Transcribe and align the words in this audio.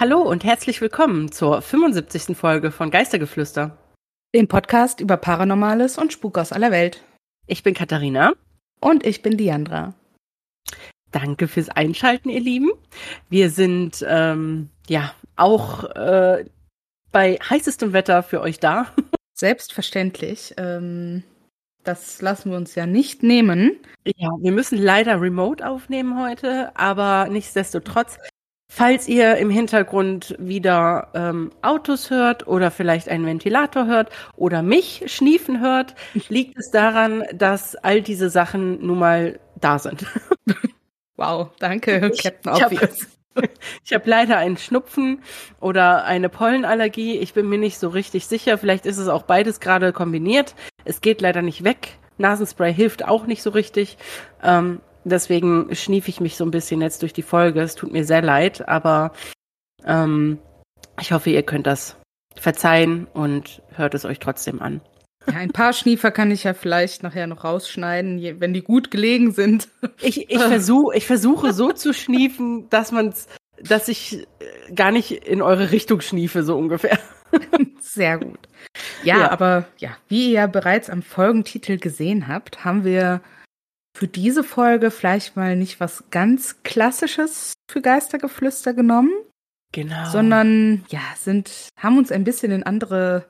Hallo 0.00 0.22
und 0.22 0.44
herzlich 0.44 0.80
willkommen 0.80 1.32
zur 1.32 1.60
75. 1.60 2.36
Folge 2.36 2.70
von 2.70 2.92
Geistergeflüster. 2.92 3.76
Dem 4.32 4.46
Podcast 4.46 5.00
über 5.00 5.16
Paranormales 5.16 5.98
und 5.98 6.12
Spuk 6.12 6.38
aus 6.38 6.52
aller 6.52 6.70
Welt. 6.70 7.02
Ich 7.48 7.64
bin 7.64 7.74
Katharina. 7.74 8.34
Und 8.80 9.04
ich 9.04 9.22
bin 9.22 9.36
Diandra. 9.36 9.94
Danke 11.10 11.48
fürs 11.48 11.68
Einschalten, 11.68 12.28
ihr 12.28 12.38
Lieben. 12.38 12.70
Wir 13.28 13.50
sind 13.50 14.06
ähm, 14.08 14.70
ja 14.88 15.12
auch 15.34 15.82
äh, 15.82 16.44
bei 17.10 17.34
heißestem 17.34 17.92
Wetter 17.92 18.22
für 18.22 18.40
euch 18.40 18.60
da. 18.60 18.94
Selbstverständlich. 19.34 20.54
Ähm, 20.58 21.24
das 21.82 22.22
lassen 22.22 22.52
wir 22.52 22.56
uns 22.56 22.76
ja 22.76 22.86
nicht 22.86 23.24
nehmen. 23.24 23.80
Ja, 24.04 24.28
wir 24.38 24.52
müssen 24.52 24.78
leider 24.78 25.20
remote 25.20 25.68
aufnehmen 25.68 26.22
heute, 26.22 26.70
aber 26.76 27.26
nichtsdestotrotz 27.28 28.16
Falls 28.70 29.08
ihr 29.08 29.36
im 29.38 29.50
Hintergrund 29.50 30.36
wieder 30.38 31.08
ähm, 31.14 31.50
Autos 31.62 32.10
hört 32.10 32.46
oder 32.46 32.70
vielleicht 32.70 33.08
einen 33.08 33.24
Ventilator 33.24 33.86
hört 33.86 34.10
oder 34.36 34.62
mich 34.62 35.04
schniefen 35.06 35.60
hört, 35.60 35.94
liegt 36.28 36.58
es 36.58 36.70
daran, 36.70 37.24
dass 37.34 37.76
all 37.76 38.02
diese 38.02 38.28
Sachen 38.30 38.86
nun 38.86 38.98
mal 38.98 39.40
da 39.60 39.78
sind. 39.78 40.06
Wow, 41.18 41.50
danke, 41.58 42.12
ich, 42.12 42.22
Captain 42.22 42.52
Obvious. 42.52 43.06
Ich 43.84 43.92
habe 43.92 44.02
hab 44.02 44.06
leider 44.06 44.36
einen 44.36 44.56
Schnupfen 44.56 45.22
oder 45.60 46.04
eine 46.04 46.28
Pollenallergie. 46.28 47.18
Ich 47.18 47.34
bin 47.34 47.48
mir 47.48 47.58
nicht 47.58 47.78
so 47.78 47.88
richtig 47.88 48.26
sicher. 48.26 48.58
Vielleicht 48.58 48.84
ist 48.84 48.98
es 48.98 49.06
auch 49.06 49.22
beides 49.22 49.60
gerade 49.60 49.92
kombiniert. 49.92 50.56
Es 50.84 51.00
geht 51.00 51.20
leider 51.20 51.42
nicht 51.42 51.62
weg. 51.62 51.98
Nasenspray 52.18 52.74
hilft 52.74 53.04
auch 53.04 53.26
nicht 53.26 53.42
so 53.42 53.50
richtig. 53.50 53.96
Ähm, 54.42 54.80
Deswegen 55.08 55.74
schnief 55.74 56.08
ich 56.08 56.20
mich 56.20 56.36
so 56.36 56.44
ein 56.44 56.50
bisschen 56.50 56.80
jetzt 56.80 57.02
durch 57.02 57.12
die 57.12 57.22
Folge. 57.22 57.60
Es 57.60 57.74
tut 57.74 57.92
mir 57.92 58.04
sehr 58.04 58.22
leid, 58.22 58.68
aber 58.68 59.12
ähm, 59.84 60.38
ich 61.00 61.12
hoffe, 61.12 61.30
ihr 61.30 61.42
könnt 61.42 61.66
das 61.66 61.96
verzeihen 62.36 63.06
und 63.12 63.62
hört 63.74 63.94
es 63.94 64.04
euch 64.04 64.18
trotzdem 64.18 64.60
an. 64.62 64.80
Ja, 65.26 65.34
ein 65.38 65.52
paar 65.52 65.72
Schniefer 65.72 66.10
kann 66.10 66.30
ich 66.30 66.44
ja 66.44 66.54
vielleicht 66.54 67.02
nachher 67.02 67.26
noch 67.26 67.44
rausschneiden, 67.44 68.40
wenn 68.40 68.54
die 68.54 68.62
gut 68.62 68.90
gelegen 68.90 69.32
sind. 69.32 69.68
Ich, 70.00 70.30
ich, 70.30 70.40
versuch, 70.40 70.92
ich 70.92 71.06
versuche 71.06 71.52
so 71.52 71.72
zu 71.72 71.92
schniefen, 71.92 72.68
dass 72.70 72.92
man's, 72.92 73.26
dass 73.60 73.88
ich 73.88 74.26
äh, 74.38 74.72
gar 74.74 74.90
nicht 74.90 75.10
in 75.10 75.42
eure 75.42 75.70
Richtung 75.72 76.00
schniefe, 76.00 76.44
so 76.44 76.56
ungefähr. 76.56 76.98
Sehr 77.80 78.18
gut. 78.18 78.48
Ja, 79.02 79.18
ja, 79.18 79.30
aber 79.30 79.66
ja, 79.78 79.90
wie 80.08 80.26
ihr 80.26 80.32
ja 80.32 80.46
bereits 80.46 80.88
am 80.88 81.02
Folgentitel 81.02 81.78
gesehen 81.78 82.28
habt, 82.28 82.64
haben 82.64 82.84
wir 82.84 83.20
für 83.98 84.06
diese 84.06 84.44
Folge 84.44 84.92
vielleicht 84.92 85.34
mal 85.34 85.56
nicht 85.56 85.80
was 85.80 86.04
ganz 86.10 86.62
Klassisches 86.62 87.54
für 87.68 87.82
Geistergeflüster 87.82 88.72
genommen. 88.72 89.10
Genau. 89.72 90.08
Sondern, 90.08 90.84
ja, 90.88 91.00
sind, 91.16 91.68
haben 91.76 91.98
uns 91.98 92.12
ein 92.12 92.22
bisschen 92.22 92.52
in 92.52 92.62
andere 92.62 93.26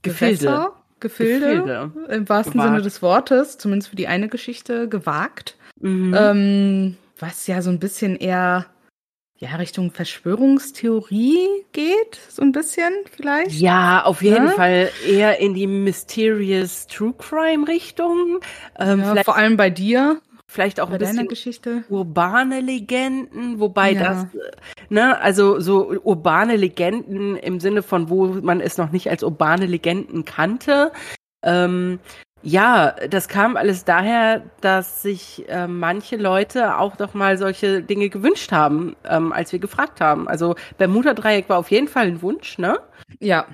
Gefilde. 0.00 0.70
Gefilde, 0.98 1.50
Gefilde. 1.50 1.92
im 2.08 2.28
wahrsten 2.30 2.54
gewagt. 2.54 2.68
Sinne 2.70 2.82
des 2.82 3.02
Wortes, 3.02 3.58
zumindest 3.58 3.90
für 3.90 3.96
die 3.96 4.08
eine 4.08 4.28
Geschichte, 4.28 4.88
gewagt. 4.88 5.58
Mhm. 5.80 6.14
Ähm, 6.16 6.96
was 7.18 7.46
ja 7.46 7.60
so 7.60 7.68
ein 7.68 7.78
bisschen 7.78 8.16
eher 8.16 8.64
ja, 9.38 9.56
Richtung 9.56 9.90
Verschwörungstheorie 9.90 11.48
geht, 11.72 12.20
so 12.28 12.42
ein 12.42 12.52
bisschen 12.52 12.92
vielleicht. 13.10 13.52
Ja, 13.52 14.04
auf 14.04 14.22
jeden 14.22 14.46
ja? 14.46 14.52
Fall 14.52 14.90
eher 15.06 15.40
in 15.40 15.54
die 15.54 15.66
mysterious 15.66 16.86
True 16.86 17.14
Crime 17.18 17.66
Richtung. 17.66 18.38
Ähm, 18.78 19.00
ja, 19.00 19.24
vor 19.24 19.36
allem 19.36 19.56
bei 19.56 19.70
dir. 19.70 20.20
Vielleicht 20.46 20.78
auch 20.78 20.86
bei 20.86 20.94
ein 20.94 20.98
bisschen 21.00 21.26
Geschichte. 21.26 21.82
urbane 21.88 22.60
Legenden, 22.60 23.58
wobei 23.58 23.92
ja. 23.92 24.00
das, 24.00 24.26
ne, 24.88 25.20
also 25.20 25.58
so 25.58 25.88
urbane 25.88 26.54
Legenden 26.54 27.36
im 27.36 27.58
Sinne 27.58 27.82
von, 27.82 28.08
wo 28.08 28.26
man 28.26 28.60
es 28.60 28.78
noch 28.78 28.92
nicht 28.92 29.10
als 29.10 29.24
urbane 29.24 29.66
Legenden 29.66 30.24
kannte. 30.24 30.92
Ähm, 31.42 31.98
ja, 32.46 32.94
das 33.08 33.28
kam 33.28 33.56
alles 33.56 33.86
daher, 33.86 34.42
dass 34.60 35.00
sich 35.00 35.48
äh, 35.48 35.66
manche 35.66 36.16
Leute 36.16 36.76
auch 36.76 36.94
doch 36.94 37.14
mal 37.14 37.38
solche 37.38 37.82
Dinge 37.82 38.10
gewünscht 38.10 38.52
haben, 38.52 38.96
ähm, 39.08 39.32
als 39.32 39.50
wir 39.52 39.58
gefragt 39.58 40.02
haben. 40.02 40.28
Also 40.28 40.54
Bermuda-Dreieck 40.76 41.48
war 41.48 41.56
auf 41.56 41.70
jeden 41.70 41.88
Fall 41.88 42.06
ein 42.06 42.20
Wunsch, 42.20 42.58
ne? 42.58 42.78
Ja. 43.18 43.46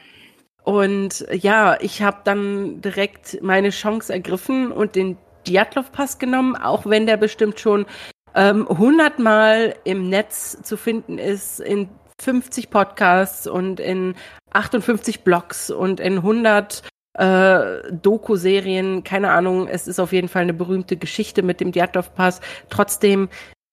Und 0.64 1.24
ja, 1.30 1.80
ich 1.80 2.02
habe 2.02 2.18
dann 2.24 2.80
direkt 2.80 3.40
meine 3.42 3.70
Chance 3.70 4.12
ergriffen 4.12 4.72
und 4.72 4.96
den 4.96 5.16
Djatlov-Pass 5.46 6.18
genommen, 6.18 6.56
auch 6.56 6.84
wenn 6.84 7.06
der 7.06 7.16
bestimmt 7.16 7.60
schon 7.60 7.86
ähm, 8.34 8.68
hundertmal 8.68 9.76
im 9.84 10.08
Netz 10.08 10.60
zu 10.62 10.76
finden 10.76 11.16
ist, 11.16 11.60
in 11.60 11.88
50 12.20 12.70
Podcasts 12.70 13.46
und 13.46 13.78
in 13.78 14.16
58 14.52 15.22
Blogs 15.22 15.70
und 15.70 16.00
in 16.00 16.16
100 16.16 16.82
äh, 17.14 17.92
Doku-Serien, 17.92 19.04
keine 19.04 19.30
Ahnung, 19.30 19.68
es 19.68 19.88
ist 19.88 19.98
auf 19.98 20.12
jeden 20.12 20.28
Fall 20.28 20.42
eine 20.42 20.54
berühmte 20.54 20.96
Geschichte 20.96 21.42
mit 21.42 21.60
dem 21.60 21.72
Djatlov-Pass. 21.72 22.40
Trotzdem 22.68 23.28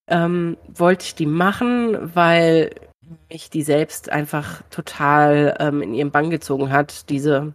ähm, 0.09 0.57
wollte 0.67 1.05
ich 1.05 1.15
die 1.15 1.25
machen, 1.25 2.15
weil 2.15 2.71
mich 3.29 3.49
die 3.49 3.63
selbst 3.63 4.11
einfach 4.11 4.61
total 4.69 5.55
ähm, 5.59 5.81
in 5.81 5.93
ihren 5.93 6.11
Bann 6.11 6.29
gezogen 6.29 6.71
hat, 6.71 7.09
diese, 7.09 7.53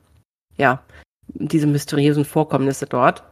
ja, 0.57 0.83
diese 1.29 1.67
mysteriösen 1.67 2.25
Vorkommnisse 2.25 2.87
dort. 2.87 3.25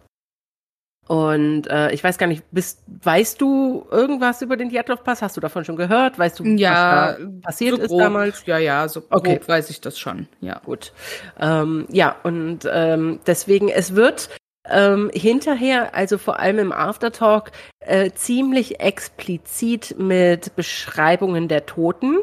Und 1.11 1.67
äh, 1.67 1.91
ich 1.91 2.05
weiß 2.05 2.19
gar 2.19 2.29
nicht, 2.29 2.45
bist, 2.53 2.85
weißt 2.87 3.41
du 3.41 3.85
irgendwas 3.91 4.43
über 4.43 4.57
den 4.57 4.69
Djatlov-Pass? 4.69 5.23
Hast 5.23 5.37
du 5.37 5.41
davon 5.41 5.65
schon 5.65 5.75
gehört? 5.75 6.21
Weißt 6.21 6.39
du, 6.39 6.45
ja, 6.45 7.17
was 7.17 7.19
da 7.19 7.27
passiert 7.43 7.77
so 7.79 7.83
ist 7.83 7.89
grob, 7.89 8.01
damals? 8.01 8.47
Ja, 8.47 8.59
ja, 8.59 8.87
so 8.89 9.03
okay. 9.11 9.39
grob 9.39 9.49
weiß 9.49 9.71
ich 9.71 9.81
das 9.81 9.99
schon. 9.99 10.29
Ja, 10.41 10.61
gut. 10.65 10.93
Ähm, 11.41 11.87
ja, 11.91 12.15
und 12.23 12.61
ähm, 12.73 13.19
deswegen, 13.27 13.69
es 13.69 13.97
wird 13.97 14.31
ähm, 14.69 15.11
hinterher, 15.13 15.97
also 15.97 16.17
vor 16.17 16.39
allem 16.39 16.61
im 16.61 16.73
Aftertalk, 16.73 17.51
äh, 17.81 18.13
ziemlich 18.13 18.79
explizit 18.79 19.97
mit 19.99 20.55
Beschreibungen 20.55 21.49
der 21.49 21.67
Toten. 21.67 22.19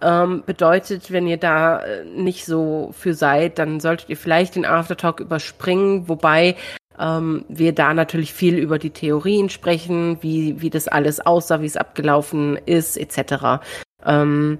Ähm, 0.00 0.42
bedeutet, 0.46 1.12
wenn 1.12 1.26
ihr 1.26 1.36
da 1.36 1.80
äh, 1.84 2.06
nicht 2.06 2.46
so 2.46 2.94
für 2.98 3.12
seid, 3.12 3.58
dann 3.58 3.78
solltet 3.78 4.08
ihr 4.08 4.16
vielleicht 4.16 4.56
den 4.56 4.64
Aftertalk 4.64 5.20
überspringen, 5.20 6.08
wobei 6.08 6.56
ähm, 6.98 7.44
wir 7.48 7.72
da 7.72 7.94
natürlich 7.94 8.32
viel 8.32 8.58
über 8.58 8.78
die 8.78 8.90
Theorien 8.90 9.48
sprechen, 9.48 10.18
wie, 10.22 10.60
wie 10.60 10.70
das 10.70 10.88
alles 10.88 11.20
aussah, 11.20 11.60
wie 11.60 11.66
es 11.66 11.76
abgelaufen 11.76 12.56
ist, 12.56 12.96
etc. 12.96 13.64
Ähm, 14.04 14.58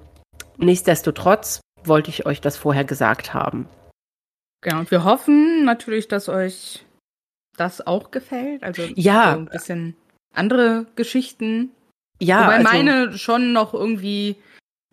nichtsdestotrotz 0.58 1.60
wollte 1.84 2.10
ich 2.10 2.26
euch 2.26 2.40
das 2.40 2.56
vorher 2.56 2.84
gesagt 2.84 3.34
haben. 3.34 3.68
Genau, 4.62 4.78
und 4.80 4.90
wir 4.90 5.04
hoffen 5.04 5.64
natürlich, 5.64 6.08
dass 6.08 6.28
euch 6.28 6.84
das 7.56 7.86
auch 7.86 8.10
gefällt. 8.10 8.62
Also 8.62 8.82
ja. 8.94 9.32
So 9.32 9.38
ein 9.40 9.46
bisschen 9.46 9.96
andere 10.34 10.86
Geschichten. 10.94 11.70
Ja. 12.20 12.44
Wobei 12.44 12.56
also, 12.58 12.68
meine 12.68 13.18
schon 13.18 13.52
noch 13.52 13.74
irgendwie 13.74 14.36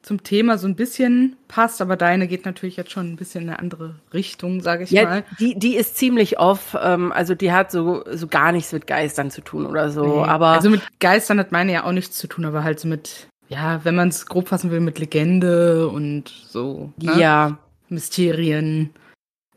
zum 0.02 0.24
Thema 0.24 0.58
so 0.58 0.68
ein 0.68 0.76
bisschen 0.76 1.36
passt, 1.48 1.82
aber 1.82 1.96
deine 1.96 2.28
geht 2.28 2.46
natürlich 2.46 2.78
jetzt 2.78 2.92
schon 2.92 3.12
ein 3.12 3.16
bisschen 3.16 3.44
in 3.44 3.50
eine 3.50 3.60
andere 3.60 3.96
Richtung, 4.14 4.62
sage 4.62 4.84
ich 4.84 4.92
ja, 4.92 5.04
mal. 5.04 5.24
Die, 5.40 5.58
die 5.58 5.76
ist 5.76 5.98
ziemlich 5.98 6.40
off, 6.40 6.78
ähm, 6.82 7.12
also 7.12 7.36
die 7.36 7.52
hat 7.52 7.72
so, 7.72 8.04
so 8.10 8.28
gar 8.28 8.52
nichts 8.52 8.72
mit 8.72 8.88
Geistern 8.88 9.30
zu 9.30 9.42
tun 9.42 9.66
oder 9.66 9.90
so. 9.90 10.04
Nee. 10.04 10.30
Aber 10.30 10.48
also 10.48 10.70
mit 10.70 10.82
Geistern 11.00 11.40
hat 11.40 11.52
meine 11.52 11.74
ja 11.74 11.84
auch 11.84 11.92
nichts 11.92 12.18
zu 12.18 12.28
tun, 12.28 12.46
aber 12.46 12.64
halt 12.64 12.80
so 12.80 12.88
mit, 12.88 13.28
ja, 13.50 13.82
wenn 13.84 13.96
man 13.96 14.10
es 14.10 14.26
grob 14.26 14.48
fassen 14.48 14.72
will, 14.72 14.80
mit 14.80 15.00
Legende 15.00 15.88
und 15.90 16.30
so. 16.30 16.94
Ne? 16.98 17.20
Ja. 17.20 17.58
Mysterien. 17.90 18.92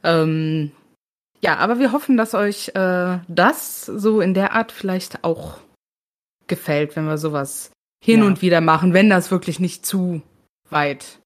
Ähm, 0.03 0.73
ja, 1.41 1.57
aber 1.59 1.79
wir 1.79 1.93
hoffen, 1.93 2.17
dass 2.17 2.35
euch 2.35 2.69
äh, 2.75 3.19
das 3.29 3.87
so 3.87 4.21
in 4.21 4.35
der 4.35 4.53
Art 4.55 4.73
vielleicht 4.73 5.25
auch 5.25 5.59
gefällt, 6.47 6.97
wenn 6.97 7.07
wir 7.07 7.19
sowas 7.19 7.71
hin 8.03 8.21
ja. 8.21 8.27
und 8.27 8.43
wieder 8.43 8.61
machen, 8.61 8.93
wenn 8.93 9.09
das 9.09 9.31
wirklich 9.31 9.61
nicht 9.61 9.87
zu 9.87 10.23
weit 10.73 11.21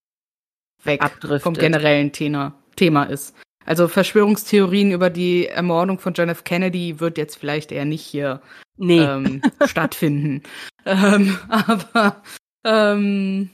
weg 0.84 1.02
Abdriftet. 1.02 1.42
vom 1.42 1.54
generellen 1.54 2.12
Thema, 2.12 2.54
Thema 2.76 3.04
ist. 3.04 3.34
Also 3.64 3.88
Verschwörungstheorien 3.88 4.92
über 4.92 5.10
die 5.10 5.48
Ermordung 5.48 5.98
von 5.98 6.14
John 6.14 6.28
F. 6.28 6.44
Kennedy 6.44 7.00
wird 7.00 7.18
jetzt 7.18 7.36
vielleicht 7.36 7.72
eher 7.72 7.84
nicht 7.84 8.04
hier 8.04 8.40
nee. 8.76 9.00
ähm, 9.00 9.42
stattfinden. 9.66 10.42
Ähm, 10.84 11.36
aber 11.48 12.22
ähm, 12.64 13.50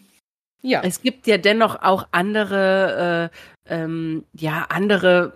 ja. 0.63 0.81
Es 0.83 1.03
gibt 1.03 1.27
ja 1.27 1.39
dennoch 1.39 1.83
auch 1.83 2.07
andere, 2.13 3.31
äh, 3.69 3.75
ähm, 3.75 4.25
ja, 4.33 4.67
andere 4.69 5.35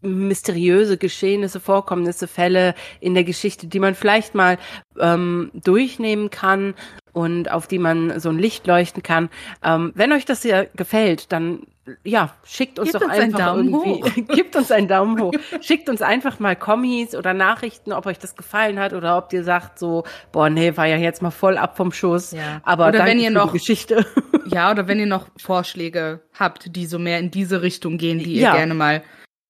mysteriöse 0.00 0.98
Geschehnisse, 0.98 1.60
Vorkommnisse, 1.60 2.26
Fälle 2.26 2.74
in 3.00 3.14
der 3.14 3.24
Geschichte, 3.24 3.66
die 3.66 3.80
man 3.80 3.94
vielleicht 3.94 4.34
mal 4.34 4.58
ähm, 4.98 5.50
durchnehmen 5.54 6.30
kann. 6.30 6.74
Und 7.14 7.50
auf 7.50 7.66
die 7.66 7.78
man 7.78 8.20
so 8.20 8.28
ein 8.28 8.38
Licht 8.38 8.66
leuchten 8.66 9.02
kann. 9.02 9.30
Ähm, 9.64 9.92
wenn 9.94 10.12
euch 10.12 10.26
das 10.26 10.42
hier 10.42 10.68
gefällt, 10.76 11.32
dann 11.32 11.60
ja, 12.02 12.34
schickt 12.44 12.78
uns 12.78 12.92
Gebt 12.92 13.02
doch 13.02 13.08
uns 13.08 13.18
einen 13.18 13.34
einfach 13.34 13.46
Daumen 13.46 13.68
irgendwie, 13.74 14.22
gibt 14.34 14.56
uns 14.56 14.70
einen 14.70 14.88
Daumen 14.88 15.20
hoch. 15.20 15.32
schickt 15.60 15.90
uns 15.90 16.00
einfach 16.00 16.40
mal 16.40 16.56
Kommis 16.56 17.14
oder 17.14 17.34
Nachrichten, 17.34 17.92
ob 17.92 18.06
euch 18.06 18.18
das 18.18 18.36
gefallen 18.36 18.78
hat 18.78 18.94
oder 18.94 19.18
ob 19.18 19.30
ihr 19.34 19.44
sagt 19.44 19.78
so, 19.78 20.04
boah, 20.32 20.48
nee, 20.48 20.74
war 20.78 20.86
ja 20.86 20.96
jetzt 20.96 21.20
mal 21.20 21.30
voll 21.30 21.58
ab 21.58 21.76
vom 21.76 21.92
Schuss. 21.92 22.32
Ja. 22.32 22.60
Aber 22.64 22.88
Oder 22.88 23.04
wenn 23.04 23.18
ihr 23.20 23.30
noch- 23.30 23.52
Geschichte. 23.52 24.04
Ja, 24.46 24.70
oder 24.70 24.86
wenn 24.88 24.98
ihr 24.98 25.06
noch 25.06 25.28
Vorschläge 25.38 26.20
habt, 26.38 26.76
die 26.76 26.84
so 26.84 26.98
mehr 26.98 27.18
in 27.18 27.30
diese 27.30 27.62
Richtung 27.62 27.96
gehen, 27.96 28.18
die 28.18 28.34
Ja. 28.38 28.50
ihr 28.50 28.56
gerne 28.58 28.74
mal 28.74 29.02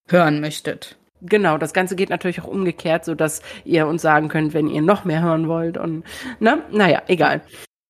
hören 0.09 0.41
möchtet. 0.41 0.97
Genau, 1.23 1.59
das 1.59 1.73
Ganze 1.73 1.97
geht 1.97 2.11
natürlich 2.11 2.41
auch 2.43 2.47
umgekehrt, 2.47 3.05
so 3.05 3.15
dass 3.15 3.41
ihr 3.65 3.87
uns 3.87 4.03
sagen 4.03 4.29
könnt, 4.29 4.53
wenn 4.53 4.69
ihr 4.69 4.83
noch 4.83 5.05
mehr 5.05 5.23
hören 5.23 5.49
wollt 5.49 5.79
und 5.79 6.05
ne, 6.41 6.63
naja, 6.71 7.03
egal. 7.07 7.41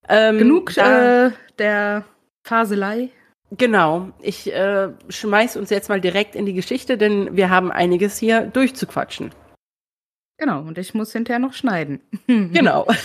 Ähm, 0.08 0.38
Genug 0.38 0.72
da, 0.74 1.26
äh, 1.26 1.30
der 1.58 2.04
Faselei. 2.46 3.08
genau. 3.50 4.10
Ich 4.20 4.52
äh, 4.52 4.90
schmeiß 5.08 5.56
uns 5.56 5.70
jetzt 5.70 5.88
mal 5.88 6.00
direkt 6.00 6.36
in 6.36 6.46
die 6.46 6.54
Geschichte, 6.54 6.98
denn 6.98 7.36
wir 7.36 7.50
haben 7.50 7.72
einiges 7.72 8.18
hier 8.18 8.42
durchzuquatschen. 8.42 9.32
Genau, 10.36 10.60
und 10.60 10.78
ich 10.78 10.94
muss 10.94 11.12
hinterher 11.12 11.38
noch 11.38 11.54
schneiden. 11.54 12.00
Genau. 12.26 12.86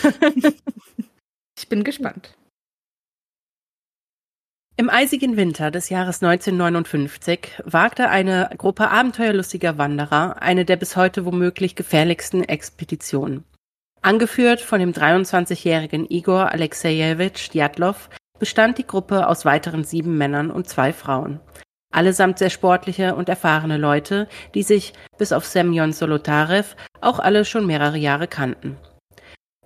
Ich 1.58 1.68
bin 1.68 1.84
gespannt. 1.84 2.38
Im 4.80 4.88
eisigen 4.88 5.36
Winter 5.36 5.70
des 5.70 5.90
Jahres 5.90 6.22
1959 6.22 7.50
wagte 7.66 8.08
eine 8.08 8.48
Gruppe 8.56 8.90
abenteuerlustiger 8.90 9.76
Wanderer 9.76 10.40
eine 10.40 10.64
der 10.64 10.76
bis 10.76 10.96
heute 10.96 11.26
womöglich 11.26 11.76
gefährlichsten 11.76 12.44
Expeditionen. 12.44 13.44
Angeführt 14.00 14.62
von 14.62 14.80
dem 14.80 14.92
23-jährigen 14.92 16.06
Igor 16.08 16.50
Alexejewitsch 16.52 17.50
Djatlov 17.50 18.08
bestand 18.38 18.78
die 18.78 18.86
Gruppe 18.86 19.28
aus 19.28 19.44
weiteren 19.44 19.84
sieben 19.84 20.16
Männern 20.16 20.50
und 20.50 20.66
zwei 20.66 20.94
Frauen. 20.94 21.40
Allesamt 21.92 22.38
sehr 22.38 22.48
sportliche 22.48 23.14
und 23.14 23.28
erfahrene 23.28 23.76
Leute, 23.76 24.28
die 24.54 24.62
sich, 24.62 24.94
bis 25.18 25.32
auf 25.32 25.44
Semyon 25.44 25.92
Solotarev, 25.92 26.74
auch 27.02 27.18
alle 27.18 27.44
schon 27.44 27.66
mehrere 27.66 27.98
Jahre 27.98 28.28
kannten. 28.28 28.78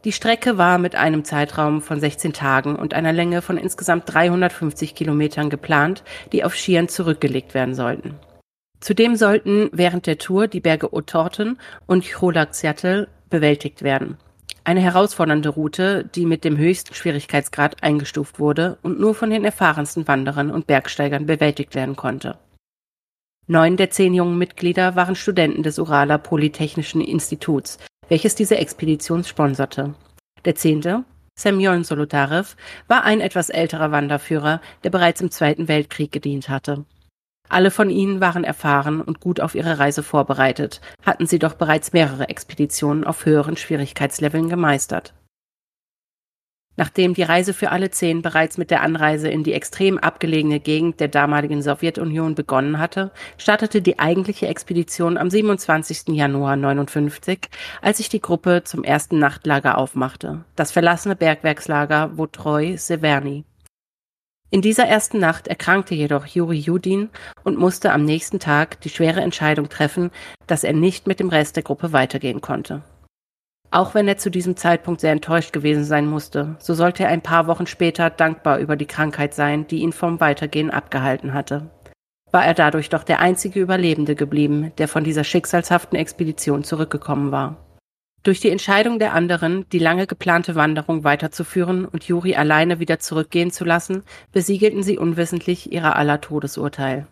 Die 0.04 0.12
Strecke 0.12 0.58
war 0.58 0.76
mit 0.76 0.96
einem 0.96 1.24
Zeitraum 1.24 1.80
von 1.80 1.98
16 1.98 2.34
Tagen 2.34 2.76
und 2.76 2.92
einer 2.92 3.12
Länge 3.12 3.40
von 3.40 3.56
insgesamt 3.56 4.12
350 4.12 4.94
Kilometern 4.94 5.48
geplant, 5.48 6.04
die 6.32 6.44
auf 6.44 6.54
Skiern 6.54 6.88
zurückgelegt 6.88 7.54
werden 7.54 7.74
sollten. 7.74 8.16
Zudem 8.80 9.16
sollten 9.16 9.70
während 9.72 10.06
der 10.06 10.18
Tour 10.18 10.46
die 10.46 10.60
Berge 10.60 10.92
Otorten 10.92 11.58
und 11.86 12.04
Cholakziatl 12.06 13.08
bewältigt 13.30 13.82
werden. 13.82 14.18
Eine 14.62 14.80
herausfordernde 14.80 15.48
Route, 15.48 16.04
die 16.14 16.26
mit 16.26 16.44
dem 16.44 16.58
höchsten 16.58 16.94
Schwierigkeitsgrad 16.94 17.82
eingestuft 17.82 18.38
wurde 18.38 18.76
und 18.82 19.00
nur 19.00 19.14
von 19.14 19.30
den 19.30 19.44
erfahrensten 19.44 20.06
Wanderern 20.06 20.50
und 20.50 20.66
Bergsteigern 20.66 21.24
bewältigt 21.24 21.74
werden 21.74 21.96
konnte. 21.96 22.36
Neun 23.46 23.76
der 23.76 23.90
zehn 23.90 24.14
jungen 24.14 24.38
Mitglieder 24.38 24.96
waren 24.96 25.16
Studenten 25.16 25.62
des 25.62 25.78
Uraler 25.78 26.16
Polytechnischen 26.16 27.02
Instituts, 27.02 27.78
welches 28.08 28.34
diese 28.34 28.56
Expedition 28.56 29.24
sponserte. 29.24 29.94
Der 30.44 30.54
zehnte, 30.54 31.04
Semyon 31.36 31.84
Solotarev, 31.84 32.56
war 32.86 33.04
ein 33.04 33.20
etwas 33.20 33.50
älterer 33.50 33.90
Wanderführer, 33.90 34.60
der 34.84 34.90
bereits 34.90 35.20
im 35.20 35.30
Zweiten 35.30 35.68
Weltkrieg 35.68 36.12
gedient 36.12 36.48
hatte. 36.48 36.84
Alle 37.48 37.70
von 37.70 37.90
ihnen 37.90 38.20
waren 38.20 38.44
erfahren 38.44 39.00
und 39.00 39.20
gut 39.20 39.40
auf 39.40 39.54
ihre 39.54 39.78
Reise 39.78 40.02
vorbereitet, 40.02 40.80
hatten 41.04 41.26
sie 41.26 41.38
doch 41.38 41.54
bereits 41.54 41.92
mehrere 41.92 42.28
Expeditionen 42.28 43.04
auf 43.04 43.26
höheren 43.26 43.56
Schwierigkeitsleveln 43.56 44.48
gemeistert. 44.48 45.14
Nachdem 46.76 47.14
die 47.14 47.22
Reise 47.22 47.54
für 47.54 47.70
alle 47.70 47.90
zehn 47.90 48.20
bereits 48.20 48.58
mit 48.58 48.70
der 48.70 48.82
Anreise 48.82 49.28
in 49.28 49.44
die 49.44 49.52
extrem 49.52 49.98
abgelegene 49.98 50.58
Gegend 50.58 50.98
der 50.98 51.08
damaligen 51.08 51.62
Sowjetunion 51.62 52.34
begonnen 52.34 52.78
hatte, 52.78 53.12
startete 53.38 53.80
die 53.80 53.98
eigentliche 53.98 54.48
Expedition 54.48 55.16
am 55.16 55.30
27. 55.30 56.08
Januar 56.08 56.56
59, 56.56 57.48
als 57.80 57.98
sich 57.98 58.08
die 58.08 58.20
Gruppe 58.20 58.62
zum 58.64 58.82
ersten 58.82 59.18
Nachtlager 59.18 59.78
aufmachte, 59.78 60.44
das 60.56 60.72
verlassene 60.72 61.14
Bergwerkslager 61.14 62.16
Votroy 62.16 62.76
Severny. 62.76 63.44
In 64.50 64.62
dieser 64.62 64.86
ersten 64.86 65.18
Nacht 65.18 65.48
erkrankte 65.48 65.94
jedoch 65.94 66.26
Juri 66.26 66.58
Judin 66.58 67.08
und 67.42 67.58
musste 67.58 67.92
am 67.92 68.04
nächsten 68.04 68.38
Tag 68.38 68.80
die 68.82 68.88
schwere 68.88 69.20
Entscheidung 69.20 69.68
treffen, 69.68 70.10
dass 70.46 70.62
er 70.62 70.72
nicht 70.72 71.06
mit 71.06 71.18
dem 71.18 71.28
Rest 71.28 71.56
der 71.56 71.64
Gruppe 71.64 71.92
weitergehen 71.92 72.40
konnte. 72.40 72.82
Auch 73.74 73.92
wenn 73.92 74.06
er 74.06 74.18
zu 74.18 74.30
diesem 74.30 74.56
Zeitpunkt 74.56 75.00
sehr 75.00 75.10
enttäuscht 75.10 75.52
gewesen 75.52 75.82
sein 75.82 76.06
musste, 76.06 76.54
so 76.60 76.74
sollte 76.74 77.02
er 77.02 77.08
ein 77.08 77.22
paar 77.22 77.48
Wochen 77.48 77.66
später 77.66 78.08
dankbar 78.08 78.60
über 78.60 78.76
die 78.76 78.86
Krankheit 78.86 79.34
sein, 79.34 79.66
die 79.66 79.80
ihn 79.80 79.92
vom 79.92 80.20
Weitergehen 80.20 80.70
abgehalten 80.70 81.34
hatte. 81.34 81.70
War 82.30 82.46
er 82.46 82.54
dadurch 82.54 82.88
doch 82.88 83.02
der 83.02 83.18
einzige 83.18 83.58
Überlebende 83.58 84.14
geblieben, 84.14 84.70
der 84.78 84.86
von 84.86 85.02
dieser 85.02 85.24
schicksalshaften 85.24 85.98
Expedition 85.98 86.62
zurückgekommen 86.62 87.32
war. 87.32 87.56
Durch 88.22 88.38
die 88.38 88.50
Entscheidung 88.50 89.00
der 89.00 89.12
anderen, 89.12 89.68
die 89.70 89.80
lange 89.80 90.06
geplante 90.06 90.54
Wanderung 90.54 91.02
weiterzuführen 91.02 91.84
und 91.84 92.04
Juri 92.04 92.36
alleine 92.36 92.78
wieder 92.78 93.00
zurückgehen 93.00 93.50
zu 93.50 93.64
lassen, 93.64 94.04
besiegelten 94.30 94.84
sie 94.84 94.98
unwissentlich 94.98 95.72
ihrer 95.72 95.96
aller 95.96 96.20
Todesurteil. 96.20 97.08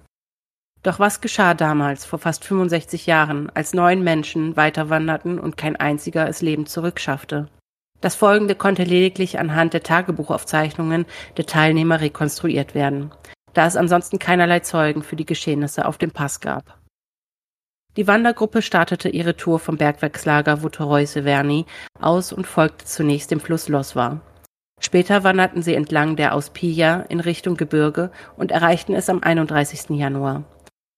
Doch 0.82 0.99
was 0.99 1.20
geschah 1.20 1.55
damals, 1.55 2.05
vor 2.05 2.19
fast 2.19 2.44
65 2.44 3.06
Jahren, 3.06 3.50
als 3.55 3.73
neun 3.73 4.02
Menschen 4.02 4.56
weiterwanderten 4.56 5.38
und 5.38 5.56
kein 5.56 5.76
einziger 5.76 6.29
es 6.29 6.43
lebend 6.43 6.69
zurückschaffte? 6.69 7.49
Das 8.00 8.17
Folgende 8.17 8.56
konnte 8.56 8.82
lediglich 8.82 9.38
anhand 9.38 9.75
der 9.75 9.84
Tagebuchaufzeichnungen 9.84 11.06
der 11.37 11.46
Teilnehmer 11.46 12.00
rekonstruiert 12.00 12.75
werden, 12.75 13.12
da 13.55 13.67
es 13.67 13.76
ansonsten 13.76 14.19
keinerlei 14.19 14.58
Zeugen 14.58 15.05
für 15.05 15.14
die 15.14 15.25
Geschehnisse 15.25 15.87
auf 15.87 15.99
dem 15.99 16.11
Pass 16.11 16.40
gab. 16.40 16.81
Die 17.96 18.08
Wandergruppe 18.08 18.61
startete 18.61 19.08
ihre 19.08 19.37
Tour 19.37 19.61
vom 19.61 19.76
Bergwerkslager 19.76 20.62
Votoroy-Severny 20.62 21.67
aus 22.00 22.32
und 22.32 22.46
folgte 22.46 22.87
zunächst 22.87 23.31
dem 23.31 23.38
Fluss 23.38 23.69
Loswa. 23.69 24.20
Später 24.81 25.23
wanderten 25.23 25.62
sie 25.62 25.76
entlang 25.76 26.17
der 26.17 26.34
Auspija 26.34 27.02
in 27.02 27.20
Richtung 27.20 27.56
Gebirge 27.56 28.11
und 28.37 28.50
erreichten 28.50 28.94
es 28.94 29.08
am 29.08 29.23
31. 29.23 29.90
Januar. 29.90 30.43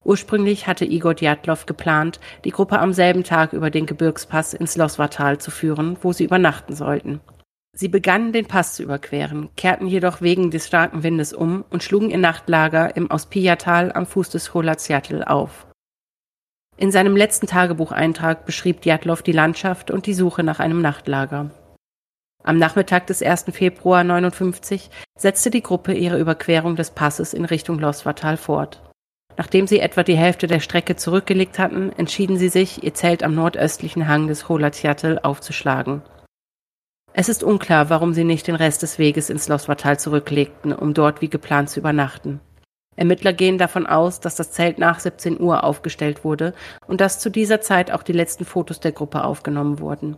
Ursprünglich 0.05 0.67
hatte 0.67 0.85
Igor 0.85 1.15
Djatlov 1.15 1.67
geplant, 1.67 2.21
die 2.45 2.51
Gruppe 2.51 2.79
am 2.79 2.93
selben 2.93 3.25
Tag 3.25 3.55
über 3.55 3.71
den 3.71 3.87
Gebirgspass 3.87 4.53
ins 4.55 4.77
Loswartal 4.77 5.39
zu 5.39 5.51
führen, 5.51 5.97
wo 6.03 6.13
sie 6.13 6.25
übernachten 6.25 6.75
sollten. 6.75 7.21
Sie 7.77 7.89
begannen 7.89 8.33
den 8.33 8.47
Pass 8.47 8.75
zu 8.75 8.85
überqueren, 8.85 9.49
kehrten 9.57 9.87
jedoch 9.87 10.21
wegen 10.21 10.53
des 10.53 10.67
starken 10.69 11.03
Windes 11.03 11.33
um 11.33 11.65
und 11.71 11.83
schlugen 11.83 12.11
ihr 12.11 12.19
Nachtlager 12.19 12.97
im 12.97 13.11
Auspija-Tal 13.11 13.91
am 13.93 14.07
Fuß 14.07 14.31
des 14.31 14.53
Cholazjatl 14.53 15.25
auf. 15.25 15.67
In 16.77 16.93
seinem 16.93 17.17
letzten 17.17 17.47
Tagebucheintrag 17.47 18.47
beschrieb 18.47 18.83
Djatlov 18.83 19.23
die 19.23 19.33
Landschaft 19.33 19.91
und 19.91 20.07
die 20.07 20.15
Suche 20.15 20.45
nach 20.45 20.61
einem 20.61 20.83
Nachtlager. 20.83 21.51
Am 22.45 22.59
Nachmittag 22.59 23.07
des 23.07 23.23
1. 23.23 23.47
Februar 23.53 24.05
59 24.05 24.91
setzte 25.19 25.51
die 25.51 25.63
Gruppe 25.63 25.95
ihre 25.95 26.19
Überquerung 26.19 26.77
des 26.77 26.91
Passes 26.91 27.33
in 27.33 27.45
Richtung 27.45 27.79
Loswartal 27.79 28.37
fort. 28.37 28.83
Nachdem 29.37 29.67
sie 29.67 29.81
etwa 29.81 30.03
die 30.03 30.17
Hälfte 30.17 30.47
der 30.47 30.61
Strecke 30.61 30.97
zurückgelegt 30.97 31.59
hatten, 31.59 31.91
entschieden 31.97 32.37
sie 32.37 32.49
sich, 32.49 32.85
ihr 32.85 32.95
Zelt 32.95 33.23
am 33.23 33.35
nordöstlichen 33.35 34.07
Hang 34.07 34.29
des 34.29 34.45
Cholazjatl 34.45 35.19
aufzuschlagen. 35.23 36.03
Es 37.13 37.29
ist 37.29 37.45
unklar, 37.45 37.91
warum 37.91 38.13
sie 38.13 38.25
nicht 38.25 38.47
den 38.49 38.57
Rest 38.57 38.83
des 38.83 38.99
Weges 38.99 39.31
ins 39.31 39.49
Loswartal 39.49 39.99
zurücklegten, 39.99 40.73
um 40.73 40.95
dort 40.95 41.21
wie 41.21 41.29
geplant 41.29 41.71
zu 41.71 41.81
übernachten. 41.81 42.41
Ermittler 42.97 43.33
gehen 43.33 43.59
davon 43.59 43.87
aus, 43.87 44.21
dass 44.21 44.37
das 44.37 44.53
Zelt 44.53 44.79
nach 44.79 45.01
17 45.01 45.41
Uhr 45.41 45.65
aufgestellt 45.65 46.25
wurde 46.25 46.55
und 46.87 47.01
dass 47.01 47.19
zu 47.19 47.31
dieser 47.31 47.61
Zeit 47.61 47.91
auch 47.91 48.03
die 48.03 48.13
letzten 48.13 48.45
Fotos 48.45 48.81
der 48.81 48.93
Gruppe 48.93 49.25
aufgenommen 49.25 49.81
wurden. 49.81 50.17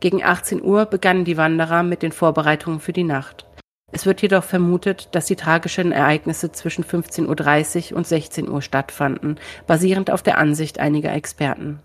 Gegen 0.00 0.22
18 0.22 0.62
Uhr 0.62 0.84
begannen 0.86 1.24
die 1.24 1.38
Wanderer 1.38 1.82
mit 1.82 2.02
den 2.02 2.12
Vorbereitungen 2.12 2.80
für 2.80 2.92
die 2.92 3.04
Nacht. 3.04 3.46
Es 3.94 4.06
wird 4.06 4.22
jedoch 4.22 4.42
vermutet, 4.42 5.08
dass 5.12 5.26
die 5.26 5.36
tragischen 5.36 5.92
Ereignisse 5.92 6.50
zwischen 6.50 6.82
15.30 6.82 7.92
Uhr 7.92 7.96
und 7.96 8.04
16 8.04 8.48
Uhr 8.48 8.60
stattfanden, 8.60 9.38
basierend 9.68 10.10
auf 10.10 10.20
der 10.20 10.38
Ansicht 10.38 10.80
einiger 10.80 11.12
Experten. 11.12 11.78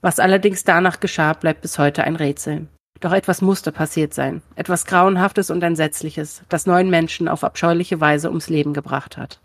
Was 0.00 0.18
allerdings 0.18 0.64
danach 0.64 1.00
geschah, 1.00 1.34
bleibt 1.34 1.60
bis 1.60 1.78
heute 1.78 2.04
ein 2.04 2.16
Rätsel. 2.16 2.68
Doch 3.00 3.12
etwas 3.12 3.42
musste 3.42 3.70
passiert 3.70 4.14
sein, 4.14 4.40
etwas 4.56 4.86
Grauenhaftes 4.86 5.50
und 5.50 5.62
Entsetzliches, 5.62 6.42
das 6.48 6.64
neun 6.64 6.88
Menschen 6.88 7.28
auf 7.28 7.44
abscheuliche 7.44 8.00
Weise 8.00 8.28
ums 8.28 8.48
Leben 8.48 8.72
gebracht 8.72 9.18
hat. 9.18 9.40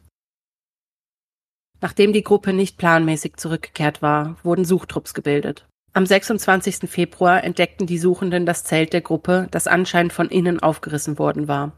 Nachdem 1.81 2.13
die 2.13 2.23
Gruppe 2.23 2.53
nicht 2.53 2.77
planmäßig 2.77 3.35
zurückgekehrt 3.35 4.01
war, 4.01 4.37
wurden 4.43 4.63
Suchtrupps 4.63 5.13
gebildet. 5.13 5.68
Am 5.99 6.05
26. 6.05 6.89
Februar 6.89 7.43
entdeckten 7.43 7.85
die 7.85 7.97
Suchenden 7.97 8.45
das 8.45 8.63
Zelt 8.63 8.93
der 8.93 9.01
Gruppe, 9.01 9.49
das 9.51 9.67
anscheinend 9.67 10.13
von 10.13 10.29
innen 10.29 10.61
aufgerissen 10.61 11.19
worden 11.19 11.49
war. 11.49 11.73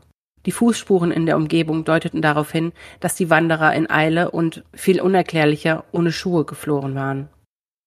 Die 0.46 0.51
Fußspuren 0.51 1.10
in 1.10 1.25
der 1.25 1.38
Umgebung 1.38 1.86
deuteten 1.86 2.22
darauf 2.22 2.51
hin, 2.51 2.72
dass 3.00 3.16
die 3.16 3.32
Wanderer 3.32 3.74
in 3.74 3.90
Eile 3.90 4.30
und, 4.30 4.63
viel 4.75 5.01
unerklärlicher, 5.01 5.86
ohne 5.92 6.12
Schuhe 6.12 6.46
geflohen 6.46 6.94
waren. 6.94 7.30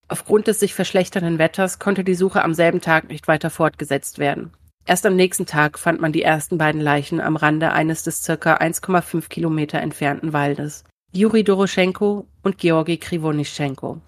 Aufgrund 0.08 0.48
des 0.48 0.58
sich 0.58 0.74
verschlechternden 0.74 1.38
Wetters 1.38 1.78
konnte 1.78 2.02
die 2.02 2.16
Suche 2.16 2.42
am 2.42 2.52
selben 2.52 2.80
Tag 2.80 3.10
nicht 3.10 3.28
weiter 3.28 3.48
fortgesetzt 3.48 4.18
werden. 4.18 4.50
Erst 4.86 5.06
am 5.06 5.14
nächsten 5.14 5.46
Tag 5.46 5.78
fand 5.78 6.00
man 6.00 6.10
die 6.10 6.22
ersten 6.22 6.58
beiden 6.58 6.80
Leichen 6.80 7.20
am 7.20 7.36
Rande 7.36 7.70
eines 7.70 8.02
des 8.02 8.24
circa 8.24 8.56
1,5 8.56 9.28
Kilometer 9.28 9.78
entfernten 9.78 10.32
Waldes. 10.32 10.82
Juri 11.12 11.44
Doroschenko 11.44 12.26
und 12.42 12.58
Georgi 12.58 12.96
Krivonischenko. 12.96 14.00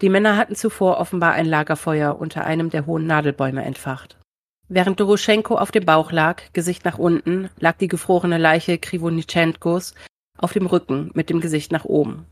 Die 0.00 0.08
Männer 0.08 0.36
hatten 0.36 0.56
zuvor 0.56 0.98
offenbar 0.98 1.32
ein 1.32 1.46
Lagerfeuer 1.46 2.18
unter 2.18 2.44
einem 2.44 2.70
der 2.70 2.86
hohen 2.86 3.06
Nadelbäume 3.06 3.64
entfacht. 3.64 4.18
Während 4.68 4.98
Doroschenko 4.98 5.56
auf 5.56 5.70
dem 5.70 5.84
Bauch 5.84 6.10
lag, 6.10 6.42
Gesicht 6.52 6.84
nach 6.84 6.98
unten, 6.98 7.50
lag 7.58 7.76
die 7.76 7.88
gefrorene 7.88 8.38
Leiche 8.38 8.78
Krivonischenkos 8.78 9.94
auf 10.38 10.52
dem 10.52 10.66
Rücken 10.66 11.10
mit 11.14 11.30
dem 11.30 11.40
Gesicht 11.40 11.70
nach 11.70 11.84
oben. 11.84 12.26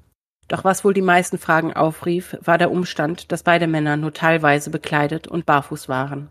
Doch 0.49 0.64
was 0.64 0.85
wohl 0.85 0.92
die 0.92 1.02
meisten 1.02 1.38
Fragen 1.38 1.73
aufrief, 1.73 2.37
war 2.40 2.59
der 2.59 2.71
Umstand, 2.71 3.31
dass 3.33 3.42
beide 3.42 3.66
Männer 3.66 3.97
nur 3.97 4.12
teilweise 4.12 4.71
bekleidet 4.71 5.28
und 5.28 5.47
barfuß 5.47 5.88
waren. 5.88 6.28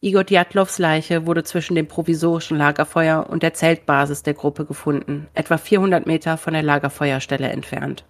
Igor 0.00 0.22
Djatlows 0.22 0.78
Leiche 0.78 1.26
wurde 1.26 1.42
zwischen 1.42 1.74
dem 1.74 1.88
provisorischen 1.88 2.56
Lagerfeuer 2.56 3.26
und 3.28 3.42
der 3.42 3.54
Zeltbasis 3.54 4.22
der 4.22 4.34
Gruppe 4.34 4.64
gefunden, 4.64 5.26
etwa 5.34 5.58
400 5.58 6.06
Meter 6.06 6.36
von 6.36 6.52
der 6.52 6.62
Lagerfeuerstelle 6.62 7.48
entfernt. 7.48 8.04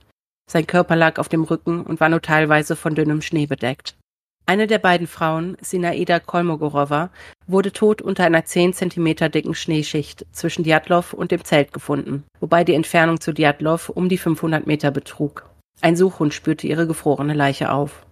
Sein 0.51 0.67
Körper 0.67 0.97
lag 0.97 1.19
auf 1.19 1.29
dem 1.29 1.45
Rücken 1.45 1.83
und 1.83 2.01
war 2.01 2.09
nur 2.09 2.23
teilweise 2.23 2.75
von 2.75 2.95
dünnem 2.95 3.21
Schnee 3.23 3.47
bedeckt. 3.47 3.97
Eine 4.47 4.67
der 4.67 4.79
beiden 4.79 5.07
Frauen, 5.07 5.59
Sinaida 5.61 6.21
Kolmogorova, 6.21 7.11
wurde 7.47 7.71
tot 7.71 8.01
unter 8.01 8.25
einer 8.25 8.47
10 8.47 8.73
Zentimeter 8.73 9.29
dicken 9.29 9.55
Schneeschicht 9.55 10.25
zwischen 10.33 10.65
Djatlov 10.65 11.13
und 11.13 11.33
dem 11.33 11.45
Zelt 11.45 11.75
gefunden, 11.75 12.25
wobei 12.41 12.65
die 12.65 12.73
Entfernung 12.73 13.21
zu 13.21 13.35
Djatlov 13.35 13.91
um 13.91 14.09
die 14.09 14.17
500 14.17 14.67
Meter 14.67 14.91
betrug. 14.91 15.51
Ein 15.83 15.97
Suchhund 15.97 16.33
spürte 16.33 16.67
ihre 16.67 16.87
gefrorene 16.87 17.35
Leiche 17.35 17.71
auf. 17.71 18.07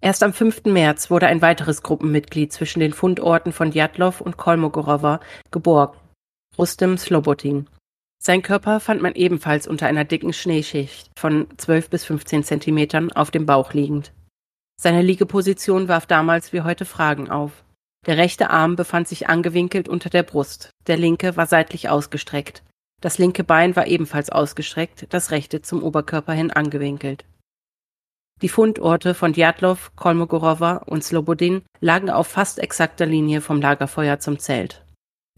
Erst 0.00 0.22
am 0.22 0.32
5. 0.32 0.66
März 0.66 1.10
wurde 1.10 1.26
ein 1.26 1.42
weiteres 1.42 1.82
Gruppenmitglied 1.82 2.52
zwischen 2.52 2.78
den 2.78 2.92
Fundorten 2.92 3.52
von 3.52 3.72
Djatlov 3.72 4.20
und 4.20 4.36
Kolmogorova 4.36 5.18
geborgen, 5.50 5.98
Rustem 6.56 6.96
Slobotin. 6.98 7.66
Sein 8.20 8.42
Körper 8.42 8.80
fand 8.80 9.00
man 9.00 9.14
ebenfalls 9.14 9.66
unter 9.66 9.86
einer 9.86 10.04
dicken 10.04 10.32
Schneeschicht 10.32 11.10
von 11.16 11.46
12 11.56 11.88
bis 11.88 12.04
15 12.04 12.44
Zentimetern 12.44 13.12
auf 13.12 13.30
dem 13.30 13.46
Bauch 13.46 13.72
liegend. 13.72 14.12
Seine 14.80 15.02
Liegeposition 15.02 15.88
warf 15.88 16.06
damals 16.06 16.52
wie 16.52 16.62
heute 16.62 16.84
Fragen 16.84 17.30
auf. 17.30 17.64
Der 18.06 18.16
rechte 18.16 18.50
Arm 18.50 18.76
befand 18.76 19.08
sich 19.08 19.28
angewinkelt 19.28 19.88
unter 19.88 20.10
der 20.10 20.22
Brust, 20.22 20.70
der 20.86 20.96
linke 20.96 21.36
war 21.36 21.46
seitlich 21.46 21.88
ausgestreckt. 21.88 22.62
Das 23.00 23.18
linke 23.18 23.44
Bein 23.44 23.76
war 23.76 23.86
ebenfalls 23.86 24.30
ausgestreckt, 24.30 25.06
das 25.10 25.30
rechte 25.30 25.62
zum 25.62 25.82
Oberkörper 25.82 26.32
hin 26.32 26.50
angewinkelt. 26.50 27.24
Die 28.40 28.48
Fundorte 28.48 29.14
von 29.14 29.32
Djatlov, 29.32 29.92
Kolmogorova 29.96 30.76
und 30.86 31.02
Slobodin 31.02 31.62
lagen 31.80 32.08
auf 32.08 32.28
fast 32.28 32.60
exakter 32.60 33.06
Linie 33.06 33.40
vom 33.40 33.60
Lagerfeuer 33.60 34.20
zum 34.20 34.38
Zelt. 34.38 34.84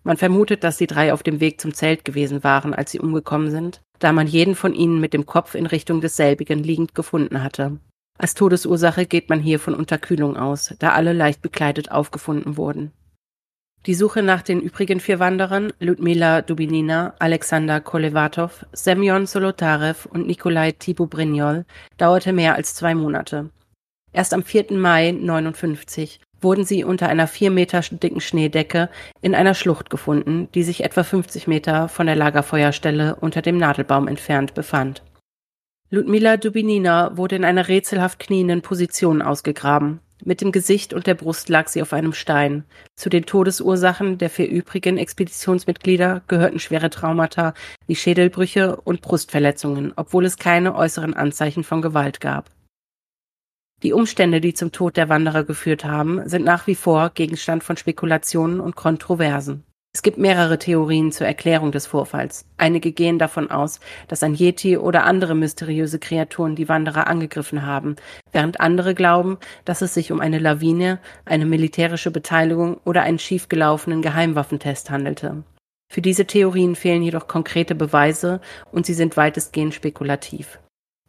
Man 0.03 0.17
vermutet, 0.17 0.65
dass 0.65 0.79
die 0.79 0.87
drei 0.87 1.13
auf 1.13 1.23
dem 1.23 1.41
Weg 1.41 1.61
zum 1.61 1.75
Zelt 1.75 2.05
gewesen 2.05 2.43
waren, 2.43 2.75
als 2.75 2.91
sie 2.91 3.01
umgekommen 3.01 3.51
sind, 3.51 3.83
da 3.99 4.13
man 4.13 4.27
jeden 4.27 4.55
von 4.55 4.75
ihnen 4.75 5.01
mit 5.01 5.13
dem 5.13 5.27
Kopf 5.27 5.55
in 5.55 5.67
Richtung 5.67 6.01
desselbigen 6.01 6.63
liegend 6.63 6.95
gefunden 6.95 7.43
hatte. 7.43 7.79
Als 8.19 8.35
Todesursache 8.35 9.07
geht 9.07 9.29
man 9.31 9.41
hier 9.41 9.59
von 9.59 9.75
Unterkühlung 9.75 10.37
aus, 10.37 10.75
da 10.79 10.93
alle 10.93 11.13
leicht 11.13 11.43
bekleidet 11.43 11.91
aufgefunden 11.91 12.57
wurden. 12.57 12.93
Die 13.87 13.95
Suche 13.95 14.23
nach 14.23 14.43
den 14.43 14.61
übrigen 14.61 15.01
vier 15.01 15.21
Wanderern, 15.21 15.73
Ludmila 15.81 16.43
Dubinina, 16.43 17.15
Alexander 17.19 17.81
Kolevatov, 17.81 18.67
Semyon 18.73 19.27
Solotarev 19.27 20.05
und 20.05 20.27
Nikolai 20.27 20.73
Tibubrignol, 20.73 21.65
dauerte 21.97 22.35
mehr 22.35 22.57
als 22.57 22.75
zwei 22.75 22.95
Monate. 22.95 23.49
Erst 24.13 24.35
am 24.35 24.43
4. 24.43 24.73
Mai 24.73 25.13
59 25.13 26.21
wurden 26.41 26.65
sie 26.65 26.85
unter 26.85 27.09
einer 27.09 27.27
vier 27.27 27.51
Meter 27.51 27.81
dicken 27.81 28.21
Schneedecke 28.21 28.89
in 29.21 29.35
einer 29.35 29.55
Schlucht 29.55 29.91
gefunden, 29.91 30.49
die 30.55 30.63
sich 30.63 30.85
etwa 30.85 31.03
50 31.03 31.47
Meter 31.47 31.89
von 31.89 32.07
der 32.07 32.17
Lagerfeuerstelle 32.17 33.17
unter 33.17 33.43
dem 33.43 33.59
Nadelbaum 33.59 34.09
entfernt 34.09 34.55
befand. 34.55 35.03
Ludmila 35.91 36.37
Dubinina 36.37 37.17
wurde 37.17 37.37
in 37.37 37.45
einer 37.45 37.67
rätselhaft 37.67 38.21
knienden 38.21 38.63
Position 38.63 39.23
ausgegraben. 39.23 40.01
Mit 40.25 40.41
dem 40.43 40.53
Gesicht 40.53 40.93
und 40.93 41.07
der 41.07 41.15
Brust 41.15 41.49
lag 41.49 41.69
sie 41.69 41.81
auf 41.81 41.93
einem 41.93 42.13
Stein. 42.13 42.65
Zu 42.95 43.09
den 43.09 43.25
Todesursachen 43.25 44.19
der 44.19 44.29
vier 44.29 44.49
übrigen 44.49 44.99
Expeditionsmitglieder 44.99 46.23
gehörten 46.29 46.59
schwere 46.59 46.91
Traumata 46.91 47.55
wie 47.87 47.97
Schädelbrüche 47.97 48.77
und 48.77 49.01
Brustverletzungen, 49.01 49.93
obwohl 49.97 50.27
es 50.27 50.37
keine 50.37 50.75
äußeren 50.75 51.15
Anzeichen 51.15 51.65
von 51.65 51.81
Gewalt 51.81 52.21
gab. 52.21 52.51
Die 53.83 53.95
Umstände, 53.95 54.43
die 54.43 54.53
zum 54.53 54.73
Tod 54.73 54.99
der 54.99 55.09
Wanderer 55.09 55.43
geführt 55.43 55.87
haben, 55.87 56.29
sind 56.29 56.45
nach 56.45 56.67
wie 56.67 56.75
vor 56.75 57.11
Gegenstand 57.15 57.65
von 57.65 57.79
Spekulationen 57.79 58.61
und 58.61 58.77
Kontroversen. 58.77 59.65
Es 59.93 60.03
gibt 60.03 60.19
mehrere 60.19 60.59
Theorien 60.59 61.11
zur 61.11 61.27
Erklärung 61.27 61.73
des 61.73 61.87
Vorfalls. 61.87 62.45
Einige 62.59 62.93
gehen 62.93 63.19
davon 63.19 63.51
aus, 63.51 63.81
dass 64.07 64.23
ein 64.23 64.35
Yeti 64.35 64.77
oder 64.77 65.05
andere 65.05 65.35
mysteriöse 65.35 65.99
Kreaturen 65.99 66.55
die 66.55 66.69
Wanderer 66.69 67.09
angegriffen 67.09 67.67
haben, 67.67 67.97
während 68.31 68.61
andere 68.61 68.95
glauben, 68.95 69.39
dass 69.65 69.83
es 69.83 69.95
sich 69.95 70.13
um 70.13 70.21
eine 70.21 70.39
Lawine, 70.39 71.01
eine 71.25 71.47
militärische 71.47 72.13
Beteiligung 72.13 72.81
oder 72.85 73.03
einen 73.03 73.19
schiefgelaufenen 73.19 74.03
Geheimwaffentest 74.03 74.91
handelte. 74.91 75.43
Für 75.91 76.03
diese 76.03 76.27
Theorien 76.27 76.77
fehlen 76.77 77.03
jedoch 77.03 77.27
konkrete 77.27 77.75
Beweise 77.75 78.41
und 78.71 78.87
sie 78.87 78.95
sind 78.95 79.17
weitestgehend 79.17 79.75
spekulativ. 79.75 80.61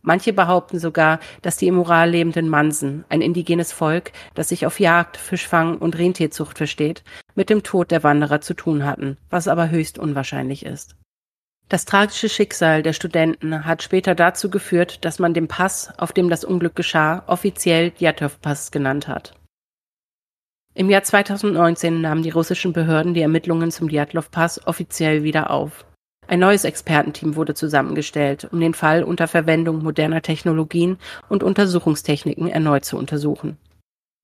Manche 0.01 0.33
behaupten 0.33 0.79
sogar, 0.79 1.19
dass 1.41 1.57
die 1.57 1.67
im 1.67 1.79
Ural 1.79 2.09
lebenden 2.09 2.49
Mansen, 2.49 3.05
ein 3.09 3.21
indigenes 3.21 3.71
Volk, 3.71 4.11
das 4.33 4.49
sich 4.49 4.65
auf 4.65 4.79
Jagd, 4.79 5.17
Fischfang 5.17 5.77
und 5.77 5.97
Rentierzucht 5.97 6.57
versteht, 6.57 7.03
mit 7.35 7.49
dem 7.49 7.63
Tod 7.63 7.91
der 7.91 8.03
Wanderer 8.03 8.41
zu 8.41 8.55
tun 8.55 8.85
hatten, 8.85 9.17
was 9.29 9.47
aber 9.47 9.69
höchst 9.69 9.99
unwahrscheinlich 9.99 10.65
ist. 10.65 10.95
Das 11.69 11.85
tragische 11.85 12.27
Schicksal 12.27 12.83
der 12.83 12.91
Studenten 12.93 13.65
hat 13.65 13.81
später 13.81 14.13
dazu 14.13 14.49
geführt, 14.49 15.05
dass 15.05 15.19
man 15.19 15.33
den 15.33 15.47
Pass, 15.47 15.93
auf 15.97 16.11
dem 16.11 16.29
das 16.29 16.43
Unglück 16.43 16.75
geschah, 16.75 17.23
offiziell 17.27 17.91
Djatlov-Pass 17.91 18.71
genannt 18.71 19.07
hat. 19.07 19.35
Im 20.73 20.89
Jahr 20.89 21.03
2019 21.03 22.01
nahmen 22.01 22.23
die 22.23 22.29
russischen 22.29 22.73
Behörden 22.73 23.13
die 23.13 23.21
Ermittlungen 23.21 23.71
zum 23.71 23.87
Djatlov-Pass 23.87 24.67
offiziell 24.67 25.23
wieder 25.23 25.51
auf. 25.51 25.85
Ein 26.27 26.39
neues 26.39 26.63
Expertenteam 26.63 27.35
wurde 27.35 27.53
zusammengestellt, 27.53 28.47
um 28.51 28.59
den 28.59 28.73
Fall 28.73 29.03
unter 29.03 29.27
Verwendung 29.27 29.83
moderner 29.83 30.21
Technologien 30.21 30.97
und 31.27 31.43
Untersuchungstechniken 31.43 32.47
erneut 32.47 32.85
zu 32.85 32.97
untersuchen. 32.97 33.57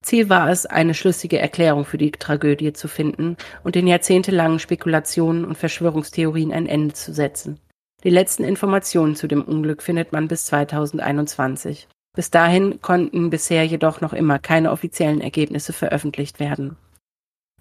Ziel 0.02 0.28
war 0.28 0.48
es, 0.48 0.64
eine 0.64 0.94
schlüssige 0.94 1.38
Erklärung 1.38 1.84
für 1.84 1.98
die 1.98 2.12
Tragödie 2.12 2.72
zu 2.72 2.88
finden 2.88 3.36
und 3.64 3.74
den 3.74 3.86
jahrzehntelangen 3.86 4.58
Spekulationen 4.58 5.44
und 5.44 5.58
Verschwörungstheorien 5.58 6.52
ein 6.52 6.66
Ende 6.66 6.94
zu 6.94 7.12
setzen. 7.12 7.58
Die 8.04 8.10
letzten 8.10 8.44
Informationen 8.44 9.16
zu 9.16 9.26
dem 9.26 9.42
Unglück 9.42 9.82
findet 9.82 10.12
man 10.12 10.28
bis 10.28 10.46
2021. 10.46 11.88
Bis 12.14 12.30
dahin 12.30 12.80
konnten 12.80 13.28
bisher 13.28 13.64
jedoch 13.64 14.00
noch 14.00 14.12
immer 14.12 14.38
keine 14.38 14.70
offiziellen 14.70 15.20
Ergebnisse 15.20 15.72
veröffentlicht 15.72 16.38
werden. 16.38 16.76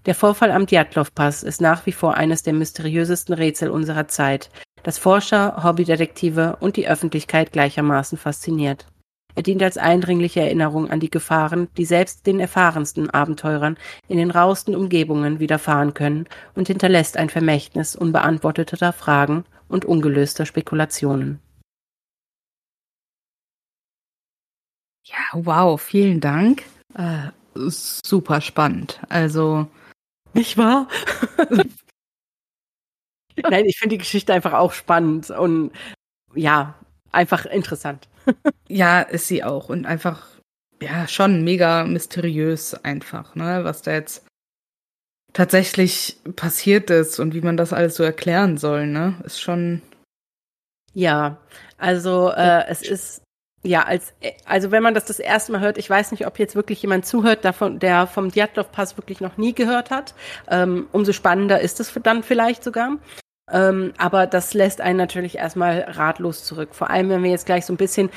Der 0.08 0.16
Vorfall 0.16 0.52
am 0.52 0.66
Djatlov-Pass 0.66 1.44
ist 1.44 1.60
nach 1.60 1.86
wie 1.86 1.92
vor 1.92 2.14
eines 2.14 2.42
der 2.42 2.54
mysteriösesten 2.54 3.36
Rätsel 3.36 3.70
unserer 3.70 4.08
Zeit, 4.08 4.50
das 4.84 4.98
Forscher, 4.98 5.62
Hobbydetektive 5.66 6.56
und 6.62 6.78
die 6.78 6.88
Öffentlichkeit 6.88 7.52
gleichermaßen 7.52 8.18
fasziniert. 8.18 8.88
Er 9.36 9.44
dient 9.44 9.62
als 9.62 9.78
eindringliche 9.78 10.40
Erinnerung 10.40 10.90
an 10.90 11.02
die 11.02 11.10
Gefahren, 11.10 11.68
die 11.76 11.84
selbst 11.84 12.26
den 12.26 12.40
erfahrensten 12.40 13.10
Abenteurern 13.10 13.76
in 14.08 14.18
den 14.18 14.32
rauesten 14.32 14.78
Umgebungen 14.78 15.42
widerfahren 15.42 15.94
können 15.94 16.26
und 16.56 16.68
hinterlässt 16.68 17.18
ein 17.18 17.30
Vermächtnis 17.30 17.98
unbeantworteter 17.98 18.94
Fragen 18.94 19.44
und 19.68 19.84
ungelöster 19.84 20.46
Spekulationen. 20.46 21.42
Ja, 25.04 25.18
wow, 25.34 25.80
vielen 25.80 26.22
Dank. 26.22 26.64
Äh, 26.94 27.32
super 27.56 28.40
spannend. 28.40 29.02
Also 29.10 29.68
nicht 30.34 30.58
wahr? 30.58 30.88
Nein, 33.50 33.66
ich 33.66 33.78
finde 33.78 33.96
die 33.96 34.00
Geschichte 34.00 34.34
einfach 34.34 34.54
auch 34.54 34.74
spannend 34.74 35.30
und 35.30 35.72
ja, 36.34 36.76
einfach 37.12 37.46
interessant. 37.46 38.08
ja, 38.68 39.02
ist 39.02 39.28
sie 39.28 39.44
auch 39.44 39.70
und 39.70 39.86
einfach 39.86 40.26
ja 40.82 41.08
schon 41.08 41.44
mega 41.44 41.84
mysteriös 41.84 42.74
einfach, 42.74 43.36
ne, 43.36 43.64
was 43.64 43.82
da 43.82 43.94
jetzt 43.94 44.26
tatsächlich 45.34 46.18
passiert 46.36 46.90
ist 46.90 47.20
und 47.20 47.34
wie 47.34 47.42
man 47.42 47.58
das 47.58 47.74
alles 47.74 47.96
so 47.96 48.04
erklären 48.04 48.58
soll, 48.58 48.88
ne, 48.88 49.22
ist 49.24 49.42
schon 49.42 49.82
ja, 50.94 51.38
also 51.78 52.32
äh, 52.32 52.66
es 52.70 52.82
ist 52.82 53.22
ja, 53.64 53.84
als, 53.84 54.14
also 54.46 54.72
wenn 54.72 54.84
man 54.84 54.94
das 54.94 55.06
das 55.06 55.20
erste 55.20 55.52
Mal 55.52 55.62
hört, 55.62 55.78
ich 55.78 55.90
weiß 55.90 56.12
nicht, 56.12 56.28
ob 56.28 56.40
jetzt 56.40 56.56
wirklich 56.56 56.82
jemand 56.82 57.06
zuhört, 57.06 57.44
davon, 57.44 57.80
der 57.80 58.08
vom 58.08 58.32
Djatlov-Pass 58.32 58.98
wirklich 58.98 59.20
noch 59.20 59.38
nie 59.38 59.54
gehört 59.54 59.92
hat. 59.92 60.14
Ähm, 60.50 60.88
umso 60.92 61.12
spannender 61.12 61.60
ist 61.60 61.80
es 61.80 61.92
dann 62.04 62.24
vielleicht 62.24 62.64
sogar. 62.64 62.98
Ähm, 63.52 63.94
aber 63.98 64.28
das 64.28 64.54
lässt 64.54 64.82
einen 64.82 64.98
natürlich 64.98 65.38
erstmal 65.38 65.80
ratlos 65.82 66.44
zurück. 66.44 66.70
Vor 66.74 66.90
allem, 66.90 67.10
wenn 67.10 67.24
wir 67.24 67.32
jetzt 67.32 67.46
gleich 67.46 67.66
so 67.66 67.74
ein 67.74 67.78
bisschen 67.78 68.10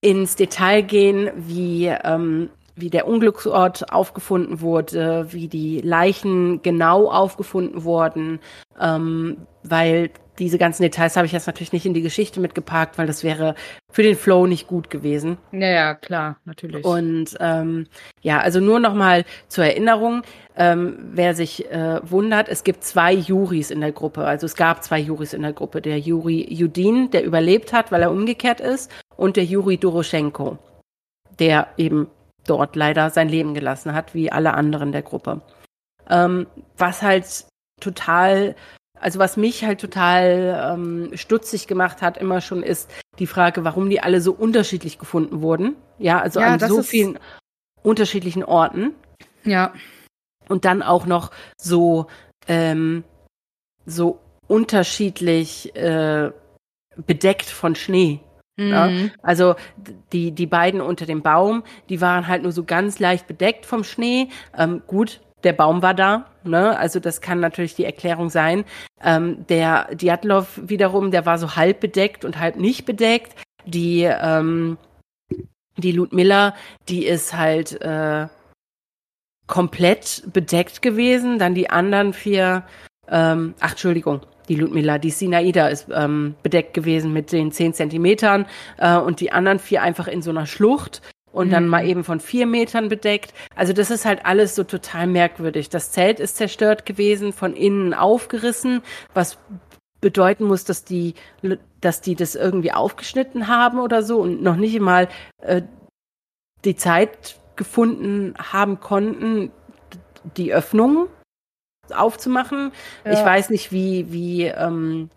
ins 0.00 0.36
Detail 0.36 0.82
gehen, 0.82 1.30
wie, 1.36 1.86
ähm, 1.86 2.50
wie 2.74 2.90
der 2.90 3.06
Unglücksort 3.06 3.92
aufgefunden 3.92 4.60
wurde, 4.60 5.26
wie 5.30 5.48
die 5.48 5.80
Leichen 5.80 6.62
genau 6.62 7.10
aufgefunden 7.10 7.84
wurden, 7.84 8.40
ähm, 8.80 9.46
weil 9.62 10.10
diese 10.38 10.58
ganzen 10.58 10.82
Details 10.82 11.16
habe 11.16 11.26
ich 11.26 11.32
jetzt 11.32 11.46
natürlich 11.46 11.72
nicht 11.72 11.86
in 11.86 11.94
die 11.94 12.02
Geschichte 12.02 12.40
mitgepackt, 12.40 12.98
weil 12.98 13.06
das 13.06 13.24
wäre 13.24 13.54
für 13.90 14.02
den 14.02 14.16
Flow 14.16 14.46
nicht 14.46 14.66
gut 14.66 14.90
gewesen. 14.90 15.38
Ja, 15.52 15.68
ja, 15.68 15.94
klar, 15.94 16.36
natürlich. 16.44 16.84
Und 16.84 17.36
ähm, 17.40 17.86
ja, 18.22 18.40
also 18.40 18.60
nur 18.60 18.80
noch 18.80 18.94
mal 18.94 19.24
zur 19.48 19.64
Erinnerung, 19.64 20.22
ähm, 20.56 20.98
wer 21.12 21.34
sich 21.34 21.70
äh, 21.70 22.00
wundert, 22.08 22.48
es 22.48 22.64
gibt 22.64 22.84
zwei 22.84 23.12
Juris 23.12 23.70
in 23.70 23.80
der 23.80 23.92
Gruppe. 23.92 24.24
Also 24.24 24.46
es 24.46 24.56
gab 24.56 24.82
zwei 24.82 24.98
Juris 24.98 25.32
in 25.32 25.42
der 25.42 25.52
Gruppe. 25.52 25.80
Der 25.80 25.98
Juri 25.98 26.46
Judin, 26.52 27.10
der 27.10 27.24
überlebt 27.24 27.72
hat, 27.72 27.92
weil 27.92 28.02
er 28.02 28.10
umgekehrt 28.10 28.60
ist, 28.60 28.90
und 29.16 29.36
der 29.36 29.44
Juri 29.44 29.78
Doroschenko, 29.78 30.58
der 31.38 31.68
eben 31.76 32.08
dort 32.46 32.76
leider 32.76 33.10
sein 33.10 33.28
Leben 33.28 33.54
gelassen 33.54 33.94
hat, 33.94 34.14
wie 34.14 34.32
alle 34.32 34.54
anderen 34.54 34.92
der 34.92 35.02
Gruppe. 35.02 35.42
Ähm, 36.08 36.46
was 36.76 37.02
halt 37.02 37.44
total, 37.80 38.54
also 39.00 39.18
was 39.18 39.36
mich 39.36 39.64
halt 39.64 39.80
total 39.80 40.74
ähm, 40.74 41.10
stutzig 41.14 41.66
gemacht 41.66 42.02
hat, 42.02 42.16
immer 42.18 42.40
schon 42.40 42.62
ist 42.62 42.90
die 43.18 43.26
Frage, 43.26 43.64
warum 43.64 43.90
die 43.90 44.00
alle 44.00 44.20
so 44.20 44.32
unterschiedlich 44.32 44.98
gefunden 44.98 45.42
wurden. 45.42 45.76
Ja, 45.98 46.20
also 46.20 46.40
ja, 46.40 46.54
an 46.54 46.60
so 46.60 46.82
vielen 46.82 47.18
unterschiedlichen 47.82 48.44
Orten. 48.44 48.94
Ja. 49.44 49.72
Und 50.48 50.64
dann 50.64 50.82
auch 50.82 51.06
noch 51.06 51.30
so, 51.60 52.06
ähm, 52.46 53.04
so 53.86 54.20
unterschiedlich 54.46 55.74
äh, 55.76 56.30
bedeckt 56.96 57.46
von 57.46 57.74
Schnee. 57.74 58.20
Ja, 58.60 58.88
mhm. 58.88 59.12
also 59.22 59.54
die, 60.12 60.32
die 60.32 60.46
beiden 60.46 60.80
unter 60.80 61.06
dem 61.06 61.22
Baum, 61.22 61.62
die 61.88 62.00
waren 62.00 62.26
halt 62.26 62.42
nur 62.42 62.50
so 62.50 62.64
ganz 62.64 62.98
leicht 62.98 63.28
bedeckt 63.28 63.64
vom 63.64 63.84
Schnee. 63.84 64.30
Ähm, 64.56 64.82
gut, 64.88 65.20
der 65.44 65.52
Baum 65.52 65.82
war 65.82 65.94
da, 65.94 66.26
ne? 66.44 66.76
Also 66.78 67.00
das 67.00 67.20
kann 67.20 67.40
natürlich 67.40 67.74
die 67.74 67.84
Erklärung 67.84 68.30
sein. 68.30 68.64
Ähm, 69.02 69.46
der 69.48 69.94
Diatlov 69.94 70.60
wiederum, 70.62 71.10
der 71.10 71.26
war 71.26 71.38
so 71.38 71.56
halb 71.56 71.80
bedeckt 71.80 72.24
und 72.24 72.38
halb 72.38 72.56
nicht 72.56 72.84
bedeckt. 72.86 73.34
Die, 73.64 74.02
ähm, 74.02 74.78
die 75.76 75.92
Ludmilla, 75.92 76.54
die 76.88 77.06
ist 77.06 77.36
halt 77.36 77.80
äh, 77.80 78.28
komplett 79.46 80.24
bedeckt 80.32 80.82
gewesen. 80.82 81.38
Dann 81.38 81.54
die 81.54 81.70
anderen 81.70 82.12
vier, 82.12 82.64
ähm, 83.08 83.54
ach 83.60 83.72
Entschuldigung, 83.72 84.22
die 84.48 84.56
Ludmilla, 84.56 84.98
die 84.98 85.10
Sinaida 85.10 85.68
ist 85.68 85.88
ähm, 85.92 86.34
bedeckt 86.42 86.74
gewesen 86.74 87.12
mit 87.12 87.32
den 87.32 87.52
zehn 87.52 87.74
Zentimetern 87.74 88.46
äh, 88.78 88.96
und 88.96 89.20
die 89.20 89.30
anderen 89.30 89.58
vier 89.58 89.82
einfach 89.82 90.08
in 90.08 90.22
so 90.22 90.30
einer 90.30 90.46
Schlucht 90.46 91.02
und 91.32 91.48
mhm. 91.48 91.52
dann 91.52 91.68
mal 91.68 91.86
eben 91.86 92.04
von 92.04 92.20
vier 92.20 92.46
Metern 92.46 92.88
bedeckt. 92.88 93.34
Also 93.54 93.72
das 93.72 93.90
ist 93.90 94.04
halt 94.04 94.24
alles 94.24 94.54
so 94.54 94.64
total 94.64 95.06
merkwürdig. 95.06 95.68
Das 95.68 95.92
Zelt 95.92 96.20
ist 96.20 96.36
zerstört 96.36 96.86
gewesen, 96.86 97.32
von 97.32 97.54
innen 97.54 97.94
aufgerissen, 97.94 98.82
was 99.14 99.38
bedeuten 100.00 100.44
muss, 100.44 100.64
dass 100.64 100.84
die, 100.84 101.14
dass 101.80 102.00
die 102.00 102.14
das 102.14 102.34
irgendwie 102.34 102.72
aufgeschnitten 102.72 103.48
haben 103.48 103.80
oder 103.80 104.02
so 104.02 104.20
und 104.20 104.42
noch 104.42 104.56
nicht 104.56 104.78
mal 104.80 105.08
äh, 105.42 105.62
die 106.64 106.76
Zeit 106.76 107.36
gefunden 107.56 108.34
haben 108.38 108.80
konnten, 108.80 109.50
die 110.36 110.54
Öffnung 110.54 111.08
aufzumachen. 111.94 112.72
Ja. 113.04 113.12
Ich 113.12 113.24
weiß 113.24 113.50
nicht, 113.50 113.72
wie, 113.72 114.12
wie, 114.12 114.44
ähm, 114.44 115.10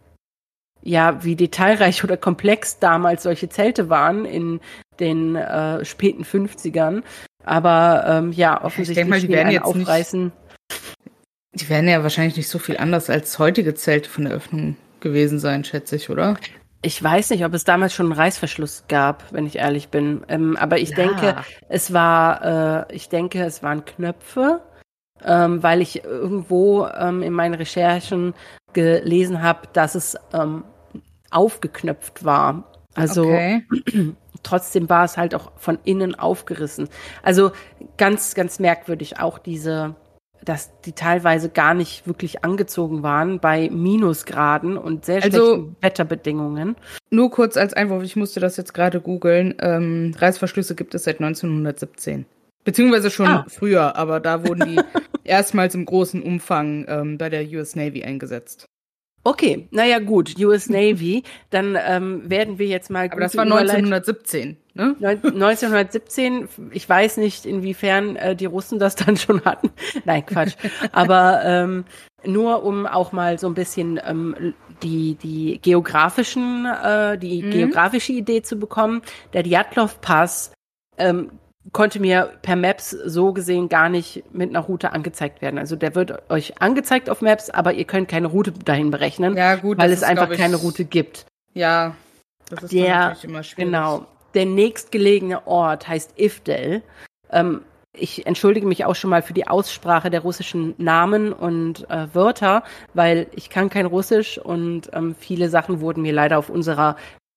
ja, 0.82 1.24
wie 1.24 1.36
detailreich 1.36 2.04
oder 2.04 2.18
komplex 2.18 2.80
damals 2.80 3.24
solche 3.24 3.50
Zelte 3.50 3.90
waren 3.90 4.26
in 4.26 4.60
den 5.00 5.36
äh, 5.36 5.84
späten 5.86 6.24
50ern. 6.24 7.04
Aber 7.44 8.04
ähm, 8.08 8.32
ja, 8.32 8.64
offensichtlich 8.64 9.08
mal, 9.08 9.20
die 9.20 9.30
werden 9.30 9.52
jetzt 9.52 9.64
aufreißen. 9.64 10.26
Nicht, 10.26 10.34
die 11.54 11.70
werden 11.70 11.88
ja 11.88 12.04
wahrscheinlich 12.04 12.38
nicht 12.38 12.50
so 12.50 12.60
viel 12.60 12.78
anders 12.78 13.10
als 13.10 13.40
heutige 13.40 13.74
Zelte 13.74 14.10
von 14.10 14.26
der 14.26 14.34
Öffnung 14.34 14.78
gewesen 15.00 15.40
sein, 15.40 15.64
schätze 15.64 15.96
ich, 15.96 16.10
oder? 16.10 16.38
Ich 16.84 17.02
weiß 17.02 17.32
nicht, 17.32 17.46
ob 17.46 17.54
es 17.54 17.64
damals 17.64 17.94
schon 17.94 18.08
einen 18.08 18.20
Reißverschluss 18.20 18.86
gab, 18.88 19.32
wenn 19.32 19.46
ich 19.46 19.58
ehrlich 19.58 19.90
bin. 19.90 20.24
Ähm, 20.28 20.56
aber 20.58 20.80
ich 20.80 20.90
ja. 20.90 20.96
denke, 20.96 21.36
es 21.70 21.94
war, 21.94 22.88
äh, 22.90 22.96
ich 22.96 23.10
denke, 23.10 23.44
es 23.44 23.62
waren 23.62 23.86
Knöpfe 23.86 24.62
ähm, 25.26 25.62
weil 25.62 25.82
ich 25.82 26.04
irgendwo 26.04 26.88
ähm, 26.88 27.22
in 27.22 27.34
meinen 27.34 27.54
Recherchen 27.54 28.34
gelesen 28.74 29.42
habe, 29.42 29.68
dass 29.74 29.96
es 29.96 30.18
ähm, 30.34 30.64
aufgeknöpft 31.32 32.24
war. 32.24 32.72
Also 32.94 33.24
okay. 33.24 33.64
trotzdem 34.44 34.90
war 34.90 35.06
es 35.06 35.18
halt 35.18 35.36
auch 35.36 35.52
von 35.58 35.80
innen 35.84 36.16
aufgerissen. 36.16 36.90
Also 37.24 37.52
ganz, 37.98 38.36
ganz 38.36 38.60
merkwürdig 38.60 39.20
auch 39.20 39.40
diese, 39.40 39.96
dass 40.44 40.72
die 40.82 40.94
teilweise 40.94 41.50
gar 41.50 41.74
nicht 41.74 42.08
wirklich 42.08 42.44
angezogen 42.44 43.04
waren 43.04 43.40
bei 43.40 43.70
Minusgraden 43.70 44.78
und 44.78 45.06
sehr 45.06 45.24
also, 45.24 45.46
schlechten 45.46 45.76
Wetterbedingungen. 45.82 46.76
Nur 47.10 47.32
kurz 47.32 47.58
als 47.58 47.74
Einwurf, 47.74 48.04
ich 48.04 48.16
musste 48.16 48.40
das 48.40 48.58
jetzt 48.58 48.74
gerade 48.74 49.02
googeln. 49.02 49.56
Ähm, 49.60 50.14
Reißverschlüsse 50.18 50.76
gibt 50.76 50.96
es 50.96 51.04
seit 51.04 51.20
1917. 51.20 52.26
Beziehungsweise 52.64 53.10
schon 53.10 53.28
ah. 53.28 53.46
früher, 53.48 53.96
aber 53.96 54.20
da 54.20 54.48
wurden 54.48 54.76
die 54.76 54.82
erstmals 55.24 55.74
im 55.74 55.86
großen 55.86 56.22
Umfang 56.22 56.86
ähm, 56.88 57.18
bei 57.18 57.30
der 57.30 57.44
US 57.58 57.76
Navy 57.76 58.04
eingesetzt. 58.04 58.68
Okay, 59.24 59.68
naja 59.72 60.00
gut, 60.00 60.40
US 60.40 60.70
Navy, 60.70 61.24
dann 61.50 61.78
ähm, 61.80 62.30
werden 62.30 62.58
wir 62.58 62.68
jetzt 62.68 62.90
mal. 62.90 63.10
Aber 63.12 63.22
das 63.22 63.36
war 63.36 63.44
1917, 63.44 64.58
ne? 64.74 64.96
1917, 65.00 66.48
ich 66.72 66.88
weiß 66.88 67.18
nicht, 67.18 67.46
inwiefern 67.46 68.16
äh, 68.16 68.36
die 68.36 68.46
Russen 68.46 68.80
das 68.80 68.96
dann 68.96 69.18
schon 69.18 69.44
hatten. 69.46 69.72
Nein, 70.06 70.26
Quatsch. 70.26 70.56
Aber 70.92 71.42
ähm, 71.44 71.86
nur 72.24 72.64
um 72.64 72.86
auch 72.88 73.12
mal 73.12 73.38
so 73.38 73.48
ein 73.48 73.54
bisschen 73.54 74.00
ähm, 74.04 74.54
die, 74.84 75.16
die 75.16 75.60
geografischen, 75.62 76.66
äh, 76.66 77.18
die 77.18 77.44
mhm. 77.44 77.52
geografische 77.52 78.14
Idee 78.14 78.42
zu 78.42 78.58
bekommen. 78.58 79.02
Der 79.34 79.44
Djatlov 79.44 80.02
Pass 80.02 80.52
ähm, 80.98 81.32
konnte 81.72 82.00
mir 82.00 82.32
per 82.42 82.56
Maps 82.56 82.90
so 82.90 83.34
gesehen 83.34 83.70
gar 83.70 83.90
nicht 83.90 84.24
mit 84.34 84.50
einer 84.50 84.62
Route 84.62 84.94
angezeigt 84.94 85.42
werden. 85.42 85.60
Also 85.60 85.76
der 85.76 85.96
wird 85.96 86.30
euch 86.30 86.62
angezeigt 86.62 87.10
auf 87.10 87.22
Maps, 87.22 87.50
aber 87.50 87.74
ihr 87.74 87.86
könnt 87.86 88.10
keine 88.10 88.28
Route 88.28 88.52
dahin 88.52 88.92
berechnen, 88.92 89.38
ja, 89.38 89.56
gut, 89.56 89.78
weil 89.78 89.92
es 89.92 90.04
einfach 90.04 90.30
ich, 90.30 90.40
keine 90.40 90.56
Route 90.56 90.86
gibt. 90.86 91.26
Ja, 91.54 91.96
das 92.50 92.64
ist 92.64 92.74
der, 92.74 92.98
natürlich 92.98 93.24
immer 93.26 93.44
schwierig. 93.44 93.72
Genau. 93.72 94.06
Der 94.34 94.46
nächstgelegene 94.46 95.46
Ort 95.46 95.88
heißt 95.88 96.14
Ifdel. 96.18 96.82
Ähm, 97.30 97.62
ich 97.94 98.26
entschuldige 98.26 98.66
mich 98.66 98.86
auch 98.86 98.96
schon 98.96 99.10
mal 99.10 99.22
für 99.22 99.34
die 99.34 99.48
Aussprache 99.48 100.10
der 100.10 100.22
russischen 100.22 100.74
Namen 100.78 101.34
und 101.34 101.90
äh, 101.90 102.08
Wörter, 102.14 102.64
weil 102.94 103.28
ich 103.34 103.50
kann 103.50 103.70
kein 103.70 103.86
Russisch 103.86 104.38
und 104.38 104.90
ähm, 104.94 105.14
viele 105.20 105.50
Sachen 105.50 105.82
wurden 105.82 106.02
mir 106.02 106.14
leider 106.14 106.38
auf 106.40 106.50
unserer 106.50 106.96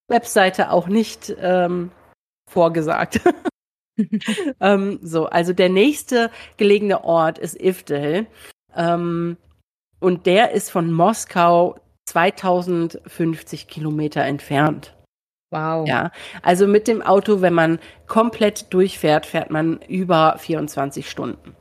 Webseite 0.09 0.71
auch 0.71 0.87
nicht 0.87 1.35
ähm, 1.41 1.91
vorgesagt. 2.49 3.21
ähm, 4.61 4.99
so, 5.03 5.27
also 5.27 5.53
der 5.53 5.69
nächste 5.69 6.31
gelegene 6.57 7.05
Ort 7.05 7.39
ist 7.39 7.61
Ivdel. 7.61 8.27
Ähm, 8.75 9.37
und 10.01 10.27
der 10.27 10.53
ist 10.53 10.71
von 10.71 10.93
Moskau 10.93 11.77
2050 12.07 13.69
Kilometer 13.69 14.23
entfernt. 14.23 14.95
Wow. 15.51 15.87
Ja, 15.87 16.11
also 16.43 16.67
mit 16.67 16.89
dem 16.89 17.01
Auto, 17.01 17.41
wenn 17.41 17.55
man 17.55 17.79
komplett 18.07 18.73
durchfährt, 18.75 19.25
fährt 19.25 19.51
man 19.51 19.81
über 19.83 20.37
24 20.39 21.09
Stunden. 21.09 21.55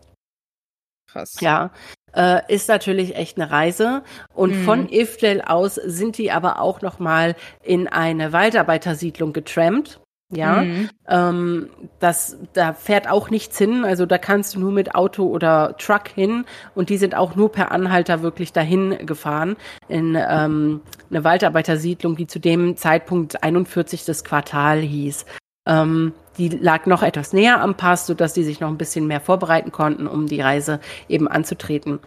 Krass. 1.12 1.40
Ja, 1.42 1.72
äh, 2.16 2.42
ist 2.52 2.70
natürlich 2.70 3.16
echt 3.16 3.38
eine 3.38 3.52
Reise. 3.52 4.04
Und 4.34 4.56
mhm. 4.56 4.64
von 4.64 4.90
Ivdel 4.90 5.42
aus 5.42 5.76
sind 5.76 6.18
die 6.18 6.32
aber 6.32 6.60
auch 6.60 6.82
noch 6.82 6.98
mal 6.98 7.36
in 7.62 7.88
eine 7.88 8.34
Waldarbeitersiedlung 8.34 9.32
getrampt. 9.32 10.00
Ja, 10.36 10.64
mhm. 10.64 10.90
ähm, 11.08 11.70
das, 12.00 12.38
da 12.54 12.74
fährt 12.74 13.10
auch 13.10 13.30
nichts 13.30 13.58
hin. 13.58 13.86
Also 13.86 14.06
da 14.06 14.18
kannst 14.18 14.56
du 14.56 14.60
nur 14.60 14.72
mit 14.72 14.96
Auto 14.96 15.26
oder 15.26 15.76
Truck 15.78 16.08
hin 16.08 16.46
und 16.76 16.90
die 16.90 16.98
sind 16.98 17.16
auch 17.16 17.36
nur 17.36 17.52
per 17.52 17.72
Anhalter 17.72 18.22
wirklich 18.22 18.54
dahin 18.54 19.06
gefahren 19.06 19.56
in 19.88 20.16
ähm, 20.16 20.82
eine 21.10 21.24
Waldarbeitersiedlung, 21.24 22.16
die 22.16 22.28
zu 22.28 22.40
dem 22.40 22.78
Zeitpunkt 22.78 23.44
41. 23.44 24.06
das 24.06 24.24
Quartal 24.24 24.80
hieß. 24.80 25.26
Ähm, 25.66 26.14
die 26.38 26.50
lag 26.50 26.88
noch 26.88 27.04
etwas 27.04 27.32
näher 27.32 27.62
am 27.62 27.76
Pass, 27.76 28.08
sodass 28.08 28.34
die 28.34 28.44
sich 28.44 28.60
noch 28.60 28.70
ein 28.70 28.78
bisschen 28.78 29.08
mehr 29.08 29.22
vorbereiten 29.22 29.72
konnten, 29.72 30.08
um 30.08 30.26
die 30.28 30.42
Reise 30.42 30.80
eben 31.08 31.28
anzutreten. 31.28 32.00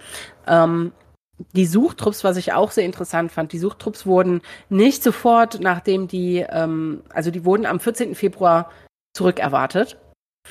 Ähm, 0.46 0.92
die 1.52 1.66
Suchtrupps, 1.66 2.24
was 2.24 2.36
ich 2.36 2.52
auch 2.52 2.70
sehr 2.70 2.84
interessant 2.84 3.30
fand, 3.30 3.52
die 3.52 3.58
Suchtrupps 3.58 4.06
wurden 4.06 4.40
nicht 4.68 5.02
sofort, 5.02 5.60
nachdem 5.60 6.08
die, 6.08 6.44
ähm, 6.48 7.02
also 7.12 7.30
die 7.30 7.44
wurden 7.44 7.66
am 7.66 7.80
14. 7.80 8.14
Februar 8.14 8.70
zurückerwartet. 9.14 9.98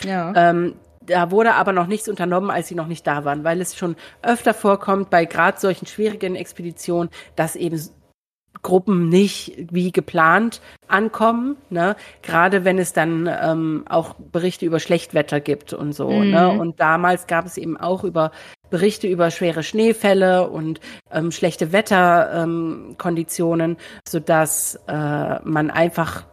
Ja. 0.04 0.34
Ähm, 0.36 0.76
da 1.02 1.32
wurde 1.32 1.54
aber 1.54 1.72
noch 1.72 1.88
nichts 1.88 2.10
unternommen, 2.10 2.50
als 2.50 2.68
sie 2.68 2.76
noch 2.76 2.88
nicht 2.88 3.06
da 3.06 3.26
waren, 3.26 3.44
weil 3.44 3.62
es 3.62 3.76
schon 3.76 3.96
öfter 4.24 4.54
vorkommt 4.54 5.10
bei 5.10 5.26
gerade 5.26 5.60
solchen 5.60 5.86
schwierigen 5.86 6.36
Expeditionen, 6.36 7.12
dass 7.36 7.56
eben 7.56 7.80
Gruppen 8.62 9.10
nicht 9.10 9.54
wie 9.72 9.92
geplant 9.92 10.62
ankommen, 10.88 11.58
ne? 11.70 11.96
Gerade 12.22 12.64
wenn 12.66 12.80
es 12.80 12.94
dann 12.94 13.30
ähm, 13.42 13.84
auch 13.88 14.16
Berichte 14.16 14.66
über 14.66 14.80
Schlechtwetter 14.80 15.40
gibt 15.40 15.74
und 15.74 15.94
so, 15.94 16.10
mhm. 16.10 16.32
ne? 16.32 16.50
Und 16.50 16.80
damals 16.80 17.28
gab 17.28 17.46
es 17.46 17.58
eben 17.58 17.78
auch 17.78 18.04
über 18.04 18.32
Berichte 18.70 19.08
über 19.08 19.32
schwere 19.32 19.64
Schneefälle 19.64 20.50
und 20.50 20.82
ähm, 21.12 21.32
schlechte 21.32 21.72
Wetterkonditionen, 21.72 23.72
ähm, 23.72 23.78
sodass 24.08 24.76
äh, 24.88 25.40
man 25.44 25.72
einfach 25.72 26.26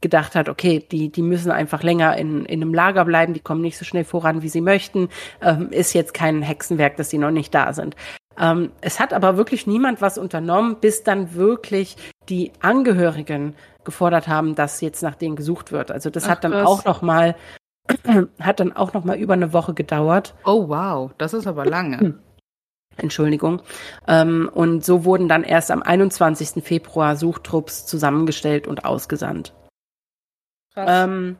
gedacht 0.00 0.34
hat, 0.34 0.48
okay, 0.48 0.84
die, 0.90 1.10
die 1.10 1.22
müssen 1.22 1.50
einfach 1.50 1.82
länger 1.82 2.16
in, 2.16 2.44
in 2.46 2.62
einem 2.62 2.74
Lager 2.74 3.04
bleiben, 3.04 3.34
die 3.34 3.40
kommen 3.40 3.60
nicht 3.60 3.76
so 3.76 3.84
schnell 3.84 4.04
voran, 4.04 4.42
wie 4.42 4.48
sie 4.48 4.62
möchten, 4.62 5.08
ähm, 5.42 5.68
ist 5.70 5.92
jetzt 5.92 6.14
kein 6.14 6.42
Hexenwerk, 6.42 6.96
dass 6.96 7.10
die 7.10 7.18
noch 7.18 7.30
nicht 7.30 7.54
da 7.54 7.72
sind. 7.72 7.94
Ähm, 8.40 8.72
es 8.80 8.98
hat 8.98 9.12
aber 9.12 9.36
wirklich 9.36 9.66
niemand 9.66 10.00
was 10.00 10.16
unternommen, 10.16 10.76
bis 10.80 11.02
dann 11.02 11.34
wirklich 11.34 11.96
die 12.28 12.52
Angehörigen 12.60 13.54
gefordert 13.84 14.28
haben, 14.28 14.54
dass 14.54 14.80
jetzt 14.80 15.02
nach 15.02 15.14
denen 15.14 15.36
gesucht 15.36 15.72
wird. 15.72 15.90
Also 15.90 16.10
das 16.10 16.24
Ach, 16.24 16.30
hat 16.30 16.44
dann 16.44 16.52
was. 16.52 16.66
auch 16.66 16.84
noch 16.84 17.02
mal 17.02 17.36
hat 18.40 18.60
dann 18.60 18.72
auch 18.74 18.92
noch 18.92 19.04
mal 19.04 19.18
über 19.18 19.34
eine 19.34 19.52
Woche 19.52 19.74
gedauert. 19.74 20.34
Oh 20.44 20.68
wow, 20.68 21.12
das 21.18 21.34
ist 21.34 21.46
aber 21.46 21.66
lange. 21.66 22.18
Entschuldigung. 22.96 23.62
Ähm, 24.06 24.50
und 24.52 24.84
so 24.84 25.04
wurden 25.04 25.28
dann 25.28 25.44
erst 25.44 25.70
am 25.70 25.82
21. 25.82 26.62
Februar 26.64 27.16
Suchtrupps 27.16 27.86
zusammengestellt 27.86 28.66
und 28.66 28.84
ausgesandt. 28.84 29.54
Ähm, 30.76 31.36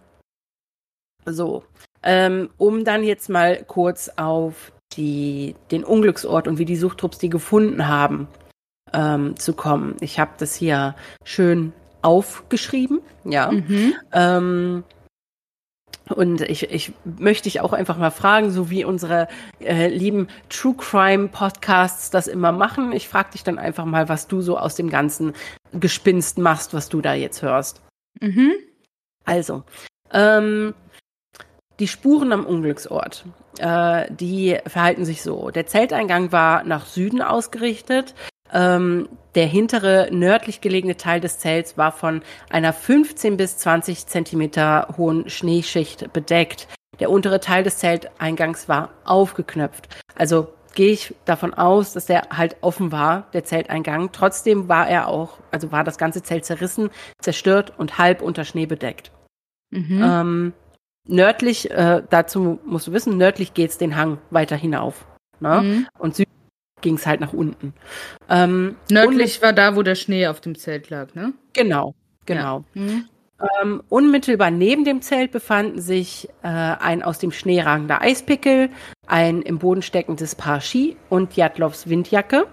so, 1.25 1.65
ähm, 2.03 2.51
um 2.57 2.85
dann 2.85 3.05
jetzt 3.05 3.29
mal 3.29 3.63
kurz 3.65 4.11
auf 4.17 4.73
die, 4.95 5.55
den 5.71 5.85
Unglücksort 5.85 6.49
und 6.49 6.59
wie 6.59 6.65
die 6.65 6.77
Suchtrupps 6.77 7.19
die 7.19 7.31
gefunden 7.31 7.89
haben 7.89 8.29
ähm, 8.93 9.37
zu 9.37 9.53
kommen. 9.53 9.97
Ich 10.01 10.19
habe 10.19 10.33
das 10.39 10.55
hier 10.55 10.95
schön 11.25 11.73
aufgeschrieben, 12.03 13.01
ja. 13.25 13.51
Mhm. 13.51 13.95
Ähm, 14.13 14.85
und 16.15 16.41
ich, 16.41 16.71
ich 16.71 16.93
möchte 17.05 17.45
dich 17.45 17.61
auch 17.61 17.73
einfach 17.73 17.97
mal 17.97 18.11
fragen, 18.11 18.51
so 18.51 18.69
wie 18.69 18.85
unsere 18.85 19.29
äh, 19.61 19.89
lieben 19.89 20.27
True 20.49 20.75
Crime 20.77 21.29
Podcasts 21.29 22.11
das 22.11 22.27
immer 22.27 22.51
machen. 22.51 22.93
Ich 22.93 23.09
frage 23.09 23.31
dich 23.33 23.45
dann 23.45 23.59
einfach 23.59 23.85
mal, 23.85 24.09
was 24.09 24.27
du 24.27 24.41
so 24.41 24.59
aus 24.59 24.75
dem 24.75 24.91
ganzen 24.91 25.35
Gespinst 25.73 26.39
machst, 26.39 26.75
was 26.75 26.89
du 26.89 27.01
da 27.01 27.15
jetzt 27.15 27.43
hörst. 27.43 27.81
Mhm. 28.21 28.53
Also, 29.25 29.63
ähm, 30.13 30.75
die 31.79 31.87
Spuren 31.87 32.33
am 32.33 32.45
Unglücksort, 32.45 33.25
äh, 33.59 34.07
die 34.11 34.59
verhalten 34.67 35.05
sich 35.05 35.23
so. 35.23 35.51
Der 35.51 35.67
Zelteingang 35.67 36.33
war 36.33 36.65
nach 36.65 36.87
Süden 36.87 37.23
ausgerichtet. 37.23 38.15
Ähm, 38.53 39.09
der 39.35 39.47
hintere 39.47 40.09
nördlich 40.11 40.61
gelegene 40.61 40.97
Teil 40.97 41.21
des 41.21 41.39
Zelts 41.39 41.79
war 41.79 41.93
von 41.93 42.23
einer 42.51 42.73
15 42.73 43.37
bis 43.37 43.59
20 43.59 44.07
Zentimeter 44.07 44.95
hohen 44.97 45.29
Schneeschicht 45.29 46.13
bedeckt. 46.13 46.67
Der 46.99 47.11
untere 47.11 47.41
Teil 47.41 47.63
des 47.63 47.79
Zelteingangs 47.79 48.69
war 48.69 48.91
aufgeknöpft. 49.05 49.89
Also 50.17 50.53
gehe 50.75 50.93
ich 50.93 51.15
davon 51.25 51.55
aus, 51.55 51.93
dass 51.93 52.07
der 52.07 52.29
halt 52.31 52.57
offen 52.61 52.93
war, 52.93 53.29
der 53.33 53.45
Zelteingang. 53.45 54.11
Trotzdem 54.13 54.69
war 54.69 54.89
er 54.89 55.09
auch, 55.09 55.39
also 55.51 55.73
war 55.73 55.85
das 55.85 55.99
ganze 55.99 56.23
Zelt 56.23 56.45
zerrissen, 56.45 56.91
zerstört 57.21 57.73
und 57.79 57.99
halb 57.99 58.23
unter 58.23 58.45
Schnee 58.45 58.67
bedeckt. 58.67 59.13
Mhm. 59.71 60.03
Ähm, 60.03 60.53
nördlich, 61.07 61.71
äh, 61.71 62.03
dazu 62.09 62.59
musst 62.65 62.87
du 62.87 62.93
wissen, 62.93 63.17
nördlich 63.17 63.55
geht's 63.55 63.79
den 63.79 63.97
Hang 63.97 64.19
weiter 64.31 64.57
hinauf. 64.57 65.07
Ne? 65.41 65.61
Mhm. 65.63 65.87
Und 65.99 66.17
südlich 66.17 66.37
ging's 66.81 67.07
halt 67.07 67.21
nach 67.21 67.33
unten. 67.33 67.75
Ähm, 68.29 68.77
nördlich 68.91 69.43
war 69.43 69.53
da, 69.53 69.77
wo 69.77 69.83
der 69.83 69.95
Schnee 69.95 70.27
auf 70.27 70.41
dem 70.41 70.57
Zelt 70.57 70.91
lag, 70.91 71.15
ne? 71.15 71.33
Genau, 71.53 71.95
genau. 72.27 72.65
Ja. 72.75 72.83
Mhm. 72.83 73.09
Ähm, 73.63 73.83
unmittelbar 73.89 74.51
neben 74.51 74.85
dem 74.85 75.01
Zelt 75.01 75.33
befanden 75.33 75.81
sich 75.81 76.29
äh, 76.43 76.49
ein 76.49 77.03
aus 77.03 77.19
dem 77.19 77.33
Schnee 77.33 77.61
ragender 77.63 78.03
Eispickel, 78.03 78.69
ein 79.07 79.41
im 79.43 79.59
Boden 79.59 79.83
steckendes 79.83 80.35
Paar 80.35 80.61
Ski 80.61 80.97
und 81.09 81.37
Jadlovs 81.37 81.89
Windjacke. 81.89 82.47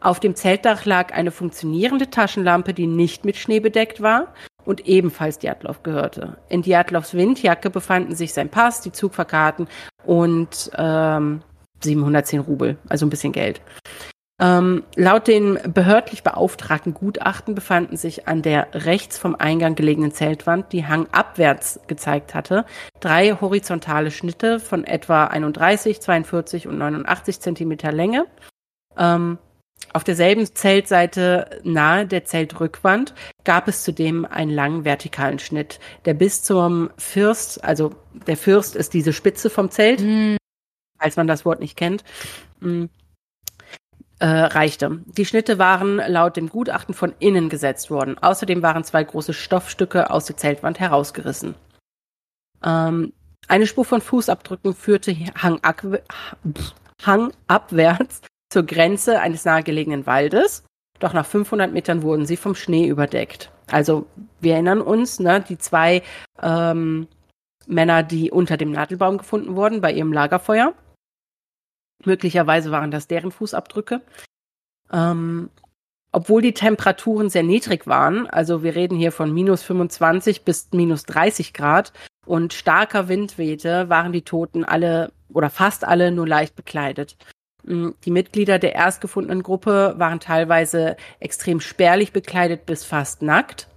Auf 0.00 0.20
dem 0.20 0.34
Zeltdach 0.34 0.84
lag 0.84 1.12
eine 1.12 1.30
funktionierende 1.30 2.10
Taschenlampe, 2.10 2.74
die 2.74 2.86
nicht 2.86 3.24
mit 3.24 3.36
Schnee 3.36 3.60
bedeckt 3.60 4.00
war 4.00 4.32
und 4.64 4.86
ebenfalls 4.86 5.38
Djatlov 5.38 5.82
gehörte. 5.82 6.36
In 6.48 6.62
Djatlovs 6.62 7.14
Windjacke 7.14 7.70
befanden 7.70 8.14
sich 8.14 8.32
sein 8.32 8.48
Pass, 8.48 8.80
die 8.80 8.92
Zugfahrkarten 8.92 9.68
und 10.04 10.70
ähm, 10.76 11.42
710 11.82 12.40
Rubel, 12.40 12.76
also 12.88 13.06
ein 13.06 13.10
bisschen 13.10 13.32
Geld. 13.32 13.60
Ähm, 14.40 14.82
laut 14.96 15.28
den 15.28 15.56
behördlich 15.72 16.24
beauftragten 16.24 16.94
Gutachten 16.94 17.54
befanden 17.54 17.96
sich 17.96 18.26
an 18.26 18.42
der 18.42 18.68
rechts 18.72 19.16
vom 19.16 19.36
Eingang 19.36 19.76
gelegenen 19.76 20.10
Zeltwand, 20.10 20.72
die 20.72 20.84
hangabwärts 20.84 21.78
gezeigt 21.86 22.34
hatte, 22.34 22.64
drei 22.98 23.36
horizontale 23.40 24.10
Schnitte 24.10 24.58
von 24.58 24.82
etwa 24.84 25.26
31, 25.26 26.00
42 26.00 26.66
und 26.66 26.78
89 26.78 27.40
Zentimeter 27.40 27.92
Länge. 27.92 28.26
Ähm, 28.96 29.38
auf 29.92 30.04
derselben 30.04 30.46
Zeltseite 30.46 31.60
nahe 31.64 32.06
der 32.06 32.24
Zeltrückwand 32.24 33.14
gab 33.44 33.68
es 33.68 33.82
zudem 33.84 34.24
einen 34.24 34.50
langen 34.50 34.84
vertikalen 34.84 35.38
Schnitt, 35.38 35.80
der 36.04 36.14
bis 36.14 36.42
zum 36.42 36.90
Fürst, 36.96 37.62
also 37.64 37.94
der 38.26 38.36
Fürst 38.36 38.76
ist 38.76 38.94
diese 38.94 39.12
Spitze 39.12 39.50
vom 39.50 39.70
Zelt, 39.70 40.00
mhm. 40.00 40.36
falls 40.98 41.16
man 41.16 41.26
das 41.26 41.44
Wort 41.44 41.60
nicht 41.60 41.76
kennt, 41.76 42.04
mm, 42.60 42.84
äh, 44.18 44.26
reichte. 44.26 45.00
Die 45.06 45.26
Schnitte 45.26 45.58
waren 45.58 45.96
laut 45.96 46.36
dem 46.36 46.48
Gutachten 46.48 46.94
von 46.94 47.12
innen 47.18 47.48
gesetzt 47.48 47.90
worden. 47.90 48.16
Außerdem 48.18 48.62
waren 48.62 48.84
zwei 48.84 49.02
große 49.02 49.32
Stoffstücke 49.34 50.10
aus 50.10 50.26
der 50.26 50.36
Zeltwand 50.36 50.78
herausgerissen. 50.78 51.56
Ähm, 52.64 53.12
eine 53.48 53.66
Spur 53.66 53.84
von 53.84 54.00
Fußabdrücken 54.00 54.74
führte 54.74 55.16
hangabwärts 57.04 58.22
zur 58.52 58.64
Grenze 58.64 59.20
eines 59.20 59.44
nahegelegenen 59.44 60.06
Waldes. 60.06 60.64
Doch 61.00 61.14
nach 61.14 61.26
500 61.26 61.72
Metern 61.72 62.02
wurden 62.02 62.26
sie 62.26 62.36
vom 62.36 62.54
Schnee 62.54 62.86
überdeckt. 62.86 63.50
Also 63.66 64.06
wir 64.40 64.54
erinnern 64.54 64.82
uns, 64.82 65.18
ne, 65.18 65.40
die 65.40 65.58
zwei 65.58 66.02
ähm, 66.40 67.08
Männer, 67.66 68.02
die 68.02 68.30
unter 68.30 68.56
dem 68.56 68.70
Nadelbaum 68.70 69.18
gefunden 69.18 69.56
wurden 69.56 69.80
bei 69.80 69.92
ihrem 69.92 70.12
Lagerfeuer. 70.12 70.74
Möglicherweise 72.04 72.70
waren 72.70 72.90
das 72.90 73.08
deren 73.08 73.32
Fußabdrücke. 73.32 74.02
Ähm, 74.92 75.48
obwohl 76.12 76.42
die 76.42 76.52
Temperaturen 76.52 77.30
sehr 77.30 77.42
niedrig 77.42 77.86
waren, 77.86 78.26
also 78.26 78.62
wir 78.62 78.76
reden 78.76 78.98
hier 78.98 79.12
von 79.12 79.32
minus 79.32 79.62
25 79.62 80.44
bis 80.44 80.68
minus 80.72 81.04
30 81.04 81.54
Grad 81.54 81.92
und 82.26 82.52
starker 82.52 83.08
Wind 83.08 83.38
wehte, 83.38 83.88
waren 83.88 84.12
die 84.12 84.22
Toten 84.22 84.64
alle 84.64 85.10
oder 85.32 85.48
fast 85.48 85.84
alle 85.84 86.12
nur 86.12 86.28
leicht 86.28 86.54
bekleidet. 86.54 87.16
Mm, 87.64 87.90
die 88.04 88.10
Mitglieder 88.10 88.58
der 88.58 88.74
erst 88.74 89.00
gefundenen 89.00 89.42
Gruppe 89.42 89.94
waren 89.98 90.20
teilweise 90.20 90.96
extrem 91.20 91.60
spärlich 91.60 92.12
bekleidet 92.12 92.66
bis 92.66 92.84
fast 92.84 93.22
nackt. 93.22 93.68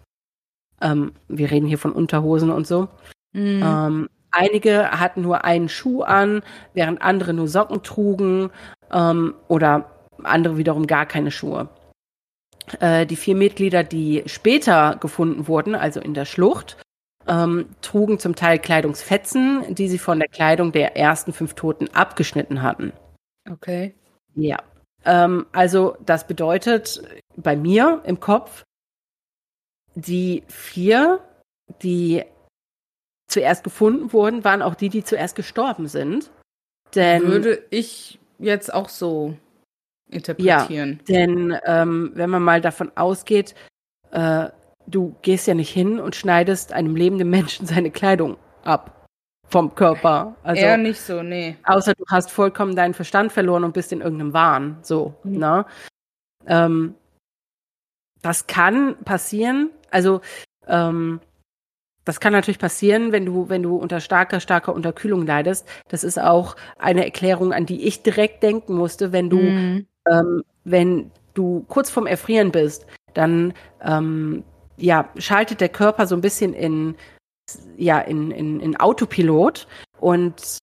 Ähm, 0.81 1.13
wir 1.27 1.51
reden 1.51 1.67
hier 1.67 1.77
von 1.77 1.91
Unterhosen 1.91 2.51
und 2.51 2.67
so. 2.67 2.87
Mhm. 3.33 3.61
Ähm, 3.63 4.09
einige 4.31 4.91
hatten 4.91 5.21
nur 5.21 5.45
einen 5.45 5.69
Schuh 5.69 6.01
an, 6.01 6.41
während 6.73 7.01
andere 7.01 7.33
nur 7.33 7.47
Socken 7.47 7.83
trugen 7.83 8.49
ähm, 8.91 9.35
oder 9.47 9.91
andere 10.23 10.57
wiederum 10.57 10.87
gar 10.87 11.05
keine 11.05 11.31
Schuhe. 11.31 11.69
Äh, 12.79 13.05
die 13.05 13.15
vier 13.15 13.35
Mitglieder, 13.35 13.83
die 13.83 14.23
später 14.25 14.97
gefunden 14.99 15.47
wurden, 15.47 15.75
also 15.75 15.99
in 15.99 16.13
der 16.13 16.25
Schlucht, 16.25 16.77
ähm, 17.27 17.67
trugen 17.81 18.19
zum 18.19 18.35
Teil 18.35 18.59
Kleidungsfetzen, 18.59 19.63
die 19.73 19.87
sie 19.87 19.97
von 19.97 20.19
der 20.19 20.27
Kleidung 20.27 20.71
der 20.71 20.97
ersten 20.97 21.33
fünf 21.33 21.53
Toten 21.53 21.87
abgeschnitten 21.93 22.61
hatten. 22.61 22.93
Okay. 23.49 23.93
Ja. 24.35 24.63
Ähm, 25.03 25.45
also 25.51 25.97
das 26.05 26.27
bedeutet 26.27 27.01
bei 27.35 27.55
mir 27.55 28.01
im 28.05 28.19
Kopf, 28.19 28.63
die 29.95 30.43
vier, 30.47 31.19
die 31.81 32.23
zuerst 33.27 33.63
gefunden 33.63 34.13
wurden, 34.13 34.43
waren 34.43 34.61
auch 34.61 34.75
die, 34.75 34.89
die 34.89 35.03
zuerst 35.03 35.35
gestorben 35.35 35.87
sind. 35.87 36.31
Denn 36.93 37.27
würde 37.27 37.63
ich 37.69 38.19
jetzt 38.39 38.73
auch 38.73 38.89
so 38.89 39.35
interpretieren. 40.09 40.99
Ja, 41.07 41.15
denn 41.15 41.57
ähm, 41.65 42.11
wenn 42.13 42.29
man 42.29 42.43
mal 42.43 42.61
davon 42.61 42.91
ausgeht, 42.95 43.55
äh, 44.11 44.49
du 44.87 45.15
gehst 45.21 45.47
ja 45.47 45.53
nicht 45.53 45.71
hin 45.71 45.99
und 45.99 46.15
schneidest 46.15 46.73
einem 46.73 46.95
lebenden 46.95 47.29
Menschen 47.29 47.65
seine 47.65 47.91
Kleidung 47.91 48.37
ab 48.63 49.04
vom 49.47 49.75
Körper. 49.75 50.35
Also, 50.43 50.61
Eher 50.61 50.77
nicht 50.77 50.99
so, 50.99 51.21
nee. 51.21 51.57
Außer 51.63 51.93
du 51.93 52.03
hast 52.09 52.31
vollkommen 52.31 52.75
deinen 52.75 52.93
Verstand 52.93 53.31
verloren 53.31 53.63
und 53.63 53.73
bist 53.73 53.91
in 53.91 54.01
irgendeinem 54.01 54.33
Wahn. 54.33 54.77
So, 54.81 55.15
mhm. 55.23 55.37
ne? 55.37 55.65
Ähm, 56.47 56.95
das 58.21 58.47
kann 58.47 58.95
passieren. 59.03 59.69
Also, 59.91 60.21
ähm, 60.67 61.19
das 62.05 62.19
kann 62.19 62.33
natürlich 62.33 62.59
passieren, 62.59 63.11
wenn 63.11 63.25
du, 63.25 63.49
wenn 63.49 63.63
du 63.63 63.75
unter 63.75 63.99
starker, 63.99 64.39
starker 64.39 64.73
Unterkühlung 64.73 65.25
leidest. 65.25 65.67
Das 65.89 66.03
ist 66.03 66.19
auch 66.19 66.55
eine 66.77 67.03
Erklärung, 67.03 67.51
an 67.51 67.65
die 67.65 67.87
ich 67.87 68.03
direkt 68.03 68.43
denken 68.43 68.75
musste, 68.75 69.11
wenn 69.11 69.29
du, 69.29 69.37
mhm. 69.37 69.87
ähm, 70.09 70.43
wenn 70.63 71.11
du 71.33 71.65
kurz 71.67 71.89
vorm 71.89 72.05
Erfrieren 72.07 72.51
bist, 72.51 72.85
dann 73.15 73.53
ähm, 73.83 74.43
ja, 74.77 75.09
schaltet 75.17 75.61
der 75.61 75.69
Körper 75.69 76.05
so 76.05 76.15
ein 76.15 76.21
bisschen 76.21 76.53
in, 76.53 76.95
ja, 77.77 77.99
in, 77.99 78.31
in, 78.31 78.59
in 78.59 78.77
Autopilot 78.77 79.67
und 79.99 80.57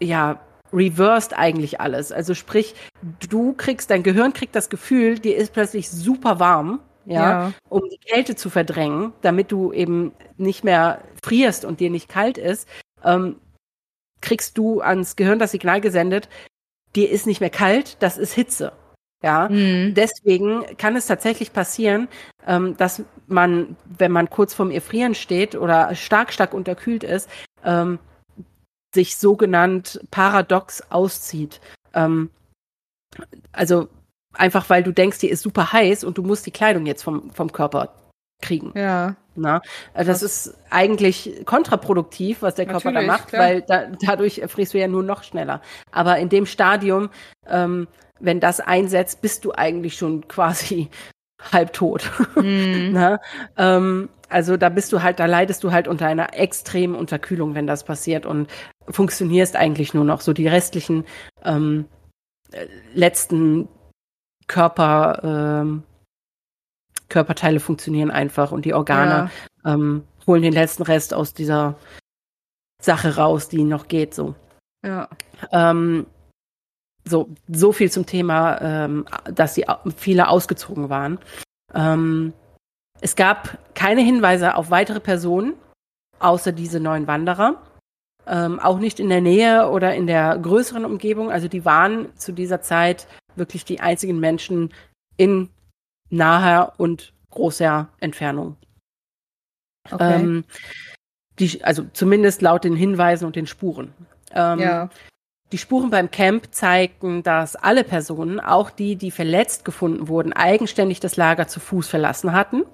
ja, 0.00 0.40
reversed 0.72 1.36
eigentlich 1.36 1.80
alles. 1.80 2.12
Also 2.12 2.34
sprich, 2.34 2.74
du 3.28 3.52
kriegst, 3.54 3.90
dein 3.90 4.02
Gehirn 4.02 4.32
kriegt 4.32 4.54
das 4.54 4.68
Gefühl, 4.68 5.18
dir 5.18 5.36
ist 5.36 5.52
plötzlich 5.52 5.90
super 5.90 6.38
warm, 6.40 6.80
ja, 7.04 7.30
ja, 7.30 7.52
um 7.68 7.82
die 7.88 7.98
Kälte 7.98 8.34
zu 8.34 8.50
verdrängen, 8.50 9.12
damit 9.22 9.52
du 9.52 9.72
eben 9.72 10.12
nicht 10.36 10.64
mehr 10.64 11.02
frierst 11.22 11.64
und 11.64 11.80
dir 11.80 11.90
nicht 11.90 12.08
kalt 12.08 12.36
ist, 12.36 12.68
ähm, 13.04 13.36
kriegst 14.20 14.58
du 14.58 14.80
ans 14.80 15.14
Gehirn 15.14 15.38
das 15.38 15.52
Signal 15.52 15.80
gesendet, 15.80 16.28
dir 16.96 17.10
ist 17.10 17.26
nicht 17.26 17.40
mehr 17.40 17.50
kalt, 17.50 17.96
das 18.00 18.18
ist 18.18 18.32
Hitze. 18.32 18.72
Ja, 19.22 19.48
mhm. 19.48 19.94
deswegen 19.94 20.64
kann 20.76 20.94
es 20.94 21.06
tatsächlich 21.06 21.52
passieren, 21.52 22.08
ähm, 22.46 22.76
dass 22.76 23.02
man, 23.26 23.76
wenn 23.84 24.12
man 24.12 24.30
kurz 24.30 24.54
vorm 24.54 24.70
Erfrieren 24.70 25.14
steht 25.14 25.54
oder 25.54 25.94
stark, 25.94 26.32
stark 26.32 26.54
unterkühlt 26.54 27.04
ist, 27.04 27.28
ähm, 27.64 27.98
sich 28.94 29.16
sogenannt 29.16 30.00
paradox 30.10 30.82
auszieht. 30.90 31.60
Ähm, 31.94 32.30
also 33.52 33.88
einfach, 34.32 34.70
weil 34.70 34.82
du 34.82 34.92
denkst, 34.92 35.18
die 35.18 35.28
ist 35.28 35.42
super 35.42 35.72
heiß 35.72 36.04
und 36.04 36.18
du 36.18 36.22
musst 36.22 36.46
die 36.46 36.50
Kleidung 36.50 36.86
jetzt 36.86 37.02
vom, 37.02 37.30
vom 37.30 37.52
Körper 37.52 37.94
kriegen. 38.42 38.72
Ja. 38.74 39.16
Na, 39.38 39.60
also 39.92 40.10
das 40.10 40.22
ist 40.22 40.54
eigentlich 40.70 41.42
kontraproduktiv, 41.44 42.40
was 42.40 42.54
der 42.54 42.64
Körper 42.64 42.90
da 42.90 43.02
macht, 43.02 43.28
klar. 43.28 43.42
weil 43.42 43.62
da, 43.62 43.86
dadurch 44.00 44.38
erfrierst 44.38 44.72
du 44.72 44.78
ja 44.78 44.88
nur 44.88 45.02
noch 45.02 45.24
schneller. 45.24 45.60
Aber 45.92 46.16
in 46.18 46.30
dem 46.30 46.46
Stadium 46.46 47.10
ähm, 47.46 47.86
wenn 48.20 48.40
das 48.40 48.60
einsetzt, 48.60 49.20
bist 49.20 49.44
du 49.44 49.52
eigentlich 49.52 49.96
schon 49.96 50.28
quasi 50.28 50.88
halbtot. 51.40 52.10
Mm. 52.36 52.40
ne? 52.92 53.20
ähm, 53.56 54.08
also 54.28 54.56
da 54.56 54.68
bist 54.68 54.92
du 54.92 55.02
halt, 55.02 55.20
da 55.20 55.26
leidest 55.26 55.62
du 55.62 55.72
halt 55.72 55.88
unter 55.88 56.06
einer 56.06 56.34
extremen 56.34 56.94
Unterkühlung, 56.94 57.54
wenn 57.54 57.66
das 57.66 57.84
passiert 57.84 58.26
und 58.26 58.48
funktionierst 58.88 59.56
eigentlich 59.56 59.94
nur 59.94 60.04
noch 60.04 60.20
so 60.20 60.32
die 60.32 60.48
restlichen 60.48 61.04
ähm, 61.44 61.86
äh, 62.52 62.66
letzten 62.94 63.68
Körper 64.46 65.62
ähm, 65.62 65.82
Körperteile 67.08 67.60
funktionieren 67.60 68.10
einfach 68.10 68.50
und 68.50 68.64
die 68.64 68.74
Organe 68.74 69.30
ja. 69.64 69.74
ähm, 69.74 70.04
holen 70.26 70.42
den 70.42 70.52
letzten 70.52 70.82
Rest 70.82 71.14
aus 71.14 71.34
dieser 71.34 71.76
Sache 72.82 73.16
raus, 73.16 73.48
die 73.48 73.62
noch 73.62 73.86
geht 73.86 74.12
so. 74.12 74.34
Ja. 74.84 75.08
Ähm, 75.52 76.06
so, 77.08 77.28
so 77.48 77.72
viel 77.72 77.90
zum 77.90 78.06
Thema, 78.06 78.60
ähm, 78.60 79.06
dass 79.24 79.54
sie 79.54 79.64
viele 79.96 80.28
ausgezogen 80.28 80.88
waren. 80.88 81.18
Ähm, 81.74 82.32
es 83.00 83.16
gab 83.16 83.58
keine 83.74 84.00
Hinweise 84.00 84.54
auf 84.54 84.70
weitere 84.70 85.00
Personen, 85.00 85.54
außer 86.18 86.52
diese 86.52 86.80
neun 86.80 87.06
Wanderer. 87.06 87.62
Ähm, 88.26 88.58
auch 88.58 88.78
nicht 88.78 88.98
in 88.98 89.08
der 89.08 89.20
Nähe 89.20 89.70
oder 89.70 89.94
in 89.94 90.06
der 90.06 90.36
größeren 90.38 90.84
Umgebung. 90.84 91.30
Also 91.30 91.46
die 91.46 91.64
waren 91.64 92.08
zu 92.16 92.32
dieser 92.32 92.60
Zeit 92.60 93.06
wirklich 93.36 93.64
die 93.64 93.80
einzigen 93.80 94.18
Menschen 94.18 94.72
in 95.16 95.50
naher 96.10 96.72
und 96.78 97.12
großer 97.30 97.88
Entfernung. 98.00 98.56
Okay. 99.90 100.20
Ähm, 100.20 100.44
die, 101.38 101.62
also 101.62 101.84
zumindest 101.92 102.42
laut 102.42 102.64
den 102.64 102.74
Hinweisen 102.74 103.26
und 103.26 103.36
den 103.36 103.46
Spuren. 103.46 103.92
Ähm, 104.32 104.58
ja. 104.58 104.90
Die 105.52 105.58
Spuren 105.58 105.90
beim 105.90 106.10
Camp 106.10 106.48
zeigten, 106.52 107.22
dass 107.22 107.54
alle 107.54 107.84
Personen, 107.84 108.40
auch 108.40 108.70
die, 108.70 108.96
die 108.96 109.12
verletzt 109.12 109.64
gefunden 109.64 110.08
wurden, 110.08 110.32
eigenständig 110.32 110.98
das 110.98 111.16
Lager 111.16 111.46
zu 111.46 111.60
Fuß 111.60 111.86
verlassen 111.88 112.32
hatten. 112.32 112.64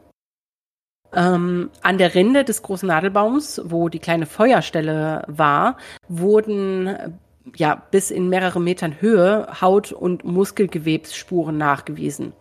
Ähm, 1.14 1.70
an 1.82 1.98
der 1.98 2.14
Rinde 2.14 2.44
des 2.44 2.62
großen 2.62 2.88
Nadelbaums, 2.88 3.60
wo 3.64 3.90
die 3.90 3.98
kleine 3.98 4.24
Feuerstelle 4.24 5.24
war, 5.26 5.76
wurden 6.08 7.18
ja 7.56 7.74
bis 7.90 8.10
in 8.10 8.30
mehrere 8.30 8.60
Metern 8.60 9.00
Höhe 9.00 9.60
Haut- 9.60 9.92
und 9.92 10.24
Muskelgewebsspuren 10.24 11.58
nachgewiesen. 11.58 12.32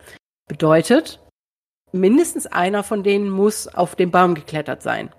Bedeutet, 0.48 1.20
mindestens 1.92 2.46
einer 2.46 2.82
von 2.82 3.02
denen 3.02 3.28
muss 3.28 3.68
auf 3.68 3.94
den 3.96 4.10
Baum 4.10 4.34
geklettert 4.34 4.82
sein. 4.82 5.10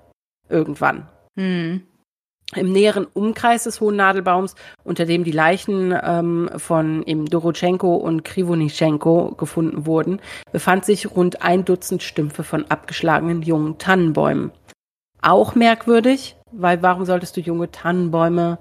Irgendwann. 0.50 1.08
Hm. 1.38 1.86
Im 2.56 2.72
näheren 2.72 3.06
Umkreis 3.06 3.64
des 3.64 3.82
Hohen 3.82 3.96
Nadelbaums, 3.96 4.56
unter 4.84 5.06
dem 5.06 5.24
die 5.24 5.32
Leichen 5.32 5.98
ähm, 6.04 6.50
von 6.58 7.04
eben 7.04 7.26
Dorotschenko 7.26 7.96
und 7.96 8.24
Krivonischenko 8.24 9.36
gefunden 9.36 9.86
wurden, 9.86 10.22
befand 10.52 10.86
sich 10.86 11.10
rund 11.10 11.42
ein 11.42 11.66
Dutzend 11.66 12.04
Stümpfe 12.04 12.44
von 12.44 12.66
abgeschlagenen 12.66 13.42
jungen 13.42 13.80
Tannenbäumen. 13.80 14.52
Auch 15.22 15.56
merkwürdig, 15.56 16.36
weil 16.52 16.82
warum 16.82 17.06
solltest 17.06 17.38
du 17.38 17.42
junge 17.42 17.72
Tannenbäume 17.72 18.60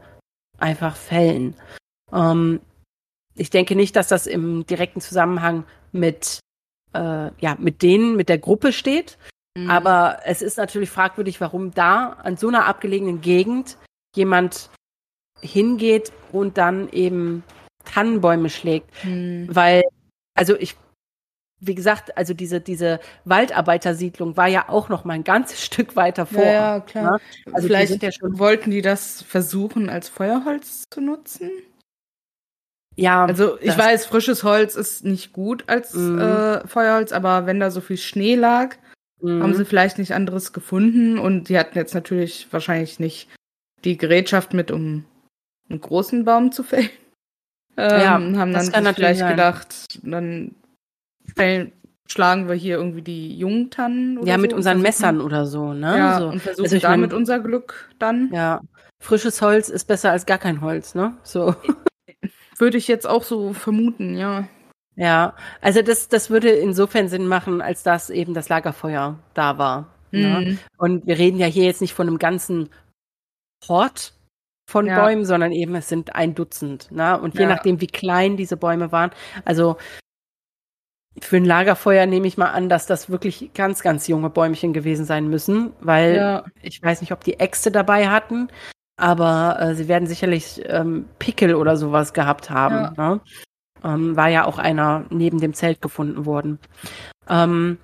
einfach 0.58 0.96
fällen? 0.96 1.54
Ähm, 2.12 2.60
ich 3.34 3.50
denke 3.50 3.76
nicht, 3.76 3.96
dass 3.96 4.08
das 4.08 4.26
im 4.26 4.66
direkten 4.66 5.00
Zusammenhang 5.00 5.64
mit 5.90 6.40
äh, 6.94 7.30
ja 7.40 7.56
mit 7.58 7.82
denen, 7.82 8.16
mit 8.16 8.28
der 8.28 8.38
Gruppe 8.38 8.72
steht. 8.72 9.18
Mhm. 9.56 9.70
Aber 9.70 10.20
es 10.24 10.42
ist 10.42 10.56
natürlich 10.56 10.90
fragwürdig, 10.90 11.40
warum 11.40 11.72
da 11.72 12.16
an 12.22 12.36
so 12.36 12.48
einer 12.48 12.66
abgelegenen 12.66 13.20
Gegend 13.20 13.76
jemand 14.14 14.70
hingeht 15.40 16.12
und 16.30 16.58
dann 16.58 16.88
eben 16.90 17.42
Tannenbäume 17.84 18.48
schlägt. 18.48 18.88
Mhm. 19.04 19.48
Weil, 19.50 19.82
also 20.34 20.56
ich, 20.56 20.76
wie 21.60 21.74
gesagt, 21.74 22.16
also 22.16 22.34
diese, 22.34 22.60
diese 22.60 23.00
Waldarbeitersiedlung 23.24 24.36
war 24.36 24.48
ja 24.48 24.68
auch 24.68 24.88
noch 24.88 25.04
mal 25.04 25.14
ein 25.14 25.24
ganzes 25.24 25.62
Stück 25.64 25.96
weiter 25.96 26.26
vor. 26.26 26.44
Ja, 26.44 26.76
ja 26.76 26.80
klar. 26.80 27.12
Ne? 27.12 27.18
Also 27.52 27.66
Vielleicht 27.66 28.00
die 28.00 28.06
ja 28.06 28.12
schon 28.12 28.38
wollten 28.38 28.70
die 28.70 28.82
das 28.82 29.22
versuchen, 29.22 29.90
als 29.90 30.08
Feuerholz 30.08 30.84
zu 30.90 31.00
nutzen? 31.00 31.50
Ja. 32.94 33.24
Also 33.24 33.58
ich 33.60 33.76
weiß, 33.76 34.04
frisches 34.06 34.44
Holz 34.44 34.76
ist 34.76 35.04
nicht 35.04 35.32
gut 35.32 35.64
als 35.66 35.94
mhm. 35.94 36.18
äh, 36.18 36.66
Feuerholz, 36.66 37.12
aber 37.12 37.46
wenn 37.46 37.58
da 37.58 37.70
so 37.70 37.80
viel 37.80 37.96
Schnee 37.96 38.34
lag, 38.34 38.76
mhm. 39.22 39.42
haben 39.42 39.54
sie 39.54 39.64
vielleicht 39.64 39.98
nicht 39.98 40.14
anderes 40.14 40.52
gefunden 40.52 41.18
und 41.18 41.48
die 41.48 41.58
hatten 41.58 41.78
jetzt 41.78 41.94
natürlich 41.94 42.48
wahrscheinlich 42.50 43.00
nicht 43.00 43.28
die 43.84 43.96
Gerätschaft 43.96 44.54
mit, 44.54 44.70
um 44.70 45.04
einen 45.68 45.80
großen 45.80 46.24
Baum 46.24 46.52
zu 46.52 46.62
fällen. 46.62 46.90
Ähm, 47.74 48.34
ja, 48.34 48.38
haben 48.38 48.52
dann 48.52 48.94
vielleicht 48.94 49.20
sein. 49.20 49.30
gedacht, 49.30 49.98
dann 50.02 50.54
fällen, 51.34 51.72
schlagen 52.06 52.46
wir 52.46 52.54
hier 52.54 52.76
irgendwie 52.76 53.00
die 53.00 53.34
Jungtannen 53.38 54.18
oder 54.18 54.28
Ja, 54.28 54.36
mit 54.36 54.50
so 54.50 54.58
unseren 54.58 54.82
Messern 54.82 55.22
oder 55.22 55.46
so, 55.46 55.72
ne? 55.72 55.96
Ja, 55.96 56.18
so. 56.18 56.28
und 56.28 56.40
versuchen 56.40 56.64
also 56.64 56.78
damit 56.78 57.12
mein, 57.12 57.18
unser 57.18 57.40
Glück 57.40 57.88
dann. 57.98 58.30
Ja, 58.30 58.60
frisches 59.00 59.40
Holz 59.40 59.70
ist 59.70 59.86
besser 59.86 60.10
als 60.10 60.26
gar 60.26 60.36
kein 60.36 60.60
Holz, 60.60 60.94
ne? 60.94 61.16
So. 61.22 61.54
Würde 62.58 62.76
ich 62.76 62.88
jetzt 62.88 63.06
auch 63.06 63.22
so 63.22 63.54
vermuten, 63.54 64.18
ja. 64.18 64.46
Ja, 64.96 65.34
also 65.60 65.82
das, 65.82 66.08
das 66.08 66.30
würde 66.30 66.50
insofern 66.50 67.08
Sinn 67.08 67.26
machen, 67.26 67.62
als 67.62 67.82
dass 67.82 68.10
eben 68.10 68.34
das 68.34 68.48
Lagerfeuer 68.48 69.18
da 69.34 69.58
war. 69.58 69.88
Ne? 70.10 70.18
Mhm. 70.18 70.44
Ne? 70.44 70.58
Und 70.76 71.06
wir 71.06 71.18
reden 71.18 71.38
ja 71.38 71.46
hier 71.46 71.64
jetzt 71.64 71.80
nicht 71.80 71.94
von 71.94 72.06
einem 72.06 72.18
ganzen 72.18 72.68
Hort 73.66 74.14
von 74.68 74.86
ja. 74.86 75.00
Bäumen, 75.00 75.24
sondern 75.24 75.52
eben 75.52 75.74
es 75.74 75.88
sind 75.88 76.14
ein 76.14 76.34
Dutzend. 76.34 76.90
Ne? 76.92 77.18
Und 77.20 77.34
je 77.34 77.42
ja. 77.42 77.48
nachdem, 77.48 77.80
wie 77.80 77.86
klein 77.86 78.36
diese 78.36 78.56
Bäume 78.56 78.92
waren, 78.92 79.10
also 79.44 79.76
für 81.20 81.36
ein 81.36 81.44
Lagerfeuer 81.44 82.06
nehme 82.06 82.26
ich 82.26 82.38
mal 82.38 82.50
an, 82.50 82.68
dass 82.68 82.86
das 82.86 83.10
wirklich 83.10 83.50
ganz, 83.54 83.82
ganz 83.82 84.08
junge 84.08 84.30
Bäumchen 84.30 84.72
gewesen 84.72 85.04
sein 85.04 85.28
müssen, 85.28 85.72
weil 85.80 86.16
ja. 86.16 86.44
ich 86.62 86.82
weiß 86.82 87.02
nicht, 87.02 87.12
ob 87.12 87.22
die 87.22 87.38
Äxte 87.38 87.70
dabei 87.70 88.08
hatten, 88.08 88.48
aber 88.96 89.58
äh, 89.60 89.74
sie 89.74 89.88
werden 89.88 90.06
sicherlich 90.06 90.62
ähm, 90.66 91.06
Pickel 91.18 91.54
oder 91.54 91.76
sowas 91.76 92.14
gehabt 92.14 92.48
haben. 92.48 92.94
Ne? 92.96 93.20
Ähm, 93.84 94.16
war 94.16 94.28
ja 94.28 94.44
auch 94.44 94.58
einer 94.58 95.04
neben 95.10 95.40
dem 95.40 95.54
Zelt 95.54 95.82
gefunden 95.82 96.26
worden. 96.26 96.58
Ähm, 97.28 97.78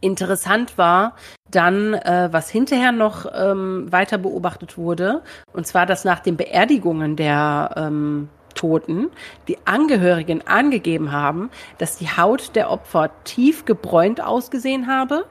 Interessant 0.00 0.78
war 0.78 1.16
dann, 1.50 1.94
äh, 1.94 2.28
was 2.30 2.48
hinterher 2.48 2.92
noch 2.92 3.26
ähm, 3.34 3.90
weiter 3.90 4.16
beobachtet 4.16 4.78
wurde, 4.78 5.22
und 5.52 5.66
zwar, 5.66 5.86
dass 5.86 6.04
nach 6.04 6.20
den 6.20 6.36
Beerdigungen 6.36 7.16
der 7.16 7.74
ähm, 7.76 8.28
Toten 8.54 9.10
die 9.48 9.58
Angehörigen 9.66 10.46
angegeben 10.46 11.10
haben, 11.10 11.50
dass 11.78 11.96
die 11.96 12.08
Haut 12.08 12.54
der 12.54 12.70
Opfer 12.70 13.10
tief 13.24 13.64
gebräunt 13.64 14.20
ausgesehen 14.20 14.86
habe 14.86 15.26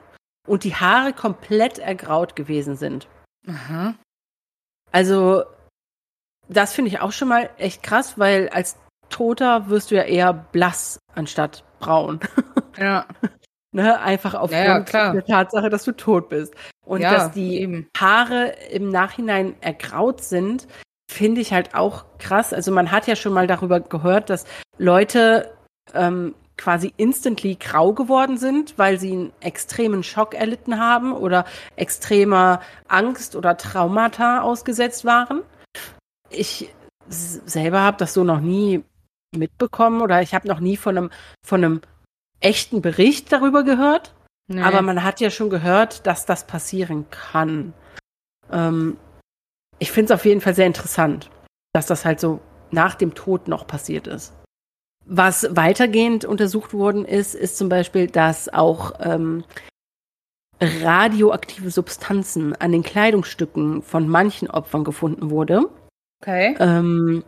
und 0.47 0.63
die 0.65 0.76
Haare 0.76 1.13
komplett 1.13 1.80
ergraut 1.80 2.36
gewesen 2.36 2.76
sind. 2.76 3.08
Aha. 3.47 3.95
Also, 4.91 5.43
das 6.50 6.74
finde 6.74 6.89
ich 6.89 7.00
auch 7.00 7.13
schon 7.13 7.30
mal 7.30 7.50
echt 7.58 7.84
krass, 7.84 8.19
weil 8.19 8.50
als 8.50 8.78
Toter 9.12 9.69
wirst 9.69 9.91
du 9.91 9.95
ja 9.95 10.04
eher 10.04 10.34
blass 10.34 11.00
anstatt 11.15 11.63
braun. 11.80 12.19
Ja. 12.78 13.06
Ne, 13.74 14.00
einfach 14.00 14.34
aufgrund 14.34 14.93
ja, 14.93 15.12
der 15.12 15.26
Tatsache, 15.26 15.69
dass 15.69 15.84
du 15.84 15.91
tot 15.91 16.30
bist. 16.30 16.54
Und 16.86 17.02
ja, 17.02 17.13
dass 17.13 17.32
die 17.32 17.60
eben. 17.60 17.89
Haare 17.97 18.54
im 18.71 18.88
Nachhinein 18.88 19.56
ergraut 19.62 20.21
sind, 20.21 20.67
finde 21.12 21.41
ich 21.41 21.52
halt 21.52 21.76
auch 21.76 22.06
krass. 22.17 22.54
Also 22.54 22.71
man 22.71 22.91
hat 22.91 23.08
ja 23.08 23.15
schon 23.17 23.34
mal 23.34 23.47
darüber 23.47 23.82
gehört, 23.82 24.30
dass 24.30 24.45
Leute 24.78 25.54
ähm, 25.93 26.34
quasi 26.58 26.93
instantly 26.97 27.56
grau 27.56 27.93
geworden 27.93 28.38
sind, 28.38 28.78
weil 28.78 29.00
sie 29.00 29.12
einen 29.12 29.34
extremen 29.41 30.04
Schock 30.04 30.34
erlitten 30.34 30.80
haben 30.80 31.13
oder 31.13 31.45
extremer 31.76 32.62
Angst 32.88 33.36
oder 33.36 33.58
Traumata 33.58 34.41
ausgesetzt 34.41 35.04
waren. 35.06 35.41
Ich 36.30 36.74
selber 37.10 37.82
habe 37.82 37.97
das 37.97 38.13
so 38.13 38.24
noch 38.24 38.39
nie 38.39 38.84
mitbekommen 39.36 40.02
oder 40.02 40.22
ich 40.22 40.34
habe 40.34 40.48
noch 40.48 40.60
nie 40.60 40.78
von 40.78 40.98
einem, 40.98 41.10
von 41.46 41.63
einem 41.63 41.82
echten 42.39 42.82
Bericht 42.82 43.32
darüber 43.32 43.63
gehört. 43.63 44.13
Nee. 44.48 44.62
Aber 44.62 44.82
man 44.82 45.04
hat 45.04 45.22
ja 45.22 45.30
schon 45.30 45.50
gehört, 45.50 46.06
dass 46.06 46.26
das 46.26 46.46
passieren 46.46 47.06
kann. 47.10 47.74
Ähm, 48.52 48.98
ich 49.80 49.91
finde 49.91 50.13
es 50.13 50.20
auf 50.20 50.26
jeden 50.26 50.41
Fall 50.41 50.54
sehr 50.54 50.67
interessant, 50.67 51.30
dass 51.74 51.88
das 51.88 52.06
halt 52.06 52.20
so 52.20 52.41
nach 52.72 52.96
dem 52.96 53.13
Tod 53.13 53.48
noch 53.48 53.65
passiert 53.65 54.08
ist. 54.08 54.34
Was 55.06 55.56
weitergehend 55.56 56.26
untersucht 56.26 56.74
worden 56.74 57.06
ist, 57.06 57.34
ist 57.34 57.58
zum 57.58 57.70
Beispiel, 57.70 58.08
dass 58.08 58.54
auch 58.54 58.94
ähm, 59.00 59.44
radioaktive 60.62 61.72
Substanzen 61.72 62.56
an 62.56 62.72
den 62.72 62.84
Kleidungsstücken 62.84 63.82
von 63.82 64.08
manchen 64.08 64.50
Opfern 64.50 64.84
gefunden 64.84 65.32
wurde. 65.32 65.63
Okay. 66.22 66.56
Ähm, 66.60 67.24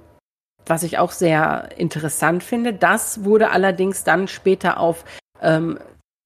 was 0.65 0.83
ich 0.83 0.97
auch 0.97 1.11
sehr 1.11 1.69
interessant 1.77 2.43
finde. 2.43 2.73
Das 2.73 3.23
wurde 3.23 3.51
allerdings 3.51 4.03
dann 4.03 4.27
später 4.27 4.79
auf 4.79 5.05
ähm, 5.41 5.79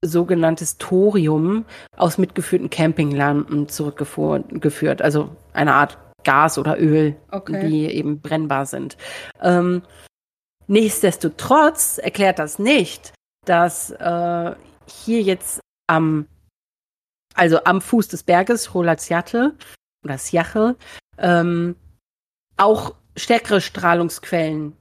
sogenanntes 0.04 0.78
Thorium 0.78 1.66
aus 1.96 2.18
mitgeführten 2.18 2.70
Campinglampen 2.70 3.68
zurückgeführt. 3.68 5.02
Also 5.02 5.36
eine 5.54 5.74
Art 5.74 5.98
Gas 6.24 6.58
oder 6.58 6.80
Öl, 6.80 7.16
okay. 7.32 7.68
die 7.68 7.86
eben 7.86 8.20
brennbar 8.20 8.66
sind. 8.66 8.98
Ähm, 9.42 9.82
nichtsdestotrotz 10.68 11.98
erklärt 11.98 12.40
das 12.40 12.60
nicht, 12.60 13.14
dass 13.46 13.92
äh, 13.92 14.56
hier 14.86 15.22
jetzt 15.22 15.62
am, 15.88 16.28
also 17.34 17.64
am 17.64 17.82
Fuß 17.82 18.10
des 18.10 18.24
Berges, 18.24 18.74
Holaziate 18.74 19.56
oder 20.04 20.18
Siache, 20.18 20.76
ähm, 21.18 21.76
auch 22.58 22.96
stärkere 23.18 23.62
Strahlungsquellen 23.62 24.78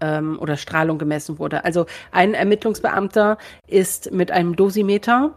ähm, 0.00 0.38
oder 0.38 0.56
Strahlung 0.56 0.98
gemessen 0.98 1.38
wurde. 1.38 1.64
Also 1.64 1.86
ein 2.12 2.34
Ermittlungsbeamter 2.34 3.38
ist 3.66 4.12
mit 4.12 4.30
einem 4.30 4.56
Dosimeter 4.56 5.34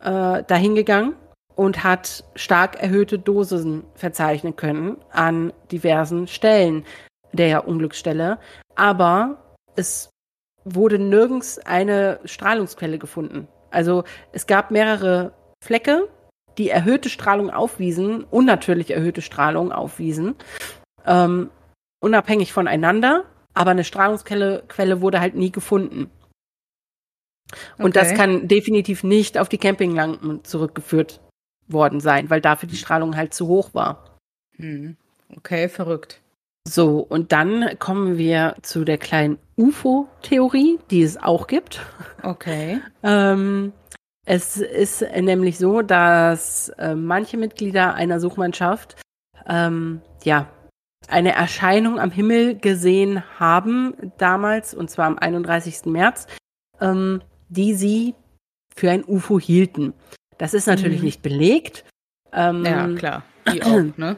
äh, 0.00 0.42
dahingegangen 0.44 1.14
und 1.54 1.84
hat 1.84 2.24
stark 2.34 2.80
erhöhte 2.82 3.18
Dosen 3.18 3.84
verzeichnen 3.94 4.56
können 4.56 4.98
an 5.10 5.52
diversen 5.72 6.26
Stellen 6.28 6.84
der 7.32 7.66
Unglücksstelle. 7.66 8.38
Aber 8.74 9.38
es 9.74 10.10
wurde 10.64 10.98
nirgends 10.98 11.58
eine 11.58 12.20
Strahlungsquelle 12.24 12.98
gefunden. 12.98 13.48
Also 13.70 14.04
es 14.32 14.46
gab 14.46 14.70
mehrere 14.70 15.32
Flecke, 15.62 16.08
die 16.58 16.70
erhöhte 16.70 17.08
Strahlung 17.08 17.50
aufwiesen, 17.50 18.24
unnatürlich 18.24 18.90
erhöhte 18.90 19.22
Strahlung 19.22 19.72
aufwiesen. 19.72 20.34
Ähm, 21.06 21.50
unabhängig 22.06 22.52
voneinander, 22.52 23.24
aber 23.52 23.72
eine 23.72 23.84
Strahlungsquelle 23.84 24.62
Quelle 24.68 25.00
wurde 25.00 25.20
halt 25.20 25.34
nie 25.34 25.50
gefunden. 25.50 26.08
Und 27.78 27.96
okay. 27.96 28.00
das 28.00 28.14
kann 28.14 28.48
definitiv 28.48 29.04
nicht 29.04 29.38
auf 29.38 29.48
die 29.48 29.58
Campinglampen 29.58 30.44
zurückgeführt 30.44 31.20
worden 31.68 32.00
sein, 32.00 32.30
weil 32.30 32.40
dafür 32.40 32.68
die 32.68 32.76
Strahlung 32.76 33.16
halt 33.16 33.34
zu 33.34 33.48
hoch 33.48 33.74
war. 33.74 34.18
Hm. 34.56 34.96
Okay, 35.36 35.68
verrückt. 35.68 36.20
So, 36.68 36.98
und 36.98 37.32
dann 37.32 37.78
kommen 37.78 38.18
wir 38.18 38.56
zu 38.62 38.84
der 38.84 38.98
kleinen 38.98 39.38
UFO-Theorie, 39.56 40.78
die 40.90 41.02
es 41.02 41.16
auch 41.16 41.46
gibt. 41.46 41.80
Okay. 42.22 42.80
ähm, 43.02 43.72
es 44.24 44.56
ist 44.56 45.02
nämlich 45.02 45.58
so, 45.58 45.82
dass 45.82 46.70
äh, 46.70 46.96
manche 46.96 47.36
Mitglieder 47.36 47.94
einer 47.94 48.18
Suchmannschaft 48.18 48.96
ähm, 49.48 50.00
ja 50.24 50.48
eine 51.08 51.32
Erscheinung 51.32 51.98
am 51.98 52.10
Himmel 52.10 52.56
gesehen 52.58 53.22
haben 53.38 54.12
damals, 54.18 54.74
und 54.74 54.90
zwar 54.90 55.06
am 55.06 55.18
31. 55.18 55.86
März, 55.86 56.26
ähm, 56.80 57.22
die 57.48 57.74
sie 57.74 58.14
für 58.74 58.90
ein 58.90 59.04
UFO 59.04 59.40
hielten. 59.40 59.94
Das 60.38 60.54
ist 60.54 60.66
natürlich 60.66 60.98
mhm. 60.98 61.06
nicht 61.06 61.22
belegt. 61.22 61.84
Ähm, 62.32 62.64
ja, 62.64 62.88
klar. 62.94 63.22
Die 63.52 63.62
auch, 63.62 63.82
ne? 63.96 64.16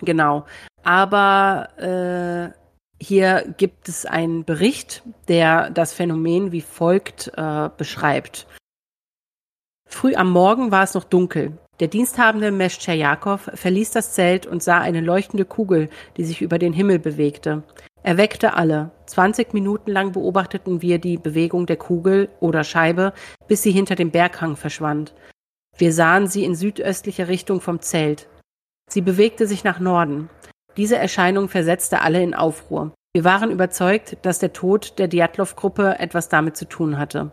Genau. 0.00 0.46
Aber 0.82 1.68
äh, 1.78 2.58
hier 3.02 3.54
gibt 3.56 3.88
es 3.88 4.04
einen 4.06 4.44
Bericht, 4.44 5.02
der 5.28 5.70
das 5.70 5.92
Phänomen 5.92 6.52
wie 6.52 6.60
folgt 6.60 7.30
äh, 7.36 7.70
beschreibt. 7.76 8.46
Früh 9.88 10.14
am 10.14 10.30
Morgen 10.30 10.70
war 10.70 10.82
es 10.82 10.94
noch 10.94 11.04
dunkel. 11.04 11.58
Der 11.80 11.88
diensthabende 11.88 12.52
Meschtscherjakow 12.52 13.50
verließ 13.54 13.90
das 13.92 14.12
Zelt 14.12 14.46
und 14.46 14.62
sah 14.62 14.80
eine 14.80 15.00
leuchtende 15.00 15.44
Kugel, 15.44 15.88
die 16.16 16.24
sich 16.24 16.42
über 16.42 16.58
den 16.58 16.72
Himmel 16.72 16.98
bewegte. 16.98 17.62
Er 18.02 18.16
weckte 18.16 18.54
alle. 18.54 18.90
Zwanzig 19.06 19.52
Minuten 19.52 19.90
lang 19.90 20.12
beobachteten 20.12 20.82
wir 20.82 20.98
die 20.98 21.16
Bewegung 21.16 21.66
der 21.66 21.76
Kugel 21.76 22.28
oder 22.40 22.64
Scheibe, 22.64 23.12
bis 23.48 23.62
sie 23.62 23.70
hinter 23.70 23.94
dem 23.94 24.10
Berghang 24.10 24.56
verschwand. 24.56 25.14
Wir 25.76 25.92
sahen 25.92 26.26
sie 26.26 26.44
in 26.44 26.54
südöstlicher 26.54 27.28
Richtung 27.28 27.60
vom 27.60 27.80
Zelt. 27.80 28.28
Sie 28.90 29.00
bewegte 29.00 29.46
sich 29.46 29.64
nach 29.64 29.80
Norden. 29.80 30.28
Diese 30.76 30.96
Erscheinung 30.96 31.48
versetzte 31.48 32.00
alle 32.00 32.22
in 32.22 32.34
Aufruhr. 32.34 32.92
Wir 33.14 33.24
waren 33.24 33.50
überzeugt, 33.50 34.18
dass 34.22 34.38
der 34.38 34.52
Tod 34.52 34.98
der 34.98 35.08
Diatlov-Gruppe 35.08 35.98
etwas 35.98 36.28
damit 36.28 36.56
zu 36.56 36.66
tun 36.66 36.98
hatte. 36.98 37.30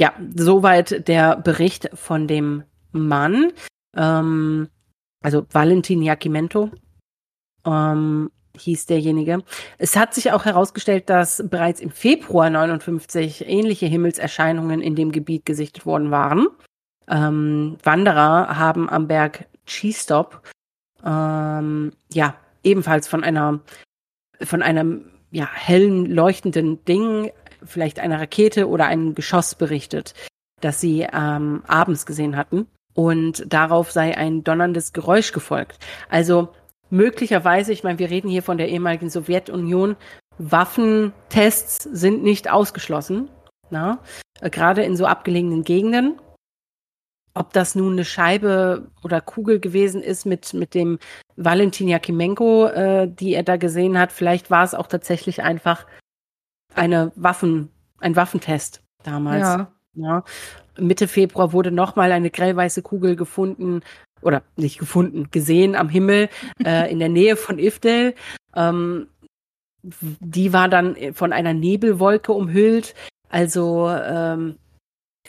Ja, 0.00 0.14
soweit 0.34 1.06
der 1.06 1.36
Bericht 1.36 1.90
von 1.94 2.26
dem 2.26 2.64
Mann 2.92 3.52
ähm, 3.96 4.68
also 5.22 5.46
Valentin 5.50 6.02
Jacimento 6.02 6.70
ähm, 7.64 8.30
hieß 8.56 8.86
derjenige. 8.86 9.42
Es 9.78 9.96
hat 9.96 10.14
sich 10.14 10.32
auch 10.32 10.44
herausgestellt, 10.44 11.08
dass 11.08 11.42
bereits 11.48 11.80
im 11.80 11.90
Februar 11.90 12.50
59 12.50 13.46
ähnliche 13.48 13.86
Himmelserscheinungen 13.86 14.82
in 14.82 14.96
dem 14.96 15.12
Gebiet 15.12 15.46
gesichtet 15.46 15.86
worden 15.86 16.10
waren. 16.10 16.48
Ähm, 17.08 17.78
Wanderer 17.82 18.58
haben 18.58 18.90
am 18.90 19.08
Berg 19.08 19.46
Chistop 19.66 20.42
ähm, 21.04 21.92
ja 22.12 22.34
ebenfalls 22.62 23.08
von 23.08 23.24
einer 23.24 23.60
von 24.42 24.62
einem 24.62 25.10
ja 25.30 25.48
hellen 25.52 26.06
leuchtenden 26.06 26.84
Ding, 26.84 27.30
vielleicht 27.64 28.00
einer 28.00 28.20
Rakete 28.20 28.68
oder 28.68 28.86
einem 28.86 29.14
Geschoss 29.14 29.54
berichtet, 29.54 30.14
das 30.60 30.80
sie 30.80 31.06
ähm, 31.12 31.62
abends 31.66 32.06
gesehen 32.06 32.36
hatten 32.36 32.66
und 32.94 33.44
darauf 33.52 33.90
sei 33.90 34.16
ein 34.16 34.44
donnerndes 34.44 34.92
Geräusch 34.92 35.32
gefolgt. 35.32 35.78
Also 36.08 36.48
möglicherweise, 36.90 37.72
ich 37.72 37.84
meine, 37.84 37.98
wir 37.98 38.10
reden 38.10 38.28
hier 38.28 38.42
von 38.42 38.58
der 38.58 38.68
ehemaligen 38.68 39.10
Sowjetunion, 39.10 39.96
Waffentests 40.38 41.84
sind 41.84 42.22
nicht 42.22 42.50
ausgeschlossen, 42.50 43.30
na? 43.70 43.98
gerade 44.40 44.82
in 44.82 44.96
so 44.96 45.06
abgelegenen 45.06 45.62
Gegenden. 45.62 46.18
Ob 47.34 47.54
das 47.54 47.74
nun 47.74 47.92
eine 47.94 48.04
Scheibe 48.04 48.90
oder 49.02 49.22
Kugel 49.22 49.58
gewesen 49.58 50.02
ist 50.02 50.26
mit, 50.26 50.52
mit 50.52 50.74
dem 50.74 50.98
Valentin 51.36 51.88
Jakimenko, 51.88 52.66
äh, 52.66 53.08
die 53.08 53.32
er 53.32 53.42
da 53.42 53.56
gesehen 53.56 53.98
hat, 53.98 54.12
vielleicht 54.12 54.50
war 54.50 54.64
es 54.64 54.74
auch 54.74 54.86
tatsächlich 54.86 55.42
einfach 55.42 55.86
eine 56.74 57.10
Waffen, 57.14 57.70
ein 58.00 58.16
Waffentest 58.16 58.82
damals. 59.02 59.40
Ja. 59.40 59.72
Ja. 59.94 60.24
Mitte 60.78 61.08
Februar 61.08 61.52
wurde 61.52 61.70
nochmal 61.70 62.12
eine 62.12 62.30
grellweiße 62.30 62.82
Kugel 62.82 63.16
gefunden 63.16 63.82
oder 64.22 64.42
nicht 64.56 64.78
gefunden, 64.78 65.28
gesehen 65.30 65.74
am 65.74 65.88
Himmel 65.88 66.28
äh, 66.64 66.90
in 66.90 66.98
der 66.98 67.08
Nähe 67.08 67.36
von 67.36 67.58
Ifdel. 67.58 68.14
Ähm, 68.54 69.08
die 69.82 70.52
war 70.52 70.68
dann 70.68 70.96
von 71.14 71.32
einer 71.32 71.54
Nebelwolke 71.54 72.32
umhüllt. 72.32 72.94
Also 73.28 73.90
ähm, 73.90 74.56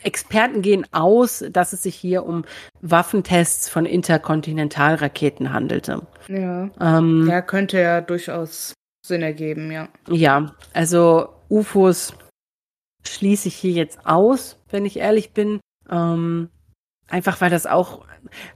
Experten 0.02 0.62
gehen 0.62 0.86
aus, 0.92 1.44
dass 1.50 1.72
es 1.72 1.82
sich 1.82 1.94
hier 1.94 2.24
um 2.24 2.44
Waffentests 2.80 3.68
von 3.68 3.86
Interkontinentalraketen 3.86 5.52
handelte. 5.52 6.02
Ja. 6.28 6.70
Ähm, 6.80 7.26
ja, 7.28 7.42
könnte 7.42 7.80
ja 7.80 8.00
durchaus 8.00 8.74
Sinn 9.06 9.22
ergeben, 9.22 9.70
ja. 9.70 9.88
Ja, 10.08 10.54
also 10.72 11.28
UFOs 11.48 12.14
schließe 13.06 13.48
ich 13.48 13.54
hier 13.54 13.72
jetzt 13.72 14.06
aus, 14.06 14.58
wenn 14.70 14.84
ich 14.84 14.98
ehrlich 14.98 15.32
bin. 15.32 15.60
Ähm, 15.90 16.48
einfach 17.08 17.40
weil 17.40 17.50
das 17.50 17.66
auch, 17.66 18.04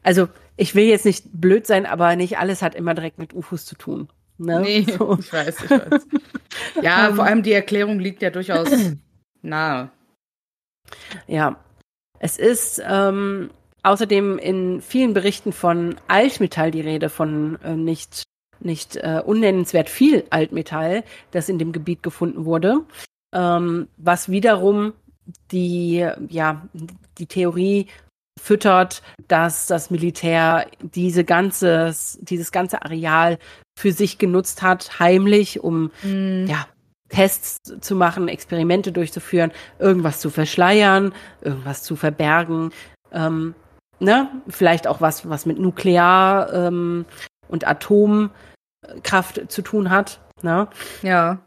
also 0.02 0.28
ich 0.56 0.74
will 0.74 0.84
jetzt 0.84 1.04
nicht 1.04 1.26
blöd 1.32 1.66
sein, 1.66 1.86
aber 1.86 2.16
nicht 2.16 2.38
alles 2.38 2.62
hat 2.62 2.74
immer 2.74 2.94
direkt 2.94 3.18
mit 3.18 3.34
UFOs 3.34 3.64
zu 3.64 3.76
tun. 3.76 4.08
Ne? 4.38 4.60
Nee, 4.60 4.86
so. 4.98 5.18
ich 5.18 5.32
weiß, 5.32 5.64
ich 5.64 5.70
weiß. 5.70 6.06
ja, 6.82 7.12
vor 7.14 7.24
allem 7.24 7.42
die 7.42 7.52
Erklärung 7.52 7.98
liegt 7.98 8.22
ja 8.22 8.30
durchaus 8.30 8.68
nahe. 9.42 9.90
Ja, 11.26 11.62
es 12.18 12.38
ist 12.38 12.82
ähm, 12.84 13.50
außerdem 13.82 14.38
in 14.38 14.80
vielen 14.80 15.12
Berichten 15.12 15.52
von 15.52 15.96
Altmetall 16.08 16.70
die 16.70 16.80
Rede, 16.80 17.08
von 17.08 17.58
äh, 17.62 17.76
nicht, 17.76 18.24
nicht 18.60 18.96
äh, 18.96 19.22
unnennenswert 19.24 19.90
viel 19.90 20.24
Altmetall, 20.30 21.04
das 21.30 21.48
in 21.48 21.58
dem 21.58 21.72
Gebiet 21.72 22.02
gefunden 22.02 22.44
wurde. 22.44 22.84
Ähm, 23.34 23.88
was 23.96 24.28
wiederum 24.28 24.92
die, 25.50 26.06
ja, 26.28 26.62
die 27.18 27.26
Theorie 27.26 27.86
füttert, 28.40 29.02
dass 29.26 29.66
das 29.66 29.90
Militär 29.90 30.66
diese 30.80 31.24
ganzes, 31.24 32.18
dieses 32.22 32.52
ganze 32.52 32.82
Areal 32.82 33.38
für 33.78 33.92
sich 33.92 34.18
genutzt 34.18 34.62
hat, 34.62 34.98
heimlich, 34.98 35.60
um 35.60 35.90
mm. 36.02 36.46
ja, 36.46 36.66
Tests 37.08 37.80
zu 37.80 37.94
machen, 37.94 38.28
Experimente 38.28 38.92
durchzuführen, 38.92 39.52
irgendwas 39.78 40.20
zu 40.20 40.30
verschleiern, 40.30 41.12
irgendwas 41.40 41.82
zu 41.82 41.96
verbergen. 41.96 42.70
Ähm, 43.12 43.54
ne? 43.98 44.28
Vielleicht 44.48 44.86
auch 44.86 45.00
was, 45.00 45.28
was 45.28 45.46
mit 45.46 45.58
Nuklear 45.58 46.52
ähm, 46.52 47.06
und 47.48 47.66
Atomkraft 47.66 49.40
zu 49.48 49.62
tun 49.62 49.90
hat. 49.90 50.20
Ne? 50.42 50.68
Ja. 51.02 51.38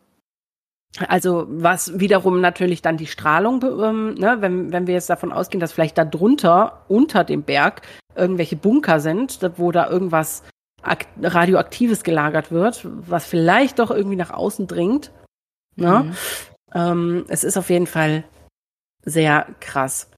Also 1.07 1.45
was 1.47 1.99
wiederum 1.99 2.41
natürlich 2.41 2.81
dann 2.81 2.97
die 2.97 3.07
Strahlung, 3.07 3.63
ähm, 3.63 4.13
ne, 4.15 4.37
wenn, 4.41 4.73
wenn 4.73 4.87
wir 4.87 4.93
jetzt 4.93 5.09
davon 5.09 5.31
ausgehen, 5.31 5.61
dass 5.61 5.71
vielleicht 5.71 5.97
da 5.97 6.03
drunter, 6.03 6.85
unter 6.89 7.23
dem 7.23 7.43
Berg, 7.43 7.81
irgendwelche 8.13 8.57
Bunker 8.57 8.99
sind, 8.99 9.39
wo 9.55 9.71
da 9.71 9.89
irgendwas 9.89 10.43
radioaktives 11.21 12.03
gelagert 12.03 12.51
wird, 12.51 12.85
was 12.85 13.25
vielleicht 13.25 13.79
doch 13.79 13.91
irgendwie 13.91 14.17
nach 14.17 14.31
außen 14.31 14.67
dringt. 14.67 15.11
Ne? 15.75 16.03
Mhm. 16.03 16.15
Ähm, 16.73 17.25
es 17.29 17.43
ist 17.43 17.57
auf 17.57 17.69
jeden 17.69 17.87
Fall 17.87 18.25
sehr 19.03 19.47
krass. 19.59 20.09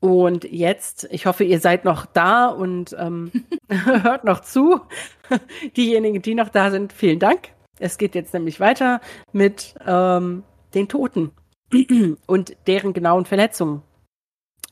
Und 0.00 0.44
jetzt, 0.44 1.08
ich 1.10 1.26
hoffe, 1.26 1.42
ihr 1.44 1.58
seid 1.58 1.84
noch 1.84 2.06
da 2.06 2.46
und 2.46 2.94
ähm, 2.98 3.32
hört 3.68 4.24
noch 4.24 4.40
zu. 4.40 4.80
Diejenigen, 5.76 6.22
die 6.22 6.34
noch 6.34 6.48
da 6.48 6.70
sind, 6.70 6.92
vielen 6.92 7.18
Dank. 7.18 7.50
Es 7.78 7.98
geht 7.98 8.14
jetzt 8.14 8.34
nämlich 8.34 8.60
weiter 8.60 9.00
mit 9.32 9.74
ähm, 9.86 10.44
den 10.74 10.88
Toten 10.88 11.32
und 12.26 12.56
deren 12.66 12.92
genauen 12.92 13.24
Verletzungen. 13.24 13.82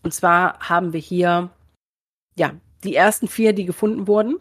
Und 0.02 0.12
zwar 0.12 0.60
haben 0.60 0.92
wir 0.92 1.00
hier 1.00 1.50
ja 2.36 2.52
die 2.84 2.94
ersten 2.94 3.28
vier, 3.28 3.52
die 3.52 3.64
gefunden 3.64 4.06
wurden. 4.06 4.38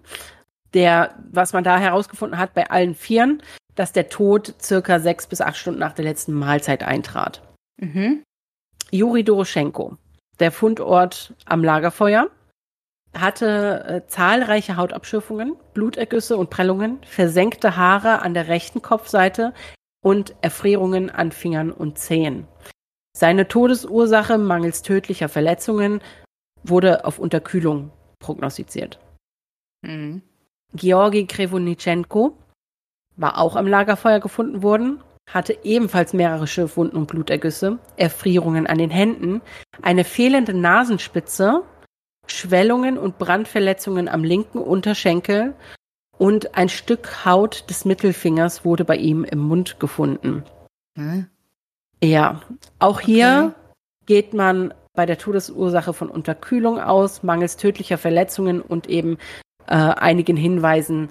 Der, 0.73 1.15
was 1.31 1.53
man 1.53 1.63
da 1.63 1.77
herausgefunden 1.77 2.37
hat 2.37 2.53
bei 2.53 2.69
allen 2.69 2.95
Vieren, 2.95 3.41
dass 3.75 3.93
der 3.93 4.09
Tod 4.09 4.55
circa 4.61 4.99
sechs 4.99 5.25
bis 5.27 5.41
acht 5.41 5.57
Stunden 5.57 5.79
nach 5.79 5.93
der 5.93 6.05
letzten 6.05 6.33
Mahlzeit 6.33 6.83
eintrat. 6.83 7.41
Mhm. 7.77 8.23
Juri 8.91 9.23
Doroschenko, 9.23 9.97
der 10.39 10.51
Fundort 10.51 11.33
am 11.45 11.63
Lagerfeuer, 11.63 12.29
hatte 13.15 13.85
äh, 13.87 14.07
zahlreiche 14.07 14.77
Hautabschürfungen, 14.77 15.55
Blutergüsse 15.73 16.37
und 16.37 16.49
Prellungen, 16.49 16.99
versenkte 17.05 17.77
Haare 17.77 18.21
an 18.21 18.33
der 18.33 18.47
rechten 18.47 18.81
Kopfseite 18.81 19.53
und 20.03 20.35
Erfrierungen 20.41 21.09
an 21.09 21.31
Fingern 21.31 21.71
und 21.71 21.97
Zehen. 21.97 22.47
Seine 23.17 23.47
Todesursache 23.47 24.37
mangels 24.37 24.81
tödlicher 24.81 25.29
Verletzungen 25.29 26.01
wurde 26.63 27.05
auf 27.05 27.17
Unterkühlung 27.17 27.91
prognostiziert. 28.19 28.99
Mhm. 29.81 30.21
Georgi 30.73 31.25
Krevonitschenko 31.25 32.37
war 33.15 33.37
auch 33.37 33.55
am 33.55 33.67
Lagerfeuer 33.67 34.19
gefunden 34.19 34.61
worden, 34.61 35.01
hatte 35.29 35.57
ebenfalls 35.63 36.13
mehrere 36.13 36.47
Schürfwunden 36.47 36.99
und 36.99 37.07
Blutergüsse, 37.07 37.79
Erfrierungen 37.95 38.67
an 38.67 38.77
den 38.77 38.89
Händen, 38.89 39.41
eine 39.81 40.03
fehlende 40.03 40.53
Nasenspitze 40.53 41.63
Schwellungen 42.27 42.97
und 42.97 43.17
Brandverletzungen 43.17 44.07
am 44.07 44.23
linken 44.23 44.59
Unterschenkel 44.59 45.53
und 46.17 46.55
ein 46.55 46.69
Stück 46.69 47.25
Haut 47.25 47.69
des 47.69 47.85
Mittelfingers 47.85 48.65
wurde 48.65 48.85
bei 48.85 48.95
ihm 48.97 49.23
im 49.23 49.39
Mund 49.39 49.79
gefunden. 49.79 50.43
Hm? 50.97 51.27
Ja, 52.03 52.41
auch 52.79 52.99
hier 52.99 53.53
okay. 53.53 53.73
geht 54.05 54.33
man 54.33 54.73
bei 54.93 55.05
der 55.05 55.17
Todesursache 55.17 55.93
von 55.93 56.09
Unterkühlung 56.09 56.79
aus, 56.79 57.23
mangels 57.23 57.57
tödlicher 57.57 57.97
Verletzungen 57.97 58.61
und 58.61 58.87
eben 58.87 59.17
äh, 59.67 59.75
einigen 59.75 60.37
Hinweisen, 60.37 61.09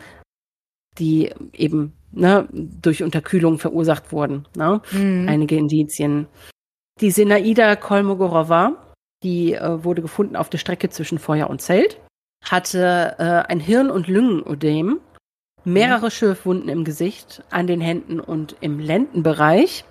die 0.98 1.32
eben 1.52 1.92
ne, 2.12 2.48
durch 2.52 3.02
Unterkühlung 3.02 3.58
verursacht 3.58 4.12
wurden. 4.12 4.46
Ne? 4.56 4.80
Mhm. 4.92 5.28
Einige 5.28 5.56
Indizien. 5.56 6.26
Die 7.00 7.10
Senaida 7.10 7.76
Kolmogorova 7.76 8.83
die 9.24 9.54
äh, 9.54 9.82
wurde 9.82 10.02
gefunden 10.02 10.36
auf 10.36 10.50
der 10.50 10.58
Strecke 10.58 10.90
zwischen 10.90 11.18
Feuer 11.18 11.50
und 11.50 11.60
Zelt, 11.60 11.98
hatte 12.44 13.16
äh, 13.18 13.50
ein 13.50 13.58
Hirn- 13.58 13.90
und 13.90 14.06
Lungenödem, 14.06 15.00
mehrere 15.64 16.06
mhm. 16.06 16.10
Schürfwunden 16.10 16.68
im 16.68 16.84
Gesicht, 16.84 17.42
an 17.50 17.66
den 17.66 17.80
Händen 17.80 18.20
und 18.20 18.56
im 18.60 18.78
Lendenbereich. 18.78 19.84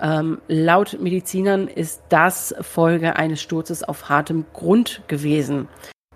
Ähm, 0.00 0.40
laut 0.46 0.98
Medizinern 1.00 1.68
ist 1.68 2.02
das 2.08 2.54
Folge 2.60 3.16
eines 3.16 3.42
Sturzes 3.42 3.82
auf 3.82 4.08
hartem 4.08 4.44
Grund 4.52 5.02
gewesen. 5.08 5.68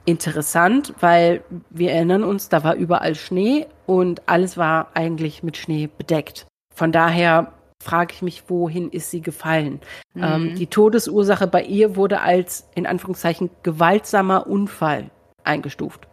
Interessant, 0.05 0.95
weil 1.01 1.43
wir 1.71 1.93
erinnern 1.93 2.25
uns, 2.25 2.49
da 2.49 2.65
war 2.65 2.75
überall 2.75 3.15
Schnee 3.15 3.67
und 3.87 4.23
alles 4.27 4.57
war 4.57 4.89
eigentlich 4.95 5.43
mit 5.43 5.57
Schnee 5.57 5.89
bedeckt. 5.99 6.47
Von 6.75 6.93
daher 6.93 7.53
frage 7.83 8.15
ich 8.15 8.23
mich, 8.23 8.45
wohin 8.49 8.91
ist 8.91 9.11
sie 9.11 9.23
gefallen? 9.23 9.81
Mhm. 10.15 10.23
Ähm, 10.23 10.55
die 10.55 10.67
Todesursache 10.67 11.47
bei 11.47 11.63
ihr 11.63 11.97
wurde 11.97 12.21
als 12.21 12.69
in 12.75 12.87
Anführungszeichen 12.87 13.51
gewaltsamer 13.63 14.47
Unfall 14.47 15.11
eingestuft. 15.43 16.07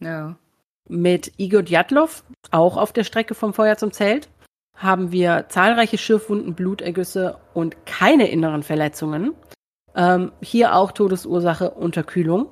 Ja. 0.00 0.36
Mit 0.88 1.32
Igor 1.36 1.62
Djatlov, 1.62 2.24
auch 2.50 2.76
auf 2.76 2.92
der 2.92 3.04
Strecke 3.04 3.34
vom 3.34 3.54
Feuer 3.54 3.76
zum 3.76 3.92
Zelt, 3.92 4.28
haben 4.74 5.12
wir 5.12 5.44
zahlreiche 5.48 5.98
Schürfwunden, 5.98 6.54
Blutergüsse 6.54 7.36
und 7.52 7.84
keine 7.84 8.28
inneren 8.28 8.62
Verletzungen. 8.62 9.34
Ähm, 9.94 10.32
hier 10.40 10.74
auch 10.74 10.92
Todesursache 10.92 11.70
Unterkühlung. 11.72 12.46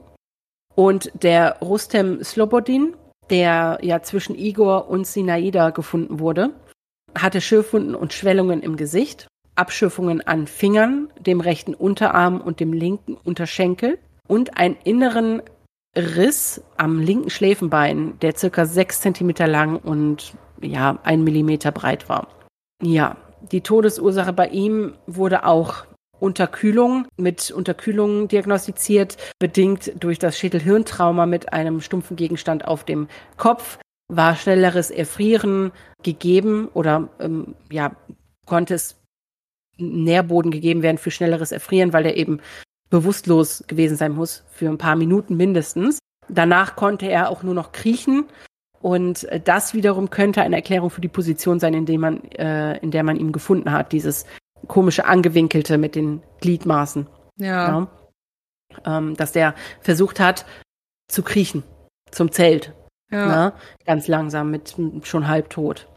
Und 0.75 1.11
der 1.15 1.59
Rustem 1.61 2.23
Slobodin, 2.23 2.95
der 3.31 3.79
ja 3.83 4.03
zwischen 4.03 4.37
Igor 4.37 4.89
und 4.89 5.07
Sinaida 5.07 5.71
gefunden 5.71 6.21
wurde, 6.21 6.51
hatte 7.17 7.41
Schürfwunden 7.41 7.95
und 7.95 8.13
Schwellungen 8.13 8.63
im 8.63 8.77
Gesicht, 8.77 9.29
Abschürfungen 9.55 10.21
an 10.21 10.47
Fingern, 10.47 11.09
dem 11.19 11.41
rechten 11.41 11.75
Unterarm 11.75 12.41
und 12.41 12.61
dem 12.61 12.73
linken 12.73 13.15
Unterschenkel 13.15 13.99
und 14.27 14.57
einen 14.57 14.77
inneren 14.85 15.43
Riss 15.97 16.63
am 16.77 17.01
linken 17.01 17.31
Schläfenbein, 17.31 18.19
der 18.21 18.37
circa 18.37 18.67
sechs 18.67 19.01
Zentimeter 19.01 19.49
lang 19.49 19.77
und 19.77 20.35
ja, 20.61 20.99
ein 21.03 21.25
Millimeter 21.25 21.73
breit 21.73 22.09
war. 22.09 22.29
Ja, 22.83 23.17
die 23.53 23.63
Todesursache 23.63 24.33
bei 24.33 24.49
ihm 24.49 24.95
wurde 25.07 25.45
auch 25.45 25.87
Unterkühlung 26.21 27.07
mit 27.17 27.51
Unterkühlung 27.51 28.29
diagnostiziert, 28.29 29.17
bedingt 29.39 29.93
durch 30.03 30.19
das 30.19 30.39
Schädelhirntrauma 30.39 31.27
mit 31.27 31.53
einem 31.53 31.81
stumpfen 31.81 32.17
Gegenstand 32.17 32.67
auf 32.67 32.85
dem 32.85 33.09
Kopf, 33.37 33.79
war 34.09 34.37
schnelleres 34.37 34.91
Erfrieren 34.91 35.73
gegeben 36.03 36.69
oder 36.73 37.09
ähm, 37.21 37.55
ja, 37.71 37.95
konnte 38.47 38.75
es 38.75 38.97
Nährboden 39.77 40.51
gegeben 40.51 40.83
werden 40.83 40.99
für 40.99 41.11
schnelleres 41.11 41.53
Erfrieren, 41.53 41.93
weil 41.93 42.07
er 42.07 42.17
eben 42.17 42.41
bewusstlos 42.91 43.65
gewesen 43.67 43.97
sein 43.97 44.13
muss 44.13 44.45
für 44.51 44.69
ein 44.69 44.79
paar 44.79 44.97
Minuten 44.97 45.37
mindestens. 45.37 45.99
Danach 46.29 46.75
konnte 46.75 47.07
er 47.07 47.31
auch 47.31 47.43
nur 47.43 47.55
noch 47.55 47.73
kriechen 47.73 48.25
und 48.81 49.25
äh, 49.25 49.41
das 49.41 49.75
wiederum 49.75 50.11
könnte 50.11 50.43
eine 50.43 50.57
Erklärung 50.57 50.91
für 50.91 51.01
die 51.01 51.09
Position 51.09 51.61
sein, 51.61 51.75
in, 51.75 51.87
dem 51.87 52.01
man, 52.01 52.25
äh, 52.33 52.79
in 52.79 52.91
der 52.91 53.03
man 53.03 53.17
ihn 53.17 53.33
gefunden 53.33 53.73
hat, 53.73 53.93
dieses 53.93 54.25
komische 54.67 55.05
angewinkelte 55.05 55.79
mit 55.79 55.95
den 55.95 56.23
Gliedmaßen. 56.41 57.07
Ja. 57.37 57.69
ja. 57.69 57.89
Ähm, 58.85 59.17
dass 59.17 59.33
der 59.33 59.55
versucht 59.81 60.21
hat 60.21 60.45
zu 61.09 61.23
kriechen 61.23 61.63
zum 62.11 62.33
Zelt 62.33 62.75
ja. 63.11 63.27
Ne? 63.27 63.53
Ganz 63.85 64.09
langsam 64.09 64.51
mit 64.51 64.77
schon 65.03 65.29
halbtot. 65.29 65.89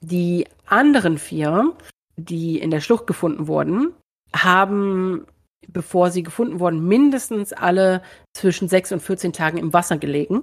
Die 0.00 0.46
anderen 0.66 1.18
vier, 1.18 1.74
die 2.16 2.58
in 2.58 2.70
der 2.70 2.80
Schlucht 2.80 3.06
gefunden 3.06 3.46
wurden, 3.46 3.94
haben, 4.34 5.26
bevor 5.68 6.10
sie 6.10 6.22
gefunden 6.22 6.60
wurden, 6.60 6.86
mindestens 6.86 7.52
alle 7.52 8.02
zwischen 8.34 8.68
sechs 8.68 8.92
und 8.92 9.00
14 9.00 9.32
Tagen 9.32 9.58
im 9.58 9.72
Wasser 9.72 9.98
gelegen. 9.98 10.42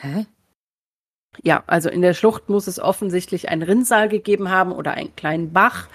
Hä? 0.00 0.26
Ja, 1.42 1.62
also 1.66 1.90
in 1.90 2.02
der 2.02 2.14
Schlucht 2.14 2.48
muss 2.48 2.66
es 2.66 2.80
offensichtlich 2.80 3.48
einen 3.48 3.62
Rinnsal 3.62 4.08
gegeben 4.08 4.50
haben 4.50 4.72
oder 4.72 4.92
einen 4.92 5.14
kleinen 5.14 5.52
Bach. 5.52 5.88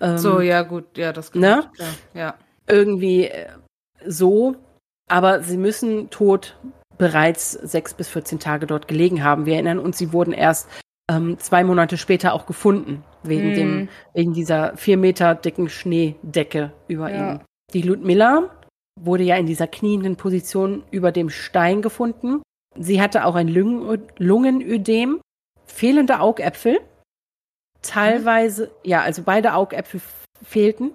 Ähm, 0.00 0.18
so, 0.18 0.40
ja, 0.40 0.62
gut, 0.62 0.98
ja, 0.98 1.12
das 1.12 1.34
ne? 1.34 1.70
Klar, 1.74 1.94
ja. 2.14 2.34
Irgendwie 2.66 3.26
äh, 3.26 3.48
so, 4.06 4.56
aber 5.08 5.42
sie 5.42 5.56
müssen 5.56 6.10
tot 6.10 6.56
bereits 7.00 7.52
sechs 7.52 7.94
bis 7.94 8.08
14 8.08 8.38
Tage 8.38 8.66
dort 8.66 8.86
gelegen 8.86 9.24
haben. 9.24 9.46
Wir 9.46 9.54
erinnern 9.54 9.78
uns, 9.78 9.98
sie 9.98 10.12
wurden 10.12 10.32
erst 10.32 10.68
ähm, 11.10 11.38
zwei 11.38 11.64
Monate 11.64 11.96
später 11.96 12.34
auch 12.34 12.46
gefunden, 12.46 13.02
wegen, 13.22 13.52
mm. 13.52 13.54
dem, 13.54 13.88
wegen 14.14 14.34
dieser 14.34 14.76
vier 14.76 14.96
Meter 14.96 15.34
dicken 15.34 15.68
Schneedecke 15.68 16.72
über 16.88 17.10
ja. 17.10 17.16
ihnen. 17.16 17.40
Die 17.72 17.82
Ludmilla 17.82 18.50
wurde 19.00 19.24
ja 19.24 19.36
in 19.36 19.46
dieser 19.46 19.66
knienden 19.66 20.16
Position 20.16 20.84
über 20.90 21.10
dem 21.10 21.30
Stein 21.30 21.82
gefunden. 21.82 22.42
Sie 22.78 23.00
hatte 23.00 23.24
auch 23.24 23.34
ein 23.34 23.48
Lungen 23.48 24.02
Lungenödem, 24.18 25.20
fehlende 25.64 26.20
Augäpfel, 26.20 26.80
teilweise, 27.80 28.66
mhm. 28.66 28.70
ja, 28.84 29.00
also 29.00 29.22
beide 29.22 29.54
Augäpfel 29.54 30.00
fehlten 30.44 30.92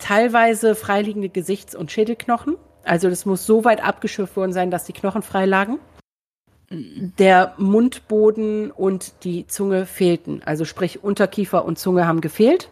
teilweise 0.00 0.74
freiliegende 0.74 1.28
Gesichts- 1.28 1.76
und 1.76 1.92
Schädelknochen. 1.92 2.56
Also 2.84 3.08
das 3.08 3.26
muss 3.26 3.46
so 3.46 3.64
weit 3.64 3.82
abgeschürft 3.82 4.36
worden 4.36 4.52
sein, 4.52 4.70
dass 4.70 4.84
die 4.84 4.92
Knochen 4.92 5.22
frei 5.22 5.46
lagen. 5.46 5.78
Der 6.70 7.54
Mundboden 7.56 8.70
und 8.70 9.24
die 9.24 9.46
Zunge 9.46 9.86
fehlten. 9.86 10.42
Also 10.44 10.64
sprich 10.64 11.02
Unterkiefer 11.02 11.64
und 11.64 11.78
Zunge 11.78 12.06
haben 12.06 12.20
gefehlt. 12.20 12.70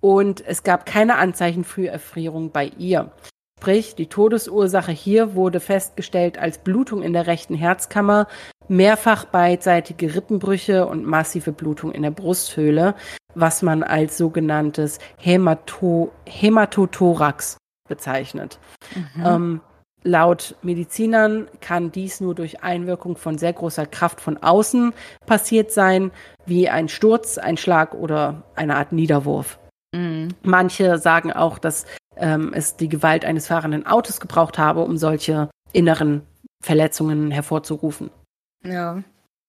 Und 0.00 0.46
es 0.46 0.62
gab 0.62 0.86
keine 0.86 1.16
Anzeichen 1.16 1.64
für 1.64 1.88
Erfrierung 1.88 2.50
bei 2.50 2.66
ihr. 2.78 3.10
Sprich, 3.58 3.94
die 3.94 4.06
Todesursache 4.06 4.92
hier 4.92 5.34
wurde 5.34 5.60
festgestellt 5.60 6.36
als 6.36 6.58
Blutung 6.58 7.02
in 7.02 7.14
der 7.14 7.26
rechten 7.26 7.54
Herzkammer, 7.54 8.28
mehrfach 8.68 9.24
beidseitige 9.24 10.14
Rippenbrüche 10.14 10.86
und 10.86 11.06
massive 11.06 11.52
Blutung 11.52 11.92
in 11.92 12.02
der 12.02 12.10
Brusthöhle, 12.10 12.94
was 13.34 13.62
man 13.62 13.82
als 13.82 14.18
sogenanntes 14.18 14.98
Hämato 15.16 16.12
Hämatothorax 16.26 17.56
bezeichnet. 17.88 18.58
Mhm. 18.94 19.24
Ähm, 19.24 19.60
laut 20.02 20.54
Medizinern 20.62 21.48
kann 21.60 21.92
dies 21.92 22.20
nur 22.20 22.34
durch 22.34 22.62
Einwirkung 22.62 23.16
von 23.16 23.38
sehr 23.38 23.52
großer 23.52 23.86
Kraft 23.86 24.20
von 24.20 24.38
außen 24.38 24.92
passiert 25.26 25.72
sein, 25.72 26.10
wie 26.46 26.68
ein 26.68 26.88
Sturz, 26.88 27.38
ein 27.38 27.56
Schlag 27.56 27.94
oder 27.94 28.42
eine 28.54 28.76
Art 28.76 28.92
Niederwurf. 28.92 29.58
Mhm. 29.92 30.28
Manche 30.42 30.98
sagen 30.98 31.32
auch, 31.32 31.58
dass 31.58 31.86
ähm, 32.16 32.52
es 32.54 32.76
die 32.76 32.88
Gewalt 32.88 33.24
eines 33.24 33.46
fahrenden 33.46 33.86
Autos 33.86 34.20
gebraucht 34.20 34.58
habe, 34.58 34.82
um 34.82 34.96
solche 34.96 35.50
inneren 35.72 36.22
Verletzungen 36.62 37.30
hervorzurufen. 37.30 38.10
Ja. 38.64 39.02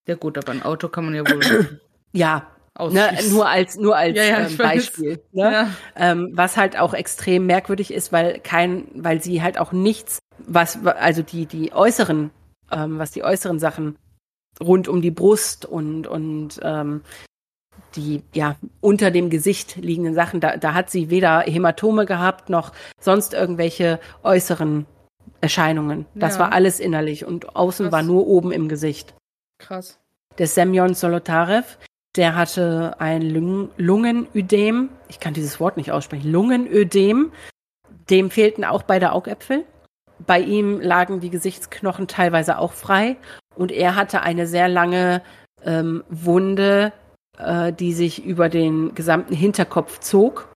Ja 0.08 0.16
gut, 0.16 0.38
aber 0.38 0.52
ein 0.52 0.64
Auto 0.64 0.88
kann 0.88 1.06
man 1.06 1.16
ja 1.16 1.22
wohl. 1.22 1.80
ja. 2.14 2.48
Ne, 2.80 3.12
nur 3.30 3.48
als 3.48 3.76
nur 3.76 3.96
als 3.96 4.16
ja, 4.16 4.24
ja, 4.24 4.48
ähm, 4.48 4.58
Beispiel. 4.58 5.20
Ne? 5.32 5.52
Ja. 5.52 5.70
Ähm, 5.96 6.32
was 6.34 6.58
halt 6.58 6.78
auch 6.78 6.94
extrem 6.94 7.46
merkwürdig 7.46 7.92
ist, 7.92 8.12
weil 8.12 8.40
kein, 8.40 8.88
weil 8.94 9.22
sie 9.22 9.42
halt 9.42 9.58
auch 9.58 9.72
nichts, 9.72 10.20
was 10.38 10.86
also 10.86 11.24
die 11.24 11.46
die 11.46 11.74
äußeren, 11.74 12.30
ähm, 12.72 13.00
was 13.00 13.12
die 13.12 13.24
äußeren 13.24 13.60
Sachen 13.60 13.98
rund 14.62 14.88
um 14.88 15.02
die 15.02 15.12
Brust 15.12 15.66
und 15.66 16.08
und 16.08 16.60
ähm, 16.62 17.02
die 17.96 18.22
ja 18.34 18.56
unter 18.82 19.12
dem 19.12 19.30
Gesicht 19.30 19.78
liegenden 19.78 20.14
Sachen, 20.14 20.40
da, 20.40 20.58
da 20.58 20.74
hat 20.74 20.90
sie 20.90 21.10
weder 21.10 21.42
Hämatome 21.42 22.06
gehabt 22.06 22.50
noch 22.50 22.74
sonst 23.00 23.34
irgendwelche 23.34 24.00
äußeren 24.24 24.86
Erscheinungen. 25.42 26.06
Das 26.16 26.40
war 26.40 26.52
alles 26.52 26.80
innerlich 26.80 27.26
und 27.26 27.56
außen 27.56 27.86
Krass. 27.86 27.92
war 27.92 28.04
nur 28.04 28.28
oben 28.28 28.52
im 28.52 28.70
Gesicht. 28.70 29.16
Krass. 29.60 30.00
Der 30.38 30.48
Semyon 30.48 30.94
Solotarev, 30.94 31.78
der 32.18 32.36
hatte 32.36 32.96
ein 33.00 33.22
Lung 33.22 33.70
Lungenödem. 33.78 34.90
Ich 35.08 35.20
kann 35.20 35.34
dieses 35.34 35.60
Wort 35.60 35.78
nicht 35.78 35.92
aussprechen. 35.92 36.32
Lungenödem. 36.32 37.32
Dem 38.10 38.32
fehlten 38.32 38.64
auch 38.64 38.84
beide 38.84 39.12
Augäpfel. 39.12 39.66
Bei 40.26 40.40
ihm 40.40 40.82
lagen 40.82 41.20
die 41.20 41.30
Gesichtsknochen 41.30 42.08
teilweise 42.08 42.58
auch 42.58 42.74
frei 42.74 43.18
und 43.56 43.72
er 43.72 43.96
hatte 43.96 44.22
eine 44.22 44.48
sehr 44.48 44.68
lange 44.68 45.22
ähm, 45.64 46.04
Wunde 46.10 46.92
äh, 47.38 47.72
die 47.74 47.94
sich 47.94 48.24
über 48.26 48.50
den 48.50 48.96
gesamten 48.96 49.36
Hinterkopf 49.36 50.00
zog. 50.00 50.50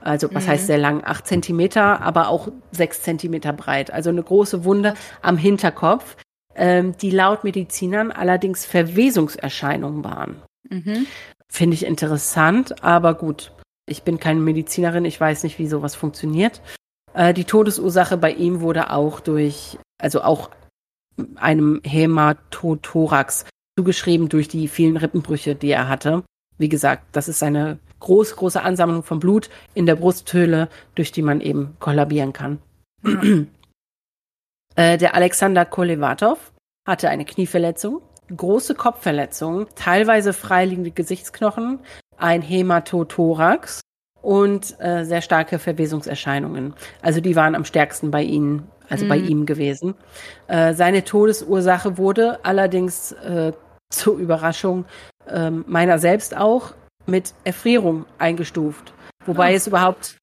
Also 0.00 0.32
was 0.34 0.44
mhm. 0.44 0.50
heißt 0.50 0.66
sehr 0.66 0.78
lang? 0.78 1.02
Acht 1.04 1.26
Zentimeter, 1.26 2.02
aber 2.02 2.28
auch 2.28 2.48
sechs 2.72 3.02
Zentimeter 3.02 3.52
breit. 3.52 3.92
Also 3.92 4.10
eine 4.10 4.22
große 4.22 4.64
Wunde 4.64 4.94
am 5.22 5.38
Hinterkopf, 5.38 6.16
ähm, 6.54 6.96
die 6.98 7.10
laut 7.10 7.44
Medizinern 7.44 8.12
allerdings 8.12 8.66
Verwesungserscheinungen 8.66 10.04
waren. 10.04 10.42
Mhm. 10.68 11.06
Finde 11.48 11.74
ich 11.74 11.84
interessant, 11.84 12.82
aber 12.82 13.14
gut. 13.14 13.52
Ich 13.86 14.02
bin 14.02 14.18
keine 14.18 14.40
Medizinerin, 14.40 15.04
ich 15.04 15.20
weiß 15.20 15.42
nicht, 15.42 15.58
wie 15.58 15.66
sowas 15.66 15.94
funktioniert. 15.94 16.62
Äh, 17.12 17.34
die 17.34 17.44
Todesursache 17.44 18.16
bei 18.16 18.32
ihm 18.32 18.60
wurde 18.60 18.90
auch 18.90 19.20
durch, 19.20 19.78
also 19.98 20.22
auch 20.22 20.50
einem 21.36 21.80
Hämatothorax 21.84 23.44
zugeschrieben 23.78 24.28
durch 24.28 24.48
die 24.48 24.68
vielen 24.68 24.96
Rippenbrüche, 24.96 25.54
die 25.54 25.70
er 25.70 25.88
hatte. 25.88 26.24
Wie 26.58 26.68
gesagt, 26.68 27.04
das 27.12 27.28
ist 27.28 27.42
eine 27.42 27.78
große, 28.00 28.36
große 28.36 28.62
Ansammlung 28.62 29.02
von 29.02 29.18
Blut 29.18 29.50
in 29.74 29.86
der 29.86 29.96
Brusthöhle, 29.96 30.68
durch 30.94 31.12
die 31.12 31.22
man 31.22 31.40
eben 31.40 31.76
kollabieren 31.80 32.32
kann. 32.32 32.58
Äh, 34.76 34.98
der 34.98 35.14
Alexander 35.14 35.64
Kolevatov 35.64 36.52
hatte 36.84 37.08
eine 37.08 37.24
Knieverletzung, 37.24 38.02
große 38.34 38.74
Kopfverletzung, 38.74 39.66
teilweise 39.74 40.32
freiliegende 40.32 40.90
Gesichtsknochen, 40.90 41.80
ein 42.16 42.42
Hämatothorax 42.42 43.80
und 44.22 44.80
äh, 44.80 45.04
sehr 45.04 45.20
starke 45.20 45.58
Verwesungserscheinungen. 45.58 46.74
Also 47.02 47.20
die 47.20 47.36
waren 47.36 47.54
am 47.54 47.64
stärksten 47.64 48.10
bei 48.10 48.22
ihnen, 48.22 48.68
also 48.88 49.04
mhm. 49.04 49.08
bei 49.08 49.16
ihm 49.18 49.46
gewesen. 49.46 49.94
Äh, 50.46 50.74
seine 50.74 51.04
Todesursache 51.04 51.98
wurde 51.98 52.44
allerdings 52.44 53.12
äh, 53.12 53.52
zur 53.90 54.18
Überraschung 54.18 54.86
ähm, 55.28 55.64
meiner 55.68 55.98
selbst 55.98 56.36
auch 56.36 56.72
mit 57.06 57.34
Erfrierung 57.44 58.06
eingestuft. 58.18 58.94
Wobei 59.26 59.52
oh. 59.52 59.56
es 59.56 59.66
überhaupt, 59.66 60.16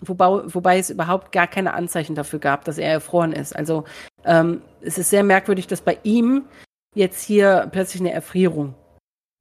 wobei, 0.00 0.26
wobei 0.46 0.78
es 0.78 0.90
überhaupt 0.90 1.32
gar 1.32 1.46
keine 1.46 1.74
Anzeichen 1.74 2.14
dafür 2.14 2.38
gab, 2.38 2.64
dass 2.64 2.78
er 2.78 2.92
erfroren 2.92 3.32
ist. 3.32 3.54
Also 3.54 3.84
ähm, 4.24 4.62
es 4.80 4.98
ist 4.98 5.10
sehr 5.10 5.22
merkwürdig, 5.22 5.66
dass 5.66 5.82
bei 5.82 5.98
ihm 6.02 6.44
jetzt 6.94 7.22
hier 7.22 7.68
plötzlich 7.72 8.00
eine 8.02 8.12
Erfrierung 8.12 8.74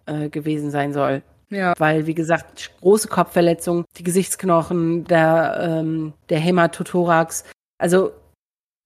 äh, 0.06 0.30
gewesen 0.30 0.72
sein 0.72 0.94
soll. 0.94 1.24
Ja. 1.50 1.74
Weil, 1.78 2.08
wie 2.08 2.14
gesagt, 2.14 2.72
große 2.80 3.10
Kopfverletzung, 3.10 3.86
die 3.98 4.04
Gesichtsknochen, 4.04 5.04
der, 5.04 5.58
ähm, 5.62 6.14
der 6.30 6.40
Hämatothorax. 6.40 7.44
Also 7.78 8.12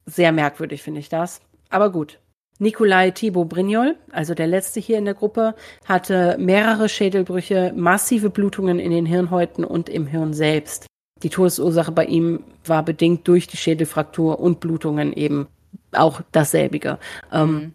sehr 0.06 0.32
merkwürdig 0.32 0.82
finde 0.82 1.00
ich 1.00 1.10
das. 1.10 1.42
Aber 1.70 1.92
gut. 1.92 2.20
Nikolai 2.58 3.12
Thibaut 3.12 3.50
Brignol, 3.50 3.98
also 4.12 4.34
der 4.34 4.48
letzte 4.48 4.80
hier 4.80 4.98
in 4.98 5.06
der 5.06 5.14
Gruppe, 5.14 5.56
hatte 5.84 6.38
mehrere 6.40 6.88
Schädelbrüche, 6.88 7.74
massive 7.76 8.30
Blutungen 8.30 8.80
in 8.80 8.92
den 8.92 9.06
Hirnhäuten 9.06 9.66
und 9.66 9.90
im 9.90 10.08
Hirn 10.08 10.34
selbst. 10.34 10.88
Die 11.22 11.30
Todesursache 11.30 11.92
bei 11.92 12.06
ihm 12.06 12.44
war 12.64 12.84
bedingt 12.84 13.28
durch 13.28 13.48
die 13.48 13.58
Schädelfraktur 13.58 14.40
und 14.40 14.62
Blutungen 14.62 15.12
eben 15.12 15.48
auch 15.92 16.22
dasselbige. 16.32 16.98
Ähm, 17.32 17.52
mhm. 17.52 17.74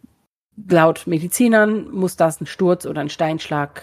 Laut 0.69 1.07
Medizinern 1.07 1.91
muss 1.91 2.17
das 2.17 2.41
ein 2.41 2.47
Sturz 2.47 2.87
oder 2.87 3.01
ein 3.01 3.11
Steinschlag, 3.11 3.83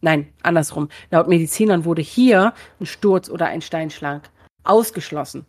nein, 0.00 0.28
andersrum. 0.42 0.88
Laut 1.10 1.28
Medizinern 1.28 1.84
wurde 1.84 2.02
hier 2.02 2.54
ein 2.80 2.86
Sturz 2.86 3.28
oder 3.28 3.46
ein 3.46 3.62
Steinschlag 3.62 4.30
ausgeschlossen. 4.64 5.46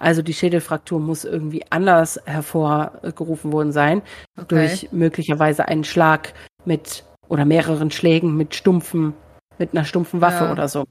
Also 0.00 0.22
die 0.22 0.34
Schädelfraktur 0.34 1.00
muss 1.00 1.24
irgendwie 1.24 1.64
anders 1.70 2.20
hervorgerufen 2.24 3.52
worden 3.52 3.72
sein, 3.72 4.02
okay. 4.36 4.46
durch 4.48 4.92
möglicherweise 4.92 5.66
einen 5.66 5.84
Schlag 5.84 6.34
mit 6.64 7.04
oder 7.28 7.44
mehreren 7.44 7.90
Schlägen 7.90 8.36
mit 8.36 8.54
stumpfen, 8.54 9.14
mit 9.58 9.72
einer 9.72 9.84
stumpfen 9.84 10.20
Waffe 10.20 10.44
ja. 10.44 10.52
oder 10.52 10.68
so. 10.68 10.84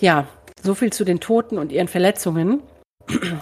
Ja, 0.00 0.26
so 0.60 0.74
viel 0.74 0.92
zu 0.92 1.04
den 1.04 1.20
Toten 1.20 1.58
und 1.58 1.70
ihren 1.70 1.88
Verletzungen. 1.88 2.62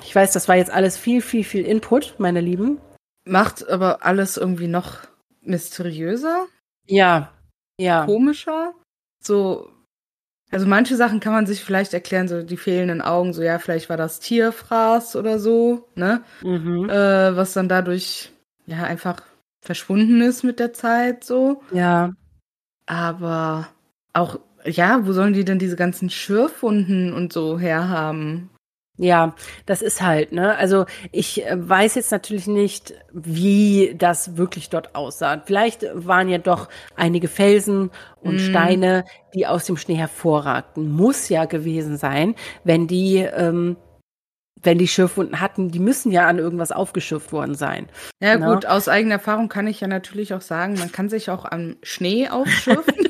Ich 0.05 0.15
weiß, 0.15 0.33
das 0.33 0.49
war 0.49 0.57
jetzt 0.57 0.71
alles 0.71 0.97
viel, 0.97 1.23
viel, 1.23 1.45
viel 1.45 1.65
Input, 1.65 2.15
meine 2.19 2.41
Lieben. 2.41 2.79
Macht 3.27 3.69
aber 3.69 4.05
alles 4.05 4.37
irgendwie 4.37 4.69
noch 4.69 4.99
mysteriöser. 5.43 6.47
Ja, 6.87 7.33
ja. 7.79 8.05
Komischer. 8.05 8.75
So, 9.23 9.71
also 10.51 10.67
manche 10.67 10.97
Sachen 10.97 11.21
kann 11.21 11.33
man 11.33 11.47
sich 11.47 11.63
vielleicht 11.63 11.95
erklären, 11.95 12.29
so 12.29 12.43
die 12.43 12.57
fehlenden 12.57 13.01
Augen, 13.01 13.33
so 13.33 13.43
ja, 13.43 13.59
vielleicht 13.59 13.89
war 13.89 13.97
das 13.97 14.21
Tierfraß 14.21 15.17
oder 15.17 15.39
so, 15.39 15.89
ne? 15.95 16.23
Mhm. 16.43 16.91
Äh, 16.91 17.37
was 17.37 17.53
dann 17.53 17.69
dadurch 17.69 18.33
ja 18.67 18.83
einfach 18.83 19.23
verschwunden 19.63 20.21
ist 20.23 20.43
mit 20.43 20.59
der 20.59 20.73
Zeit, 20.73 21.25
so. 21.25 21.63
Ja. 21.73 22.13
Aber 22.87 23.69
auch, 24.13 24.41
ja, 24.65 25.07
wo 25.07 25.13
sollen 25.13 25.35
die 25.35 25.45
denn 25.45 25.59
diese 25.59 25.77
ganzen 25.77 26.11
Schürfwunden 26.11 27.13
und 27.13 27.33
so 27.33 27.59
herhaben? 27.59 28.51
Ja, 29.03 29.35
das 29.65 29.81
ist 29.81 30.03
halt, 30.03 30.33
ne? 30.33 30.59
Also 30.59 30.85
ich 31.11 31.47
äh, 31.47 31.57
weiß 31.57 31.95
jetzt 31.95 32.13
natürlich 32.13 32.47
nicht, 32.47 32.93
wie 33.13 33.95
das 33.97 34.37
wirklich 34.37 34.69
dort 34.69 34.95
aussah. 34.95 35.43
Vielleicht 35.47 35.87
waren 35.95 36.29
ja 36.29 36.37
doch 36.37 36.69
einige 36.97 37.29
Felsen 37.29 37.91
und 38.21 38.35
mm. 38.35 38.51
Steine, 38.51 39.05
die 39.33 39.47
aus 39.47 39.65
dem 39.65 39.79
Schnee 39.79 39.95
hervorragten. 39.95 40.93
Muss 40.93 41.31
ja 41.31 41.47
gewesen 41.47 41.97
sein, 41.97 42.35
wenn 42.63 42.89
die, 42.89 43.17
ähm, 43.17 43.79
wenn 44.63 44.77
die 44.77 44.89
Schürfwunden 44.89 45.41
hatten, 45.41 45.71
die 45.71 45.79
müssen 45.79 46.13
ja 46.13 46.29
an 46.29 46.39
irgendwas 46.39 46.71
aufgeschürft 46.71 47.33
worden 47.33 47.55
sein. 47.55 47.89
Ja 48.21 48.37
ne? 48.37 48.53
gut, 48.53 48.67
aus 48.67 48.87
eigener 48.87 49.15
Erfahrung 49.15 49.49
kann 49.49 49.67
ich 49.67 49.81
ja 49.81 49.89
natürlich 49.89 50.35
auch 50.35 50.43
sagen, 50.43 50.75
man 50.79 50.93
kann 50.93 51.09
sich 51.09 51.31
auch 51.31 51.47
am 51.47 51.77
Schnee 51.83 52.29
aufschürfen. 52.29 52.95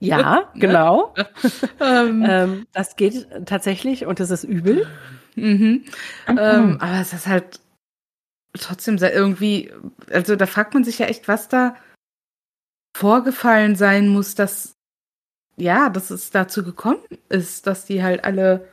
Ja, 0.00 0.18
ne? 0.54 0.60
genau. 0.60 1.14
ähm, 1.80 2.24
ähm, 2.28 2.66
das 2.72 2.96
geht 2.96 3.26
tatsächlich 3.46 4.06
und 4.06 4.20
das 4.20 4.30
ist 4.30 4.44
übel. 4.44 4.86
Mhm. 5.34 5.84
Mhm. 6.26 6.38
Ähm, 6.38 6.78
aber 6.80 7.00
es 7.00 7.12
ist 7.12 7.26
halt 7.26 7.60
trotzdem 8.54 8.98
irgendwie, 8.98 9.72
also 10.10 10.36
da 10.36 10.46
fragt 10.46 10.74
man 10.74 10.84
sich 10.84 10.98
ja 10.98 11.06
echt, 11.06 11.26
was 11.28 11.48
da 11.48 11.74
vorgefallen 12.96 13.76
sein 13.76 14.08
muss, 14.08 14.34
dass 14.34 14.74
ja, 15.56 15.88
dass 15.90 16.10
es 16.10 16.30
dazu 16.30 16.64
gekommen 16.64 17.02
ist, 17.28 17.66
dass 17.66 17.84
die 17.84 18.02
halt 18.02 18.24
alle 18.24 18.68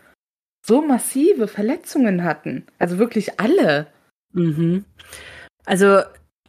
so 0.65 0.81
massive 0.81 1.47
Verletzungen 1.47 2.23
hatten. 2.23 2.65
Also 2.77 2.97
wirklich 2.97 3.39
alle. 3.39 3.87
Mhm. 4.33 4.85
Also, 5.65 6.01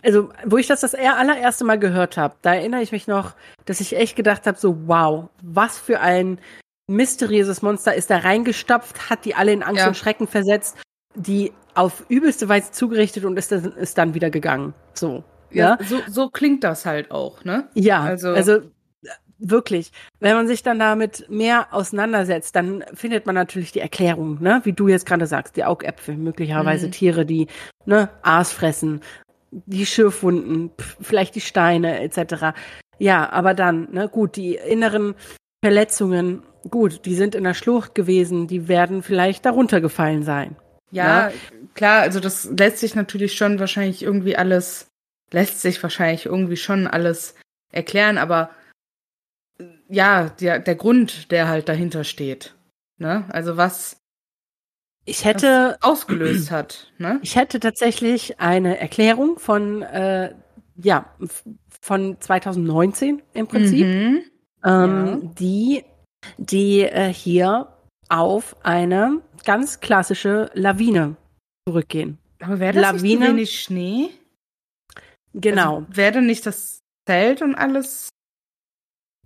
also, 0.03 0.31
wo 0.45 0.57
ich 0.57 0.67
das 0.67 0.81
das 0.81 0.95
allererste 0.95 1.65
Mal 1.65 1.79
gehört 1.79 2.17
habe, 2.17 2.35
da 2.43 2.55
erinnere 2.55 2.83
ich 2.83 2.93
mich 2.93 3.07
noch, 3.07 3.35
dass 3.67 3.81
ich 3.81 3.97
echt 3.97 4.17
gedacht 4.17 4.47
habe, 4.47 4.59
so 4.59 4.87
wow, 4.87 5.29
was 5.43 5.79
für 5.79 6.01
ein 6.01 6.39
mysteriöses 6.89 7.63
Monster 7.63 7.95
ist 7.95 8.11
da 8.11 8.19
reingestopft, 8.19 9.11
hat 9.11 9.25
die 9.25 9.35
alle 9.35 9.53
in 9.53 9.63
Angst 9.63 9.81
ja. 9.81 9.89
und 9.89 9.97
Schrecken 9.97 10.27
versetzt, 10.27 10.77
die 11.15 11.53
auf 11.75 12.05
übelste 12.09 12.49
Weise 12.49 12.73
zugerichtet 12.73 13.25
und 13.25 13.39
ist, 13.39 13.53
ist 13.53 13.97
dann 13.97 14.15
wieder 14.15 14.31
gegangen. 14.31 14.75
So. 14.95 15.23
Ja, 15.51 15.79
ja, 15.81 15.87
So, 15.87 16.01
so 16.09 16.29
klingt 16.29 16.65
das 16.65 16.87
halt 16.87 17.11
auch, 17.11 17.45
ne? 17.45 17.69
Ja, 17.75 18.03
also, 18.03 18.31
also 18.31 18.61
wirklich. 19.39 19.93
Wenn 20.21 20.37
man 20.37 20.47
sich 20.47 20.63
dann 20.63 20.79
damit 20.79 21.27
mehr 21.29 21.69
auseinandersetzt, 21.73 22.55
dann 22.55 22.85
findet 22.95 23.27
man 23.27 23.35
natürlich 23.35 23.73
die 23.73 23.81
Erklärung, 23.81 24.41
ne? 24.41 24.61
Wie 24.65 24.73
du 24.73 24.89
jetzt 24.89 25.07
gerade 25.07 25.27
sagst, 25.27 25.57
die 25.57 25.65
Augäpfel, 25.65 26.17
möglicherweise 26.17 26.87
mhm. 26.87 26.93
Tiere, 26.93 27.27
die 27.27 27.49
ne, 27.87 28.11
Aas 28.23 28.53
fressen, 28.53 29.01
die 29.51 29.87
Schürfwunden, 29.87 30.71
vielleicht 31.01 31.35
die 31.35 31.41
Steine 31.41 32.01
etc. 32.01 32.57
Ja, 32.99 33.31
aber 33.31 33.55
dann, 33.55 33.89
ne, 33.93 34.09
gut, 34.09 34.37
die 34.37 34.55
inneren 34.55 35.15
Verletzungen, 35.65 36.43
gut, 36.69 37.05
die 37.05 37.15
sind 37.15 37.35
in 37.35 37.45
der 37.45 37.55
Schlucht 37.55 37.95
gewesen, 37.95 38.47
die 38.47 38.69
werden 38.69 39.03
vielleicht 39.03 39.45
darunter 39.45 39.81
gefallen 39.81 40.23
sein. 40.23 40.57
Ja, 40.91 41.29
ne? 41.29 41.33
klar, 41.75 42.01
also 42.01 42.21
das 42.21 42.51
lässt 42.57 42.79
sich 42.79 42.95
natürlich 42.95 43.35
schon 43.35 43.59
wahrscheinlich 43.59 44.03
irgendwie 44.03 44.37
alles, 44.37 44.89
lässt 45.31 45.61
sich 45.61 45.83
wahrscheinlich 45.83 46.27
irgendwie 46.27 46.57
schon 46.57 46.87
alles 46.87 47.35
erklären, 47.73 48.19
aber 48.19 48.51
ja, 49.89 50.31
der, 50.41 50.59
der 50.59 50.75
Grund, 50.75 51.31
der 51.31 51.49
halt 51.49 51.69
dahinter 51.69 52.05
steht. 52.05 52.55
Ne? 52.99 53.25
Also 53.29 53.57
was 53.57 54.00
ich 55.11 55.25
hätte 55.25 55.77
ausgelöst 55.81 56.51
hat. 56.53 56.93
Ne? 56.99 57.19
Ich 57.23 57.37
hätte 57.37 57.61
tatsächlich 57.61 58.41
eine 58.41 58.79
Erklärung 58.79 59.39
von 59.39 59.83
ja 60.77 61.15
von 61.81 62.21
2019 62.21 63.23
im 63.33 63.47
Prinzip, 63.47 63.87
mhm. 63.87 64.23
ähm, 64.65 65.07
ja. 65.07 65.31
die 65.39 65.85
die 66.39 66.83
äh, 66.83 67.13
hier 67.13 67.69
auf 68.09 68.57
eine 68.65 69.23
ganz 69.45 69.81
klassische 69.81 70.51
Lawine 70.55 71.17
zurückgehen. 71.67 72.19
Aber 72.41 72.59
wäre 72.61 72.75
das 72.75 72.83
Lawine, 72.83 73.21
nicht 73.21 73.29
wenig 73.29 73.61
Schnee? 73.61 74.11
Genau. 75.33 75.79
Also 75.79 75.97
wäre 75.97 76.23
nicht 76.23 76.45
das 76.47 76.81
Zelt 77.07 77.43
und 77.43 77.55
alles 77.55 78.09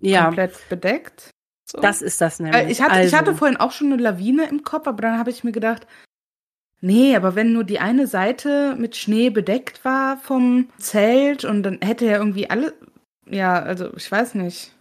ja. 0.00 0.26
komplett 0.26 0.68
bedeckt? 0.68 1.30
So? 1.64 1.80
Das 1.80 2.02
ist 2.02 2.20
das 2.20 2.40
nämlich. 2.40 2.68
Ich 2.68 2.82
hatte, 2.82 2.92
also. 2.92 3.08
ich 3.08 3.14
hatte 3.14 3.34
vorhin 3.34 3.56
auch 3.56 3.72
schon 3.72 3.92
eine 3.92 4.02
Lawine 4.02 4.48
im 4.48 4.62
Kopf, 4.64 4.86
aber 4.86 5.02
dann 5.02 5.18
habe 5.18 5.30
ich 5.30 5.44
mir 5.44 5.52
gedacht, 5.52 5.86
nee, 6.80 7.16
aber 7.16 7.34
wenn 7.34 7.52
nur 7.52 7.64
die 7.64 7.80
eine 7.80 8.06
Seite 8.06 8.76
mit 8.76 8.96
Schnee 8.96 9.30
bedeckt 9.30 9.84
war 9.84 10.18
vom 10.18 10.68
Zelt 10.78 11.44
und 11.44 11.62
dann 11.62 11.78
hätte 11.82 12.04
ja 12.04 12.18
irgendwie 12.18 12.50
alle, 12.50 12.74
ja, 13.26 13.54
also 13.54 13.94
ich 13.96 14.10
weiß 14.10 14.34
nicht. 14.34 14.72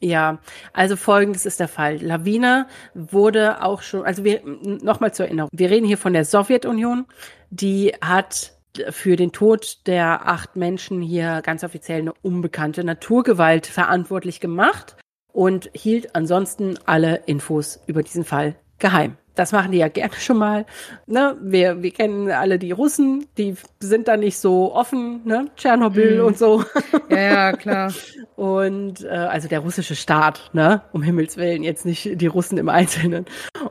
Ja, 0.00 0.38
also 0.72 0.94
folgendes 0.96 1.44
ist 1.44 1.60
der 1.60 1.68
Fall. 1.68 1.96
Lawine 1.96 2.68
wurde 2.94 3.62
auch 3.62 3.82
schon, 3.82 4.04
also 4.04 4.22
wir, 4.22 4.42
nochmal 4.44 5.12
zur 5.12 5.26
Erinnerung, 5.26 5.50
wir 5.52 5.70
reden 5.70 5.86
hier 5.86 5.98
von 5.98 6.12
der 6.12 6.24
Sowjetunion, 6.24 7.04
die 7.50 7.94
hat 8.00 8.54
für 8.90 9.16
den 9.16 9.32
Tod 9.32 9.86
der 9.86 10.28
acht 10.28 10.54
Menschen 10.54 11.02
hier 11.02 11.42
ganz 11.42 11.64
offiziell 11.64 12.00
eine 12.00 12.12
unbekannte 12.22 12.84
Naturgewalt 12.84 13.66
verantwortlich 13.66 14.38
gemacht 14.38 14.96
und 15.38 15.70
hielt 15.72 16.16
ansonsten 16.16 16.80
alle 16.84 17.22
Infos 17.26 17.78
über 17.86 18.02
diesen 18.02 18.24
Fall 18.24 18.56
geheim. 18.80 19.16
Das 19.36 19.52
machen 19.52 19.70
die 19.70 19.78
ja 19.78 19.86
gerne 19.86 20.14
schon 20.18 20.36
mal. 20.36 20.66
Ne? 21.06 21.36
Wir, 21.40 21.80
wir 21.80 21.92
kennen 21.92 22.28
alle 22.28 22.58
die 22.58 22.72
Russen, 22.72 23.24
die 23.38 23.54
sind 23.78 24.08
da 24.08 24.16
nicht 24.16 24.36
so 24.36 24.74
offen, 24.74 25.20
ne? 25.24 25.46
Tschernobyl 25.54 26.20
mm. 26.20 26.26
und 26.26 26.36
so. 26.36 26.64
Ja, 27.08 27.18
ja, 27.18 27.52
klar. 27.52 27.92
und 28.34 29.04
äh, 29.04 29.10
also 29.10 29.46
der 29.46 29.60
russische 29.60 29.94
Staat, 29.94 30.50
ne? 30.54 30.82
Um 30.90 31.04
Himmels 31.04 31.36
Willen, 31.36 31.62
jetzt 31.62 31.86
nicht 31.86 32.20
die 32.20 32.26
Russen 32.26 32.58
im 32.58 32.68
Einzelnen. 32.68 33.24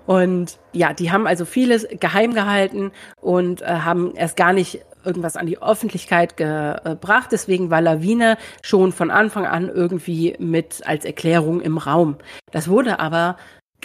Und 0.06 0.60
ja, 0.72 0.94
die 0.94 1.12
haben 1.12 1.28
also 1.28 1.44
vieles 1.44 1.86
geheim 2.00 2.34
gehalten 2.34 2.94
und 3.20 3.62
äh, 3.62 3.66
haben 3.66 4.16
erst 4.16 4.38
gar 4.38 4.54
nicht 4.54 4.86
irgendwas 5.04 5.36
an 5.38 5.48
die 5.48 5.62
Öffentlichkeit 5.62 6.38
gebracht. 6.38 7.30
Deswegen 7.32 7.70
war 7.70 7.82
Lawine 7.82 8.38
schon 8.62 8.92
von 8.92 9.12
Anfang 9.12 9.46
an 9.46 9.70
irgendwie 9.70 10.36
mit 10.40 10.82
als 10.86 11.06
Erklärung 11.06 11.62
im 11.62 11.78
Raum. 11.78 12.18
Das 12.52 12.68
wurde 12.68 13.00
aber 13.00 13.38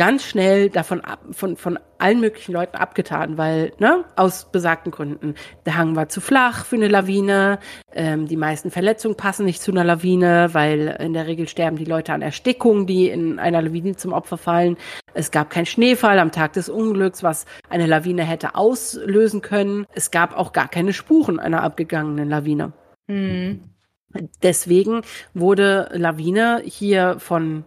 ganz 0.03 0.25
schnell 0.25 0.69
davon 0.69 1.01
ab, 1.01 1.21
von, 1.31 1.57
von 1.57 1.79
allen 1.99 2.19
möglichen 2.19 2.51
Leuten 2.51 2.77
abgetan, 2.77 3.39
weil, 3.39 3.73
ne, 3.79 4.05
aus 4.17 4.51
besagten 4.51 4.91
Gründen. 4.91 5.37
Der 5.65 5.77
Hang 5.77 5.95
war 5.95 6.09
zu 6.09 6.21
flach 6.21 6.65
für 6.65 6.75
eine 6.75 6.89
Lawine, 6.89 7.61
ähm, 7.95 8.27
die 8.27 8.37
meisten 8.37 8.73
Verletzungen 8.73 9.17
passen 9.17 9.47
nicht 9.47 9.63
zu 9.63 9.71
einer 9.71 9.85
Lawine, 9.85 10.49
weil 10.55 10.97
in 10.99 11.13
der 11.13 11.29
Regel 11.29 11.47
sterben 11.47 11.77
die 11.77 11.85
Leute 11.85 12.13
an 12.13 12.21
Erstickung, 12.21 12.89
die 12.89 13.11
in 13.11 13.39
einer 13.39 13.63
Lawine 13.63 13.95
zum 13.95 14.13
Opfer 14.13 14.39
fallen. 14.39 14.77
Es 15.15 15.31
gab 15.31 15.51
keinen 15.51 15.67
Schneefall 15.67 16.19
am 16.19 16.33
Tag 16.33 16.55
des 16.55 16.69
Unglücks, 16.69 17.23
was 17.23 17.47
eine 17.71 17.87
Lawine 17.87 18.25
hätte 18.25 18.57
auslösen 18.57 19.41
können. 19.41 19.87
Es 19.95 20.11
gab 20.11 20.37
auch 20.37 20.53
gar 20.53 20.67
keine 20.67 20.93
Spuren 20.93 21.39
einer 21.39 21.63
abgegangenen 21.63 22.29
Lawine. 22.29 22.73
Mhm. 23.07 23.61
Deswegen 24.43 25.03
wurde 25.33 25.91
Lawine 25.93 26.61
hier 26.65 27.21
von 27.21 27.63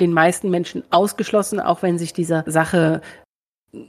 den 0.00 0.12
meisten 0.12 0.50
Menschen 0.50 0.82
ausgeschlossen, 0.90 1.60
auch 1.60 1.82
wenn 1.82 1.98
sich 1.98 2.12
diese 2.12 2.44
Sache 2.46 3.00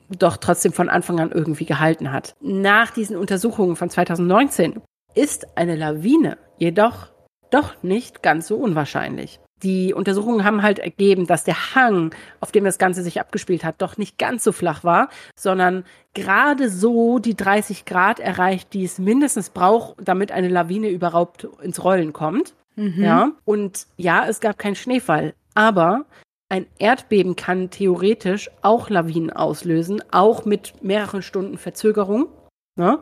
doch 0.09 0.37
trotzdem 0.37 0.73
von 0.73 0.89
Anfang 0.89 1.19
an 1.19 1.31
irgendwie 1.31 1.65
gehalten 1.65 2.11
hat. 2.11 2.35
Nach 2.41 2.91
diesen 2.91 3.15
Untersuchungen 3.15 3.75
von 3.75 3.89
2019 3.89 4.81
ist 5.15 5.57
eine 5.57 5.75
Lawine 5.75 6.37
jedoch 6.57 7.07
doch 7.49 7.81
nicht 7.81 8.21
ganz 8.21 8.47
so 8.47 8.57
unwahrscheinlich. 8.57 9.39
Die 9.63 9.93
Untersuchungen 9.93 10.45
haben 10.45 10.61
halt 10.61 10.79
ergeben, 10.79 11.27
dass 11.27 11.43
der 11.43 11.75
Hang, 11.75 12.15
auf 12.39 12.51
dem 12.51 12.63
das 12.63 12.77
Ganze 12.77 13.03
sich 13.03 13.19
abgespielt 13.19 13.63
hat, 13.63 13.81
doch 13.81 13.97
nicht 13.97 14.17
ganz 14.17 14.43
so 14.43 14.51
flach 14.51 14.83
war, 14.83 15.09
sondern 15.37 15.83
gerade 16.13 16.69
so 16.69 17.19
die 17.19 17.35
30 17.35 17.85
Grad 17.85 18.19
erreicht, 18.19 18.73
die 18.73 18.85
es 18.85 18.99
mindestens 18.99 19.49
braucht, 19.49 19.95
damit 20.01 20.31
eine 20.31 20.47
Lawine 20.47 20.89
überhaupt 20.89 21.45
ins 21.61 21.83
Rollen 21.83 22.13
kommt. 22.13 22.53
Mhm. 22.75 23.03
Ja. 23.03 23.31
Und 23.43 23.87
ja, 23.97 24.25
es 24.27 24.39
gab 24.39 24.57
keinen 24.57 24.75
Schneefall. 24.75 25.33
Aber 25.59 26.05
ein 26.47 26.67
Erdbeben 26.77 27.35
kann 27.35 27.69
theoretisch 27.69 28.49
auch 28.61 28.89
Lawinen 28.89 29.29
auslösen, 29.29 30.01
auch 30.09 30.45
mit 30.45 30.81
mehreren 30.81 31.21
Stunden 31.21 31.57
Verzögerung. 31.57 32.29
Ne? 32.77 32.99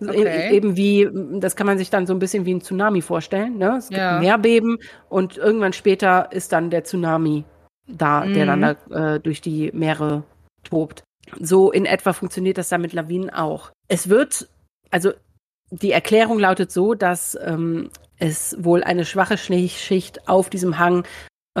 Okay. 0.00 0.52
Eben 0.52 0.76
wie, 0.76 1.08
das 1.38 1.54
kann 1.54 1.68
man 1.68 1.78
sich 1.78 1.88
dann 1.88 2.08
so 2.08 2.12
ein 2.12 2.18
bisschen 2.18 2.46
wie 2.46 2.54
ein 2.54 2.62
Tsunami 2.62 3.00
vorstellen. 3.00 3.58
Ne? 3.58 3.76
Es 3.78 3.90
gibt 3.90 4.00
ja. 4.00 4.16
ein 4.16 4.22
Meerbeben 4.22 4.78
und 5.08 5.36
irgendwann 5.36 5.72
später 5.72 6.32
ist 6.32 6.50
dann 6.52 6.70
der 6.70 6.82
Tsunami 6.82 7.44
da, 7.86 8.24
mhm. 8.24 8.34
der 8.34 8.46
dann 8.46 8.58
mhm. 8.58 8.76
da, 8.88 9.14
äh, 9.14 9.20
durch 9.20 9.40
die 9.40 9.70
Meere 9.72 10.24
tobt. 10.64 11.04
So 11.38 11.70
in 11.70 11.86
etwa 11.86 12.12
funktioniert 12.12 12.58
das 12.58 12.70
dann 12.70 12.80
mit 12.80 12.92
Lawinen 12.92 13.30
auch. 13.30 13.70
Es 13.86 14.08
wird, 14.08 14.48
also 14.90 15.12
die 15.70 15.92
Erklärung 15.92 16.40
lautet 16.40 16.72
so, 16.72 16.94
dass 16.94 17.38
ähm, 17.40 17.90
es 18.18 18.56
wohl 18.58 18.82
eine 18.82 19.04
schwache 19.04 19.38
Schneeschicht 19.38 20.28
auf 20.28 20.50
diesem 20.50 20.80
Hang 20.80 21.04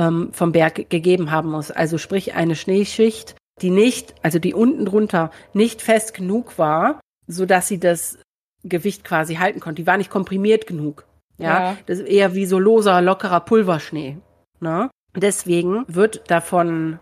ähm, 0.00 0.30
vom 0.32 0.52
Berg 0.52 0.88
gegeben 0.88 1.30
haben 1.30 1.50
muss. 1.50 1.70
Also 1.70 1.98
sprich 1.98 2.34
eine 2.34 2.56
Schneeschicht, 2.56 3.36
die 3.60 3.70
nicht, 3.70 4.14
also 4.22 4.38
die 4.38 4.54
unten 4.54 4.86
drunter 4.86 5.30
nicht 5.52 5.82
fest 5.82 6.14
genug 6.14 6.58
war, 6.58 7.00
so 7.26 7.44
dass 7.44 7.68
sie 7.68 7.78
das 7.78 8.18
Gewicht 8.64 9.04
quasi 9.04 9.34
halten 9.36 9.60
konnte. 9.60 9.82
Die 9.82 9.86
war 9.86 9.98
nicht 9.98 10.10
komprimiert 10.10 10.66
genug. 10.66 11.06
Ja, 11.38 11.70
ja. 11.72 11.76
das 11.86 11.98
ist 11.98 12.08
eher 12.08 12.34
wie 12.34 12.46
so 12.46 12.58
loser, 12.58 13.00
lockerer 13.02 13.40
Pulverschnee. 13.40 14.16
Ne? 14.58 14.90
Deswegen 15.14 15.84
wird 15.86 16.30
davon 16.30 16.98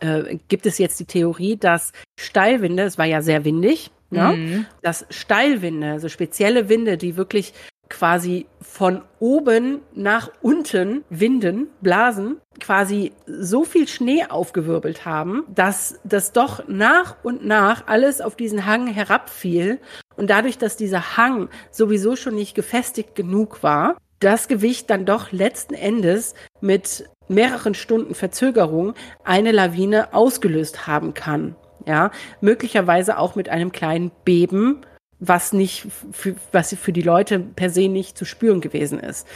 äh, 0.00 0.38
gibt 0.48 0.66
es 0.66 0.78
jetzt 0.78 1.00
die 1.00 1.06
Theorie, 1.06 1.56
dass 1.56 1.92
Steilwinde, 2.18 2.84
es 2.84 2.98
war 2.98 3.06
ja 3.06 3.20
sehr 3.20 3.44
windig, 3.44 3.90
ne? 4.10 4.36
Mhm. 4.36 4.66
dass 4.82 5.06
Steilwinde, 5.10 5.92
also 5.92 6.08
spezielle 6.08 6.68
Winde, 6.68 6.96
die 6.96 7.16
wirklich 7.16 7.52
quasi 7.88 8.46
von 8.60 9.02
oben 9.18 9.80
nach 9.94 10.30
unten 10.42 11.04
winden, 11.10 11.68
blasen, 11.80 12.40
quasi 12.60 13.12
so 13.26 13.64
viel 13.64 13.88
Schnee 13.88 14.24
aufgewirbelt 14.28 15.04
haben, 15.04 15.44
dass 15.48 16.00
das 16.04 16.32
doch 16.32 16.68
nach 16.68 17.16
und 17.22 17.46
nach 17.46 17.86
alles 17.86 18.20
auf 18.20 18.36
diesen 18.36 18.66
Hang 18.66 18.86
herabfiel 18.86 19.78
und 20.16 20.30
dadurch, 20.30 20.58
dass 20.58 20.76
dieser 20.76 21.16
Hang 21.16 21.48
sowieso 21.70 22.16
schon 22.16 22.34
nicht 22.34 22.54
gefestigt 22.54 23.14
genug 23.14 23.62
war, 23.62 23.96
das 24.20 24.48
Gewicht 24.48 24.90
dann 24.90 25.06
doch 25.06 25.32
letzten 25.32 25.74
Endes 25.74 26.34
mit 26.60 27.08
mehreren 27.28 27.74
Stunden 27.74 28.14
Verzögerung 28.14 28.94
eine 29.24 29.52
Lawine 29.52 30.12
ausgelöst 30.14 30.86
haben 30.86 31.14
kann. 31.14 31.54
Ja, 31.86 32.10
möglicherweise 32.40 33.18
auch 33.18 33.34
mit 33.34 33.48
einem 33.48 33.72
kleinen 33.72 34.10
Beben 34.24 34.82
was 35.20 35.52
nicht 35.52 35.86
für, 36.12 36.36
was 36.52 36.74
für 36.74 36.92
die 36.92 37.02
Leute 37.02 37.40
per 37.40 37.70
se 37.70 37.88
nicht 37.88 38.16
zu 38.16 38.24
spüren 38.24 38.60
gewesen 38.60 39.00
ist. 39.00 39.26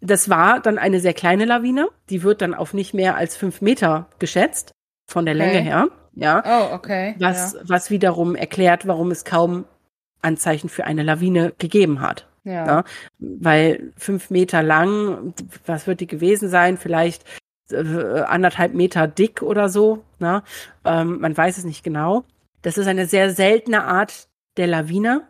Das 0.00 0.28
war 0.28 0.60
dann 0.60 0.78
eine 0.78 1.00
sehr 1.00 1.14
kleine 1.14 1.44
Lawine, 1.44 1.88
die 2.08 2.22
wird 2.22 2.40
dann 2.40 2.54
auf 2.54 2.72
nicht 2.72 2.94
mehr 2.94 3.16
als 3.16 3.36
fünf 3.36 3.60
Meter 3.60 4.08
geschätzt, 4.18 4.72
von 5.10 5.24
der 5.24 5.34
Länge 5.34 5.58
her. 5.58 5.88
Ja. 6.14 6.42
Oh, 6.44 6.74
okay. 6.74 7.14
Was, 7.18 7.54
ja. 7.54 7.60
was 7.64 7.90
wiederum 7.90 8.34
erklärt, 8.34 8.86
warum 8.86 9.10
es 9.10 9.24
kaum 9.24 9.64
Anzeichen 10.20 10.68
für 10.68 10.84
eine 10.84 11.02
Lawine 11.02 11.52
gegeben 11.58 12.00
hat. 12.00 12.26
Ja. 12.44 12.66
Ja. 12.66 12.84
Weil 13.18 13.92
fünf 13.96 14.30
Meter 14.30 14.62
lang, 14.62 15.34
was 15.66 15.86
wird 15.86 16.00
die 16.00 16.06
gewesen 16.06 16.48
sein? 16.48 16.76
Vielleicht 16.76 17.24
äh, 17.70 18.20
anderthalb 18.22 18.74
Meter 18.74 19.06
dick 19.06 19.42
oder 19.42 19.68
so. 19.68 20.04
Ne? 20.18 20.42
Ähm, 20.84 21.20
man 21.20 21.36
weiß 21.36 21.58
es 21.58 21.64
nicht 21.64 21.84
genau. 21.84 22.24
Das 22.62 22.78
ist 22.78 22.86
eine 22.86 23.06
sehr 23.06 23.30
seltene 23.30 23.84
Art 23.84 24.27
der 24.58 24.66
Lawine. 24.66 25.26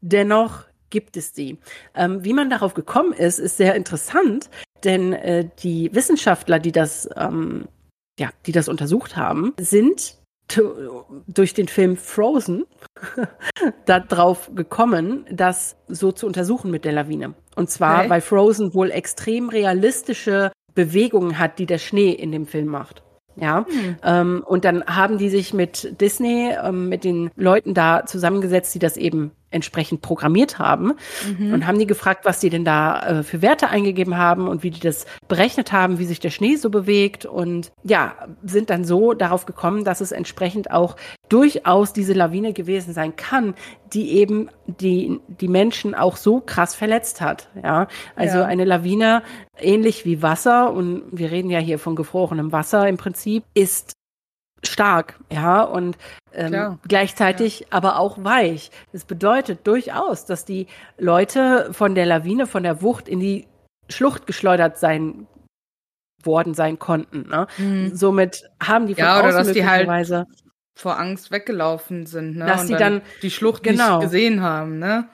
Dennoch 0.00 0.64
gibt 0.90 1.16
es 1.16 1.32
die. 1.32 1.58
Ähm, 1.94 2.24
wie 2.24 2.32
man 2.34 2.50
darauf 2.50 2.74
gekommen 2.74 3.12
ist, 3.12 3.38
ist 3.38 3.56
sehr 3.56 3.74
interessant, 3.74 4.50
denn 4.84 5.12
äh, 5.12 5.48
die 5.60 5.92
Wissenschaftler, 5.94 6.58
die 6.58 6.72
das, 6.72 7.08
ähm, 7.16 7.66
ja, 8.18 8.30
die 8.46 8.52
das 8.52 8.68
untersucht 8.68 9.16
haben, 9.16 9.54
sind 9.58 10.18
durch 11.26 11.54
den 11.54 11.68
Film 11.68 11.96
Frozen 11.96 12.66
darauf 13.86 14.54
gekommen, 14.54 15.24
das 15.32 15.76
so 15.88 16.12
zu 16.12 16.26
untersuchen 16.26 16.70
mit 16.70 16.84
der 16.84 16.92
Lawine. 16.92 17.34
Und 17.56 17.70
zwar, 17.70 18.00
Okay. 18.00 18.10
weil 18.10 18.20
Frozen 18.20 18.74
wohl 18.74 18.90
extrem 18.90 19.48
realistische 19.48 20.52
Bewegungen 20.74 21.38
hat, 21.38 21.58
die 21.58 21.66
der 21.66 21.78
Schnee 21.78 22.10
in 22.10 22.30
dem 22.30 22.46
Film 22.46 22.66
macht. 22.66 23.02
Ja, 23.36 23.66
Hm. 23.68 23.96
ähm, 24.04 24.44
und 24.46 24.64
dann 24.64 24.84
haben 24.86 25.18
die 25.18 25.28
sich 25.28 25.52
mit 25.52 26.00
Disney, 26.00 26.52
ähm, 26.62 26.88
mit 26.88 27.04
den 27.04 27.30
Leuten 27.36 27.74
da 27.74 28.06
zusammengesetzt, 28.06 28.74
die 28.74 28.78
das 28.78 28.96
eben 28.96 29.32
entsprechend 29.54 30.02
programmiert 30.02 30.58
haben 30.58 30.92
Mhm. 31.38 31.54
und 31.54 31.66
haben 31.66 31.78
die 31.78 31.86
gefragt, 31.86 32.24
was 32.24 32.40
die 32.40 32.50
denn 32.50 32.64
da 32.64 33.00
äh, 33.20 33.22
für 33.22 33.40
Werte 33.40 33.68
eingegeben 33.68 34.18
haben 34.18 34.48
und 34.48 34.62
wie 34.62 34.70
die 34.70 34.80
das 34.80 35.06
berechnet 35.28 35.72
haben, 35.72 35.98
wie 35.98 36.04
sich 36.04 36.20
der 36.20 36.30
Schnee 36.30 36.56
so 36.56 36.68
bewegt 36.70 37.24
und 37.24 37.70
ja, 37.84 38.14
sind 38.42 38.68
dann 38.70 38.84
so 38.84 39.14
darauf 39.14 39.46
gekommen, 39.46 39.84
dass 39.84 40.00
es 40.00 40.12
entsprechend 40.12 40.70
auch 40.70 40.96
durchaus 41.28 41.92
diese 41.92 42.12
Lawine 42.12 42.52
gewesen 42.52 42.92
sein 42.92 43.16
kann, 43.16 43.54
die 43.92 44.12
eben 44.18 44.48
die, 44.66 45.20
die 45.40 45.48
Menschen 45.48 45.94
auch 45.94 46.16
so 46.16 46.40
krass 46.40 46.74
verletzt 46.74 47.20
hat. 47.20 47.48
Ja, 47.62 47.86
also 48.16 48.38
Ja. 48.38 48.44
eine 48.44 48.64
Lawine, 48.64 49.22
ähnlich 49.58 50.04
wie 50.04 50.20
Wasser, 50.22 50.72
und 50.72 51.02
wir 51.12 51.30
reden 51.30 51.50
ja 51.50 51.60
hier 51.60 51.78
von 51.78 51.94
gefrorenem 51.96 52.52
Wasser 52.52 52.88
im 52.88 52.96
Prinzip, 52.96 53.44
ist 53.54 53.92
stark, 54.66 55.18
ja, 55.30 55.62
und 55.62 55.96
ähm, 56.32 56.48
Klar. 56.50 56.78
gleichzeitig 56.88 57.66
aber 57.70 57.98
auch 57.98 58.22
weich. 58.22 58.70
Das 58.92 59.04
bedeutet 59.04 59.66
durchaus, 59.66 60.26
dass 60.26 60.44
die 60.44 60.66
Leute 60.98 61.72
von 61.72 61.94
der 61.94 62.06
Lawine, 62.06 62.46
von 62.46 62.62
der 62.62 62.82
Wucht 62.82 63.08
in 63.08 63.20
die 63.20 63.46
Schlucht 63.88 64.26
geschleudert 64.26 64.78
sein 64.78 65.26
worden 66.22 66.54
sein 66.54 66.78
konnten. 66.78 67.28
Ne? 67.28 67.46
Mhm. 67.58 67.94
Somit 67.94 68.44
haben 68.62 68.86
die 68.86 68.94
von 68.94 69.04
Ja, 69.04 69.20
oder 69.20 69.32
dass 69.32 69.52
die 69.52 69.66
halt 69.66 69.88
vor 70.76 70.98
Angst 70.98 71.30
weggelaufen 71.30 72.06
sind, 72.06 72.36
ne? 72.36 72.46
Dass 72.46 72.62
und 72.62 72.68
die 72.68 72.74
dann- 72.76 73.02
die 73.22 73.30
Schlucht 73.30 73.62
genau. 73.62 73.98
nicht 73.98 74.06
gesehen 74.06 74.40
haben, 74.42 74.78
ne? 74.78 75.08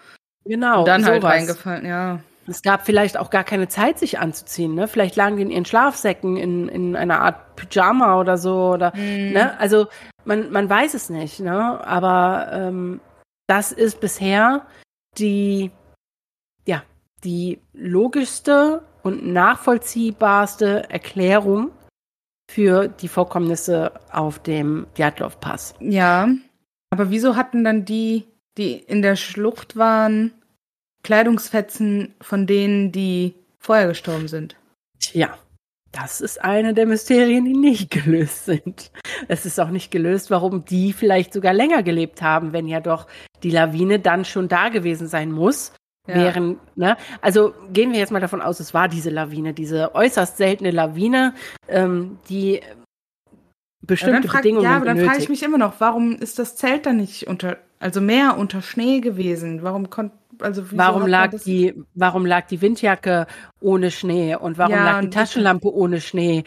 genau 0.44 0.80
und 0.80 0.88
dann 0.88 1.04
halt 1.04 1.20
sowas. 1.22 1.32
reingefallen, 1.34 1.86
ja. 1.86 2.20
Es 2.46 2.62
gab 2.62 2.84
vielleicht 2.84 3.16
auch 3.16 3.30
gar 3.30 3.44
keine 3.44 3.68
Zeit, 3.68 3.98
sich 3.98 4.18
anzuziehen. 4.18 4.74
Ne? 4.74 4.88
Vielleicht 4.88 5.16
lagen 5.16 5.36
die 5.36 5.42
in 5.42 5.50
ihren 5.50 5.64
Schlafsäcken 5.64 6.36
in, 6.36 6.68
in 6.68 6.96
einer 6.96 7.20
Art 7.20 7.54
Pyjama 7.56 8.18
oder 8.18 8.38
so. 8.38 8.72
Oder, 8.72 8.92
Mhm. 8.96 9.32
ne? 9.32 9.58
Also 9.58 9.86
man, 10.24 10.50
man 10.50 10.68
weiß 10.68 10.94
es 10.94 11.10
nicht. 11.10 11.40
Ne? 11.40 11.54
Aber 11.86 12.48
ähm, 12.52 13.00
das 13.46 13.72
ist 13.72 14.00
bisher 14.00 14.66
die, 15.18 15.70
ja, 16.66 16.82
die 17.24 17.60
logischste 17.72 18.82
und 19.02 19.26
nachvollziehbarste 19.26 20.90
Erklärung 20.90 21.70
für 22.50 22.88
die 22.88 23.08
Vorkommnisse 23.08 23.92
auf 24.12 24.38
dem 24.40 24.86
Djatlov-Pass. 24.96 25.74
Ja. 25.80 26.28
Aber 26.90 27.10
wieso 27.10 27.36
hatten 27.36 27.62
dann 27.64 27.84
die, 27.84 28.26
die 28.58 28.72
in 28.74 29.02
der 29.02 29.14
Schlucht 29.16 29.76
waren, 29.76 30.32
Kleidungsfetzen 31.02 32.14
von 32.20 32.46
denen, 32.46 32.92
die 32.92 33.34
vorher 33.58 33.88
gestorben 33.88 34.28
sind? 34.28 34.56
Tja, 34.98 35.36
das 35.92 36.20
ist 36.20 36.42
eine 36.42 36.72
der 36.72 36.86
Mysterien, 36.86 37.44
die 37.44 37.54
nicht 37.54 37.90
gelöst 38.04 38.44
sind. 38.44 38.90
Es 39.28 39.46
ist 39.46 39.58
auch 39.58 39.70
nicht 39.70 39.90
gelöst, 39.90 40.30
warum 40.30 40.64
die 40.64 40.92
vielleicht 40.92 41.32
sogar 41.32 41.52
länger 41.52 41.82
gelebt 41.82 42.22
haben, 42.22 42.52
wenn 42.52 42.68
ja 42.68 42.80
doch 42.80 43.06
die 43.42 43.50
Lawine 43.50 43.98
dann 43.98 44.24
schon 44.24 44.48
da 44.48 44.68
gewesen 44.68 45.08
sein 45.08 45.32
muss. 45.32 45.72
Ja. 46.06 46.14
Während, 46.14 46.76
ne? 46.76 46.96
Also 47.20 47.54
gehen 47.72 47.92
wir 47.92 47.98
jetzt 47.98 48.10
mal 48.10 48.20
davon 48.20 48.40
aus, 48.40 48.58
es 48.58 48.72
war 48.72 48.88
diese 48.88 49.10
Lawine, 49.10 49.52
diese 49.52 49.94
äußerst 49.94 50.38
seltene 50.38 50.70
Lawine, 50.70 51.34
ähm, 51.68 52.18
die 52.28 52.54
Ja, 52.54 52.60
bestimmte 53.82 54.22
dann 54.22 54.30
frag, 54.30 54.42
Bedingungen 54.42 54.64
ja, 54.64 54.76
aber 54.76 54.86
dann 54.86 54.98
frage 54.98 55.18
ich 55.18 55.28
mich 55.28 55.42
immer 55.42 55.58
noch, 55.58 55.74
warum 55.78 56.16
ist 56.16 56.38
das 56.38 56.56
Zelt 56.56 56.86
dann 56.86 56.96
nicht 56.96 57.26
unter, 57.26 57.58
also 57.78 58.00
mehr 58.00 58.38
unter 58.38 58.62
Schnee 58.62 59.00
gewesen? 59.00 59.62
Warum 59.62 59.90
konnte, 59.90 60.16
also 60.42 60.64
Warum 60.72 61.06
lag 61.06 61.30
die, 61.44 61.74
warum 61.94 62.26
lag 62.26 62.46
die 62.46 62.60
Windjacke 62.60 63.26
ohne 63.60 63.90
Schnee 63.90 64.34
und 64.34 64.58
warum 64.58 64.74
Ja, 64.74 64.84
lag 64.84 65.00
die 65.00 65.10
Taschenlampe 65.10 65.72
ohne 65.72 66.00
Schnee 66.00 66.44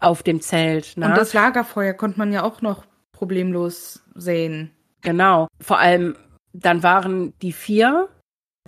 auf 0.00 0.22
dem 0.22 0.40
Zelt? 0.40 0.96
Ne? 0.96 1.06
Und 1.06 1.16
das 1.16 1.32
Lagerfeuer 1.32 1.94
konnte 1.94 2.18
man 2.18 2.32
ja 2.32 2.42
auch 2.42 2.62
noch 2.62 2.84
problemlos 3.12 4.02
sehen. 4.14 4.70
Genau. 5.02 5.48
Vor 5.60 5.78
allem, 5.78 6.16
dann 6.52 6.82
waren 6.82 7.32
die 7.40 7.52
vier, 7.52 8.08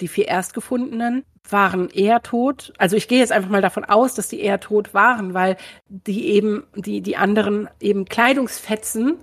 die 0.01 0.09
vier 0.09 0.29
Erstgefundenen, 0.29 1.25
waren 1.51 1.89
eher 1.89 2.23
tot. 2.23 2.73
Also 2.79 2.97
ich 2.97 3.09
gehe 3.09 3.19
jetzt 3.19 3.33
einfach 3.33 3.51
mal 3.51 3.63
davon 3.63 3.85
aus, 3.85 4.15
dass 4.15 4.29
die 4.29 4.41
eher 4.41 4.61
tot 4.61 4.93
waren, 4.95 5.35
weil 5.35 5.57
die 5.89 6.27
eben, 6.27 6.65
die, 6.75 7.01
die 7.01 7.17
anderen 7.17 7.69
eben 7.81 8.05
Kleidungsfetzen 8.05 9.17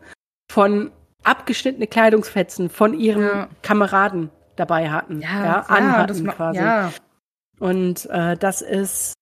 von, 0.51 0.91
abgeschnittene 1.25 1.87
Kleidungsfetzen 1.87 2.69
von 2.69 2.93
ihren 2.93 3.23
Ja. 3.23 3.49
Kameraden 3.61 4.29
dabei 4.55 4.89
hatten. 4.89 5.21
Ja, 5.21 5.57
das 5.59 5.69
anhatten 5.69 6.23
ma- 6.25 6.33
quasi. 6.33 6.59
Ja, 6.59 6.91
Und 7.59 8.05
äh, 8.09 8.35
das 8.37 8.61
ist, 8.61 9.13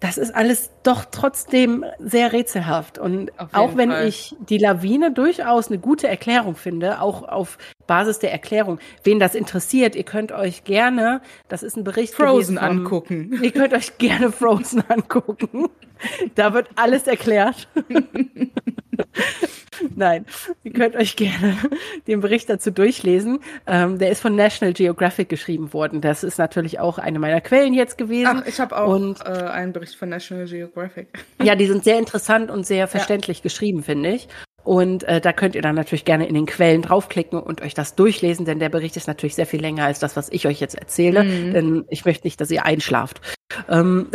das 0.00 0.18
ist 0.18 0.34
alles 0.34 0.70
doch 0.82 1.06
trotzdem 1.10 1.84
sehr 1.98 2.32
rätselhaft. 2.34 2.98
Und 2.98 3.30
auch 3.54 3.76
wenn 3.76 3.90
Fall. 3.90 4.06
ich 4.06 4.36
die 4.40 4.58
Lawine 4.58 5.10
durchaus 5.10 5.68
eine 5.68 5.78
gute 5.78 6.06
Erklärung 6.06 6.54
finde, 6.54 7.00
auch 7.00 7.26
auf 7.26 7.56
Basis 7.86 8.18
der 8.18 8.30
Erklärung, 8.30 8.78
wen 9.04 9.18
das 9.18 9.34
interessiert, 9.34 9.96
ihr 9.96 10.02
könnt 10.04 10.32
euch 10.32 10.64
gerne, 10.64 11.22
das 11.48 11.62
ist 11.62 11.76
ein 11.76 11.84
Bericht 11.84 12.14
Frozen 12.14 12.58
vom- 12.58 12.66
angucken. 12.66 13.38
Ihr 13.42 13.52
könnt 13.52 13.72
euch 13.72 13.96
gerne 13.96 14.30
Frozen 14.32 14.82
angucken. 14.88 15.68
Da 16.34 16.52
wird 16.52 16.68
alles 16.76 17.06
erklärt. 17.06 17.66
Nein, 19.94 20.24
ihr 20.64 20.72
könnt 20.72 20.96
euch 20.96 21.16
gerne 21.16 21.56
den 22.06 22.20
Bericht 22.20 22.48
dazu 22.48 22.70
durchlesen. 22.70 23.40
Ähm, 23.66 23.98
der 23.98 24.10
ist 24.10 24.20
von 24.20 24.34
National 24.34 24.72
Geographic 24.72 25.28
geschrieben 25.28 25.72
worden. 25.72 26.00
Das 26.00 26.24
ist 26.24 26.38
natürlich 26.38 26.80
auch 26.80 26.98
eine 26.98 27.18
meiner 27.18 27.40
Quellen 27.40 27.74
jetzt 27.74 27.98
gewesen. 27.98 28.42
Ach, 28.42 28.46
ich 28.46 28.58
habe 28.58 28.76
auch 28.76 28.88
Und- 28.88 29.20
äh, 29.20 29.28
einen 29.28 29.72
Bericht 29.72 29.96
von 29.96 30.08
National 30.08 30.46
Geographic. 30.46 31.08
Ja, 31.42 31.54
die 31.54 31.66
sind 31.66 31.84
sehr 31.84 31.98
interessant 31.98 32.50
und 32.50 32.66
sehr 32.66 32.88
verständlich 32.88 33.42
geschrieben, 33.42 33.82
finde 33.82 34.10
ich. 34.14 34.28
Und 34.64 35.04
äh, 35.04 35.20
da 35.20 35.32
könnt 35.32 35.54
ihr 35.54 35.62
dann 35.62 35.76
natürlich 35.76 36.04
gerne 36.04 36.26
in 36.26 36.34
den 36.34 36.46
Quellen 36.46 36.82
draufklicken 36.82 37.38
und 37.38 37.60
euch 37.62 37.74
das 37.74 37.94
durchlesen, 37.94 38.46
denn 38.46 38.58
der 38.58 38.68
Bericht 38.68 38.96
ist 38.96 39.06
natürlich 39.06 39.36
sehr 39.36 39.46
viel 39.46 39.60
länger 39.60 39.84
als 39.84 40.00
das, 40.00 40.16
was 40.16 40.28
ich 40.32 40.46
euch 40.48 40.58
jetzt 40.58 40.74
erzähle. 40.74 41.22
Mhm. 41.22 41.52
Denn 41.52 41.84
ich 41.88 42.04
möchte 42.04 42.26
nicht, 42.26 42.40
dass 42.40 42.50
ihr 42.50 42.64
einschlaft. 42.64 43.20
Ähm, 43.68 44.08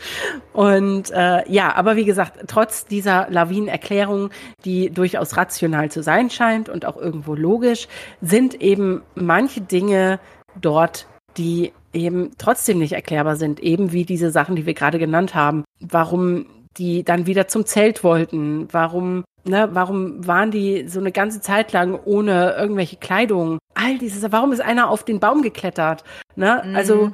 und 0.54 1.10
äh, 1.10 1.50
ja, 1.50 1.74
aber 1.74 1.96
wie 1.96 2.04
gesagt, 2.04 2.44
trotz 2.46 2.86
dieser 2.86 3.26
Lawinenerklärung, 3.28 4.30
die 4.64 4.88
durchaus 4.88 5.36
rational 5.36 5.90
zu 5.90 6.00
sein 6.00 6.30
scheint 6.30 6.68
und 6.68 6.86
auch 6.86 6.96
irgendwo 6.96 7.34
logisch, 7.34 7.88
sind 8.20 8.62
eben 8.62 9.02
manche 9.16 9.60
Dinge 9.60 10.20
dort, 10.60 11.08
die 11.36 11.72
eben 11.92 12.30
trotzdem 12.38 12.78
nicht 12.78 12.92
erklärbar 12.92 13.34
sind, 13.34 13.58
eben 13.58 13.90
wie 13.90 14.04
diese 14.04 14.30
Sachen, 14.30 14.54
die 14.54 14.64
wir 14.64 14.74
gerade 14.74 15.00
genannt 15.00 15.34
haben. 15.34 15.64
Warum 15.80 16.46
die 16.76 17.02
dann 17.02 17.26
wieder 17.26 17.48
zum 17.48 17.66
Zelt 17.66 18.04
wollten, 18.04 18.68
warum, 18.70 19.24
ne, 19.44 19.68
warum 19.72 20.24
waren 20.24 20.52
die 20.52 20.86
so 20.86 21.00
eine 21.00 21.10
ganze 21.10 21.40
Zeit 21.40 21.72
lang 21.72 21.98
ohne 22.04 22.54
irgendwelche 22.56 22.96
Kleidung? 22.96 23.58
All 23.74 23.98
dieses, 23.98 24.30
warum 24.30 24.52
ist 24.52 24.60
einer 24.60 24.88
auf 24.88 25.02
den 25.04 25.18
Baum 25.18 25.42
geklettert? 25.42 26.04
Ne? 26.36 26.62
Mhm. 26.64 26.76
Also 26.76 27.10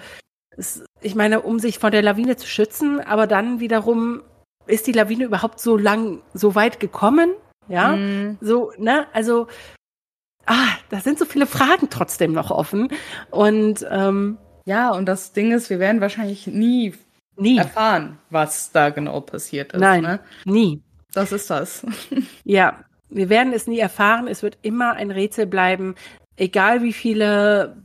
es, 0.58 0.84
ich 1.00 1.14
meine, 1.14 1.40
um 1.42 1.58
sich 1.58 1.78
vor 1.78 1.90
der 1.90 2.02
Lawine 2.02 2.36
zu 2.36 2.46
schützen, 2.46 3.00
aber 3.00 3.26
dann 3.26 3.60
wiederum 3.60 4.22
ist 4.66 4.86
die 4.86 4.92
Lawine 4.92 5.24
überhaupt 5.24 5.60
so 5.60 5.76
lang, 5.76 6.22
so 6.34 6.54
weit 6.54 6.80
gekommen? 6.80 7.32
Ja, 7.68 7.96
Mhm. 7.96 8.38
so, 8.40 8.72
ne, 8.78 9.06
also, 9.12 9.46
ah, 10.46 10.68
da 10.90 11.00
sind 11.00 11.18
so 11.18 11.24
viele 11.24 11.46
Fragen 11.46 11.88
trotzdem 11.90 12.32
noch 12.32 12.50
offen 12.50 12.88
und 13.30 13.86
ähm, 13.90 14.38
Ja, 14.66 14.90
und 14.92 15.06
das 15.06 15.32
Ding 15.32 15.52
ist, 15.52 15.70
wir 15.70 15.78
werden 15.78 16.00
wahrscheinlich 16.00 16.46
nie 16.46 16.94
nie, 17.36 17.56
erfahren, 17.58 18.18
was 18.28 18.70
da 18.72 18.90
genau 18.90 19.20
passiert 19.20 19.72
ist. 19.72 19.80
nein, 19.80 20.02
Ne? 20.02 20.20
nie. 20.44 20.82
Das 21.14 21.32
ist 21.32 21.48
das. 21.50 21.84
Ja, 22.44 22.84
wir 23.08 23.28
werden 23.28 23.52
es 23.52 23.66
nie 23.66 23.78
erfahren. 23.78 24.28
Es 24.28 24.42
wird 24.42 24.58
immer 24.62 24.92
ein 24.92 25.10
Rätsel 25.10 25.46
bleiben, 25.46 25.94
egal 26.36 26.82
wie 26.82 26.92
viele 26.92 27.82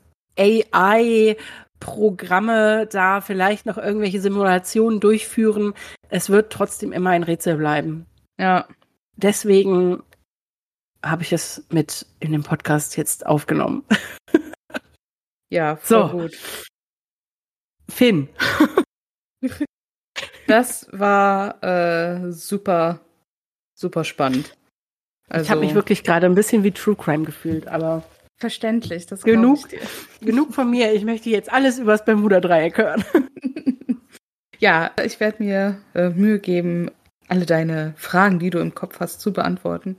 AI-Programme 1.80 2.88
da 2.88 3.22
vielleicht 3.22 3.66
noch 3.66 3.78
irgendwelche 3.78 4.22
Simulationen 4.22 5.00
durchführen. 5.00 5.74
Es 6.10 6.30
wird 6.30 6.52
trotzdem 6.52 6.92
immer 6.92 7.12
ein 7.12 7.24
Rätsel 7.24 7.58
bleiben. 7.58 8.06
Ja. 8.38 8.68
deswegen 9.16 10.04
habe 11.02 11.22
ich 11.22 11.32
es 11.32 11.66
mit 11.70 12.06
in 12.20 12.34
dem 12.34 12.44
Podcast 12.44 12.98
jetzt 12.98 13.26
aufgenommen. 13.26 13.84
Ja, 15.52 15.76
voll 15.76 16.10
so. 16.10 16.18
gut. 16.18 16.38
Finn. 17.88 18.30
das 20.48 20.88
war 20.92 21.64
äh, 21.64 22.32
super, 22.32 23.00
super 23.76 24.04
spannend. 24.04 24.58
Also, 25.30 25.46
ich 25.46 25.52
habe 25.52 25.62
mich 25.62 25.76
wirklich 25.76 26.04
gerade 26.04 26.26
ein 26.26 26.34
bisschen 26.36 26.64
wie 26.64 26.72
True 26.72 26.96
Crime 26.96 27.26
gefühlt, 27.26 27.68
aber 27.68 28.04
verständlich. 28.38 29.06
Das 29.06 29.24
genug, 29.24 29.68
genug 30.22 30.54
von 30.54 30.70
mir. 30.70 30.94
Ich 30.94 31.04
möchte 31.04 31.30
jetzt 31.30 31.52
alles 31.52 31.80
übers 31.80 32.06
Bermuda-Dreieck 32.06 32.78
hören. 32.78 33.06
ja, 34.60 34.92
ich 35.04 35.20
werde 35.20 35.44
mir 35.44 35.82
äh, 35.94 36.10
Mühe 36.10 36.40
geben, 36.40 36.92
alle 37.28 37.46
deine 37.46 37.94
Fragen, 37.98 38.40
die 38.40 38.50
du 38.50 38.60
im 38.60 38.76
Kopf 38.76 39.00
hast, 39.00 39.22
zu 39.22 39.34
beantworten. 39.34 39.98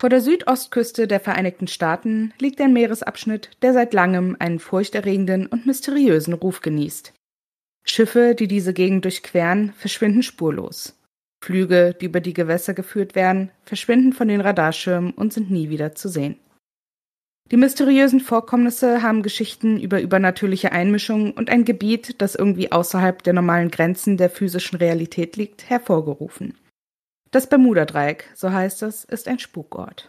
Vor 0.00 0.10
der 0.10 0.20
Südostküste 0.20 1.06
der 1.06 1.20
Vereinigten 1.20 1.66
Staaten 1.66 2.34
liegt 2.38 2.60
ein 2.60 2.74
Meeresabschnitt, 2.74 3.50
der 3.62 3.72
seit 3.72 3.94
langem 3.94 4.36
einen 4.38 4.58
furchterregenden 4.58 5.46
und 5.46 5.64
mysteriösen 5.64 6.34
Ruf 6.34 6.60
genießt. 6.60 7.14
Schiffe, 7.86 8.34
die 8.34 8.48
diese 8.48 8.74
Gegend 8.74 9.04
durchqueren, 9.04 9.72
verschwinden 9.72 10.22
spurlos. 10.22 10.98
Flüge, 11.44 11.94
die 12.00 12.06
über 12.06 12.20
die 12.20 12.32
Gewässer 12.32 12.72
geführt 12.72 13.14
werden, 13.14 13.50
verschwinden 13.64 14.14
von 14.14 14.28
den 14.28 14.40
Radarschirmen 14.40 15.12
und 15.12 15.34
sind 15.34 15.50
nie 15.50 15.68
wieder 15.68 15.94
zu 15.94 16.08
sehen. 16.08 16.38
Die 17.50 17.58
mysteriösen 17.58 18.20
Vorkommnisse 18.20 19.02
haben 19.02 19.22
Geschichten 19.22 19.78
über 19.78 20.00
übernatürliche 20.00 20.72
Einmischungen 20.72 21.32
und 21.32 21.50
ein 21.50 21.66
Gebiet, 21.66 22.22
das 22.22 22.34
irgendwie 22.34 22.72
außerhalb 22.72 23.22
der 23.22 23.34
normalen 23.34 23.70
Grenzen 23.70 24.16
der 24.16 24.30
physischen 24.30 24.78
Realität 24.78 25.36
liegt, 25.36 25.68
hervorgerufen. 25.68 26.56
Das 27.30 27.46
Bermuda-Dreieck, 27.46 28.30
so 28.34 28.50
heißt 28.50 28.82
es, 28.82 29.04
ist 29.04 29.28
ein 29.28 29.38
Spukort. 29.38 30.08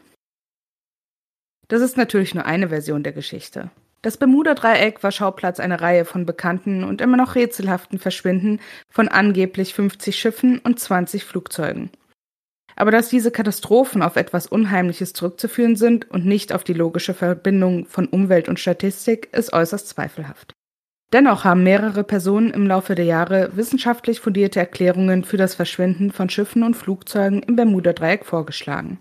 Das 1.67 1.81
ist 1.81 1.97
natürlich 1.97 2.33
nur 2.33 2.45
eine 2.45 2.69
Version 2.69 3.03
der 3.03 3.11
Geschichte. 3.11 3.71
Das 4.05 4.17
Bermuda-Dreieck 4.17 5.01
war 5.01 5.11
Schauplatz 5.11 5.59
einer 5.59 5.81
Reihe 5.81 6.05
von 6.05 6.27
bekannten 6.27 6.83
und 6.83 7.01
immer 7.01 7.17
noch 7.17 7.33
rätselhaften 7.33 7.97
Verschwinden 7.97 8.59
von 8.87 9.07
angeblich 9.07 9.73
50 9.73 10.15
Schiffen 10.15 10.59
und 10.59 10.79
20 10.79 11.25
Flugzeugen. 11.25 11.89
Aber 12.75 12.91
dass 12.91 13.09
diese 13.09 13.31
Katastrophen 13.31 14.03
auf 14.03 14.15
etwas 14.15 14.45
Unheimliches 14.45 15.13
zurückzuführen 15.13 15.75
sind 15.75 16.11
und 16.11 16.23
nicht 16.23 16.53
auf 16.53 16.63
die 16.63 16.73
logische 16.73 17.15
Verbindung 17.15 17.87
von 17.87 18.05
Umwelt 18.05 18.47
und 18.47 18.59
Statistik, 18.59 19.29
ist 19.33 19.53
äußerst 19.53 19.89
zweifelhaft. 19.89 20.53
Dennoch 21.11 21.43
haben 21.43 21.63
mehrere 21.63 22.03
Personen 22.03 22.51
im 22.51 22.67
Laufe 22.67 22.93
der 22.93 23.05
Jahre 23.05 23.55
wissenschaftlich 23.55 24.19
fundierte 24.19 24.59
Erklärungen 24.59 25.23
für 25.23 25.37
das 25.37 25.55
Verschwinden 25.55 26.11
von 26.11 26.29
Schiffen 26.29 26.61
und 26.61 26.75
Flugzeugen 26.75 27.41
im 27.41 27.55
Bermuda-Dreieck 27.55 28.23
vorgeschlagen. 28.23 28.99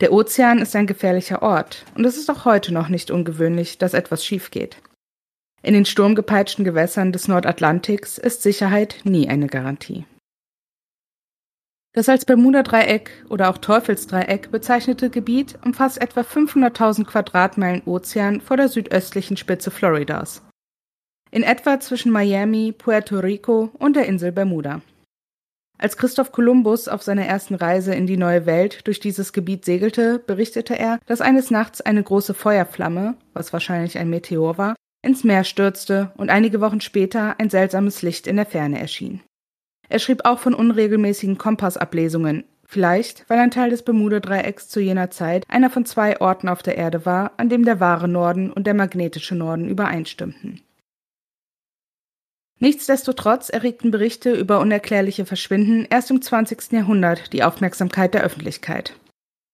Der 0.00 0.12
Ozean 0.12 0.58
ist 0.58 0.74
ein 0.74 0.86
gefährlicher 0.86 1.42
Ort 1.42 1.84
und 1.94 2.04
es 2.04 2.16
ist 2.16 2.30
auch 2.30 2.44
heute 2.44 2.72
noch 2.72 2.88
nicht 2.88 3.10
ungewöhnlich, 3.10 3.78
dass 3.78 3.94
etwas 3.94 4.24
schief 4.24 4.50
geht. 4.50 4.78
In 5.62 5.74
den 5.74 5.86
sturmgepeitschten 5.86 6.64
Gewässern 6.64 7.12
des 7.12 7.28
Nordatlantiks 7.28 8.18
ist 8.18 8.42
Sicherheit 8.42 9.00
nie 9.04 9.28
eine 9.28 9.46
Garantie. 9.46 10.04
Das 11.92 12.08
als 12.08 12.24
Bermuda-Dreieck 12.24 13.24
oder 13.28 13.48
auch 13.48 13.58
Teufelsdreieck 13.58 14.50
bezeichnete 14.50 15.10
Gebiet 15.10 15.56
umfasst 15.64 16.00
etwa 16.00 16.22
500.000 16.22 17.04
Quadratmeilen 17.04 17.82
Ozean 17.86 18.40
vor 18.40 18.56
der 18.56 18.68
südöstlichen 18.68 19.36
Spitze 19.36 19.70
Floridas 19.70 20.42
in 21.34 21.42
etwa 21.42 21.80
zwischen 21.80 22.12
Miami, 22.12 22.70
Puerto 22.70 23.18
Rico 23.18 23.70
und 23.80 23.96
der 23.96 24.06
Insel 24.06 24.30
Bermuda. 24.30 24.82
Als 25.76 25.96
Christoph 25.96 26.32
Kolumbus 26.32 26.88
auf 26.88 27.02
seiner 27.02 27.26
ersten 27.26 27.54
Reise 27.54 27.94
in 27.94 28.06
die 28.06 28.16
neue 28.16 28.46
Welt 28.46 28.86
durch 28.86 29.00
dieses 29.00 29.32
Gebiet 29.32 29.64
segelte, 29.64 30.20
berichtete 30.20 30.78
er, 30.78 31.00
dass 31.06 31.20
eines 31.20 31.50
Nachts 31.50 31.80
eine 31.80 32.02
große 32.02 32.32
Feuerflamme, 32.32 33.16
was 33.32 33.52
wahrscheinlich 33.52 33.98
ein 33.98 34.08
Meteor 34.08 34.56
war, 34.56 34.76
ins 35.02 35.24
Meer 35.24 35.44
stürzte 35.44 36.12
und 36.16 36.30
einige 36.30 36.60
Wochen 36.60 36.80
später 36.80 37.38
ein 37.38 37.50
seltsames 37.50 38.02
Licht 38.02 38.26
in 38.26 38.36
der 38.36 38.46
Ferne 38.46 38.80
erschien. 38.80 39.20
Er 39.88 39.98
schrieb 39.98 40.24
auch 40.24 40.38
von 40.38 40.54
unregelmäßigen 40.54 41.36
Kompassablesungen, 41.38 42.44
vielleicht 42.64 43.28
weil 43.28 43.38
ein 43.38 43.50
Teil 43.50 43.70
des 43.70 43.82
Bermuda-Dreiecks 43.82 44.68
zu 44.68 44.80
jener 44.80 45.10
Zeit 45.10 45.44
einer 45.48 45.70
von 45.70 45.84
zwei 45.84 46.20
Orten 46.20 46.48
auf 46.48 46.62
der 46.62 46.78
Erde 46.78 47.04
war, 47.04 47.32
an 47.36 47.48
dem 47.48 47.64
der 47.64 47.80
wahre 47.80 48.08
Norden 48.08 48.50
und 48.50 48.66
der 48.66 48.74
magnetische 48.74 49.34
Norden 49.34 49.68
übereinstimmten. 49.68 50.62
Nichtsdestotrotz 52.64 53.50
erregten 53.50 53.90
Berichte 53.90 54.32
über 54.32 54.58
unerklärliche 54.58 55.26
Verschwinden 55.26 55.86
erst 55.90 56.10
im 56.10 56.22
20. 56.22 56.72
Jahrhundert 56.72 57.34
die 57.34 57.42
Aufmerksamkeit 57.42 58.14
der 58.14 58.22
Öffentlichkeit. 58.22 58.94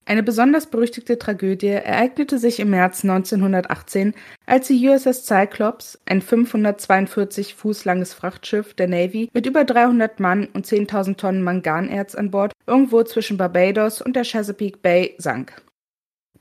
Eine 0.06 0.22
besonders 0.22 0.66
berüchtigte 0.66 1.18
Tragödie 1.18 1.70
ereignete 1.70 2.38
sich 2.38 2.60
im 2.60 2.70
März 2.70 3.02
1918, 3.02 4.14
als 4.46 4.68
die 4.68 4.88
USS 4.88 5.26
Cyclops, 5.26 5.98
ein 6.06 6.22
542 6.22 7.56
Fuß 7.56 7.84
langes 7.84 8.14
Frachtschiff 8.14 8.74
der 8.74 8.86
Navy 8.86 9.28
mit 9.32 9.44
über 9.44 9.64
300 9.64 10.20
Mann 10.20 10.46
und 10.54 10.64
10.000 10.64 11.16
Tonnen 11.16 11.42
Manganerz 11.42 12.14
an 12.14 12.30
Bord, 12.30 12.52
irgendwo 12.68 13.02
zwischen 13.02 13.36
Barbados 13.36 14.00
und 14.00 14.14
der 14.14 14.22
Chesapeake 14.22 14.78
Bay 14.78 15.16
sank. 15.18 15.60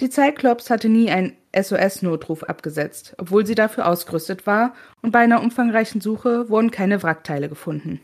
Die 0.02 0.10
Cyclops 0.10 0.70
hatte 0.70 0.88
nie 0.88 1.10
einen 1.12 1.36
SOS-Notruf 1.54 2.43
abgesetzt, 2.43 3.16
obwohl 3.18 3.45
sie 3.45 3.56
dafür 3.56 3.88
ausgerüstet 3.88 4.47
war, 4.47 4.74
und 5.02 5.12
bei 5.12 5.20
einer 5.20 5.41
umfangreichen 5.41 6.00
Suche 6.00 6.50
wurden 6.50 6.72
keine 6.72 7.04
Wrackteile 7.04 7.50
gefunden. 7.50 8.00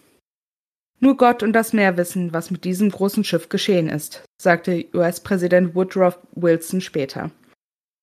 Nur 1.00 1.18
Gott 1.18 1.44
und 1.44 1.54
das 1.54 1.74
Meer 1.74 1.98
wissen, 1.98 2.34
was 2.34 2.52
mit 2.52 2.64
diesem 2.64 2.90
großen 2.90 3.24
Schiff 3.24 3.50
geschehen 3.50 3.90
ist, 3.90 4.24
sagte 4.42 4.86
US-Präsident 4.94 5.76
Woodrow 5.76 6.18
Wilson 6.34 6.82
später. 6.82 7.32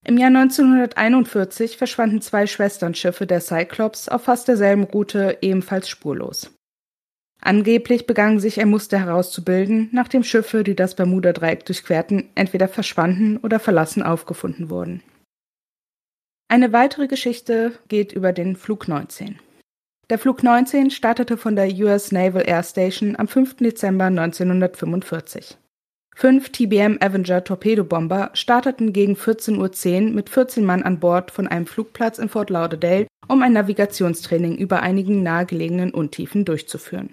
Im 0.04 0.18
Jahr 0.18 0.28
1941 0.28 1.76
verschwanden 1.76 2.20
zwei 2.20 2.46
Schwesternschiffe 2.46 3.26
der 3.26 3.40
Cyclops 3.40 4.08
auf 4.08 4.24
fast 4.24 4.48
derselben 4.48 4.84
Route 4.84 5.38
ebenfalls 5.40 5.88
spurlos. 5.88 6.50
Angeblich 7.44 8.06
begann 8.06 8.38
sich 8.38 8.60
ein 8.60 8.70
Muster 8.70 9.00
herauszubilden, 9.00 9.88
nachdem 9.90 10.22
Schiffe, 10.22 10.62
die 10.62 10.76
das 10.76 10.94
Bermuda-Dreieck 10.94 11.66
durchquerten, 11.66 12.28
entweder 12.36 12.68
verschwanden 12.68 13.36
oder 13.38 13.58
verlassen 13.58 14.04
aufgefunden 14.04 14.70
wurden. 14.70 15.02
Eine 16.48 16.72
weitere 16.72 17.08
Geschichte 17.08 17.72
geht 17.88 18.12
über 18.12 18.32
den 18.32 18.54
Flug 18.54 18.86
19. 18.86 19.40
Der 20.08 20.18
Flug 20.18 20.44
19 20.44 20.90
startete 20.90 21.36
von 21.36 21.56
der 21.56 21.72
US 21.72 22.12
Naval 22.12 22.46
Air 22.46 22.62
Station 22.62 23.16
am 23.16 23.26
5. 23.26 23.56
Dezember 23.56 24.04
1945. 24.04 25.56
Fünf 26.14 26.50
TBM 26.50 26.98
Avenger 27.00 27.42
Torpedobomber 27.42 28.30
starteten 28.34 28.92
gegen 28.92 29.14
14.10 29.14 30.08
Uhr 30.08 30.10
mit 30.12 30.28
14 30.28 30.64
Mann 30.64 30.82
an 30.82 31.00
Bord 31.00 31.32
von 31.32 31.48
einem 31.48 31.66
Flugplatz 31.66 32.18
in 32.18 32.28
Fort 32.28 32.50
Lauderdale, 32.50 33.06
um 33.26 33.42
ein 33.42 33.54
Navigationstraining 33.54 34.56
über 34.58 34.82
einigen 34.82 35.22
nahegelegenen 35.22 35.90
Untiefen 35.90 36.44
durchzuführen. 36.44 37.10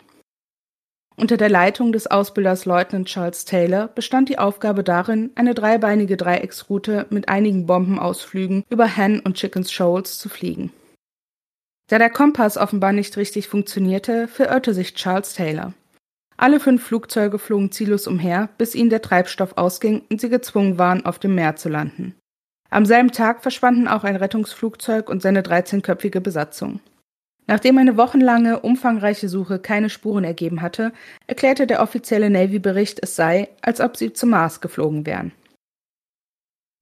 Unter 1.19 1.35
der 1.35 1.49
Leitung 1.49 1.91
des 1.91 2.07
Ausbilders 2.07 2.63
Leutnant 2.63 3.09
Charles 3.09 3.43
Taylor 3.43 3.89
bestand 3.89 4.29
die 4.29 4.39
Aufgabe 4.39 4.85
darin, 4.85 5.31
eine 5.35 5.53
dreibeinige 5.53 6.15
Dreiecksroute 6.15 7.07
mit 7.09 7.27
einigen 7.27 7.65
Bombenausflügen 7.65 8.63
über 8.69 8.85
Hen 8.85 9.19
und 9.19 9.35
Chickens 9.35 9.69
Shoals 9.69 10.17
zu 10.17 10.29
fliegen. 10.29 10.71
Da 11.89 11.97
der 11.97 12.09
Kompass 12.09 12.55
offenbar 12.55 12.93
nicht 12.93 13.17
richtig 13.17 13.49
funktionierte, 13.49 14.29
verirrte 14.29 14.73
sich 14.73 14.93
Charles 14.93 15.33
Taylor. 15.33 15.73
Alle 16.37 16.61
fünf 16.61 16.85
Flugzeuge 16.85 17.37
flogen 17.37 17.73
ziellos 17.73 18.07
umher, 18.07 18.47
bis 18.57 18.73
ihnen 18.73 18.89
der 18.89 19.01
Treibstoff 19.01 19.57
ausging 19.57 20.03
und 20.09 20.21
sie 20.21 20.29
gezwungen 20.29 20.77
waren, 20.77 21.05
auf 21.05 21.19
dem 21.19 21.35
Meer 21.35 21.57
zu 21.57 21.67
landen. 21.67 22.15
Am 22.69 22.85
selben 22.85 23.11
Tag 23.11 23.41
verschwanden 23.41 23.89
auch 23.89 24.05
ein 24.05 24.15
Rettungsflugzeug 24.15 25.09
und 25.09 25.21
seine 25.21 25.41
13-köpfige 25.41 26.21
Besatzung. 26.21 26.79
Nachdem 27.49 27.79
eine 27.79 27.97
wochenlange, 27.97 28.59
umfangreiche 28.59 29.27
Suche 29.27 29.57
keine 29.57 29.89
Spuren 29.89 30.23
ergeben 30.23 30.61
hatte, 30.61 30.93
erklärte 31.25 31.65
der 31.65 31.81
offizielle 31.81 32.29
Navy-Bericht, 32.29 32.99
es 33.01 33.15
sei, 33.15 33.49
als 33.63 33.81
ob 33.81 33.97
sie 33.97 34.13
zum 34.13 34.29
Mars 34.29 34.61
geflogen 34.61 35.07
wären. 35.07 35.31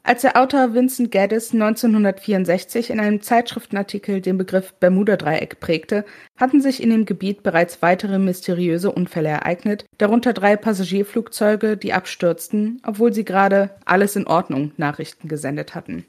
Als 0.04 0.24
der 0.24 0.36
Autor 0.36 0.74
Vincent 0.74 1.10
Gaddis 1.10 1.54
1964 1.54 2.90
in 2.90 3.00
einem 3.00 3.22
Zeitschriftenartikel 3.22 4.20
den 4.20 4.38
Begriff 4.38 4.74
Bermuda-Dreieck 4.74 5.62
prägte, 5.62 6.04
hatten 6.36 6.60
sich 6.60 6.84
in 6.84 6.90
dem 6.90 7.06
Gebiet 7.06 7.44
bereits 7.44 7.82
weitere 7.82 8.20
mysteriöse 8.20 8.92
Unfälle 8.92 9.30
ereignet, 9.30 9.86
darunter 9.98 10.34
drei 10.34 10.58
Passagierflugzeuge, 10.58 11.78
die 11.78 11.94
abstürzten, 11.94 12.82
obwohl 12.86 13.14
sie 13.14 13.24
gerade 13.24 13.70
alles 13.86 14.18
in 14.18 14.28
Ordnung 14.28 14.74
Nachrichten 14.76 15.30
gesendet 15.30 15.76
hatten. 15.76 16.06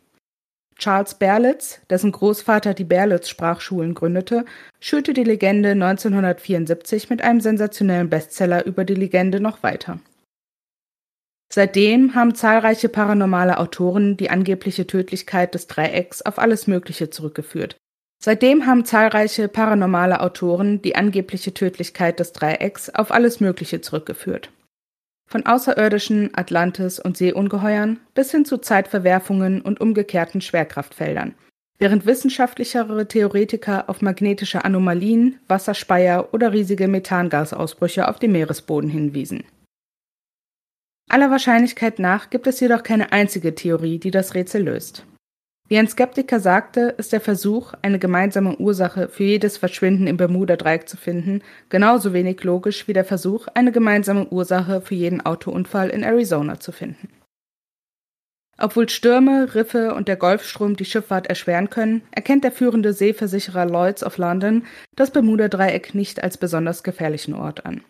Charles 0.78 1.14
Berlitz, 1.14 1.80
dessen 1.90 2.12
Großvater 2.12 2.72
die 2.72 2.84
Berlitz-Sprachschulen 2.84 3.94
gründete, 3.94 4.44
schürte 4.78 5.12
die 5.12 5.24
Legende 5.24 5.70
1974 5.72 7.10
mit 7.10 7.20
einem 7.20 7.40
sensationellen 7.40 8.08
Bestseller 8.08 8.64
über 8.64 8.84
die 8.84 8.94
Legende 8.94 9.40
noch 9.40 9.64
weiter. 9.64 9.98
Seitdem 11.52 12.14
haben 12.14 12.34
zahlreiche 12.34 12.88
paranormale 12.88 13.58
Autoren 13.58 14.16
die 14.16 14.30
angebliche 14.30 14.86
Tödlichkeit 14.86 15.54
des 15.54 15.66
Dreiecks 15.66 16.22
auf 16.22 16.38
alles 16.38 16.66
Mögliche 16.66 17.10
zurückgeführt. 17.10 17.76
Seitdem 18.22 18.66
haben 18.66 18.84
zahlreiche 18.84 19.48
paranormale 19.48 20.20
Autoren 20.20 20.82
die 20.82 20.94
angebliche 20.94 21.54
Tödlichkeit 21.54 22.20
des 22.20 22.32
Dreiecks 22.32 22.90
auf 22.90 23.10
alles 23.10 23.40
Mögliche 23.40 23.80
zurückgeführt. 23.80 24.50
Von 25.30 25.44
Außerirdischen, 25.44 26.30
Atlantis 26.32 26.98
und 26.98 27.18
Seeungeheuern 27.18 28.00
bis 28.14 28.30
hin 28.30 28.46
zu 28.46 28.56
Zeitverwerfungen 28.56 29.60
und 29.60 29.78
umgekehrten 29.78 30.40
Schwerkraftfeldern, 30.40 31.34
während 31.78 32.06
wissenschaftlichere 32.06 33.06
Theoretiker 33.06 33.90
auf 33.90 34.00
magnetische 34.00 34.64
Anomalien, 34.64 35.38
Wasserspeier 35.46 36.32
oder 36.32 36.54
riesige 36.54 36.88
Methangasausbrüche 36.88 38.08
auf 38.08 38.18
dem 38.18 38.32
Meeresboden 38.32 38.88
hinwiesen. 38.88 39.44
Aller 41.10 41.30
Wahrscheinlichkeit 41.30 41.98
nach 41.98 42.30
gibt 42.30 42.46
es 42.46 42.60
jedoch 42.60 42.82
keine 42.82 43.12
einzige 43.12 43.54
Theorie, 43.54 43.98
die 43.98 44.10
das 44.10 44.34
Rätsel 44.34 44.62
löst. 44.62 45.04
Wie 45.68 45.76
ein 45.76 45.86
Skeptiker 45.86 46.40
sagte, 46.40 46.94
ist 46.96 47.12
der 47.12 47.20
Versuch, 47.20 47.74
eine 47.82 47.98
gemeinsame 47.98 48.56
Ursache 48.56 49.08
für 49.08 49.24
jedes 49.24 49.58
Verschwinden 49.58 50.06
im 50.06 50.16
Bermuda-Dreieck 50.16 50.88
zu 50.88 50.96
finden, 50.96 51.42
genauso 51.68 52.14
wenig 52.14 52.42
logisch 52.42 52.88
wie 52.88 52.94
der 52.94 53.04
Versuch, 53.04 53.48
eine 53.52 53.70
gemeinsame 53.70 54.26
Ursache 54.28 54.80
für 54.80 54.94
jeden 54.94 55.20
Autounfall 55.20 55.90
in 55.90 56.02
Arizona 56.02 56.58
zu 56.58 56.72
finden. 56.72 57.10
Obwohl 58.56 58.88
Stürme, 58.88 59.54
Riffe 59.54 59.94
und 59.94 60.08
der 60.08 60.16
Golfstrom 60.16 60.74
die 60.74 60.86
Schifffahrt 60.86 61.28
erschweren 61.28 61.68
können, 61.68 62.02
erkennt 62.10 62.44
der 62.44 62.50
führende 62.50 62.94
Seeversicherer 62.94 63.66
Lloyds 63.66 64.02
of 64.02 64.16
London 64.16 64.64
das 64.96 65.10
Bermuda-Dreieck 65.10 65.94
nicht 65.94 66.22
als 66.22 66.38
besonders 66.38 66.82
gefährlichen 66.82 67.34
Ort 67.34 67.66
an. 67.66 67.84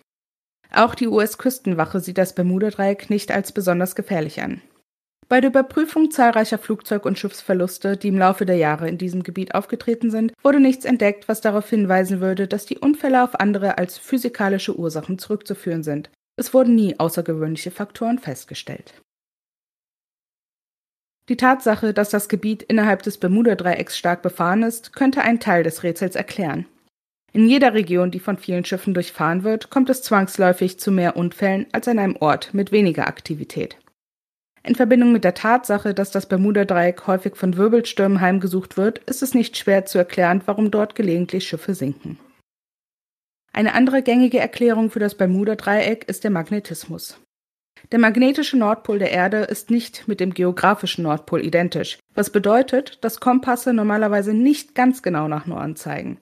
Auch 0.71 0.95
die 0.97 1.07
US-Küstenwache 1.07 2.01
sieht 2.01 2.19
das 2.19 2.35
Bermuda-Dreieck 2.35 3.09
nicht 3.09 3.31
als 3.31 3.53
besonders 3.53 3.95
gefährlich 3.95 4.43
an. 4.43 4.61
Bei 5.29 5.43
der 5.43 5.51
Überprüfung 5.51 6.11
zahlreicher 6.11 6.57
Flugzeug- 6.57 7.05
und 7.05 7.19
Schiffsverluste, 7.19 7.99
die 7.99 8.09
im 8.09 8.19
Laufe 8.19 8.47
der 8.47 8.57
Jahre 8.57 8.89
in 8.89 8.97
diesem 8.97 9.23
Gebiet 9.23 9.55
aufgetreten 9.55 10.11
sind, 10.11 10.33
wurde 10.43 10.59
nichts 10.59 10.87
entdeckt, 10.87 11.29
was 11.29 11.43
darauf 11.43 11.69
hinweisen 11.69 12.21
würde, 12.21 12.49
dass 12.49 12.65
die 12.65 12.79
Unfälle 12.79 13.23
auf 13.23 13.39
andere 13.39 13.77
als 13.77 13.99
physikalische 13.99 14.79
Ursachen 14.79 15.19
zurückzuführen 15.19 15.83
sind. 15.83 16.09
Es 16.37 16.55
wurden 16.55 16.75
nie 16.75 16.99
außergewöhnliche 16.99 17.71
Faktoren 17.71 18.19
festgestellt. 18.19 18.95
Die 21.29 21.37
Tatsache, 21.37 21.93
dass 21.93 22.09
das 22.09 22.31
Gebiet 22.31 22.63
innerhalb 22.63 23.03
des 23.03 23.19
Bermuda-Dreiecks 23.19 23.99
stark 23.99 24.23
befahren 24.23 24.63
ist, 24.63 24.95
könnte 24.95 25.21
einen 25.21 25.41
Teil 25.41 25.63
des 25.63 25.83
Rätsels 25.83 26.17
erklären. 26.17 26.65
In 27.35 27.47
jeder 27.47 27.75
Region, 27.75 28.11
die 28.11 28.21
von 28.21 28.39
vielen 28.39 28.65
Schiffen 28.65 28.95
durchfahren 28.95 29.45
wird, 29.45 29.69
kommt 29.69 29.91
es 29.91 30.01
zwangsläufig 30.01 30.81
zu 30.81 30.91
mehr 30.91 31.17
Unfällen 31.17 31.67
als 31.73 31.87
an 31.87 31.99
einem 31.99 32.17
Ort 32.17 32.55
mit 32.55 32.73
weniger 32.73 33.07
Aktivität. 33.07 33.77
In 34.69 34.75
Verbindung 34.75 35.13
mit 35.13 35.25
der 35.25 35.33
Tatsache, 35.33 35.95
dass 35.95 36.11
das 36.11 36.27
Bermuda-Dreieck 36.27 37.07
häufig 37.07 37.37
von 37.37 37.57
Wirbelstürmen 37.57 38.21
heimgesucht 38.21 38.77
wird, 38.77 38.99
ist 38.99 39.23
es 39.23 39.33
nicht 39.33 39.57
schwer 39.57 39.87
zu 39.87 39.97
erklären, 39.97 40.43
warum 40.45 40.71
dort 40.71 40.95
gelegentlich 40.95 41.49
Schiffe 41.49 41.73
sinken. 41.73 42.19
Eine 43.51 43.73
andere 43.73 44.03
gängige 44.03 44.39
Erklärung 44.39 44.91
für 44.91 44.99
das 44.99 45.15
Bermuda-Dreieck 45.15 46.07
ist 46.07 46.23
der 46.23 46.31
Magnetismus. 46.31 47.19
Der 47.93 47.99
magnetische 47.99 48.59
Nordpol 48.59 48.99
der 48.99 49.11
Erde 49.11 49.39
ist 49.39 49.71
nicht 49.71 50.07
mit 50.07 50.21
dem 50.21 50.35
geografischen 50.35 51.05
Nordpol 51.05 51.43
identisch, 51.43 51.99
was 52.15 52.29
bedeutet, 52.29 53.03
dass 53.03 53.21
Kompasse 53.21 53.73
normalerweise 53.73 54.35
nicht 54.35 54.75
ganz 54.75 55.01
genau 55.01 55.29
nach 55.29 55.47
Norden 55.47 55.77
zeigen. 55.77 56.19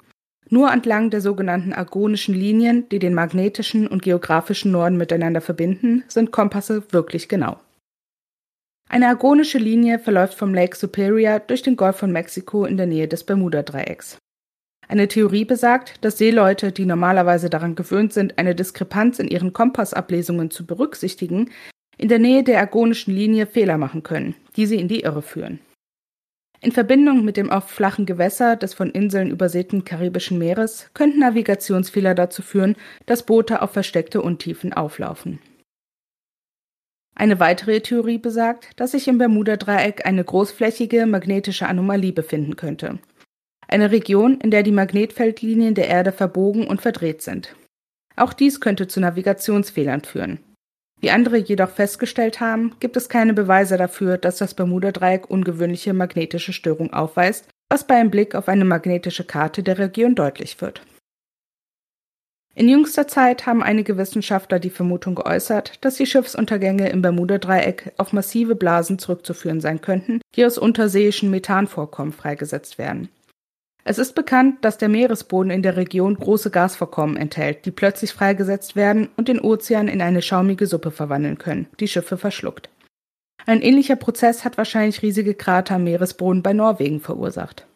Nur 0.50 0.70
entlang 0.70 1.10
der 1.10 1.20
sogenannten 1.20 1.72
argonischen 1.72 2.32
Linien, 2.32 2.88
die 2.90 3.00
den 3.00 3.12
magnetischen 3.12 3.88
und 3.88 4.02
geografischen 4.02 4.70
Norden 4.70 4.96
miteinander 4.96 5.40
verbinden, 5.40 6.04
sind 6.06 6.30
Kompasse 6.30 6.84
wirklich 6.92 7.28
genau. 7.28 7.58
Eine 8.88 9.08
argonische 9.08 9.58
Linie 9.58 9.98
verläuft 9.98 10.34
vom 10.34 10.54
Lake 10.54 10.76
Superior 10.76 11.40
durch 11.40 11.62
den 11.62 11.76
Golf 11.76 11.96
von 11.96 12.12
Mexiko 12.12 12.64
in 12.64 12.76
der 12.76 12.86
Nähe 12.86 13.08
des 13.08 13.24
Bermuda-Dreiecks. 13.24 14.18
Eine 14.88 15.08
Theorie 15.08 15.44
besagt, 15.44 16.04
dass 16.04 16.18
Seeleute, 16.18 16.70
die 16.70 16.86
normalerweise 16.86 17.50
daran 17.50 17.74
gewöhnt 17.74 18.12
sind, 18.12 18.38
eine 18.38 18.54
Diskrepanz 18.54 19.18
in 19.18 19.26
ihren 19.26 19.52
Kompassablesungen 19.52 20.50
zu 20.50 20.64
berücksichtigen, 20.64 21.50
in 21.98 22.08
der 22.08 22.20
Nähe 22.20 22.44
der 22.44 22.60
argonischen 22.60 23.12
Linie 23.12 23.46
Fehler 23.46 23.78
machen 23.78 24.04
können, 24.04 24.36
die 24.54 24.66
sie 24.66 24.76
in 24.76 24.86
die 24.86 25.00
Irre 25.00 25.22
führen. 25.22 25.58
In 26.60 26.72
Verbindung 26.72 27.24
mit 27.24 27.36
dem 27.36 27.50
oft 27.50 27.70
flachen 27.70 28.06
Gewässer 28.06 28.56
des 28.56 28.74
von 28.74 28.90
Inseln 28.90 29.30
übersäten 29.30 29.84
Karibischen 29.84 30.38
Meeres 30.38 30.90
könnten 30.94 31.18
Navigationsfehler 31.18 32.14
dazu 32.14 32.42
führen, 32.42 32.76
dass 33.04 33.26
Boote 33.26 33.62
auf 33.62 33.72
versteckte 33.72 34.22
Untiefen 34.22 34.72
auflaufen. 34.72 35.40
Eine 37.18 37.40
weitere 37.40 37.80
Theorie 37.80 38.18
besagt, 38.18 38.68
dass 38.76 38.90
sich 38.90 39.08
im 39.08 39.16
Bermuda-Dreieck 39.16 40.04
eine 40.04 40.22
großflächige 40.22 41.06
magnetische 41.06 41.66
Anomalie 41.66 42.12
befinden 42.12 42.56
könnte. 42.56 42.98
Eine 43.66 43.90
Region, 43.90 44.38
in 44.40 44.50
der 44.50 44.62
die 44.62 44.70
Magnetfeldlinien 44.70 45.74
der 45.74 45.88
Erde 45.88 46.12
verbogen 46.12 46.66
und 46.66 46.82
verdreht 46.82 47.22
sind. 47.22 47.56
Auch 48.16 48.34
dies 48.34 48.60
könnte 48.60 48.86
zu 48.86 49.00
Navigationsfehlern 49.00 50.02
führen. 50.02 50.40
Wie 51.00 51.10
andere 51.10 51.38
jedoch 51.38 51.70
festgestellt 51.70 52.40
haben, 52.40 52.74
gibt 52.80 52.96
es 52.96 53.08
keine 53.08 53.32
Beweise 53.32 53.78
dafür, 53.78 54.18
dass 54.18 54.36
das 54.36 54.54
Bermuda-Dreieck 54.54 55.28
ungewöhnliche 55.30 55.94
magnetische 55.94 56.52
Störung 56.52 56.92
aufweist, 56.92 57.48
was 57.70 57.86
bei 57.86 57.96
einem 57.96 58.10
Blick 58.10 58.34
auf 58.34 58.48
eine 58.48 58.64
magnetische 58.66 59.24
Karte 59.24 59.62
der 59.62 59.78
Region 59.78 60.14
deutlich 60.14 60.60
wird. 60.60 60.82
In 62.58 62.70
jüngster 62.70 63.06
Zeit 63.06 63.44
haben 63.44 63.62
einige 63.62 63.98
Wissenschaftler 63.98 64.58
die 64.58 64.70
Vermutung 64.70 65.14
geäußert, 65.14 65.84
dass 65.84 65.96
die 65.96 66.06
Schiffsuntergänge 66.06 66.88
im 66.88 67.02
Bermuda-Dreieck 67.02 67.92
auf 67.98 68.14
massive 68.14 68.54
Blasen 68.54 68.98
zurückzuführen 68.98 69.60
sein 69.60 69.82
könnten, 69.82 70.22
die 70.34 70.46
aus 70.46 70.56
unterseeischen 70.56 71.30
Methanvorkommen 71.30 72.14
freigesetzt 72.14 72.78
werden. 72.78 73.10
Es 73.84 73.98
ist 73.98 74.14
bekannt, 74.14 74.64
dass 74.64 74.78
der 74.78 74.88
Meeresboden 74.88 75.50
in 75.50 75.62
der 75.62 75.76
Region 75.76 76.16
große 76.16 76.50
Gasvorkommen 76.50 77.18
enthält, 77.18 77.66
die 77.66 77.72
plötzlich 77.72 78.14
freigesetzt 78.14 78.74
werden 78.74 79.10
und 79.18 79.28
den 79.28 79.38
Ozean 79.38 79.86
in 79.86 80.00
eine 80.00 80.22
schaumige 80.22 80.66
Suppe 80.66 80.90
verwandeln 80.90 81.36
können, 81.36 81.66
die 81.78 81.88
Schiffe 81.88 82.16
verschluckt. 82.16 82.70
Ein 83.44 83.60
ähnlicher 83.60 83.96
Prozess 83.96 84.46
hat 84.46 84.56
wahrscheinlich 84.56 85.02
riesige 85.02 85.34
Krater 85.34 85.74
am 85.74 85.84
Meeresboden 85.84 86.42
bei 86.42 86.54
Norwegen 86.54 87.00
verursacht. 87.00 87.66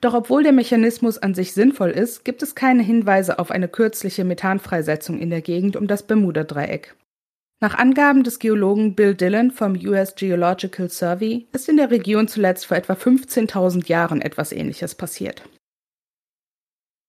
Doch 0.00 0.14
obwohl 0.14 0.42
der 0.42 0.52
Mechanismus 0.52 1.18
an 1.18 1.34
sich 1.34 1.52
sinnvoll 1.52 1.90
ist, 1.90 2.24
gibt 2.24 2.42
es 2.42 2.54
keine 2.54 2.82
Hinweise 2.82 3.38
auf 3.38 3.50
eine 3.50 3.68
kürzliche 3.68 4.24
Methanfreisetzung 4.24 5.18
in 5.18 5.30
der 5.30 5.40
Gegend 5.40 5.76
um 5.76 5.86
das 5.86 6.04
Bermuda-Dreieck. 6.04 6.94
Nach 7.60 7.76
Angaben 7.76 8.22
des 8.22 8.38
Geologen 8.38 8.94
Bill 8.94 9.14
Dillon 9.14 9.50
vom 9.50 9.74
US 9.74 10.14
Geological 10.14 10.88
Survey 10.88 11.48
ist 11.52 11.68
in 11.68 11.76
der 11.76 11.90
Region 11.90 12.28
zuletzt 12.28 12.66
vor 12.66 12.76
etwa 12.76 12.92
15.000 12.92 13.88
Jahren 13.88 14.22
etwas 14.22 14.52
Ähnliches 14.52 14.94
passiert. 14.94 15.42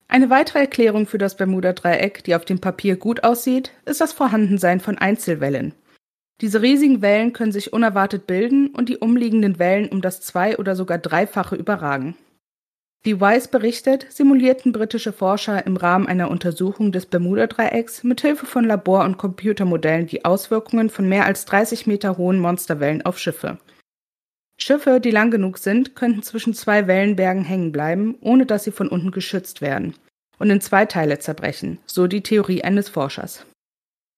Eine 0.07 0.31
weitere 0.31 0.57
Erklärung 0.57 1.05
für 1.05 1.19
das 1.19 1.37
Bermuda-Dreieck, 1.37 2.23
die 2.23 2.33
auf 2.33 2.45
dem 2.45 2.59
Papier 2.59 2.95
gut 2.95 3.23
aussieht, 3.23 3.71
ist 3.85 4.01
das 4.01 4.11
Vorhandensein 4.11 4.79
von 4.79 4.97
Einzelwellen. 4.97 5.75
Diese 6.41 6.63
riesigen 6.63 7.03
Wellen 7.03 7.31
können 7.31 7.51
sich 7.51 7.71
unerwartet 7.71 8.25
bilden 8.25 8.69
und 8.69 8.89
die 8.89 8.97
umliegenden 8.97 9.59
Wellen 9.59 9.89
um 9.89 10.01
das 10.01 10.21
zwei- 10.21 10.57
oder 10.57 10.75
sogar 10.75 10.97
dreifache 10.97 11.55
überragen. 11.55 12.15
Wie 13.01 13.21
Wise 13.21 13.47
berichtet, 13.47 14.07
simulierten 14.09 14.73
britische 14.73 15.13
Forscher 15.13 15.65
im 15.65 15.77
Rahmen 15.77 16.07
einer 16.07 16.29
Untersuchung 16.29 16.91
des 16.91 17.05
Bermuda-Dreiecks 17.05 18.03
mithilfe 18.03 18.45
von 18.45 18.65
Labor- 18.65 19.05
und 19.05 19.17
Computermodellen 19.17 20.07
die 20.07 20.25
Auswirkungen 20.25 20.89
von 20.89 21.07
mehr 21.07 21.25
als 21.25 21.45
30 21.45 21.87
Meter 21.87 22.17
hohen 22.17 22.39
Monsterwellen 22.39 23.01
auf 23.03 23.17
Schiffe. 23.17 23.57
Schiffe, 24.57 24.99
die 24.99 25.11
lang 25.11 25.31
genug 25.31 25.57
sind, 25.57 25.95
könnten 25.95 26.23
zwischen 26.23 26.53
zwei 26.53 26.87
Wellenbergen 26.87 27.45
hängen 27.45 27.71
bleiben, 27.71 28.17
ohne 28.19 28.45
dass 28.45 28.65
sie 28.65 28.71
von 28.71 28.89
unten 28.89 29.11
geschützt 29.11 29.61
werden, 29.61 29.95
und 30.37 30.49
in 30.49 30.59
zwei 30.59 30.85
Teile 30.85 31.19
zerbrechen, 31.19 31.79
so 31.85 32.07
die 32.07 32.21
Theorie 32.21 32.65
eines 32.65 32.89
Forschers. 32.89 33.45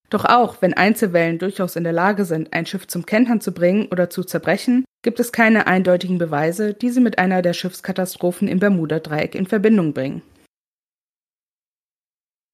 Doch 0.10 0.26
auch 0.26 0.60
wenn 0.62 0.74
Einzelwellen 0.74 1.38
durchaus 1.38 1.76
in 1.76 1.84
der 1.84 1.94
Lage 1.94 2.26
sind, 2.26 2.52
ein 2.52 2.66
Schiff 2.66 2.88
zum 2.88 3.06
Kentern 3.06 3.42
zu 3.42 3.52
bringen 3.52 3.88
oder 3.92 4.10
zu 4.10 4.24
zerbrechen, 4.24 4.84
gibt 5.02 5.20
es 5.20 5.32
keine 5.32 5.68
eindeutigen 5.68 6.18
Beweise, 6.18 6.74
die 6.74 6.90
sie 6.90 7.02
mit 7.02 7.20
einer 7.20 7.42
der 7.42 7.54
Schiffskatastrophen 7.54 8.48
im 8.48 8.60
Bermuda-Dreieck 8.60 9.36
in 9.36 9.48
Verbindung 9.48 9.94
bringen. 9.94 10.22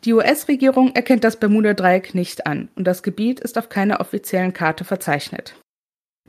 Die 0.06 0.14
US-Regierung 0.14 0.96
erkennt 0.96 1.24
das 1.24 1.38
Bermuda-Dreieck 1.38 2.14
nicht 2.14 2.46
an 2.46 2.70
und 2.76 2.86
das 2.86 3.04
Gebiet 3.04 3.40
ist 3.40 3.58
auf 3.58 3.70
keiner 3.70 4.00
offiziellen 4.00 4.54
Karte 4.54 4.84
verzeichnet. 4.84 5.56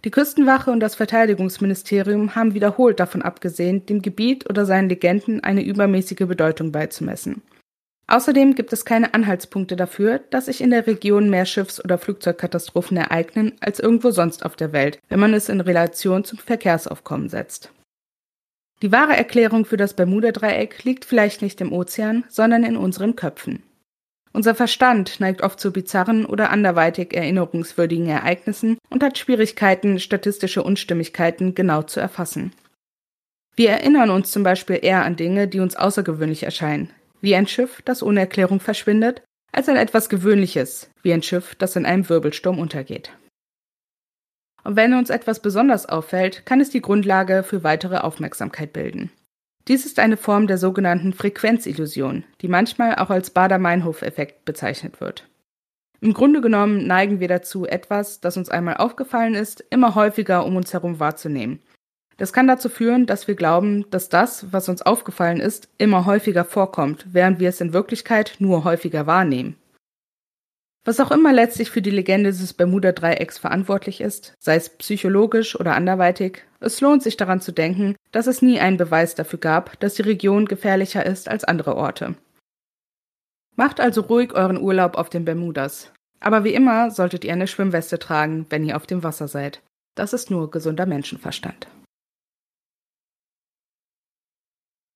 Die 0.04 0.10
Küstenwache 0.10 0.70
und 0.70 0.80
das 0.80 0.94
Verteidigungsministerium 0.94 2.34
haben 2.34 2.54
wiederholt 2.54 3.00
davon 3.00 3.20
abgesehen, 3.20 3.84
dem 3.86 4.00
Gebiet 4.00 4.48
oder 4.48 4.64
seinen 4.64 4.88
Legenden 4.88 5.42
eine 5.42 5.62
übermäßige 5.62 6.26
Bedeutung 6.26 6.72
beizumessen. 6.72 7.42
Außerdem 8.10 8.54
gibt 8.54 8.72
es 8.72 8.86
keine 8.86 9.12
Anhaltspunkte 9.12 9.76
dafür, 9.76 10.18
dass 10.30 10.46
sich 10.46 10.62
in 10.62 10.70
der 10.70 10.86
Region 10.86 11.28
mehr 11.28 11.44
Schiffs- 11.44 11.82
oder 11.84 11.98
Flugzeugkatastrophen 11.98 12.96
ereignen 12.96 13.52
als 13.60 13.80
irgendwo 13.80 14.10
sonst 14.10 14.46
auf 14.46 14.56
der 14.56 14.72
Welt, 14.72 14.98
wenn 15.08 15.20
man 15.20 15.34
es 15.34 15.50
in 15.50 15.60
Relation 15.60 16.24
zum 16.24 16.38
Verkehrsaufkommen 16.38 17.28
setzt. 17.28 17.70
Die 18.80 18.92
wahre 18.92 19.14
Erklärung 19.14 19.66
für 19.66 19.76
das 19.76 19.94
Bermuda-Dreieck 19.94 20.84
liegt 20.84 21.04
vielleicht 21.04 21.42
nicht 21.42 21.60
im 21.60 21.72
Ozean, 21.72 22.24
sondern 22.28 22.64
in 22.64 22.76
unseren 22.76 23.14
Köpfen. 23.14 23.62
Unser 24.32 24.54
Verstand 24.54 25.20
neigt 25.20 25.42
oft 25.42 25.60
zu 25.60 25.70
bizarren 25.72 26.24
oder 26.24 26.50
anderweitig 26.50 27.12
erinnerungswürdigen 27.12 28.08
Ereignissen 28.08 28.78
und 28.88 29.02
hat 29.02 29.18
Schwierigkeiten, 29.18 29.98
statistische 29.98 30.62
Unstimmigkeiten 30.62 31.54
genau 31.54 31.82
zu 31.82 32.00
erfassen. 32.00 32.52
Wir 33.56 33.70
erinnern 33.70 34.10
uns 34.10 34.30
zum 34.30 34.44
Beispiel 34.44 34.78
eher 34.80 35.04
an 35.04 35.16
Dinge, 35.16 35.48
die 35.48 35.60
uns 35.60 35.74
außergewöhnlich 35.74 36.44
erscheinen, 36.44 36.90
wie 37.20 37.34
ein 37.34 37.46
Schiff, 37.46 37.82
das 37.84 38.02
ohne 38.02 38.20
Erklärung 38.20 38.60
verschwindet, 38.60 39.22
als 39.52 39.68
an 39.68 39.76
etwas 39.76 40.08
Gewöhnliches, 40.08 40.90
wie 41.02 41.12
ein 41.12 41.22
Schiff, 41.22 41.54
das 41.54 41.76
in 41.76 41.86
einem 41.86 42.08
Wirbelsturm 42.08 42.58
untergeht. 42.58 43.12
Und 44.64 44.76
wenn 44.76 44.94
uns 44.94 45.10
etwas 45.10 45.40
besonders 45.40 45.86
auffällt, 45.86 46.44
kann 46.44 46.60
es 46.60 46.70
die 46.70 46.82
Grundlage 46.82 47.42
für 47.42 47.64
weitere 47.64 47.98
Aufmerksamkeit 47.98 48.72
bilden. 48.72 49.10
Dies 49.66 49.84
ist 49.84 49.98
eine 49.98 50.16
Form 50.16 50.46
der 50.46 50.58
sogenannten 50.58 51.12
Frequenzillusion, 51.12 52.24
die 52.40 52.48
manchmal 52.48 52.96
auch 52.96 53.10
als 53.10 53.30
Bader-Meinhof-Effekt 53.30 54.44
bezeichnet 54.44 55.00
wird. 55.00 55.28
Im 56.00 56.14
Grunde 56.14 56.40
genommen 56.40 56.86
neigen 56.86 57.20
wir 57.20 57.28
dazu, 57.28 57.66
etwas, 57.66 58.20
das 58.20 58.36
uns 58.36 58.48
einmal 58.48 58.76
aufgefallen 58.76 59.34
ist, 59.34 59.64
immer 59.70 59.94
häufiger 59.94 60.46
um 60.46 60.56
uns 60.56 60.72
herum 60.72 61.00
wahrzunehmen. 61.00 61.60
Das 62.18 62.32
kann 62.32 62.48
dazu 62.48 62.68
führen, 62.68 63.06
dass 63.06 63.28
wir 63.28 63.36
glauben, 63.36 63.88
dass 63.90 64.08
das, 64.08 64.52
was 64.52 64.68
uns 64.68 64.82
aufgefallen 64.82 65.40
ist, 65.40 65.68
immer 65.78 66.04
häufiger 66.04 66.44
vorkommt, 66.44 67.06
während 67.12 67.38
wir 67.38 67.48
es 67.48 67.60
in 67.60 67.72
Wirklichkeit 67.72 68.34
nur 68.40 68.64
häufiger 68.64 69.06
wahrnehmen. 69.06 69.56
Was 70.84 71.00
auch 71.00 71.10
immer 71.10 71.32
letztlich 71.32 71.70
für 71.70 71.82
die 71.82 71.90
Legende 71.90 72.30
des 72.30 72.54
Bermuda-Dreiecks 72.54 73.38
verantwortlich 73.38 74.00
ist, 74.00 74.34
sei 74.40 74.56
es 74.56 74.68
psychologisch 74.70 75.58
oder 75.58 75.74
anderweitig, 75.74 76.44
es 76.60 76.80
lohnt 76.80 77.02
sich 77.02 77.16
daran 77.16 77.40
zu 77.40 77.52
denken, 77.52 77.94
dass 78.10 78.26
es 78.26 78.42
nie 78.42 78.58
einen 78.58 78.78
Beweis 78.78 79.14
dafür 79.14 79.38
gab, 79.38 79.78
dass 79.80 79.94
die 79.94 80.02
Region 80.02 80.46
gefährlicher 80.46 81.06
ist 81.06 81.28
als 81.28 81.44
andere 81.44 81.76
Orte. 81.76 82.14
Macht 83.54 83.80
also 83.80 84.00
ruhig 84.02 84.32
euren 84.34 84.60
Urlaub 84.60 84.96
auf 84.96 85.10
den 85.10 85.24
Bermudas. 85.24 85.92
Aber 86.20 86.42
wie 86.42 86.54
immer 86.54 86.90
solltet 86.90 87.24
ihr 87.24 87.32
eine 87.32 87.46
Schwimmweste 87.46 87.98
tragen, 87.98 88.46
wenn 88.50 88.64
ihr 88.64 88.74
auf 88.76 88.86
dem 88.86 89.04
Wasser 89.04 89.28
seid. 89.28 89.60
Das 89.94 90.12
ist 90.12 90.30
nur 90.30 90.50
gesunder 90.50 90.86
Menschenverstand. 90.86 91.68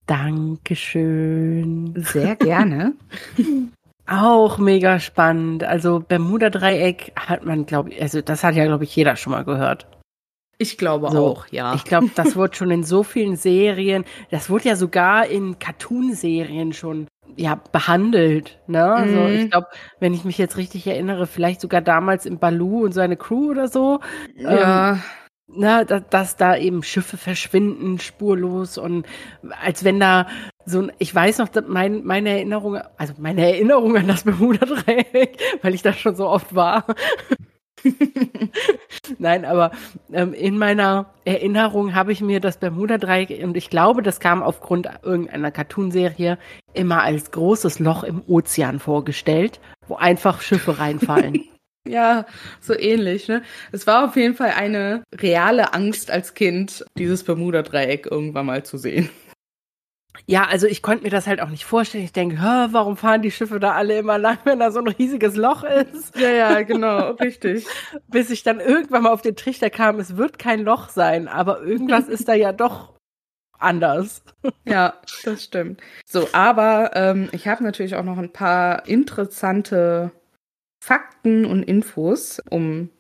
Dankeschön. 0.06 1.94
Sehr 1.96 2.36
gerne. 2.36 2.94
Auch 4.06 4.58
mega 4.58 4.98
spannend. 4.98 5.64
Also 5.64 6.00
Bermuda-Dreieck 6.00 7.12
hat 7.16 7.44
man, 7.44 7.66
glaube 7.66 7.90
ich, 7.90 8.02
also 8.02 8.20
das 8.20 8.42
hat 8.42 8.56
ja, 8.56 8.64
glaube 8.64 8.84
ich, 8.84 8.94
jeder 8.94 9.16
schon 9.16 9.32
mal 9.32 9.44
gehört. 9.44 9.86
Ich 10.58 10.76
glaube 10.76 11.10
so, 11.10 11.26
auch, 11.26 11.46
ja. 11.48 11.74
Ich 11.74 11.84
glaube, 11.84 12.10
das 12.14 12.36
wurde 12.36 12.54
schon 12.54 12.70
in 12.70 12.84
so 12.84 13.02
vielen 13.02 13.36
Serien, 13.36 14.04
das 14.30 14.50
wurde 14.50 14.68
ja 14.68 14.76
sogar 14.76 15.26
in 15.26 15.58
Cartoon-Serien 15.58 16.72
schon 16.72 17.06
ja 17.36 17.60
behandelt. 17.72 18.60
Ne? 18.66 18.84
Also 18.84 19.16
mhm. 19.16 19.34
ich 19.34 19.50
glaube, 19.50 19.68
wenn 19.98 20.14
ich 20.14 20.24
mich 20.24 20.38
jetzt 20.38 20.56
richtig 20.56 20.86
erinnere, 20.86 21.26
vielleicht 21.26 21.60
sogar 21.60 21.80
damals 21.80 22.26
im 22.26 22.38
Balu 22.38 22.84
und 22.84 22.92
seine 22.92 23.16
Crew 23.16 23.50
oder 23.50 23.68
so. 23.68 24.00
Ja. 24.36 24.92
Ähm, 24.92 25.02
na, 25.54 25.84
dass, 25.84 26.02
dass 26.10 26.36
da 26.36 26.56
eben 26.56 26.82
Schiffe 26.82 27.16
verschwinden 27.16 27.98
spurlos 27.98 28.78
und 28.78 29.06
als 29.62 29.84
wenn 29.84 30.00
da 30.00 30.26
so 30.64 30.82
ein, 30.82 30.92
ich 30.98 31.14
weiß 31.14 31.38
noch, 31.38 31.48
mein, 31.66 32.04
meine 32.04 32.30
Erinnerung, 32.30 32.78
also 32.96 33.14
meine 33.18 33.42
Erinnerung 33.42 33.96
an 33.96 34.06
das 34.06 34.24
Bermuda-Dreieck, 34.24 35.38
weil 35.62 35.74
ich 35.74 35.82
da 35.82 35.92
schon 35.92 36.14
so 36.14 36.28
oft 36.28 36.54
war. 36.54 36.86
Nein, 39.18 39.44
aber 39.44 39.72
ähm, 40.12 40.34
in 40.34 40.56
meiner 40.56 41.06
Erinnerung 41.24 41.94
habe 41.94 42.12
ich 42.12 42.20
mir 42.20 42.38
das 42.38 42.58
Bermuda-Dreieck, 42.58 43.42
und 43.42 43.56
ich 43.56 43.70
glaube, 43.70 44.02
das 44.02 44.20
kam 44.20 44.42
aufgrund 44.42 44.88
irgendeiner 45.02 45.50
Cartoonserie, 45.50 46.38
immer 46.74 47.02
als 47.02 47.30
großes 47.32 47.80
Loch 47.80 48.04
im 48.04 48.22
Ozean 48.26 48.78
vorgestellt, 48.78 49.60
wo 49.88 49.96
einfach 49.96 50.40
Schiffe 50.40 50.78
reinfallen. 50.78 51.44
Ja, 51.86 52.26
so 52.60 52.78
ähnlich, 52.78 53.26
ne? 53.28 53.42
Es 53.72 53.86
war 53.86 54.04
auf 54.04 54.16
jeden 54.16 54.34
Fall 54.34 54.52
eine 54.56 55.02
reale 55.14 55.74
Angst 55.74 56.10
als 56.10 56.34
Kind, 56.34 56.84
dieses 56.96 57.24
Bermuda-Dreieck 57.24 58.06
irgendwann 58.06 58.46
mal 58.46 58.64
zu 58.64 58.78
sehen. 58.78 59.10
Ja, 60.26 60.44
also 60.44 60.66
ich 60.66 60.82
konnte 60.82 61.02
mir 61.02 61.10
das 61.10 61.26
halt 61.26 61.40
auch 61.40 61.48
nicht 61.48 61.64
vorstellen. 61.64 62.04
Ich 62.04 62.12
denke, 62.12 62.36
warum 62.36 62.96
fahren 62.96 63.22
die 63.22 63.30
Schiffe 63.30 63.58
da 63.58 63.72
alle 63.72 63.98
immer 63.98 64.18
lang, 64.18 64.38
wenn 64.44 64.60
da 64.60 64.70
so 64.70 64.78
ein 64.78 64.86
riesiges 64.86 65.36
Loch 65.36 65.64
ist? 65.64 66.16
Ja, 66.16 66.28
ja, 66.28 66.62
genau, 66.62 67.12
richtig. 67.12 67.66
Bis 68.08 68.30
ich 68.30 68.42
dann 68.42 68.60
irgendwann 68.60 69.02
mal 69.02 69.12
auf 69.12 69.22
den 69.22 69.36
Trichter 69.36 69.70
kam, 69.70 69.98
es 69.98 70.16
wird 70.16 70.38
kein 70.38 70.60
Loch 70.60 70.90
sein, 70.90 71.28
aber 71.28 71.62
irgendwas 71.62 72.08
ist 72.08 72.28
da 72.28 72.34
ja 72.34 72.52
doch 72.52 72.94
anders. 73.58 74.22
Ja, 74.64 74.94
das 75.24 75.44
stimmt. 75.44 75.80
So, 76.04 76.28
aber 76.32 76.90
ähm, 76.94 77.28
ich 77.32 77.48
habe 77.48 77.64
natürlich 77.64 77.96
auch 77.96 78.04
noch 78.04 78.18
ein 78.18 78.32
paar 78.32 78.86
interessante 78.88 80.12
Fakten 80.82 81.44
und 81.44 81.62
Infos 81.62 82.42
um 82.50 82.90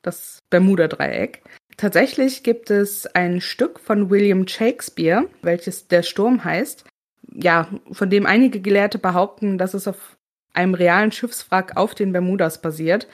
das 0.00 0.38
Bermuda-Dreieck. 0.48 1.42
Tatsächlich 1.76 2.42
gibt 2.42 2.70
es 2.70 3.06
ein 3.14 3.42
Stück 3.42 3.78
von 3.78 4.08
William 4.08 4.48
Shakespeare, 4.48 5.28
welches 5.42 5.86
Der 5.86 6.02
Sturm 6.02 6.44
heißt, 6.44 6.86
ja, 7.34 7.68
von 7.92 8.08
dem 8.08 8.24
einige 8.24 8.62
Gelehrte 8.62 8.98
behaupten, 8.98 9.58
dass 9.58 9.74
es 9.74 9.86
auf 9.86 10.16
einem 10.54 10.72
realen 10.72 11.12
Schiffswrack 11.12 11.76
auf 11.76 11.94
den 11.94 12.12
Bermudas 12.12 12.62
basiert. 12.62 13.06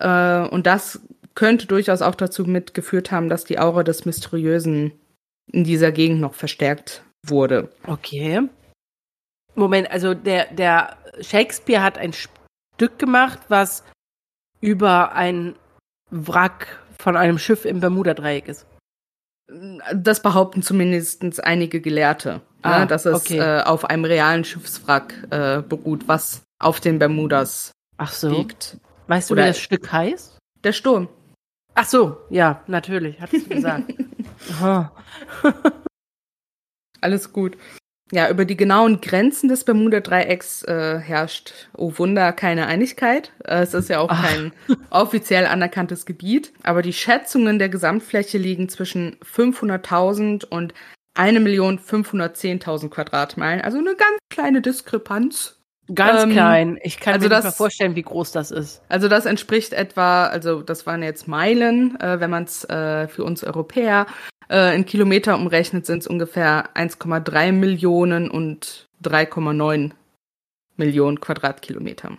Äh, 0.00 0.40
und 0.48 0.66
das 0.66 1.00
könnte 1.36 1.68
durchaus 1.68 2.02
auch 2.02 2.16
dazu 2.16 2.46
mitgeführt 2.46 3.12
haben, 3.12 3.28
dass 3.28 3.44
die 3.44 3.60
Aura 3.60 3.84
des 3.84 4.04
Mysteriösen 4.04 4.90
in 5.52 5.62
dieser 5.62 5.92
Gegend 5.92 6.20
noch 6.20 6.34
verstärkt 6.34 7.04
wurde. 7.24 7.68
Okay. 7.86 8.40
Moment, 9.54 9.88
also 9.92 10.14
der, 10.14 10.52
der 10.52 10.96
Shakespeare 11.20 11.82
hat 11.82 11.96
ein 11.96 12.12
Stück 12.78 13.00
gemacht, 13.00 13.40
was 13.48 13.82
über 14.60 15.12
ein 15.12 15.56
Wrack 16.12 16.78
von 17.00 17.16
einem 17.16 17.36
Schiff 17.36 17.64
im 17.64 17.80
Bermuda-Dreieck 17.80 18.46
ist. 18.46 18.66
Das 19.92 20.22
behaupten 20.22 20.62
zumindest 20.62 21.42
einige 21.42 21.80
Gelehrte, 21.80 22.34
ne, 22.34 22.42
ah, 22.62 22.86
dass 22.86 23.04
es 23.04 23.16
okay. 23.16 23.38
äh, 23.38 23.62
auf 23.62 23.84
einem 23.86 24.04
realen 24.04 24.44
Schiffswrack 24.44 25.26
äh, 25.30 25.60
beruht, 25.60 26.06
was 26.06 26.42
auf 26.60 26.78
den 26.78 27.00
Bermudas 27.00 27.72
Ach 27.96 28.12
so. 28.12 28.28
liegt. 28.28 28.76
Weißt 29.08 29.30
du, 29.30 29.34
Oder 29.34 29.42
wie 29.42 29.48
das 29.48 29.58
Stück 29.58 29.90
heißt? 29.90 30.38
Der 30.62 30.72
Sturm. 30.72 31.08
Ach 31.74 31.86
so, 31.86 32.18
ja, 32.30 32.62
natürlich, 32.68 33.20
hat 33.20 33.32
es 33.34 33.48
gesagt. 33.48 33.92
Alles 37.00 37.32
gut. 37.32 37.58
Ja, 38.10 38.30
über 38.30 38.46
die 38.46 38.56
genauen 38.56 39.02
Grenzen 39.02 39.48
des 39.48 39.64
Bermuda-Dreiecks 39.64 40.62
äh, 40.62 40.98
herrscht, 40.98 41.52
oh 41.76 41.92
Wunder, 41.96 42.32
keine 42.32 42.66
Einigkeit. 42.66 43.32
Äh, 43.44 43.62
es 43.62 43.74
ist 43.74 43.90
ja 43.90 44.00
auch 44.00 44.08
Ach. 44.10 44.26
kein 44.26 44.52
offiziell 44.90 45.44
anerkanntes 45.46 46.06
Gebiet, 46.06 46.52
aber 46.62 46.80
die 46.80 46.94
Schätzungen 46.94 47.58
der 47.58 47.68
Gesamtfläche 47.68 48.38
liegen 48.38 48.70
zwischen 48.70 49.16
500.000 49.16 50.46
und 50.46 50.72
1.510.000 51.16 52.88
Quadratmeilen, 52.88 53.60
also 53.60 53.78
eine 53.78 53.94
ganz 53.96 54.18
kleine 54.30 54.62
Diskrepanz. 54.62 55.57
Ganz 55.94 56.24
ähm, 56.24 56.30
klein. 56.32 56.78
Ich 56.82 57.00
kann 57.00 57.14
also 57.14 57.24
mir 57.24 57.30
das, 57.30 57.44
nicht 57.44 57.52
mal 57.52 57.56
vorstellen, 57.56 57.96
wie 57.96 58.02
groß 58.02 58.32
das 58.32 58.50
ist. 58.50 58.82
Also 58.88 59.08
das 59.08 59.26
entspricht 59.26 59.72
etwa, 59.72 60.26
also 60.26 60.62
das 60.62 60.86
waren 60.86 61.02
jetzt 61.02 61.28
Meilen, 61.28 61.98
äh, 62.00 62.20
wenn 62.20 62.30
man 62.30 62.44
es 62.44 62.64
äh, 62.68 63.08
für 63.08 63.24
uns 63.24 63.42
Europäer 63.42 64.06
äh, 64.50 64.74
in 64.74 64.86
Kilometer 64.86 65.36
umrechnet 65.36 65.86
sind 65.86 66.00
es 66.00 66.06
ungefähr 66.06 66.70
1,3 66.74 67.52
Millionen 67.52 68.30
und 68.30 68.88
3,9 69.02 69.92
Millionen 70.76 71.20
Quadratkilometer. 71.20 72.18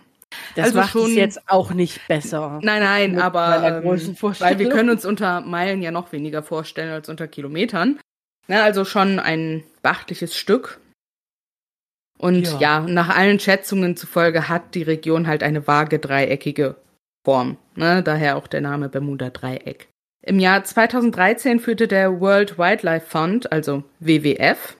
Das 0.54 0.66
also 0.66 0.78
macht 0.78 0.90
schon, 0.92 1.10
es 1.10 1.16
jetzt 1.16 1.48
auch 1.48 1.72
nicht 1.72 2.06
besser. 2.06 2.60
Nein, 2.62 2.82
nein, 2.82 3.20
aber 3.20 3.82
ähm, 3.82 3.84
weil 3.84 4.58
wir 4.58 4.68
können 4.68 4.90
uns 4.90 5.04
unter 5.04 5.40
Meilen 5.40 5.82
ja 5.82 5.90
noch 5.90 6.12
weniger 6.12 6.42
vorstellen 6.42 6.92
als 6.92 7.08
unter 7.08 7.26
Kilometern. 7.26 7.98
Na, 8.46 8.62
also 8.62 8.84
schon 8.84 9.18
ein 9.18 9.64
beachtliches 9.82 10.36
Stück. 10.36 10.80
Und 12.20 12.46
ja. 12.60 12.60
ja, 12.60 12.80
nach 12.80 13.08
allen 13.08 13.40
Schätzungen 13.40 13.96
zufolge 13.96 14.50
hat 14.50 14.74
die 14.74 14.82
Region 14.82 15.26
halt 15.26 15.42
eine 15.42 15.66
vage 15.66 15.98
dreieckige 15.98 16.76
Form. 17.24 17.56
Ne? 17.76 18.02
Daher 18.02 18.36
auch 18.36 18.46
der 18.46 18.60
Name 18.60 18.90
Bermuda-Dreieck. 18.90 19.88
Im 20.22 20.38
Jahr 20.38 20.62
2013 20.62 21.60
führte 21.60 21.88
der 21.88 22.20
World 22.20 22.58
Wildlife 22.58 23.06
Fund, 23.06 23.50
also 23.50 23.84
WWF, 24.00 24.76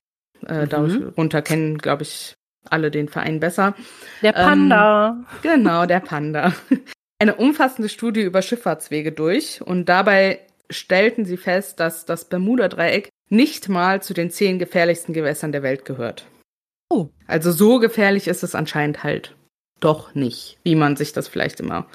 äh, 0.47 0.67
mhm. 0.67 0.69
darunter 0.69 1.41
kennen, 1.41 1.79
glaube 1.79 2.03
ich, 2.03 2.35
alle 2.69 2.91
den 2.91 3.09
Verein 3.09 3.41
besser. 3.41 3.75
Der 4.21 4.33
Panda. 4.33 5.17
Ähm, 5.17 5.27
genau, 5.41 5.87
der 5.87 6.01
Panda. 6.01 6.53
Eine 7.19 7.37
umfassende 7.37 7.89
Studie 7.89 8.21
über 8.21 8.43
Schifffahrtswege 8.43 9.13
durch 9.13 9.63
und 9.63 9.89
dabei 9.89 10.41
stellten 10.69 11.25
sie 11.25 11.39
fest, 11.39 11.81
dass 11.81 12.05
das 12.05 12.27
Bermuda-Dreieck 12.27 13.09
nicht 13.31 13.71
mal 13.71 14.03
zu 14.03 14.13
den 14.13 14.31
zehn 14.31 14.59
gefährlichsten 14.59 15.15
Gewässern 15.15 15.53
der 15.53 15.63
Welt 15.63 15.87
gehört. 15.87 16.27
Oh. 16.91 17.09
Also 17.27 17.53
so 17.53 17.79
gefährlich 17.79 18.29
ist 18.29 18.43
es 18.43 18.55
anscheinend 18.55 19.03
halt 19.05 19.37
doch 19.79 20.15
nicht, 20.15 20.59
wie 20.65 20.75
man 20.75 20.97
sich 20.97 21.13
das 21.13 21.29
vielleicht 21.29 21.61
immer 21.61 21.87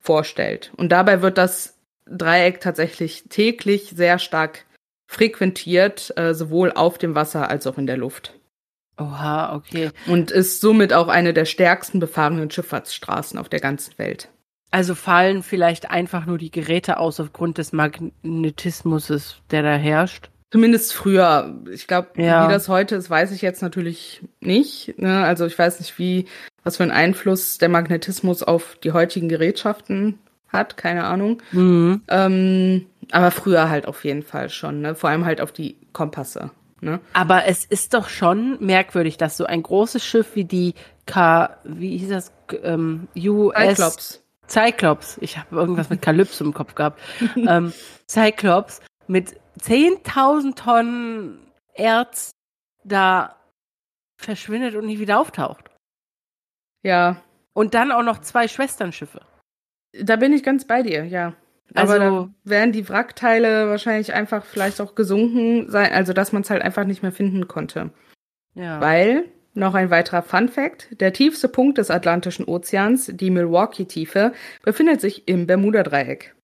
vorstellt. 0.00 0.72
Und 0.76 0.90
dabei 0.90 1.22
wird 1.22 1.38
das 1.38 1.78
Dreieck 2.06 2.60
tatsächlich 2.60 3.24
täglich 3.28 3.92
sehr 3.94 4.18
stark 4.18 4.64
frequentiert, 5.06 6.12
äh, 6.16 6.34
sowohl 6.34 6.72
auf 6.72 6.98
dem 6.98 7.14
Wasser 7.14 7.48
als 7.48 7.66
auch 7.66 7.78
in 7.78 7.86
der 7.86 7.98
Luft. 7.98 8.34
Oha, 8.96 9.54
okay. 9.54 9.90
Und 10.06 10.30
ist 10.30 10.60
somit 10.60 10.92
auch 10.92 11.08
eine 11.08 11.32
der 11.32 11.44
stärksten 11.44 12.00
befahrenen 12.00 12.50
Schifffahrtsstraßen 12.50 13.38
auf 13.38 13.48
der 13.48 13.60
ganzen 13.60 13.98
Welt. 13.98 14.28
Also 14.70 14.94
fallen 14.94 15.42
vielleicht 15.42 15.90
einfach 15.90 16.26
nur 16.26 16.38
die 16.38 16.50
Geräte 16.50 16.98
aus 16.98 17.18
aufgrund 17.18 17.58
des 17.58 17.72
Magnetismus, 17.72 19.42
der 19.50 19.62
da 19.62 19.74
herrscht? 19.74 20.29
Zumindest 20.50 20.92
früher. 20.92 21.54
Ich 21.72 21.86
glaube, 21.86 22.08
Ja. 22.16 22.48
wie 22.48 22.52
das 22.52 22.68
heute 22.68 22.96
ist, 22.96 23.08
weiß 23.08 23.30
ich 23.32 23.40
jetzt 23.42 23.62
natürlich 23.62 24.22
nicht. 24.40 24.98
Ne? 24.98 25.24
Also 25.24 25.46
ich 25.46 25.56
weiß 25.58 25.78
nicht, 25.78 25.98
wie, 25.98 26.26
was 26.64 26.76
für 26.76 26.82
einen 26.82 26.92
Einfluss 26.92 27.58
der 27.58 27.68
Magnetismus 27.68 28.42
auf 28.42 28.76
die 28.82 28.92
heutigen 28.92 29.28
Gerätschaften 29.28 30.18
hat, 30.48 30.76
keine 30.76 31.04
Ahnung. 31.04 31.40
Mhm. 31.52 32.02
Ähm, 32.08 32.86
aber 33.12 33.30
früher 33.30 33.70
halt 33.70 33.86
auf 33.86 34.04
jeden 34.04 34.22
Fall 34.22 34.50
schon, 34.50 34.80
ne? 34.80 34.94
Vor 34.94 35.10
allem 35.10 35.24
halt 35.24 35.40
auf 35.40 35.52
die 35.52 35.76
Kompasse. 35.92 36.50
Ne? 36.80 36.98
Aber 37.12 37.44
es 37.46 37.64
ist 37.64 37.94
doch 37.94 38.08
schon 38.08 38.56
merkwürdig, 38.58 39.16
dass 39.18 39.36
so 39.36 39.44
ein 39.44 39.62
großes 39.62 40.04
Schiff 40.04 40.34
wie 40.34 40.44
die 40.44 40.74
K, 41.06 41.50
wie 41.64 41.98
hieß 41.98 42.08
das, 42.08 42.32
ähm, 42.62 43.06
US 43.16 43.54
Cyclops. 43.76 44.22
Cyclops, 44.48 45.18
ich 45.20 45.36
habe 45.38 45.56
irgendwas 45.56 45.90
mit 45.90 46.02
Kalypso 46.02 46.42
im 46.44 46.54
Kopf 46.54 46.74
gehabt, 46.74 47.00
ähm, 47.36 47.72
Cyclops 48.08 48.80
mit 49.06 49.34
10.000 49.62 50.54
Tonnen 50.56 51.46
Erz 51.74 52.30
da 52.84 53.36
verschwindet 54.18 54.74
und 54.74 54.86
nie 54.86 54.98
wieder 54.98 55.20
auftaucht. 55.20 55.70
Ja, 56.82 57.22
Und 57.52 57.74
dann 57.74 57.90
auch 57.92 58.02
noch 58.02 58.20
zwei 58.20 58.48
Schwesternschiffe. 58.48 59.20
da 59.92 60.16
bin 60.16 60.32
ich 60.32 60.42
ganz 60.44 60.64
bei 60.66 60.82
dir, 60.82 61.04
ja. 61.04 61.34
Aber 61.74 61.92
Also- 61.94 61.98
da 62.26 62.30
wären 62.44 62.72
die 62.72 62.88
Wrackteile 62.88 63.68
wahrscheinlich 63.68 64.12
einfach 64.14 64.44
vielleicht 64.44 64.80
auch 64.80 64.94
gesunken 64.94 65.68
sein, 65.70 65.92
also 65.92 66.12
dass 66.12 66.32
man 66.32 66.42
es 66.42 66.50
halt 66.50 66.62
einfach 66.62 66.84
nicht 66.84 67.02
mehr 67.02 67.12
finden 67.12 67.48
konnte. 67.48 67.90
Ja. 68.54 68.80
Weil, 68.80 69.24
noch 69.54 69.74
ein 69.74 69.90
weiterer 69.90 70.22
Fun 70.22 70.48
Fact, 70.48 71.00
der 71.00 71.12
tiefste 71.12 71.48
Punkt 71.48 71.78
des 71.78 71.90
Atlantischen 71.90 72.44
Ozeans, 72.46 73.10
die 73.12 73.30
Milwaukee-Tiefe, 73.30 74.32
befindet 74.62 75.00
sich 75.00 75.26
im 75.28 75.46
Bermuda-Dreieck. 75.46 76.34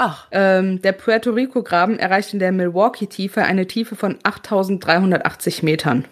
Ach, 0.00 0.28
Ähm, 0.30 0.80
der 0.82 0.92
Puerto 0.92 1.30
Rico-Graben 1.32 1.98
erreicht 1.98 2.32
in 2.32 2.38
der 2.38 2.52
Milwaukee-Tiefe 2.52 3.42
eine 3.42 3.66
Tiefe 3.66 3.96
von 3.96 4.18
8380 4.22 5.62
Metern. 5.62 6.06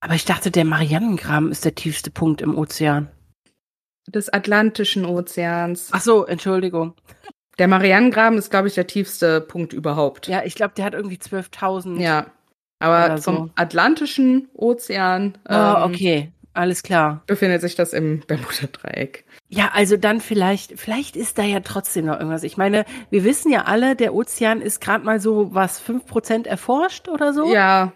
aber 0.00 0.14
ich 0.14 0.24
dachte, 0.24 0.50
der 0.50 0.64
Marianengraben 0.64 1.50
ist 1.52 1.64
der 1.64 1.74
tiefste 1.74 2.10
Punkt 2.10 2.42
im 2.42 2.58
Ozean. 2.58 3.08
Des 4.08 4.28
Atlantischen 4.28 5.04
Ozeans. 5.06 5.90
Ach 5.92 6.00
so, 6.00 6.26
Entschuldigung. 6.26 6.94
Der 7.58 7.68
Marianengraben 7.68 8.36
ist, 8.38 8.50
glaube 8.50 8.66
ich, 8.68 8.74
der 8.74 8.86
tiefste 8.88 9.40
Punkt 9.40 9.72
überhaupt. 9.72 10.26
Ja, 10.26 10.42
ich 10.44 10.54
glaube, 10.56 10.74
der 10.76 10.84
hat 10.86 10.94
irgendwie 10.94 11.18
12.000. 11.18 12.00
Ja. 12.00 12.26
Aber 12.80 13.16
so. 13.18 13.32
vom 13.32 13.50
Atlantischen 13.54 14.48
Ozean 14.54 15.38
Oh, 15.48 15.52
ähm, 15.52 15.82
okay, 15.84 16.32
alles 16.52 16.82
klar. 16.82 17.22
befindet 17.28 17.60
sich 17.60 17.76
das 17.76 17.92
im 17.92 18.20
Bermuda-Dreieck. 18.26 19.24
Ja, 19.54 19.72
also 19.74 19.98
dann 19.98 20.20
vielleicht, 20.22 20.80
vielleicht 20.80 21.14
ist 21.14 21.36
da 21.36 21.42
ja 21.42 21.60
trotzdem 21.60 22.06
noch 22.06 22.14
irgendwas. 22.18 22.42
Ich 22.42 22.56
meine, 22.56 22.86
wir 23.10 23.22
wissen 23.22 23.52
ja 23.52 23.64
alle, 23.64 23.94
der 23.96 24.14
Ozean 24.14 24.62
ist 24.62 24.80
gerade 24.80 25.04
mal 25.04 25.20
so 25.20 25.54
was 25.54 25.78
5% 25.82 26.46
erforscht 26.46 27.08
oder 27.08 27.34
so. 27.34 27.52
Ja. 27.52 27.92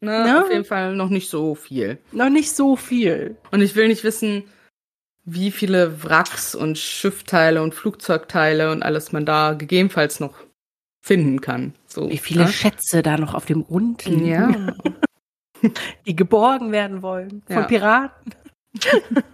Ne, 0.00 0.24
Ne? 0.24 0.42
Auf 0.42 0.50
jeden 0.50 0.64
Fall 0.64 0.94
noch 0.96 1.10
nicht 1.10 1.28
so 1.28 1.54
viel. 1.54 1.98
Noch 2.12 2.30
nicht 2.30 2.54
so 2.56 2.76
viel. 2.76 3.36
Und 3.50 3.60
ich 3.60 3.76
will 3.76 3.88
nicht 3.88 4.04
wissen, 4.04 4.44
wie 5.24 5.50
viele 5.50 6.02
Wracks 6.02 6.54
und 6.54 6.78
Schiffteile 6.78 7.62
und 7.62 7.74
Flugzeugteile 7.74 8.70
und 8.72 8.82
alles 8.82 9.12
man 9.12 9.26
da 9.26 9.52
gegebenenfalls 9.52 10.18
noch 10.18 10.34
finden 11.02 11.42
kann. 11.42 11.74
So, 11.86 12.08
Wie 12.10 12.18
viele 12.18 12.44
ne? 12.44 12.48
Schätze 12.48 13.02
da 13.02 13.18
noch 13.18 13.34
auf 13.34 13.44
dem 13.44 13.64
Grund 13.66 14.06
liegen, 14.06 14.26
Ja. 14.26 14.54
die 16.06 16.16
geborgen 16.16 16.72
werden 16.72 17.02
wollen 17.02 17.42
von 17.46 17.56
Ja. 17.56 17.62
Piraten. 17.64 18.34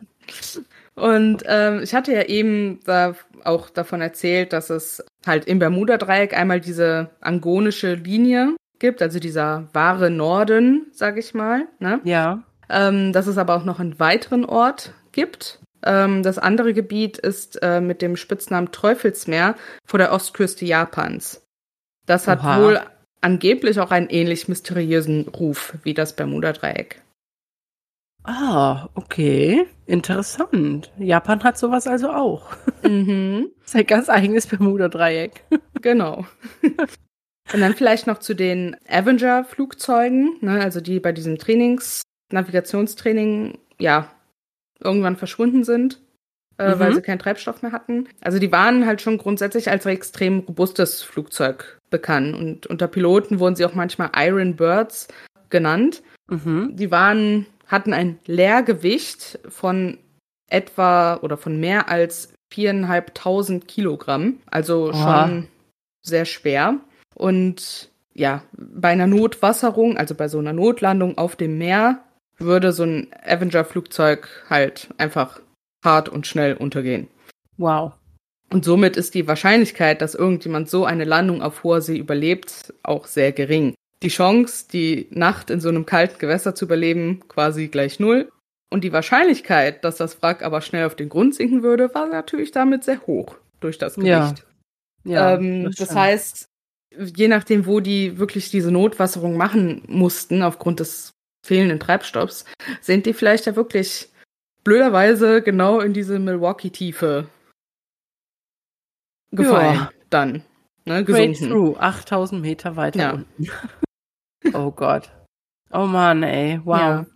Und 0.94 1.42
ähm, 1.46 1.80
ich 1.82 1.94
hatte 1.94 2.12
ja 2.12 2.22
eben 2.22 2.80
da 2.84 3.14
auch 3.44 3.70
davon 3.70 4.00
erzählt, 4.00 4.52
dass 4.52 4.70
es 4.70 5.04
halt 5.26 5.46
im 5.46 5.58
Bermuda-Dreieck 5.58 6.36
einmal 6.36 6.60
diese 6.60 7.10
angonische 7.20 7.94
Linie 7.94 8.54
gibt, 8.78 9.00
also 9.00 9.18
dieser 9.18 9.68
wahre 9.72 10.10
Norden, 10.10 10.86
sag 10.92 11.16
ich 11.16 11.34
mal. 11.34 11.66
Ne? 11.78 12.00
Ja. 12.04 12.42
Ähm, 12.68 13.12
dass 13.12 13.26
es 13.26 13.38
aber 13.38 13.56
auch 13.56 13.64
noch 13.64 13.80
einen 13.80 13.98
weiteren 13.98 14.44
Ort 14.44 14.92
gibt. 15.12 15.60
Ähm, 15.84 16.22
das 16.22 16.38
andere 16.38 16.74
Gebiet 16.74 17.18
ist 17.18 17.60
äh, 17.62 17.80
mit 17.80 18.02
dem 18.02 18.16
Spitznamen 18.16 18.70
Teufelsmeer 18.70 19.56
vor 19.84 19.98
der 19.98 20.12
Ostküste 20.12 20.64
Japans. 20.64 21.46
Das 22.06 22.28
hat 22.28 22.40
Oha. 22.40 22.60
wohl 22.60 22.80
angeblich 23.20 23.80
auch 23.80 23.90
einen 23.90 24.08
ähnlich 24.08 24.48
mysteriösen 24.48 25.28
Ruf 25.28 25.74
wie 25.84 25.94
das 25.94 26.14
Bermuda-Dreieck. 26.14 27.02
Ah, 28.24 28.88
okay. 28.94 29.66
Interessant. 29.86 30.92
Japan 30.98 31.42
hat 31.42 31.58
sowas 31.58 31.86
also 31.86 32.10
auch. 32.10 32.52
Mhm. 32.84 33.50
Sein 33.64 33.86
ganz 33.86 34.08
eigenes 34.08 34.46
Bermuda-Dreieck. 34.46 35.44
Genau. 35.82 36.24
Und 36.62 37.60
dann 37.60 37.74
vielleicht 37.74 38.06
noch 38.06 38.18
zu 38.18 38.34
den 38.34 38.76
Avenger-Flugzeugen, 38.88 40.36
ne, 40.42 40.60
also 40.62 40.80
die 40.80 41.00
bei 41.00 41.10
diesem 41.10 41.38
Trainings, 41.38 42.02
Navigationstraining, 42.32 43.58
ja, 43.80 44.12
irgendwann 44.78 45.16
verschwunden 45.16 45.64
sind, 45.64 46.00
äh, 46.58 46.74
Mhm. 46.74 46.78
weil 46.78 46.94
sie 46.94 47.02
keinen 47.02 47.18
Treibstoff 47.18 47.62
mehr 47.62 47.72
hatten. 47.72 48.08
Also 48.20 48.38
die 48.38 48.52
waren 48.52 48.86
halt 48.86 49.00
schon 49.00 49.18
grundsätzlich 49.18 49.68
als 49.70 49.84
extrem 49.86 50.38
robustes 50.40 51.02
Flugzeug 51.02 51.78
bekannt 51.90 52.36
und 52.36 52.68
unter 52.68 52.86
Piloten 52.86 53.40
wurden 53.40 53.56
sie 53.56 53.64
auch 53.64 53.74
manchmal 53.74 54.10
Iron 54.16 54.54
Birds 54.54 55.08
genannt. 55.50 56.02
Mhm. 56.28 56.76
Die 56.76 56.92
waren, 56.92 57.46
hatten 57.72 57.92
ein 57.92 58.20
Leergewicht 58.26 59.40
von 59.48 59.98
etwa 60.48 61.16
oder 61.16 61.36
von 61.36 61.58
mehr 61.58 61.88
als 61.88 62.32
viereinhalbtausend 62.52 63.66
Kilogramm. 63.66 64.38
Also 64.46 64.90
Oha. 64.90 65.24
schon 65.26 65.48
sehr 66.02 66.26
schwer. 66.26 66.76
Und 67.14 67.90
ja, 68.14 68.42
bei 68.52 68.90
einer 68.90 69.06
Notwasserung, 69.06 69.96
also 69.96 70.14
bei 70.14 70.28
so 70.28 70.38
einer 70.38 70.52
Notlandung 70.52 71.16
auf 71.16 71.34
dem 71.34 71.56
Meer, 71.58 72.04
würde 72.38 72.72
so 72.72 72.84
ein 72.84 73.08
Avenger-Flugzeug 73.24 74.28
halt 74.50 74.88
einfach 74.98 75.40
hart 75.82 76.08
und 76.08 76.26
schnell 76.26 76.54
untergehen. 76.54 77.08
Wow. 77.56 77.92
Und 78.50 78.66
somit 78.66 78.98
ist 78.98 79.14
die 79.14 79.26
Wahrscheinlichkeit, 79.26 80.02
dass 80.02 80.14
irgendjemand 80.14 80.68
so 80.68 80.84
eine 80.84 81.04
Landung 81.04 81.40
auf 81.40 81.62
hoher 81.64 81.80
See 81.80 81.96
überlebt, 81.96 82.74
auch 82.82 83.06
sehr 83.06 83.32
gering. 83.32 83.74
Die 84.02 84.08
Chance, 84.08 84.66
die 84.72 85.06
Nacht 85.10 85.50
in 85.50 85.60
so 85.60 85.68
einem 85.68 85.86
kalten 85.86 86.18
Gewässer 86.18 86.54
zu 86.54 86.64
überleben, 86.64 87.22
quasi 87.28 87.68
gleich 87.68 88.00
null. 88.00 88.30
Und 88.70 88.84
die 88.84 88.92
Wahrscheinlichkeit, 88.92 89.84
dass 89.84 89.96
das 89.96 90.22
Wrack 90.22 90.42
aber 90.42 90.60
schnell 90.62 90.86
auf 90.86 90.94
den 90.96 91.08
Grund 91.08 91.34
sinken 91.34 91.62
würde, 91.62 91.94
war 91.94 92.06
natürlich 92.08 92.52
damit 92.52 92.84
sehr 92.84 93.06
hoch 93.06 93.36
durch 93.60 93.78
das 93.78 93.96
Ja, 93.96 94.30
Gewicht. 94.30 94.46
Ja, 95.04 95.34
ähm, 95.34 95.64
das 95.64 95.74
stimmt. 95.74 95.94
heißt, 95.94 96.44
je 96.96 97.28
nachdem, 97.28 97.66
wo 97.66 97.80
die 97.80 98.18
wirklich 98.18 98.50
diese 98.50 98.70
Notwasserung 98.72 99.36
machen 99.36 99.82
mussten, 99.88 100.42
aufgrund 100.42 100.80
des 100.80 101.10
fehlenden 101.46 101.80
Treibstoffs, 101.80 102.44
sind 102.80 103.04
die 103.06 103.12
vielleicht 103.12 103.46
ja 103.46 103.56
wirklich 103.56 104.08
blöderweise 104.64 105.42
genau 105.42 105.80
in 105.80 105.92
diese 105.92 106.18
Milwaukee-Tiefe 106.18 107.26
gefallen. 109.32 109.74
Ja. 109.74 109.90
Dann. 110.10 110.44
Ne, 110.84 111.04
Great 111.04 111.30
gesunken. 111.34 111.50
through, 111.52 111.76
8000 111.78 112.40
Meter 112.42 112.76
weiter 112.76 112.98
Ja. 113.00 113.12
unten. 113.12 113.48
Oh 114.52 114.70
Gott. 114.70 115.10
Oh 115.72 115.86
Mann, 115.86 116.22
ey. 116.22 116.60
Wow. 116.64 116.78
Ja. 116.78 117.06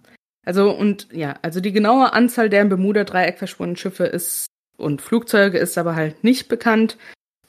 Also 0.44 0.70
und 0.70 1.08
ja, 1.12 1.34
also 1.42 1.60
die 1.60 1.72
genaue 1.72 2.12
Anzahl 2.12 2.48
der 2.48 2.62
im 2.62 2.68
Bermuda-Dreieck 2.68 3.38
verschwundenen 3.38 3.76
Schiffe 3.76 4.04
ist 4.04 4.46
und 4.78 5.02
Flugzeuge 5.02 5.58
ist 5.58 5.76
aber 5.76 5.96
halt 5.96 6.22
nicht 6.24 6.48
bekannt. 6.48 6.96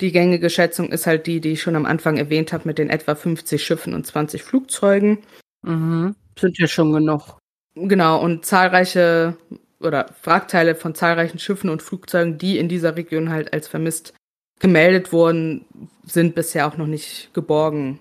Die 0.01 0.11
gängige 0.11 0.49
Schätzung 0.49 0.89
ist 0.89 1.07
halt 1.07 1.27
die, 1.27 1.41
die 1.41 1.53
ich 1.53 1.61
schon 1.61 1.75
am 1.75 1.85
Anfang 1.85 2.17
erwähnt 2.17 2.53
habe, 2.53 2.67
mit 2.67 2.77
den 2.77 2.89
etwa 2.89 3.15
50 3.15 3.63
Schiffen 3.63 3.93
und 3.93 4.05
20 4.05 4.43
Flugzeugen. 4.43 5.19
Mhm. 5.63 6.15
Sind 6.37 6.57
ja 6.59 6.67
schon 6.67 6.93
genug. 6.93 7.39
Genau, 7.75 8.21
und 8.21 8.45
zahlreiche 8.45 9.37
oder 9.79 10.07
Wrackteile 10.23 10.75
von 10.75 10.95
zahlreichen 10.95 11.39
Schiffen 11.39 11.69
und 11.69 11.81
Flugzeugen, 11.83 12.37
die 12.37 12.57
in 12.57 12.69
dieser 12.69 12.95
Region 12.95 13.29
halt 13.29 13.53
als 13.53 13.67
vermisst 13.67 14.13
gemeldet 14.59 15.11
wurden, 15.11 15.65
sind 16.03 16.33
bisher 16.33 16.67
auch 16.67 16.77
noch 16.77 16.87
nicht 16.87 17.31
geborgen 17.33 17.99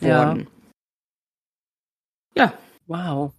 worden. 0.00 0.40
Ja. 0.40 0.57
Wow. 2.86 3.32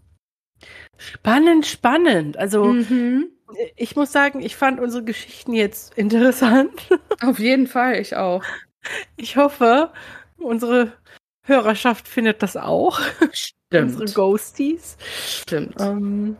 Spannend, 0.98 1.66
spannend. 1.66 2.38
Also, 2.38 2.66
Mhm. 2.66 3.28
ich 3.76 3.96
muss 3.96 4.12
sagen, 4.12 4.42
ich 4.42 4.56
fand 4.56 4.80
unsere 4.80 5.04
Geschichten 5.04 5.54
jetzt 5.54 5.98
interessant. 5.98 6.72
Auf 7.22 7.40
jeden 7.40 7.68
Fall, 7.68 7.96
ich 7.96 8.16
auch. 8.16 8.44
Ich 9.16 9.38
hoffe, 9.38 9.92
unsere 10.38 10.94
Hörerschaft 11.46 12.08
findet 12.08 12.44
das 12.44 12.58
auch. 12.58 13.00
Unsere 13.72 14.08
Stimmt. 14.08 14.16
Ghosties. 14.16 14.98
Stimmt. 15.26 15.76
Ähm, 15.80 16.36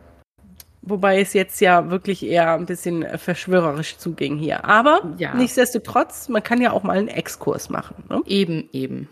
wobei 0.82 1.20
es 1.20 1.32
jetzt 1.32 1.60
ja 1.60 1.90
wirklich 1.90 2.22
eher 2.24 2.52
ein 2.54 2.66
bisschen 2.66 3.06
verschwörerisch 3.18 3.96
zuging 3.98 4.36
hier. 4.36 4.64
Aber 4.64 5.14
Ja. 5.18 5.34
nichtsdestotrotz, 5.34 6.28
man 6.28 6.42
kann 6.42 6.60
ja 6.60 6.72
auch 6.72 6.82
mal 6.82 6.98
einen 6.98 7.08
Exkurs 7.08 7.70
machen. 7.70 8.04
Ne? 8.08 8.22
Eben, 8.26 8.68
eben. 8.72 9.08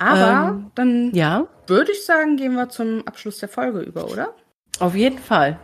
Aber 0.00 0.48
Ähm, 0.48 0.70
dann 0.74 1.14
Ja, 1.14 1.46
würde 1.66 1.92
ich 1.92 2.04
sagen, 2.04 2.36
gehen 2.36 2.54
wir 2.54 2.68
zum 2.70 3.06
Abschluss 3.06 3.38
der 3.38 3.48
Folge 3.48 3.80
über, 3.80 4.10
oder? 4.10 4.34
auf 4.78 4.94
jeden 4.94 5.18
Fall. 5.18 5.58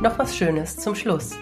noch 0.00 0.18
was 0.20 0.36
Schönes 0.36 0.76
zum 0.76 0.94
Schluss. 0.94 1.36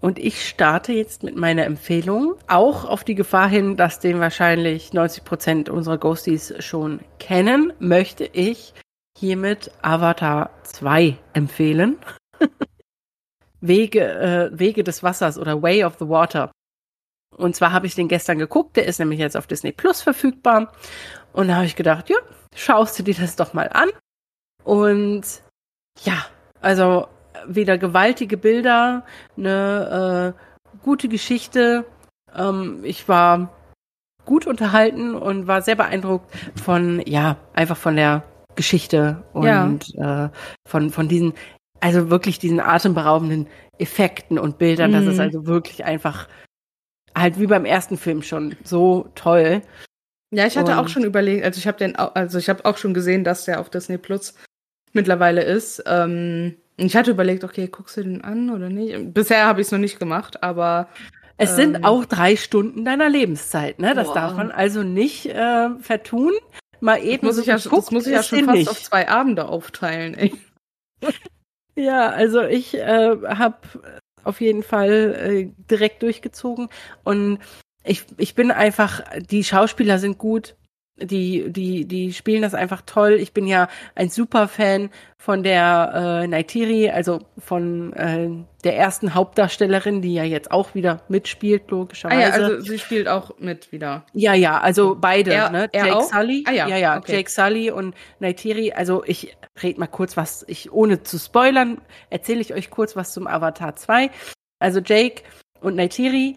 Und 0.00 0.18
ich 0.18 0.48
starte 0.48 0.92
jetzt 0.92 1.22
mit 1.22 1.36
meiner 1.36 1.64
Empfehlung, 1.64 2.34
auch 2.48 2.84
auf 2.84 3.04
die 3.04 3.14
Gefahr 3.14 3.48
hin, 3.48 3.76
dass 3.76 4.00
den 4.00 4.18
wahrscheinlich 4.18 4.92
90 4.92 5.24
Prozent 5.24 5.68
unserer 5.68 5.98
Ghosties 5.98 6.54
schon 6.58 7.00
kennen, 7.20 7.72
möchte 7.78 8.24
ich 8.24 8.74
hiermit 9.18 9.70
Avatar 9.82 10.50
2 10.62 11.18
empfehlen. 11.32 11.98
Wege, 13.60 14.04
äh, 14.04 14.50
Wege 14.56 14.84
des 14.84 15.02
Wassers 15.02 15.38
oder 15.38 15.60
Way 15.60 15.84
of 15.84 15.96
the 15.98 16.08
Water. 16.08 16.52
Und 17.36 17.56
zwar 17.56 17.72
habe 17.72 17.86
ich 17.86 17.94
den 17.94 18.08
gestern 18.08 18.38
geguckt, 18.38 18.76
der 18.76 18.86
ist 18.86 18.98
nämlich 18.98 19.18
jetzt 19.18 19.36
auf 19.36 19.46
Disney 19.46 19.72
Plus 19.72 20.02
verfügbar. 20.02 20.72
Und 21.32 21.48
da 21.48 21.56
habe 21.56 21.66
ich 21.66 21.76
gedacht, 21.76 22.08
ja, 22.08 22.16
schaust 22.54 22.98
du 22.98 23.02
dir 23.02 23.14
das 23.14 23.36
doch 23.36 23.54
mal 23.54 23.68
an. 23.68 23.88
Und 24.64 25.22
ja, 26.02 26.26
also 26.60 27.08
wieder 27.46 27.78
gewaltige 27.78 28.36
Bilder, 28.36 29.04
eine 29.36 30.34
äh, 30.36 30.78
gute 30.84 31.08
Geschichte. 31.08 31.84
Ähm, 32.34 32.80
ich 32.84 33.08
war 33.08 33.52
gut 34.24 34.46
unterhalten 34.46 35.14
und 35.14 35.46
war 35.46 35.62
sehr 35.62 35.76
beeindruckt 35.76 36.30
von, 36.62 37.02
ja, 37.06 37.36
einfach 37.54 37.76
von 37.76 37.96
der 37.96 38.22
Geschichte 38.58 39.22
und 39.32 39.88
ja. 39.94 40.26
äh, 40.26 40.28
von, 40.66 40.90
von 40.90 41.08
diesen, 41.08 41.32
also 41.80 42.10
wirklich 42.10 42.40
diesen 42.40 42.58
atemberaubenden 42.58 43.46
Effekten 43.78 44.38
und 44.38 44.58
Bildern. 44.58 44.90
Mhm. 44.90 44.94
Das 44.96 45.06
ist 45.06 45.20
also 45.20 45.46
wirklich 45.46 45.84
einfach 45.84 46.28
halt 47.16 47.38
wie 47.38 47.46
beim 47.46 47.64
ersten 47.64 47.96
Film 47.96 48.22
schon 48.22 48.56
so 48.64 49.08
toll. 49.14 49.62
Ja, 50.30 50.46
ich 50.46 50.58
hatte 50.58 50.72
und 50.72 50.78
auch 50.78 50.88
schon 50.88 51.04
überlegt, 51.04 51.44
also 51.44 51.58
ich 51.58 51.68
habe 51.68 51.78
den, 51.78 51.94
also 51.96 52.36
ich 52.36 52.48
habe 52.48 52.64
auch 52.64 52.76
schon 52.76 52.94
gesehen, 52.94 53.22
dass 53.22 53.44
der 53.44 53.60
auf 53.60 53.70
Disney 53.70 53.96
Plus 53.96 54.34
mittlerweile 54.92 55.42
ist. 55.42 55.82
Ähm, 55.86 56.56
ich 56.76 56.96
hatte 56.96 57.12
überlegt, 57.12 57.44
okay, 57.44 57.68
guckst 57.68 57.96
du 57.96 58.02
den 58.02 58.22
an 58.22 58.50
oder 58.50 58.68
nicht? 58.68 59.14
Bisher 59.14 59.46
habe 59.46 59.60
ich 59.60 59.68
es 59.68 59.72
noch 59.72 59.78
nicht 59.78 60.00
gemacht, 60.00 60.42
aber. 60.42 60.88
Es 61.36 61.50
ähm, 61.50 61.56
sind 61.56 61.84
auch 61.84 62.04
drei 62.04 62.34
Stunden 62.34 62.84
deiner 62.84 63.08
Lebenszeit, 63.08 63.78
ne? 63.78 63.94
Das 63.94 64.08
boah. 64.08 64.14
darf 64.14 64.36
man 64.36 64.50
also 64.50 64.82
nicht 64.82 65.26
äh, 65.26 65.70
vertun. 65.80 66.32
Mal 66.80 67.02
eben. 67.02 67.26
Das 67.26 67.36
muss, 67.36 67.36
so 67.36 67.40
ich, 67.42 67.46
ja, 67.48 67.56
geguckt, 67.56 67.86
das 67.86 67.90
muss 67.90 68.06
ich 68.06 68.12
ja 68.12 68.22
schon 68.22 68.44
fast 68.44 68.56
nicht. 68.56 68.68
auf 68.68 68.82
zwei 68.82 69.08
Abende 69.08 69.48
aufteilen, 69.48 70.14
ey. 70.14 70.34
ja, 71.74 72.08
also 72.10 72.42
ich 72.42 72.74
äh, 72.74 73.16
habe 73.26 73.58
auf 74.24 74.40
jeden 74.40 74.62
Fall 74.62 75.14
äh, 75.14 75.50
direkt 75.70 76.02
durchgezogen 76.02 76.68
und 77.04 77.38
ich, 77.84 78.04
ich 78.18 78.34
bin 78.34 78.50
einfach, 78.50 79.02
die 79.18 79.44
Schauspieler 79.44 79.98
sind 79.98 80.18
gut, 80.18 80.56
die, 81.00 81.50
die, 81.50 81.84
die 81.86 82.12
spielen 82.12 82.42
das 82.42 82.54
einfach 82.54 82.82
toll. 82.82 83.14
Ich 83.14 83.32
bin 83.32 83.46
ja 83.46 83.68
ein 83.94 84.08
super 84.08 84.48
Fan 84.48 84.90
von 85.18 85.42
der 85.42 86.22
äh, 86.22 86.26
Naitiri, 86.26 86.90
also 86.90 87.20
von 87.38 87.92
äh, 87.92 88.30
der 88.64 88.76
ersten 88.76 89.14
Hauptdarstellerin, 89.14 90.00
die 90.00 90.14
ja 90.14 90.24
jetzt 90.24 90.50
auch 90.50 90.74
wieder 90.74 91.02
mitspielt, 91.08 91.70
logischerweise. 91.70 92.34
Ah 92.34 92.38
ja, 92.38 92.46
also 92.46 92.60
sie 92.60 92.78
spielt 92.78 93.08
auch 93.08 93.38
mit 93.38 93.72
wieder. 93.72 94.04
Ja, 94.12 94.34
ja, 94.34 94.60
also 94.60 94.96
beide, 94.98 95.32
er, 95.32 95.50
ne? 95.50 95.68
Er 95.72 95.86
Jake 95.86 95.96
auch? 95.96 96.02
Sully. 96.02 96.44
Ah, 96.46 96.52
ja, 96.52 96.68
ja, 96.68 96.76
ja 96.76 96.98
okay. 96.98 97.16
Jake 97.16 97.30
Sully 97.30 97.70
und 97.70 97.94
Naitiri. 98.20 98.72
Also 98.72 99.02
ich 99.04 99.36
rede 99.62 99.80
mal 99.80 99.86
kurz 99.86 100.16
was, 100.16 100.44
ich 100.48 100.72
ohne 100.72 101.02
zu 101.02 101.18
spoilern, 101.18 101.80
erzähle 102.10 102.40
ich 102.40 102.54
euch 102.54 102.70
kurz 102.70 102.96
was 102.96 103.12
zum 103.12 103.26
Avatar 103.26 103.76
2. 103.76 104.10
Also 104.60 104.80
Jake 104.80 105.22
und 105.60 105.76
Naitiri, 105.76 106.36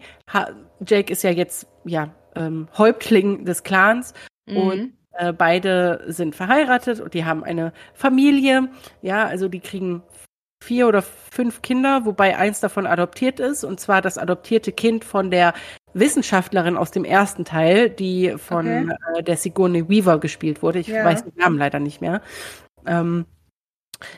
Jake 0.84 1.12
ist 1.12 1.22
ja 1.22 1.30
jetzt 1.30 1.66
ja 1.84 2.14
ähm, 2.36 2.68
Häuptling 2.76 3.44
des 3.44 3.62
Clans 3.62 4.14
Mhm. 4.46 4.56
Und 4.56 4.92
äh, 5.12 5.32
beide 5.32 6.04
sind 6.06 6.34
verheiratet 6.34 7.00
und 7.00 7.14
die 7.14 7.24
haben 7.24 7.44
eine 7.44 7.72
Familie. 7.94 8.68
Ja, 9.02 9.26
also 9.26 9.48
die 9.48 9.60
kriegen 9.60 10.02
vier 10.62 10.86
oder 10.86 11.02
fünf 11.02 11.60
Kinder, 11.60 12.04
wobei 12.04 12.38
eins 12.38 12.60
davon 12.60 12.86
adoptiert 12.86 13.40
ist, 13.40 13.64
und 13.64 13.80
zwar 13.80 14.00
das 14.00 14.16
adoptierte 14.16 14.70
Kind 14.72 15.04
von 15.04 15.30
der 15.30 15.54
Wissenschaftlerin 15.92 16.76
aus 16.76 16.92
dem 16.92 17.04
ersten 17.04 17.44
Teil, 17.44 17.90
die 17.90 18.34
von 18.38 18.66
okay. 18.66 19.18
äh, 19.18 19.22
der 19.22 19.36
Sigourney 19.36 19.88
Weaver 19.88 20.18
gespielt 20.18 20.62
wurde. 20.62 20.78
Ich 20.78 20.86
ja. 20.86 21.04
weiß 21.04 21.24
den 21.24 21.34
Namen 21.36 21.58
leider 21.58 21.80
nicht 21.80 22.00
mehr. 22.00 22.22
Ähm, 22.86 23.26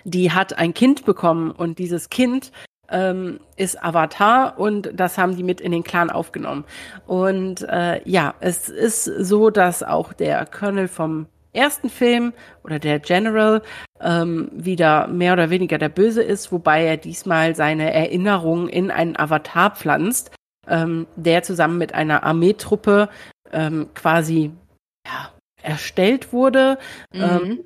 die 0.05 0.33
hat 0.33 0.57
ein 0.59 0.75
Kind 0.75 1.05
bekommen 1.05 1.51
und 1.51 1.79
dieses 1.79 2.11
Kind 2.11 2.53
ähm, 2.91 3.41
ist 3.57 3.83
Avatar 3.83 4.59
und 4.59 4.91
das 4.95 5.19
haben 5.19 5.37
die 5.37 5.43
mit 5.43 5.61
in 5.61 5.73
den 5.73 5.85
Clan 5.85 6.11
aufgenommen. 6.11 6.65
Und 7.07 7.63
äh, 7.63 8.07
ja, 8.09 8.35
es 8.41 8.69
ist 8.69 9.05
so, 9.05 9.51
dass 9.51 9.83
auch 9.83 10.13
der 10.13 10.47
Colonel 10.47 10.89
vom 10.89 11.27
ersten 11.55 11.89
Film 11.89 12.33
oder 12.65 12.79
der 12.79 12.99
General 12.99 13.63
ähm, 14.01 14.51
wieder 14.53 15.07
mehr 15.07 15.33
oder 15.33 15.51
weniger 15.51 15.79
der 15.79 15.89
Böse 15.89 16.23
ist, 16.23 16.53
wobei 16.53 16.85
er 16.85 16.97
diesmal 16.97 17.55
seine 17.55 17.93
Erinnerungen 17.93 18.69
in 18.69 18.91
einen 18.91 19.17
Avatar 19.17 19.71
pflanzt, 19.71 20.31
ähm, 20.67 21.07
der 21.17 21.43
zusammen 21.43 21.79
mit 21.79 21.95
einer 21.95 22.25
Armeetruppe 22.25 23.09
ähm, 23.53 23.89
quasi 23.95 24.51
ja, 25.07 25.31
erstellt 25.63 26.33
wurde, 26.33 26.79
mhm. 27.13 27.23
ähm, 27.23 27.65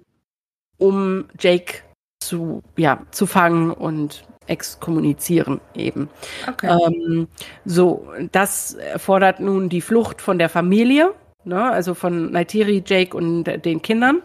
um 0.77 1.25
Jake 1.39 1.83
zu, 2.21 2.63
ja, 2.77 3.03
zu 3.11 3.27
fangen 3.27 3.73
und 3.73 4.25
exkommunizieren 4.49 5.61
eben. 5.75 6.09
Okay. 6.49 6.79
Ähm, 6.87 7.29
so, 7.65 8.09
das 8.33 8.75
erfordert 8.75 9.41
nun 9.41 9.69
die 9.69 9.81
Flucht 9.81 10.21
von 10.21 10.39
der 10.39 10.49
Familie, 10.49 11.15
ne, 11.45 11.71
also 11.71 11.95
von 11.95 12.33
Naitiri, 12.33 12.83
Jake 12.85 13.17
und 13.17 13.45
den 13.45 13.83
Kindern. 13.83 14.23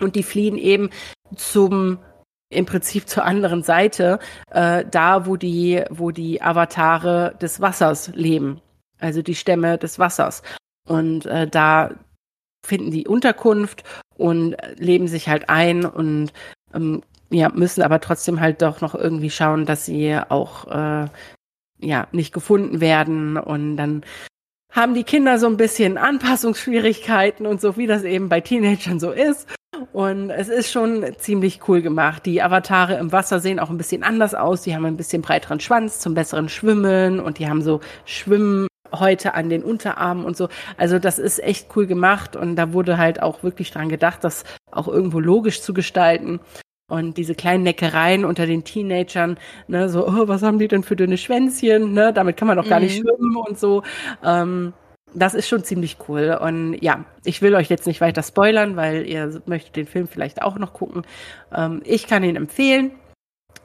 Und 0.00 0.16
die 0.16 0.22
fliehen 0.22 0.56
eben 0.56 0.90
zum 1.36 1.98
im 2.50 2.64
Prinzip 2.64 3.08
zur 3.08 3.24
anderen 3.24 3.62
Seite, 3.62 4.18
äh, 4.50 4.84
da 4.90 5.26
wo 5.26 5.36
die, 5.36 5.82
wo 5.90 6.10
die 6.10 6.40
Avatare 6.40 7.36
des 7.40 7.60
Wassers 7.60 8.10
leben, 8.14 8.60
also 8.98 9.22
die 9.22 9.34
Stämme 9.34 9.76
des 9.76 9.98
Wassers. 9.98 10.42
Und 10.88 11.26
äh, 11.26 11.46
da 11.46 11.90
finden 12.64 12.90
die 12.90 13.06
Unterkunft 13.06 13.84
und 14.16 14.56
leben 14.76 15.08
sich 15.08 15.28
halt 15.28 15.48
ein 15.48 15.84
und 15.84 16.32
ähm, 16.74 17.02
ja, 17.30 17.50
müssen 17.50 17.82
aber 17.82 18.00
trotzdem 18.00 18.40
halt 18.40 18.62
doch 18.62 18.80
noch 18.80 18.94
irgendwie 18.94 19.30
schauen, 19.30 19.66
dass 19.66 19.84
sie 19.84 20.18
auch 20.28 20.66
äh, 20.68 21.08
ja 21.80 22.06
nicht 22.12 22.32
gefunden 22.32 22.80
werden 22.80 23.36
und 23.36 23.76
dann 23.76 24.02
haben 24.72 24.94
die 24.94 25.04
Kinder 25.04 25.38
so 25.38 25.46
ein 25.46 25.56
bisschen 25.56 25.96
Anpassungsschwierigkeiten 25.96 27.46
und 27.46 27.60
so, 27.60 27.76
wie 27.76 27.86
das 27.86 28.04
eben 28.04 28.28
bei 28.28 28.40
Teenagern 28.40 29.00
so 29.00 29.10
ist. 29.10 29.48
Und 29.92 30.30
es 30.30 30.48
ist 30.48 30.70
schon 30.70 31.04
ziemlich 31.18 31.60
cool 31.68 31.82
gemacht. 31.82 32.26
Die 32.26 32.42
Avatare 32.42 32.96
im 32.98 33.12
Wasser 33.12 33.40
sehen 33.40 33.60
auch 33.60 33.70
ein 33.70 33.78
bisschen 33.78 34.02
anders 34.02 34.34
aus. 34.34 34.62
Die 34.62 34.74
haben 34.74 34.84
ein 34.84 34.96
bisschen 34.96 35.22
breiteren 35.22 35.60
Schwanz 35.60 36.00
zum 36.00 36.14
besseren 36.14 36.48
Schwimmen 36.48 37.20
und 37.20 37.38
die 37.38 37.48
haben 37.48 37.62
so 37.62 37.80
Schwimmhäute 38.04 39.34
an 39.34 39.48
den 39.48 39.62
Unterarmen 39.62 40.24
und 40.24 40.36
so. 40.36 40.48
Also 40.76 40.98
das 40.98 41.18
ist 41.18 41.42
echt 41.42 41.74
cool 41.76 41.86
gemacht 41.86 42.36
und 42.36 42.56
da 42.56 42.72
wurde 42.72 42.98
halt 42.98 43.22
auch 43.22 43.42
wirklich 43.42 43.70
dran 43.70 43.88
gedacht, 43.88 44.24
das 44.24 44.44
auch 44.70 44.88
irgendwo 44.88 45.20
logisch 45.20 45.62
zu 45.62 45.72
gestalten. 45.72 46.40
Und 46.90 47.18
diese 47.18 47.34
kleinen 47.34 47.64
Neckereien 47.64 48.24
unter 48.24 48.46
den 48.46 48.64
Teenagern, 48.64 49.38
ne, 49.66 49.90
so, 49.90 50.08
oh, 50.08 50.26
was 50.26 50.42
haben 50.42 50.58
die 50.58 50.68
denn 50.68 50.82
für 50.82 50.96
dünne 50.96 51.18
Schwänzchen, 51.18 51.92
ne, 51.92 52.14
damit 52.14 52.38
kann 52.38 52.48
man 52.48 52.56
doch 52.56 52.68
gar 52.68 52.80
mhm. 52.80 52.86
nicht 52.86 52.96
schwimmen 52.96 53.36
und 53.36 53.58
so. 53.58 53.82
Ähm, 54.24 54.72
das 55.14 55.34
ist 55.34 55.48
schon 55.48 55.64
ziemlich 55.64 55.96
cool. 56.08 56.38
Und 56.40 56.74
ja, 56.82 57.04
ich 57.24 57.42
will 57.42 57.54
euch 57.54 57.68
jetzt 57.68 57.86
nicht 57.86 58.00
weiter 58.00 58.22
spoilern, 58.22 58.76
weil 58.76 59.06
ihr 59.06 59.42
möchtet 59.46 59.76
den 59.76 59.86
Film 59.86 60.08
vielleicht 60.08 60.42
auch 60.42 60.58
noch 60.58 60.72
gucken. 60.72 61.02
Ähm, 61.52 61.82
ich 61.84 62.06
kann 62.06 62.24
ihn 62.24 62.36
empfehlen. 62.36 62.92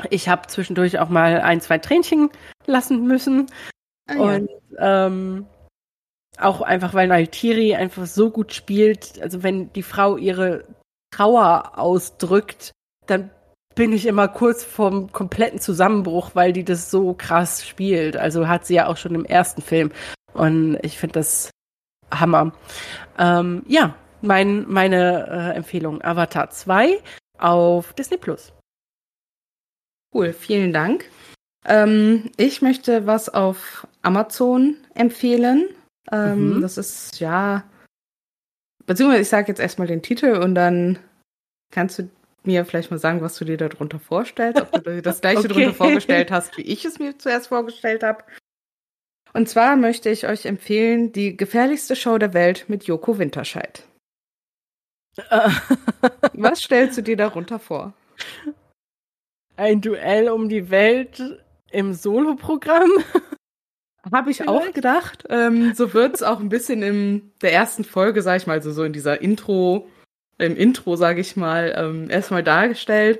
Ich 0.09 0.27
habe 0.27 0.47
zwischendurch 0.47 0.99
auch 0.99 1.09
mal 1.09 1.41
ein, 1.41 1.61
zwei 1.61 1.77
Tränchen 1.77 2.29
lassen 2.65 3.05
müssen. 3.07 3.47
Ah, 4.07 4.13
ja. 4.15 4.21
Und 4.21 4.49
ähm, 4.79 5.45
auch 6.39 6.61
einfach, 6.61 6.93
weil 6.93 7.07
Naitiri 7.07 7.75
einfach 7.75 8.05
so 8.05 8.31
gut 8.31 8.53
spielt. 8.53 9.21
Also 9.21 9.43
wenn 9.43 9.71
die 9.73 9.83
Frau 9.83 10.17
ihre 10.17 10.65
Trauer 11.11 11.73
ausdrückt, 11.77 12.71
dann 13.07 13.29
bin 13.75 13.91
ich 13.91 14.05
immer 14.05 14.27
kurz 14.27 14.63
vorm 14.63 15.11
kompletten 15.11 15.59
Zusammenbruch, 15.59 16.31
weil 16.33 16.53
die 16.53 16.63
das 16.63 16.91
so 16.91 17.13
krass 17.13 17.67
spielt. 17.67 18.17
Also 18.17 18.47
hat 18.47 18.65
sie 18.65 18.75
ja 18.75 18.87
auch 18.87 18.97
schon 18.97 19.15
im 19.15 19.25
ersten 19.25 19.61
Film. 19.61 19.91
Und 20.33 20.77
ich 20.81 20.97
finde 20.97 21.13
das 21.13 21.49
Hammer. 22.11 22.53
Ähm, 23.17 23.63
ja, 23.67 23.95
mein, 24.21 24.65
meine 24.67 25.27
äh, 25.27 25.55
Empfehlung 25.57 26.01
Avatar 26.01 26.49
2 26.49 26.99
auf 27.39 27.93
Disney 27.93 28.17
Plus. 28.17 28.53
Cool, 30.13 30.33
vielen 30.33 30.73
Dank. 30.73 31.05
Ähm, 31.65 32.31
ich 32.37 32.61
möchte 32.61 33.07
was 33.07 33.29
auf 33.29 33.87
Amazon 34.01 34.77
empfehlen. 34.93 35.69
Ähm, 36.11 36.55
mhm. 36.55 36.61
Das 36.61 36.77
ist 36.77 37.19
ja, 37.19 37.63
beziehungsweise 38.85 39.21
ich 39.21 39.29
sage 39.29 39.47
jetzt 39.47 39.59
erstmal 39.59 39.87
den 39.87 40.01
Titel 40.01 40.37
und 40.37 40.55
dann 40.55 40.99
kannst 41.71 41.99
du 41.99 42.09
mir 42.45 42.65
vielleicht 42.65 42.91
mal 42.91 42.97
sagen, 42.97 43.21
was 43.21 43.37
du 43.37 43.45
dir 43.45 43.57
darunter 43.57 43.99
vorstellst, 43.99 44.61
ob 44.61 44.71
du 44.71 44.81
dir 44.81 45.01
das 45.01 45.21
gleiche 45.21 45.39
okay. 45.39 45.47
darunter 45.47 45.73
vorgestellt 45.73 46.31
hast, 46.31 46.57
wie 46.57 46.63
ich 46.63 46.85
es 46.85 46.99
mir 46.99 47.17
zuerst 47.17 47.47
vorgestellt 47.47 48.03
habe. 48.03 48.23
Und 49.33 49.49
zwar 49.49 49.75
möchte 49.75 50.09
ich 50.09 50.27
euch 50.27 50.45
empfehlen, 50.45 51.11
die 51.11 51.35
gefährlichste 51.35 51.95
Show 51.95 52.17
der 52.17 52.33
Welt 52.33 52.65
mit 52.67 52.83
Joko 52.83 53.17
Winterscheid. 53.17 53.83
Was 56.33 56.61
stellst 56.61 56.97
du 56.97 57.01
dir 57.01 57.17
darunter 57.17 57.59
vor? 57.59 57.93
Ein 59.55 59.81
Duell 59.81 60.29
um 60.29 60.49
die 60.49 60.69
Welt 60.69 61.21
im 61.71 61.93
Soloprogramm? 61.93 62.91
Habe 64.11 64.31
ich 64.31 64.37
Vielleicht. 64.37 64.49
auch 64.49 64.73
gedacht. 64.73 65.25
Ähm, 65.29 65.73
so 65.75 65.93
wird 65.93 66.15
es 66.15 66.23
auch 66.23 66.39
ein 66.39 66.49
bisschen 66.49 66.83
in 66.83 67.31
der 67.41 67.53
ersten 67.53 67.83
Folge, 67.83 68.21
sag 68.21 68.37
ich 68.37 68.47
mal, 68.47 68.61
so, 68.61 68.71
so 68.71 68.83
in 68.83 68.93
dieser 68.93 69.21
Intro, 69.21 69.87
im 70.37 70.55
Intro, 70.55 70.95
sage 70.95 71.21
ich 71.21 71.35
mal, 71.35 71.73
ähm, 71.77 72.09
erstmal 72.09 72.43
dargestellt. 72.43 73.19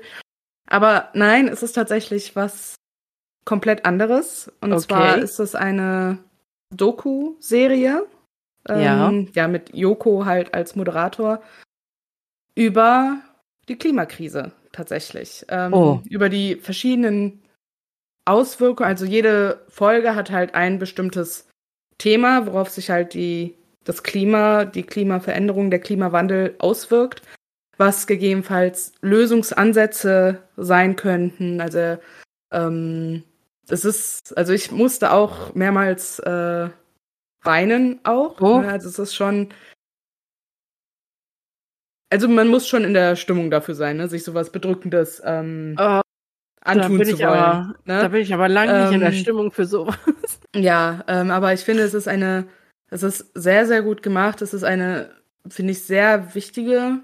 Aber 0.66 1.10
nein, 1.14 1.48
es 1.48 1.62
ist 1.62 1.72
tatsächlich 1.72 2.34
was 2.36 2.74
komplett 3.44 3.84
anderes. 3.84 4.50
Und 4.60 4.72
okay. 4.72 4.82
zwar 4.82 5.18
ist 5.18 5.38
es 5.38 5.54
eine 5.54 6.18
Doku-Serie. 6.74 8.06
Ähm, 8.68 8.80
ja. 8.80 9.12
Ja, 9.34 9.48
mit 9.48 9.74
Yoko 9.74 10.24
halt 10.24 10.54
als 10.54 10.74
Moderator 10.74 11.42
über 12.54 13.20
die 13.68 13.76
Klimakrise 13.76 14.52
tatsächlich. 14.72 15.44
Ähm, 15.48 15.72
oh. 15.72 16.02
Über 16.08 16.28
die 16.28 16.56
verschiedenen 16.56 17.42
Auswirkungen. 18.24 18.88
Also 18.88 19.04
jede 19.04 19.64
Folge 19.68 20.14
hat 20.14 20.30
halt 20.30 20.54
ein 20.54 20.78
bestimmtes 20.78 21.48
Thema, 21.98 22.46
worauf 22.46 22.70
sich 22.70 22.90
halt 22.90 23.14
die, 23.14 23.56
das 23.84 24.02
Klima, 24.02 24.64
die 24.64 24.82
Klimaveränderung, 24.82 25.70
der 25.70 25.80
Klimawandel 25.80 26.54
auswirkt, 26.58 27.22
was 27.76 28.06
gegebenenfalls 28.06 28.92
Lösungsansätze 29.02 30.42
sein 30.56 30.96
könnten. 30.96 31.60
Also 31.60 31.98
ähm, 32.50 33.24
es 33.68 33.84
ist, 33.84 34.36
also 34.36 34.52
ich 34.52 34.70
musste 34.70 35.12
auch 35.12 35.54
mehrmals 35.54 36.18
äh, 36.20 36.68
weinen 37.42 38.00
auch. 38.04 38.40
Oh. 38.40 38.60
Ne? 38.60 38.68
Also 38.68 38.88
es 38.88 38.98
ist 38.98 39.14
schon. 39.14 39.48
Also 42.10 42.28
man 42.28 42.48
muss 42.48 42.68
schon 42.68 42.84
in 42.84 42.94
der 42.94 43.16
Stimmung 43.16 43.50
dafür 43.50 43.74
sein, 43.74 43.96
ne? 43.96 44.08
sich 44.08 44.22
sowas 44.22 44.50
Bedrückendes 44.50 45.20
ähm, 45.24 45.76
uh, 45.80 46.00
antun 46.60 47.04
zu 47.04 47.18
wollen. 47.18 47.28
Aber, 47.28 47.74
ne? 47.84 48.02
Da 48.02 48.08
bin 48.08 48.20
ich 48.20 48.32
aber 48.32 48.48
lange 48.48 48.72
ähm, 48.72 48.82
nicht 48.82 48.92
in 48.94 49.00
der 49.00 49.12
ähm, 49.12 49.18
Stimmung 49.18 49.50
für 49.50 49.66
sowas. 49.66 49.96
Ja, 50.54 51.02
ähm, 51.08 51.32
aber 51.32 51.52
ich 51.52 51.62
finde, 51.62 51.82
es 51.82 51.94
ist 51.94 52.06
eine, 52.06 52.46
es 52.94 53.02
ist 53.02 53.30
sehr, 53.34 53.66
sehr 53.66 53.82
gut 53.82 54.04
gemacht. 54.04 54.40
Es 54.40 54.54
ist 54.54 54.62
eine, 54.62 55.10
finde 55.48 55.72
ich, 55.72 55.82
sehr 55.82 56.32
wichtige 56.34 57.00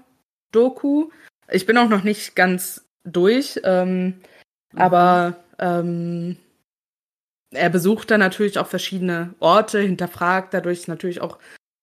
Doku. 0.53 1.09
Ich 1.49 1.65
bin 1.65 1.77
auch 1.77 1.89
noch 1.89 2.03
nicht 2.03 2.33
ganz 2.35 2.87
durch, 3.03 3.59
ähm, 3.65 4.05
mhm. 4.05 4.79
aber 4.79 5.35
ähm, 5.59 6.37
er 7.53 7.69
besucht 7.69 8.09
dann 8.09 8.21
natürlich 8.21 8.57
auch 8.57 8.67
verschiedene 8.67 9.35
Orte, 9.39 9.79
hinterfragt 9.79 10.53
dadurch 10.53 10.87
natürlich 10.87 11.19
auch 11.19 11.39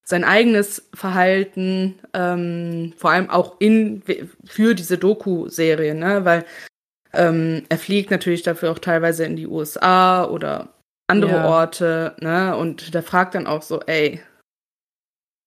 sein 0.07 0.25
eigenes 0.25 0.89
Verhalten, 0.95 1.99
ähm, 2.15 2.95
vor 2.97 3.11
allem 3.11 3.29
auch 3.29 3.57
in 3.59 4.03
für 4.47 4.75
diese 4.75 4.97
Doku-Serie, 4.97 5.95
ne? 5.95 6.25
Weil 6.25 6.47
ähm, 7.13 7.65
er 7.69 7.77
fliegt 7.77 8.11
natürlich 8.11 8.43
dafür 8.43 8.71
auch 8.71 8.79
teilweise 8.79 9.27
in 9.27 9.37
die 9.37 9.47
USA 9.47 10.25
oder 10.25 10.78
andere 11.09 11.33
ja. 11.33 11.49
Orte, 11.49 12.15
ne? 12.21 12.57
Und 12.57 12.95
der 12.95 13.03
fragt 13.03 13.35
dann 13.35 13.47
auch 13.47 13.63
so, 13.63 13.81
ey, 13.81 14.23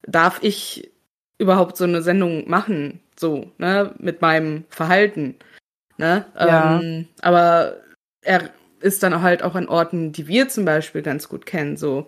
darf 0.03 0.39
ich 0.41 0.91
überhaupt 1.37 1.77
so 1.77 1.85
eine 1.85 2.01
Sendung 2.01 2.49
machen, 2.49 2.99
so, 3.17 3.51
ne, 3.57 3.93
mit 3.97 4.21
meinem 4.21 4.65
Verhalten, 4.69 5.35
ne? 5.97 6.25
Ja. 6.35 6.79
Ähm, 6.79 7.07
aber 7.21 7.77
er 8.21 8.49
ist 8.79 9.03
dann 9.03 9.21
halt 9.21 9.43
auch 9.43 9.55
an 9.55 9.69
Orten, 9.69 10.11
die 10.11 10.27
wir 10.27 10.49
zum 10.49 10.65
Beispiel 10.65 11.01
ganz 11.01 11.29
gut 11.29 11.45
kennen, 11.45 11.77
so 11.77 12.07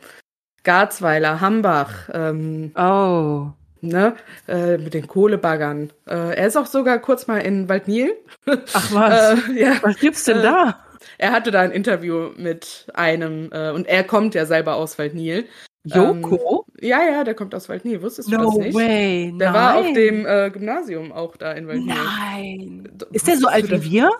Garzweiler, 0.63 1.41
Hambach. 1.41 2.09
Ähm, 2.13 2.71
oh. 2.75 3.51
Ne, 3.85 4.15
äh, 4.47 4.77
mit 4.77 4.93
den 4.93 5.07
Kohlebaggern. 5.07 5.91
Äh, 6.07 6.37
er 6.37 6.47
ist 6.47 6.55
auch 6.55 6.67
sogar 6.67 6.99
kurz 6.99 7.27
mal 7.27 7.39
in 7.39 7.67
Waldnil. 7.67 8.13
Ach 8.45 8.93
was? 8.93 9.39
äh, 9.49 9.61
ja. 9.61 9.73
Was 9.81 9.99
gibt's 9.99 10.23
denn 10.23 10.41
da? 10.41 10.79
Er 11.17 11.31
hatte 11.31 11.51
da 11.51 11.61
ein 11.61 11.71
Interview 11.71 12.31
mit 12.35 12.87
einem, 12.93 13.49
äh, 13.51 13.71
und 13.71 13.87
er 13.87 14.03
kommt 14.03 14.35
ja 14.35 14.45
selber 14.45 14.75
aus 14.75 14.97
Waldnil. 14.97 15.45
Joko? 15.85 16.65
Ähm, 16.79 16.87
ja, 16.87 17.03
ja, 17.03 17.23
der 17.23 17.35
kommt 17.35 17.53
aus 17.53 17.67
Waldnil. 17.69 18.01
Wusstest 18.01 18.29
no 18.29 18.37
du 18.37 18.45
das 18.45 18.57
nicht? 18.57 18.75
Way, 18.75 19.33
der 19.37 19.51
nein. 19.51 19.53
war 19.53 19.75
auf 19.75 19.93
dem 19.93 20.25
äh, 20.25 20.49
Gymnasium 20.49 21.11
auch 21.11 21.35
da 21.35 21.51
in 21.51 21.67
Waldnil. 21.67 21.95
Nein. 21.95 22.89
Ist 23.11 23.27
der 23.27 23.37
so 23.37 23.47
alt 23.47 23.69
wie 23.69 23.91
wir? 23.91 24.11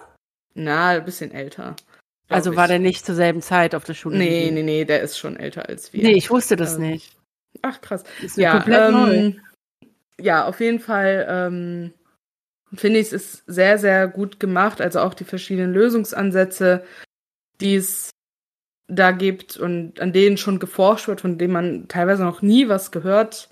Na, 0.55 0.89
ein 0.89 1.05
bisschen 1.05 1.31
älter. 1.31 1.75
Also 2.29 2.55
war 2.55 2.67
der 2.67 2.79
nicht 2.79 3.05
zur 3.05 3.15
selben 3.15 3.41
Zeit 3.41 3.75
auf 3.75 3.83
der 3.83 3.93
Schule? 3.93 4.17
Nee, 4.17 4.49
nee, 4.51 4.63
nee, 4.63 4.85
der 4.85 5.01
ist 5.01 5.17
schon 5.17 5.37
älter 5.37 5.67
als 5.69 5.93
wir. 5.93 6.03
Nee, 6.03 6.13
ich 6.13 6.29
wusste 6.29 6.55
das 6.55 6.75
ähm, 6.75 6.81
nicht. 6.81 7.15
Ach, 7.61 7.79
krass. 7.81 8.03
Ist 8.21 8.37
ja, 8.37 8.53
komplett 8.53 8.89
ähm, 8.89 8.93
neu. 8.93 9.33
Ja, 10.19 10.45
auf 10.45 10.59
jeden 10.59 10.79
Fall 10.79 11.25
ähm, 12.73 12.77
finde 12.77 12.99
ich, 12.99 13.07
es 13.07 13.13
ist 13.13 13.43
sehr, 13.47 13.77
sehr 13.77 14.07
gut 14.07 14.39
gemacht. 14.39 14.81
Also 14.81 14.99
auch 14.99 15.13
die 15.13 15.23
verschiedenen 15.23 15.73
Lösungsansätze, 15.73 16.83
die 17.61 17.75
es 17.75 18.09
da 18.87 19.11
gibt 19.11 19.57
und 19.57 19.99
an 19.99 20.13
denen 20.13 20.37
schon 20.37 20.59
geforscht 20.59 21.07
wird, 21.07 21.21
von 21.21 21.37
denen 21.37 21.53
man 21.53 21.87
teilweise 21.87 22.23
noch 22.23 22.41
nie 22.41 22.67
was 22.67 22.91
gehört 22.91 23.49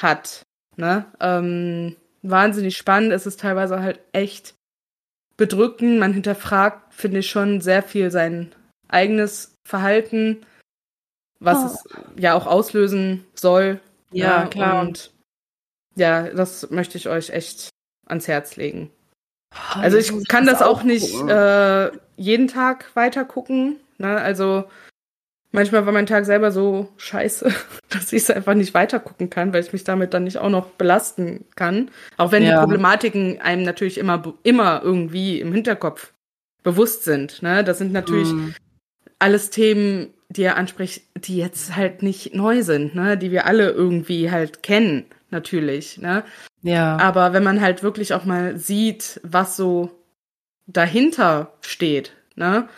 hat. 0.00 0.42
Ne? 0.76 1.06
Ähm, 1.20 1.96
wahnsinnig 2.22 2.76
spannend. 2.76 3.12
Es 3.12 3.26
ist 3.26 3.40
teilweise 3.40 3.80
halt 3.80 4.00
echt 4.12 4.54
bedrückend. 5.36 5.98
Man 5.98 6.12
hinterfragt, 6.12 6.94
finde 6.94 7.20
ich, 7.20 7.30
schon 7.30 7.60
sehr 7.60 7.82
viel 7.82 8.10
sein 8.10 8.54
eigenes 8.88 9.56
Verhalten, 9.66 10.46
was 11.40 11.58
oh. 11.58 11.66
es 11.66 11.84
ja 12.16 12.34
auch 12.34 12.46
auslösen 12.46 13.26
soll. 13.34 13.80
Ja, 14.12 14.42
ja 14.42 14.46
klar. 14.46 14.80
Und 14.80 15.12
ja, 15.96 16.28
das 16.30 16.70
möchte 16.70 16.98
ich 16.98 17.08
euch 17.08 17.30
echt 17.30 17.73
ans 18.06 18.28
Herz 18.28 18.56
legen. 18.56 18.90
Oh, 19.54 19.80
also 19.80 19.96
ich 19.96 20.28
kann 20.28 20.46
das 20.46 20.62
auch 20.62 20.82
nicht 20.82 21.14
äh, 21.28 21.90
jeden 22.16 22.48
Tag 22.48 22.94
weiter 22.94 23.24
gucken. 23.24 23.76
Ne? 23.98 24.16
Also 24.16 24.64
manchmal 25.52 25.86
war 25.86 25.92
mein 25.92 26.06
Tag 26.06 26.26
selber 26.26 26.50
so 26.50 26.88
scheiße, 26.96 27.52
dass 27.88 28.12
ich 28.12 28.24
es 28.24 28.30
einfach 28.30 28.54
nicht 28.54 28.74
weitergucken 28.74 29.30
kann, 29.30 29.52
weil 29.52 29.62
ich 29.62 29.72
mich 29.72 29.84
damit 29.84 30.12
dann 30.12 30.24
nicht 30.24 30.38
auch 30.38 30.50
noch 30.50 30.66
belasten 30.70 31.44
kann. 31.54 31.90
Auch 32.16 32.32
wenn 32.32 32.42
ja. 32.42 32.52
die 32.52 32.60
Problematiken 32.60 33.40
einem 33.40 33.62
natürlich 33.62 33.98
immer, 33.98 34.34
immer 34.42 34.82
irgendwie 34.82 35.40
im 35.40 35.52
Hinterkopf 35.52 36.12
bewusst 36.62 37.04
sind. 37.04 37.42
Ne? 37.42 37.62
Das 37.62 37.78
sind 37.78 37.92
natürlich 37.92 38.32
mm. 38.32 38.50
alles 39.18 39.50
Themen, 39.50 40.12
die 40.28 40.42
er 40.42 40.56
anspricht, 40.56 41.02
die 41.16 41.36
jetzt 41.36 41.76
halt 41.76 42.02
nicht 42.02 42.34
neu 42.34 42.62
sind, 42.62 42.94
ne? 42.94 43.16
die 43.16 43.30
wir 43.30 43.46
alle 43.46 43.70
irgendwie 43.70 44.30
halt 44.30 44.62
kennen, 44.62 45.04
natürlich. 45.34 45.98
Ne? 45.98 46.24
Ja. 46.62 46.96
Aber 46.96 47.34
wenn 47.34 47.44
man 47.44 47.60
halt 47.60 47.82
wirklich 47.82 48.14
auch 48.14 48.24
mal 48.24 48.56
sieht, 48.56 49.20
was 49.22 49.56
so 49.56 49.90
dahinter 50.66 51.52
steht, 51.60 52.12
ne? 52.36 52.68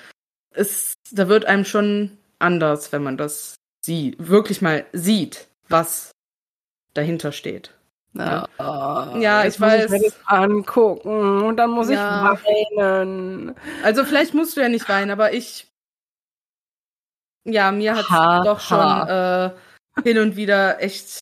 Es, 0.50 0.94
da 1.12 1.28
wird 1.28 1.44
einem 1.44 1.64
schon 1.64 2.18
anders, 2.40 2.90
wenn 2.90 3.02
man 3.02 3.16
das 3.16 3.54
sieht, 3.84 4.16
wirklich 4.18 4.62
mal 4.62 4.86
sieht, 4.92 5.46
was 5.68 6.10
dahinter 6.94 7.30
steht. 7.30 7.72
Ja, 8.14 8.48
oh, 8.58 9.18
ja 9.18 9.44
ich 9.44 9.60
weiß. 9.60 9.90
Muss 9.90 10.00
ich 10.00 10.12
das 10.12 10.26
angucken 10.26 11.42
und 11.42 11.56
dann 11.58 11.70
muss 11.70 11.90
ja. 11.90 12.32
ich 12.32 12.40
weinen. 12.46 13.54
Also 13.84 14.04
vielleicht 14.04 14.32
musst 14.34 14.56
du 14.56 14.62
ja 14.62 14.68
nicht 14.68 14.88
weinen, 14.88 15.10
aber 15.10 15.34
ich. 15.34 15.66
Ja, 17.44 17.70
mir 17.70 17.94
hat 17.94 18.06
es 18.06 18.44
doch 18.44 18.60
schon 18.60 19.08
äh, 19.08 19.50
hin 20.02 20.18
und 20.18 20.36
wieder 20.36 20.82
echt 20.82 21.20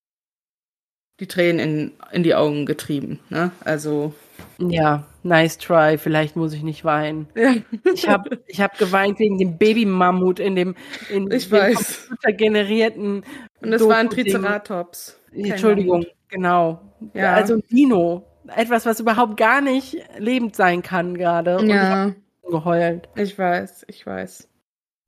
die 1.20 1.26
Tränen 1.26 1.58
in, 1.60 1.92
in 2.12 2.22
die 2.22 2.34
Augen 2.34 2.66
getrieben. 2.66 3.20
Ne? 3.28 3.50
Also. 3.64 4.14
Ja, 4.58 5.04
nice 5.22 5.58
try. 5.58 5.96
Vielleicht 5.98 6.36
muss 6.36 6.52
ich 6.52 6.62
nicht 6.62 6.84
weinen. 6.84 7.28
Ja. 7.34 7.54
Ich 7.92 8.08
habe 8.08 8.40
ich 8.46 8.60
hab 8.60 8.78
geweint 8.78 9.18
wegen 9.18 9.38
dem 9.38 9.58
Babymammut 9.58 10.40
in 10.40 10.56
dem, 10.56 10.74
in 11.10 11.30
ich 11.30 11.48
dem 11.48 11.58
weiß. 11.58 12.08
computergenerierten. 12.08 13.24
Und 13.60 13.70
das 13.70 13.86
war 13.86 13.96
ein 13.96 14.10
Triceratops. 14.10 15.20
Entschuldigung, 15.32 16.02
Ahnung. 16.02 16.14
genau. 16.28 16.80
Ja. 17.14 17.34
Also 17.34 17.54
ein 17.54 17.62
Dino. 17.70 18.24
Etwas, 18.54 18.84
was 18.84 19.00
überhaupt 19.00 19.36
gar 19.36 19.60
nicht 19.60 19.96
lebend 20.18 20.54
sein 20.54 20.82
kann 20.82 21.16
gerade. 21.16 21.58
Und 21.58 21.68
ja. 21.68 22.08
Ich 22.08 22.50
geheult. 22.50 23.08
Ich 23.16 23.38
weiß, 23.38 23.86
ich 23.88 24.06
weiß. 24.06 24.48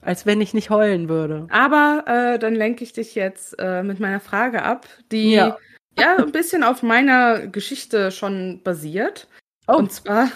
Als 0.01 0.25
wenn 0.25 0.41
ich 0.41 0.55
nicht 0.55 0.71
heulen 0.71 1.09
würde. 1.09 1.47
Aber 1.51 2.05
äh, 2.07 2.39
dann 2.39 2.55
lenke 2.55 2.85
ich 2.85 2.93
dich 2.93 3.15
jetzt 3.15 3.57
äh, 3.59 3.83
mit 3.83 4.01
meiner 4.01 4.21
Frage 4.21 4.63
ab, 4.63 4.87
die 5.11 5.33
ja 5.33 5.57
ja, 5.99 6.17
ein 6.17 6.33
bisschen 6.33 6.63
auf 6.63 6.83
meiner 6.83 7.47
Geschichte 7.47 8.11
schon 8.11 8.61
basiert. 8.63 9.29
Oh. 9.67 9.77
Und 9.77 9.93
zwar 9.93 10.31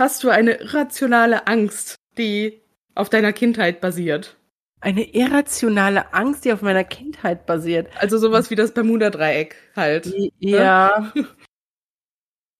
hast 0.00 0.22
du 0.24 0.30
eine 0.30 0.54
irrationale 0.54 1.46
Angst, 1.46 1.96
die 2.18 2.60
auf 2.94 3.08
deiner 3.08 3.32
Kindheit 3.32 3.80
basiert. 3.80 4.36
Eine 4.80 5.04
irrationale 5.14 6.12
Angst, 6.12 6.44
die 6.44 6.52
auf 6.52 6.62
meiner 6.62 6.84
Kindheit 6.84 7.46
basiert. 7.46 7.88
Also 7.98 8.18
sowas 8.18 8.50
wie 8.50 8.56
das 8.56 8.74
Bermuda-Dreieck 8.74 9.54
halt. 9.76 10.06
Die, 10.06 10.32
ne? 10.40 10.50
ja. 10.56 11.12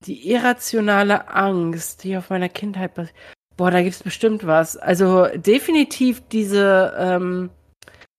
Die 0.07 0.29
irrationale 0.33 1.29
Angst, 1.29 2.03
die 2.03 2.17
auf 2.17 2.31
meiner 2.31 2.49
Kindheit 2.49 2.95
basiert. 2.95 3.15
Boah, 3.57 3.71
da 3.71 3.83
gibt's 3.83 4.03
bestimmt 4.03 4.45
was. 4.45 4.77
Also 4.77 5.29
definitiv 5.37 6.23
diese, 6.29 6.93
ähm, 6.99 7.51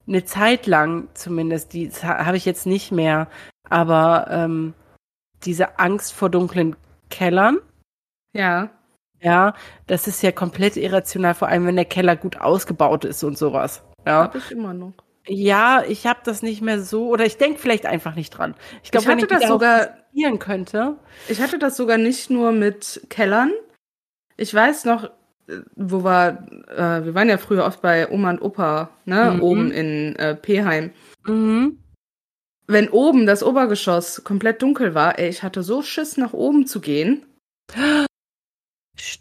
eine 0.07 0.23
Zeit 0.23 0.65
lang 0.65 1.09
zumindest, 1.13 1.73
die 1.73 1.89
habe 1.89 2.37
ich 2.37 2.45
jetzt 2.45 2.65
nicht 2.65 2.93
mehr, 2.93 3.27
aber 3.69 4.27
ähm, 4.29 4.73
diese 5.43 5.79
Angst 5.79 6.13
vor 6.13 6.29
dunklen 6.29 6.75
Kellern. 7.09 7.59
Ja. 8.33 8.69
Ja, 9.21 9.53
das 9.87 10.07
ist 10.07 10.21
ja 10.21 10.31
komplett 10.33 10.75
irrational, 10.75 11.33
vor 11.33 11.47
allem 11.47 11.65
wenn 11.65 11.75
der 11.77 11.85
Keller 11.85 12.15
gut 12.17 12.41
ausgebaut 12.41 13.05
ist 13.05 13.23
und 13.23 13.37
sowas. 13.37 13.81
Ja. 14.05 14.23
Hab 14.23 14.35
ich 14.35 14.51
immer 14.51 14.73
noch. 14.73 14.93
Ja, 15.25 15.83
ich 15.87 16.05
habe 16.05 16.19
das 16.25 16.41
nicht 16.41 16.61
mehr 16.61 16.81
so 16.81 17.07
oder 17.07 17.25
ich 17.25 17.37
denke 17.37 17.57
vielleicht 17.59 17.85
einfach 17.85 18.15
nicht 18.15 18.31
dran. 18.31 18.55
Ich 18.83 18.91
glaube, 18.91 19.03
Ich 19.03 19.09
wenn 19.09 19.19
ich 19.19 19.27
das 19.27 19.47
sogar 19.47 19.89
könnte. 20.39 20.97
Ich 21.29 21.39
hatte 21.41 21.57
das 21.57 21.77
sogar 21.77 21.97
nicht 21.97 22.29
nur 22.29 22.51
mit 22.51 23.05
Kellern. 23.09 23.51
Ich 24.35 24.53
weiß 24.53 24.83
noch, 24.85 25.05
äh, 25.47 25.59
wo 25.75 26.03
war, 26.03 26.43
äh, 26.69 27.05
wir 27.05 27.15
waren 27.15 27.29
ja 27.29 27.37
früher 27.37 27.65
oft 27.65 27.81
bei 27.81 28.09
Oma 28.09 28.31
und 28.31 28.41
Opa, 28.41 28.89
ne, 29.05 29.31
Mhm. 29.35 29.41
oben 29.41 29.71
in 29.71 30.15
äh, 30.17 30.35
Peheim. 30.35 30.91
Mhm. 31.25 31.79
Wenn 32.67 32.89
oben 32.89 33.25
das 33.25 33.43
Obergeschoss 33.43 34.23
komplett 34.23 34.61
dunkel 34.61 34.95
war, 34.95 35.19
ey, 35.19 35.29
ich 35.29 35.43
hatte 35.43 35.63
so 35.63 35.81
Schiss, 35.81 36.17
nach 36.17 36.33
oben 36.33 36.65
zu 36.65 36.79
gehen. 36.79 37.25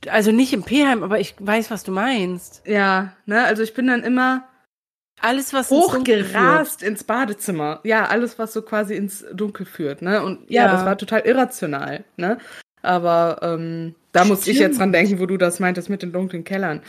Also 0.09 0.33
nicht 0.33 0.53
im 0.53 0.63
Pheim, 0.63 1.03
aber 1.03 1.19
ich 1.19 1.35
weiß, 1.39 1.71
was 1.71 1.83
du 1.83 1.93
meinst. 1.93 2.63
Ja, 2.67 3.15
ne, 3.27 3.45
also 3.45 3.63
ich 3.63 3.75
bin 3.75 3.87
dann 3.87 4.03
immer 4.05 4.47
Alles, 5.21 5.53
was 5.53 5.71
ins 5.71 5.81
hochgerast 5.85 6.83
ins 6.83 7.05
Badezimmer. 7.05 7.81
Ja, 7.85 8.07
alles, 8.07 8.39
was 8.39 8.53
so 8.53 8.63
quasi 8.63 8.95
ins 8.95 9.25
Dunkel 9.33 9.67
führt, 9.67 10.03
ne? 10.03 10.23
Und 10.23 10.51
ja, 10.51 10.67
Ja. 10.67 10.73
das 10.73 10.85
war 10.85 10.99
total 10.99 11.21
irrational, 11.21 12.05
ne? 12.17 12.39
Aber 12.83 13.39
ähm, 13.43 13.95
da 14.13 14.25
musste 14.25 14.51
ich 14.51 14.59
jetzt 14.59 14.79
dran 14.79 14.93
denken, 14.93 15.21
wo 15.21 15.27
du 15.27 15.37
das 15.37 15.61
meintest 15.61 15.89
mit 15.89 16.03
den 16.03 16.13
dunklen 16.13 16.45
Kellern. 16.45 16.83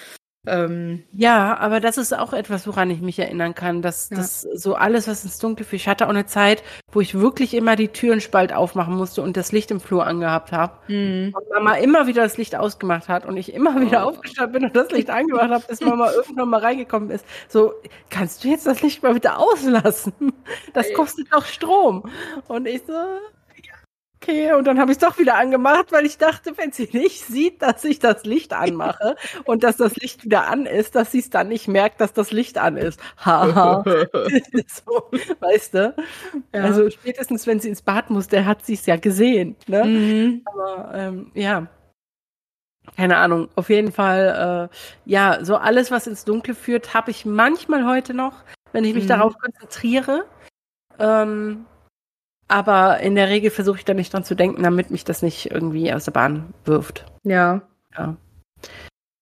Ähm, 0.45 1.03
Ja, 1.14 1.57
aber 1.57 1.80
das 1.80 1.98
ist 1.98 2.11
auch 2.18 2.34
etwas, 2.34 2.68
woran 2.68 2.90
ich 2.90 2.99
mich 3.02 3.18
erinnern 3.18 3.56
kann, 3.56 3.82
dass 3.82 4.10
Ja. 4.10 4.18
das 4.18 4.41
so 4.41 4.76
alles, 4.76 5.07
was 5.07 5.24
ins 5.24 5.40
Dunkle 5.40 5.64
führt. 5.65 5.82
Ich 5.82 5.88
hatte 5.88 6.06
auch 6.06 6.10
eine 6.10 6.26
Zeit, 6.26 6.64
wo 6.91 6.99
ich 6.99 7.18
wirklich 7.18 7.53
immer 7.53 7.76
die 7.78 7.88
Türen 7.88 8.20
spalt 8.20 8.52
aufmachen 8.52 8.95
musste 8.95 9.22
und 9.22 9.38
das 9.38 9.52
Licht 9.53 9.72
im 9.72 9.80
Flur 9.80 10.06
angehabt 10.06 10.52
habe. 10.52 10.74
Und 10.90 11.34
Mama 11.53 11.76
immer 11.76 12.07
wieder 12.07 12.24
das 12.24 12.38
Licht 12.38 12.56
ausgemacht 12.56 13.07
hat 13.07 13.26
und 13.26 13.38
ich 13.38 13.53
immer 13.53 13.80
wieder 13.80 14.06
Oh. 14.06 14.10
aufgestanden 14.10 14.53
bin 14.53 14.64
und 14.65 14.76
das 14.76 14.91
Licht 14.91 15.10
angemacht 15.10 15.49
habe, 15.49 15.64
bis 15.68 15.80
Mama 15.82 16.11
irgendwann 16.15 16.49
mal 16.49 16.60
reingekommen 16.60 17.10
ist. 17.10 17.26
So, 17.48 17.74
kannst 18.10 18.44
du 18.44 18.49
jetzt 18.49 18.65
das 18.65 18.82
Licht 18.82 19.02
mal 19.02 19.14
bitte 19.14 19.38
auslassen? 19.38 20.14
Das 20.74 20.91
kostet 20.94 21.28
doch 21.32 21.45
Strom. 21.45 22.03
Und 22.48 22.68
ich 22.68 22.82
so, 22.86 22.94
okay. 24.24 24.54
Und 24.54 24.66
dann 24.66 24.80
habe 24.80 24.91
ich 24.91 24.98
es 24.98 25.02
doch 25.02 25.18
wieder 25.18 25.36
angemacht, 25.36 25.91
weil 25.91 26.06
ich 26.06 26.18
dachte, 26.18 26.58
wenn 26.58 26.72
sie 26.72 26.90
nicht 26.91 27.26
sieht, 27.26 27.62
dass 27.62 27.84
ich 27.84 28.00
das 28.00 28.24
Licht 28.26 28.54
anmache 28.54 29.16
und 29.45 29.64
dass 29.64 29.78
das 29.78 29.95
Licht 29.95 30.24
wieder 30.24 30.48
an 30.48 30.66
ist, 30.66 30.95
dass 30.95 31.12
sie 31.12 31.20
es 31.20 31.30
dann 31.30 31.50
nicht 31.50 31.68
merkt, 31.68 32.02
dass 32.02 32.14
das 32.14 32.32
Licht 32.32 32.58
an 32.58 32.78
ist. 32.78 33.00
Haha. 33.18 33.84
so, 34.68 35.10
weißt 35.40 35.74
du? 35.74 35.95
Ja. 36.54 36.64
Also 36.64 36.90
spätestens, 36.90 37.48
wenn 37.48 37.60
sie 37.60 37.70
ins 37.70 37.82
Bad 37.82 38.10
muss, 38.10 38.28
der 38.28 38.45
hat 38.45 38.66
sie 38.66 38.74
es 38.74 38.86
ja 38.86 38.95
gesehen. 38.95 39.56
Ne? 39.68 39.84
mhm. 39.84 40.41
Aber 40.45 40.91
ähm, 40.94 41.32
ja. 41.34 41.68
Keine 42.98 43.16
Ahnung. 43.18 43.48
Auf 43.56 43.70
jeden 43.70 43.94
Fall, 43.94 44.70
äh, 44.70 44.76
ja, 45.06 45.40
so 45.44 45.56
alles, 45.56 45.90
was 45.90 46.06
ins 46.06 46.26
Dunkle 46.26 46.54
führt, 46.54 46.94
habe 46.94 47.12
ich 47.12 47.26
manchmal 47.26 47.86
heute 47.86 48.14
noch, 48.14 48.44
wenn 48.74 48.84
ich 48.84 48.94
mich 48.94 49.06
Mhm. 49.06 49.10
darauf 49.10 49.38
konzentriere. 49.38 50.26
Ähm, 51.00 51.66
aber 52.48 52.99
in 52.99 53.15
der 53.15 53.30
Regel 53.30 53.52
versuche 53.52 53.78
ich 53.80 53.86
da 53.86 53.94
nicht 53.94 54.14
dran 54.14 54.24
zu 54.24 54.36
denken, 54.36 54.64
damit 54.64 54.91
mich 54.91 55.03
das 55.03 55.22
nicht 55.22 55.52
irgendwie 55.52 55.91
aus 55.94 56.06
der 56.06 56.11
Bahn 56.11 56.53
wirft. 56.65 57.06
Ja. 57.24 57.61
Ja. 57.98 58.18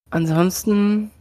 Ansonsten. 0.10 1.12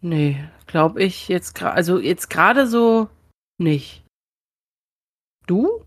Nee, 0.00 0.44
glaube 0.66 1.02
ich 1.02 1.28
jetzt 1.28 1.54
gerade, 1.54 1.74
also 1.74 1.98
jetzt 1.98 2.28
gerade 2.28 2.66
so 2.66 3.08
nicht. 3.58 4.04
Du? 5.46 5.84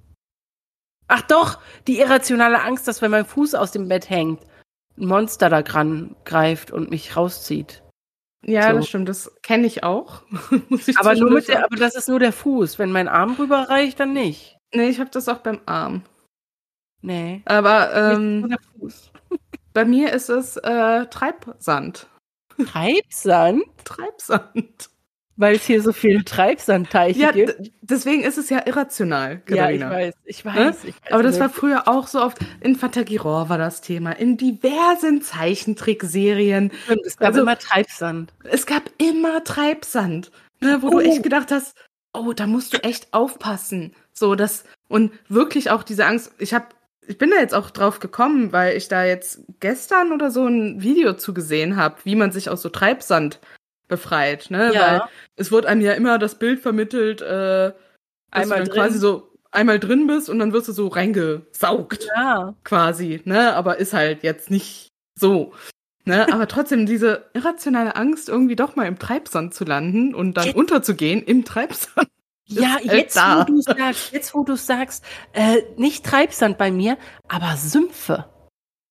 Ach 1.08 1.22
doch, 1.22 1.62
die 1.88 2.00
irrationale 2.00 2.62
Angst, 2.64 2.88
dass 2.88 3.02
wenn 3.02 3.12
mein 3.12 3.26
Fuß 3.26 3.56
aus 3.56 3.72
dem 3.72 3.88
Bett 3.88 4.10
hängt, 4.10 4.44
ein 4.98 5.08
Monster 5.08 5.50
da 5.50 5.62
dran 5.62 6.16
greift 6.26 6.72
und 6.72 6.90
mich 6.90 7.16
rauszieht. 7.16 7.84
Ja, 8.46 8.72
So. 8.72 8.78
das 8.78 8.88
stimmt. 8.88 9.10
Das 9.10 9.32
kenne 9.42 9.68
ich 9.68 9.84
auch. 9.84 10.24
Ich 10.88 10.98
Aber 10.98 11.16
nur 11.16 11.32
mit 11.32 11.48
der, 11.48 11.66
aber 11.66 11.76
das 11.76 11.96
ist 11.96 12.08
nur 12.10 12.20
der 12.20 12.34
Fuß. 12.34 12.80
Wenn 12.80 12.92
mein 12.92 13.08
Arm 13.08 13.36
rüberreicht, 13.38 14.00
dann 14.00 14.14
nicht. 14.14 14.58
Nee, 14.74 14.90
ich 14.90 15.00
habe 15.00 15.10
das 15.10 15.28
auch 15.28 15.40
beim 15.40 15.62
Arm. 15.66 16.04
Nee. 17.02 17.42
Aber 17.46 17.88
nur 17.88 18.20
ähm, 18.20 18.50
der 18.50 18.60
Fuß. 18.80 19.12
bei 19.74 19.86
mir 19.86 20.14
ist 20.14 20.30
es 20.30 20.58
äh, 20.58 21.06
Treibsand. 21.08 22.08
Treibsand? 22.66 23.64
Treibsand. 23.84 24.90
Weil 25.40 25.56
es 25.58 25.66
hier 25.66 25.82
so 25.84 25.94
viele 25.94 26.24
Treibsandteiche 26.26 27.20
Ja, 27.20 27.32
gibt. 27.32 27.72
deswegen 27.82 28.24
ist 28.24 28.40
es 28.40 28.50
ja 28.50 28.66
irrational, 28.66 29.34
Ja, 29.34 29.38
ich 29.38 29.46
Katharina. 29.82 29.92
weiß, 29.92 30.14
ich 30.26 30.46
weiß. 30.46 30.56
Ne? 30.56 30.76
Ich 30.90 30.96
weiß 30.96 31.12
Aber 31.12 31.24
das 31.24 31.34
nur- 31.36 31.42
war 31.42 31.50
früher 31.50 31.88
auch 31.88 32.08
so 32.08 32.22
oft. 32.22 32.40
In 32.62 32.76
Fantagiror 32.76 33.48
war 33.48 33.60
das 33.60 33.82
Thema. 33.82 34.14
In 34.14 34.38
diversen 34.38 35.22
Zeichentrickserien. 35.22 36.72
Stimmt, 36.86 37.02
es 37.06 37.18
gab 37.18 37.28
Also- 37.30 37.42
immer 37.42 37.58
Treibsand. 37.58 38.34
Es 38.44 38.66
gab 38.66 38.84
immer 38.98 39.44
Treibsand, 39.44 40.32
ne, 40.60 40.80
wo 40.82 40.88
Oh. 40.88 40.92
du 40.92 41.00
echt 41.02 41.24
gedacht 41.24 41.52
hast, 41.52 41.76
oh, 42.14 42.34
da 42.34 42.48
musst 42.48 42.74
du 42.74 42.84
echt 42.84 43.14
aufpassen. 43.14 43.94
So, 44.14 44.36
das, 44.36 44.64
und 44.88 45.12
wirklich 45.30 45.70
auch 45.70 45.84
diese 45.84 46.06
Angst. 46.06 46.32
Ich 46.40 46.54
habe 46.54 46.66
ich 47.10 47.18
bin 47.18 47.30
da 47.30 47.38
jetzt 47.38 47.54
auch 47.56 47.70
drauf 47.70 48.00
gekommen, 48.00 48.52
weil 48.52 48.76
ich 48.76 48.90
da 48.90 49.06
jetzt 49.06 49.40
gestern 49.62 50.12
oder 50.12 50.30
so 50.30 50.46
ein 50.46 50.82
Video 50.82 51.14
zu 51.14 51.34
gesehen 51.34 51.78
habe, 51.78 51.96
wie 52.04 52.16
man 52.16 52.34
sich 52.34 52.50
aus 52.50 52.62
so 52.62 52.68
Treibsand 52.68 53.40
befreit, 53.88 54.50
ne? 54.50 54.72
Ja. 54.74 54.82
Weil 54.82 55.02
es 55.36 55.52
wurde 55.52 55.68
einem 55.68 55.82
ja 55.82 55.94
immer 55.94 56.18
das 56.20 56.36
Bild 56.40 56.60
vermittelt, 56.60 57.22
äh, 57.22 57.72
Einmal 58.32 58.64
drin. 58.64 58.74
quasi 58.74 59.00
so 59.00 59.32
einmal 59.52 59.80
drin 59.80 60.08
bist 60.08 60.30
und 60.30 60.40
dann 60.40 60.52
wirst 60.54 60.68
du 60.68 60.74
so 60.74 60.88
reingesaugt 60.88 62.08
Ja. 62.16 62.54
quasi, 62.64 63.22
ne? 63.26 63.54
Aber 63.56 63.78
ist 63.78 63.94
halt 63.94 64.24
jetzt 64.24 64.52
nicht 64.52 64.90
so. 65.18 65.54
Ne? 66.06 66.26
Aber 66.34 66.48
trotzdem 66.48 66.86
diese 66.86 67.26
irrationale 67.34 67.96
Angst, 67.96 68.30
irgendwie 68.30 68.56
doch 68.56 68.76
mal 68.76 68.86
im 68.88 69.00
Treibsand 69.00 69.54
zu 69.54 69.64
landen 69.66 70.14
und 70.16 70.36
dann 70.36 70.46
Jetzt- 70.48 70.56
unterzugehen 70.58 71.22
im 71.24 71.44
Treibsand. 71.46 72.08
Ja, 72.50 72.76
halt 72.76 72.86
jetzt 72.86 73.18
da. 73.18 73.42
wo 73.42 73.44
du 73.56 73.60
sagst, 73.62 74.14
jetzt 74.14 74.34
wo 74.34 74.44
du 74.46 74.56
sagst, 74.56 75.04
äh, 75.34 75.64
nicht 75.76 76.06
Treibsand 76.06 76.58
bei 76.58 76.72
mir, 76.72 76.98
aber 77.28 77.58
Sümpfe. 77.58 78.24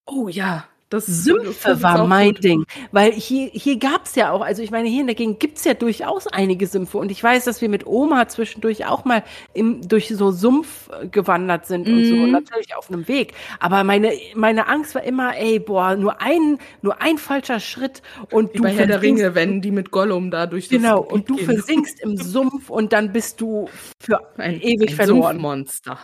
Oh 0.05 0.27
ja, 0.27 0.65
das 0.89 1.05
Sümpfe 1.05 1.81
war 1.81 2.07
mein 2.07 2.33
gut. 2.33 2.43
Ding. 2.43 2.65
Weil 2.91 3.11
hier, 3.11 3.49
hier 3.51 3.77
gab's 3.77 4.15
ja 4.15 4.31
auch, 4.31 4.41
also 4.41 4.61
ich 4.61 4.71
meine, 4.71 4.87
hier 4.87 5.01
in 5.01 5.07
der 5.07 5.15
Gegend 5.15 5.39
gibt's 5.39 5.65
ja 5.65 5.73
durchaus 5.73 6.27
einige 6.27 6.65
Sümpfe. 6.65 6.97
Und 6.97 7.11
ich 7.11 7.21
weiß, 7.21 7.43
dass 7.43 7.61
wir 7.61 7.67
mit 7.67 7.85
Oma 7.85 8.27
zwischendurch 8.29 8.85
auch 8.85 9.03
mal 9.03 9.23
im, 9.53 9.87
durch 9.87 10.07
so 10.07 10.31
Sumpf 10.31 10.89
äh, 10.89 11.07
gewandert 11.07 11.65
sind 11.65 11.87
und 11.89 12.05
so. 12.05 12.15
Mhm. 12.15 12.23
Und 12.23 12.31
natürlich 12.31 12.75
auf 12.75 12.89
einem 12.89 13.07
Weg. 13.07 13.33
Aber 13.59 13.83
meine, 13.83 14.13
meine 14.35 14.67
Angst 14.67 14.95
war 14.95 15.03
immer, 15.03 15.35
ey, 15.37 15.59
boah, 15.59 15.95
nur 15.95 16.21
ein, 16.21 16.57
nur 16.81 17.01
ein 17.01 17.17
falscher 17.17 17.59
Schritt 17.59 18.01
und 18.31 18.53
Wie 18.53 18.57
du 18.57 18.63
bei 18.63 18.73
Herr 18.73 18.87
der 18.87 19.01
Ringe, 19.01 19.35
wenn 19.35 19.61
die 19.61 19.71
mit 19.71 19.91
Gollum 19.91 20.31
da 20.31 20.45
durch 20.45 20.69
das 20.69 20.77
Genau, 20.77 21.01
und 21.01 21.29
du 21.29 21.35
gehen. 21.35 21.45
versinkst 21.45 21.99
im 22.01 22.15
Sumpf 22.17 22.69
und 22.69 22.93
dann 22.93 23.11
bist 23.11 23.41
du 23.41 23.67
für 23.99 24.21
ein, 24.37 24.61
ewig 24.61 24.91
ein 24.91 24.95
verloren. 24.95 25.33
Sumpfmonster. 25.33 25.99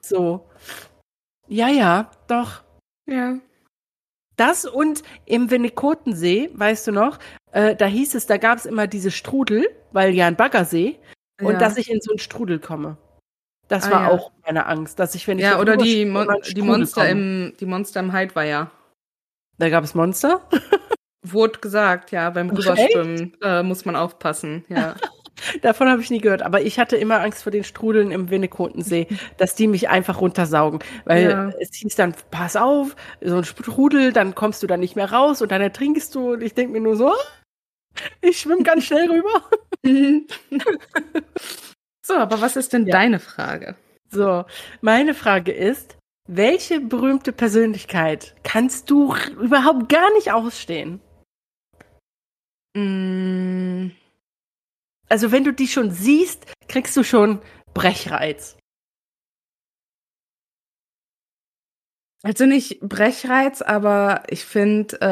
So. 0.00 0.46
Ja, 1.48 1.68
ja, 1.68 2.10
doch. 2.28 2.62
Ja. 3.06 3.38
Das 4.36 4.64
und 4.64 5.02
im 5.26 5.50
Winnikotensee, 5.50 6.50
weißt 6.54 6.86
du 6.86 6.92
noch, 6.92 7.18
äh, 7.52 7.76
da 7.76 7.86
hieß 7.86 8.14
es, 8.14 8.26
da 8.26 8.38
gab 8.38 8.58
es 8.58 8.66
immer 8.66 8.86
diese 8.86 9.10
Strudel, 9.10 9.68
weil 9.92 10.14
ja 10.14 10.26
ein 10.26 10.36
Baggersee, 10.36 10.98
und 11.40 11.54
ja. 11.54 11.58
dass 11.58 11.76
ich 11.76 11.90
in 11.90 12.00
so 12.00 12.12
einen 12.12 12.18
Strudel 12.18 12.58
komme. 12.58 12.96
Das 13.68 13.84
Ah, 13.84 13.90
war 13.90 14.02
ja. 14.02 14.10
auch 14.10 14.32
meine 14.44 14.66
Angst, 14.66 14.98
dass 14.98 15.14
ich, 15.14 15.26
wenn 15.26 15.38
ich 15.38 15.44
ja, 15.44 15.58
oder 15.58 15.76
die, 15.76 16.04
Mon 16.04 16.28
die 16.54 16.62
Monster 16.62 17.02
komme. 17.02 17.10
im 17.10 17.52
die 17.58 17.66
Monster 17.66 18.00
im 18.00 18.12
Heidweiher. 18.12 18.70
Da 19.58 19.68
gab 19.70 19.84
es 19.84 19.94
Monster? 19.94 20.46
Wurde 21.22 21.58
gesagt, 21.60 22.10
ja, 22.10 22.30
beim 22.30 22.50
Rüberschwimmen 22.50 23.36
äh, 23.42 23.62
muss 23.62 23.84
man 23.84 23.96
aufpassen. 23.96 24.64
Ja. 24.68 24.94
Davon 25.62 25.88
habe 25.88 26.02
ich 26.02 26.10
nie 26.10 26.20
gehört, 26.20 26.42
aber 26.42 26.62
ich 26.62 26.78
hatte 26.78 26.96
immer 26.96 27.20
Angst 27.20 27.42
vor 27.42 27.52
den 27.52 27.64
Strudeln 27.64 28.10
im 28.10 28.30
Winnikotensee, 28.30 29.06
dass 29.38 29.54
die 29.54 29.66
mich 29.68 29.88
einfach 29.88 30.20
runtersaugen. 30.20 30.80
Weil 31.04 31.30
Ja. 31.30 31.48
es 31.60 31.70
hieß 31.74 31.94
dann, 31.96 32.14
pass 32.30 32.56
auf, 32.56 32.96
so 33.20 33.36
ein 33.36 33.44
Strudel, 33.44 34.12
dann 34.12 34.34
kommst 34.34 34.62
du 34.62 34.66
da 34.66 34.76
nicht 34.76 34.96
mehr 34.96 35.10
raus 35.12 35.42
und 35.42 35.50
dann 35.52 35.60
ertrinkst 35.62 36.14
du 36.14 36.32
und 36.34 36.42
ich 36.42 36.54
denke 36.54 36.72
mir 36.72 36.80
nur 36.80 36.96
so, 36.96 37.12
ich 38.20 38.38
schwimme 38.40 38.62
ganz 38.62 38.84
schnell 38.84 39.08
rüber. 39.10 39.44
so, 42.06 42.14
aber 42.14 42.40
was 42.40 42.56
ist 42.56 42.72
denn 42.72 42.86
Ja. 42.86 42.92
deine 42.92 43.18
Frage? 43.20 43.76
So, 44.10 44.44
meine 44.80 45.14
Frage 45.14 45.52
ist, 45.52 45.96
welche 46.28 46.80
berühmte 46.80 47.32
Persönlichkeit 47.32 48.34
kannst 48.44 48.90
du 48.90 49.14
überhaupt 49.40 49.88
gar 49.88 50.12
nicht 50.14 50.30
ausstehen? 50.32 51.00
Mm, 52.76 53.90
Also 55.12 55.30
wenn 55.30 55.44
du 55.44 55.52
die 55.52 55.68
schon 55.68 55.90
siehst, 55.90 56.46
kriegst 56.68 56.96
du 56.96 57.04
schon 57.04 57.42
Brechreiz. 57.74 58.56
Also 62.22 62.46
nicht 62.46 62.80
Brechreiz, 62.80 63.60
aber 63.60 64.22
ich 64.28 64.46
finde, 64.46 65.02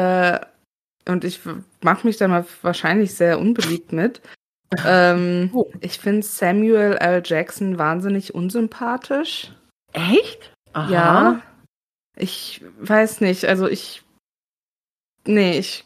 äh, 1.05 1.11
und 1.11 1.23
ich 1.23 1.41
mache 1.83 2.07
mich 2.07 2.17
da 2.17 2.27
mal 2.27 2.47
wahrscheinlich 2.63 3.13
sehr 3.13 3.37
unbeliebt 3.37 3.91
mit, 3.91 4.23
ähm, 4.87 5.51
oh. 5.53 5.71
Ich 5.81 5.99
finde 5.99 6.23
Samuel 6.23 6.93
L. 6.93 7.21
Jackson 7.23 7.77
wahnsinnig 7.77 8.33
unsympathisch. 8.33 9.53
Echt? 9.93 10.51
Aha. 10.73 10.91
Ja. 10.91 11.41
Ich 12.17 12.65
weiß 12.79 13.21
nicht, 13.21 13.45
also 13.45 13.67
ich. 13.67 14.01
Nee, 15.27 15.59
ich. 15.59 15.85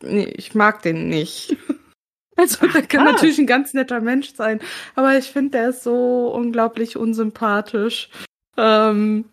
Nee, 0.00 0.32
ich 0.34 0.54
mag 0.54 0.80
den 0.80 1.08
nicht. 1.08 1.58
Also, 2.36 2.66
der 2.66 2.82
kann 2.82 3.04
natürlich 3.04 3.38
ein 3.38 3.46
ganz 3.46 3.74
netter 3.74 4.00
Mensch 4.00 4.34
sein, 4.34 4.60
aber 4.96 5.16
ich 5.16 5.30
finde, 5.30 5.52
der 5.52 5.68
ist 5.70 5.84
so 5.84 6.32
unglaublich 6.34 6.96
unsympathisch. 6.96 8.10
Ähm, 8.56 9.26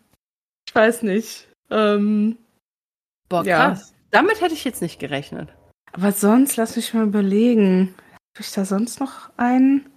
ich 0.68 0.74
weiß 0.74 1.02
nicht. 1.02 1.48
Ähm, 1.70 2.38
Boah, 3.28 3.42
krass. 3.42 3.90
Ja. 3.90 3.96
Damit 4.10 4.40
hätte 4.40 4.54
ich 4.54 4.64
jetzt 4.64 4.82
nicht 4.82 4.98
gerechnet. 4.98 5.48
Aber 5.92 6.12
sonst, 6.12 6.56
lass 6.56 6.76
mich 6.76 6.94
mal 6.94 7.06
überlegen. 7.06 7.94
Habe 8.34 8.40
ich 8.40 8.52
da 8.52 8.64
sonst 8.64 9.00
noch 9.00 9.30
einen, 9.36 9.90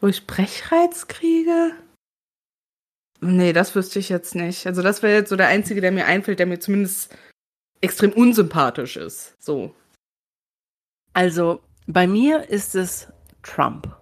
wo 0.00 0.06
ich 0.06 0.26
Brechreiz 0.26 1.08
kriege? 1.08 1.72
Nee, 3.20 3.52
das 3.52 3.74
wüsste 3.74 3.98
ich 3.98 4.08
jetzt 4.08 4.34
nicht. 4.34 4.66
Also 4.66 4.82
das 4.82 5.02
wäre 5.02 5.14
jetzt 5.14 5.28
so 5.28 5.36
der 5.36 5.48
einzige, 5.48 5.80
der 5.80 5.92
mir 5.92 6.06
einfällt, 6.06 6.38
der 6.38 6.46
mir 6.46 6.58
zumindest 6.58 7.14
extrem 7.82 8.12
unsympathisch 8.12 8.96
ist. 8.96 9.34
So. 9.42 9.74
Also 11.12 11.60
bei 11.92 12.06
mir 12.06 12.48
ist 12.48 12.74
es 12.74 13.08
Trump. 13.42 13.94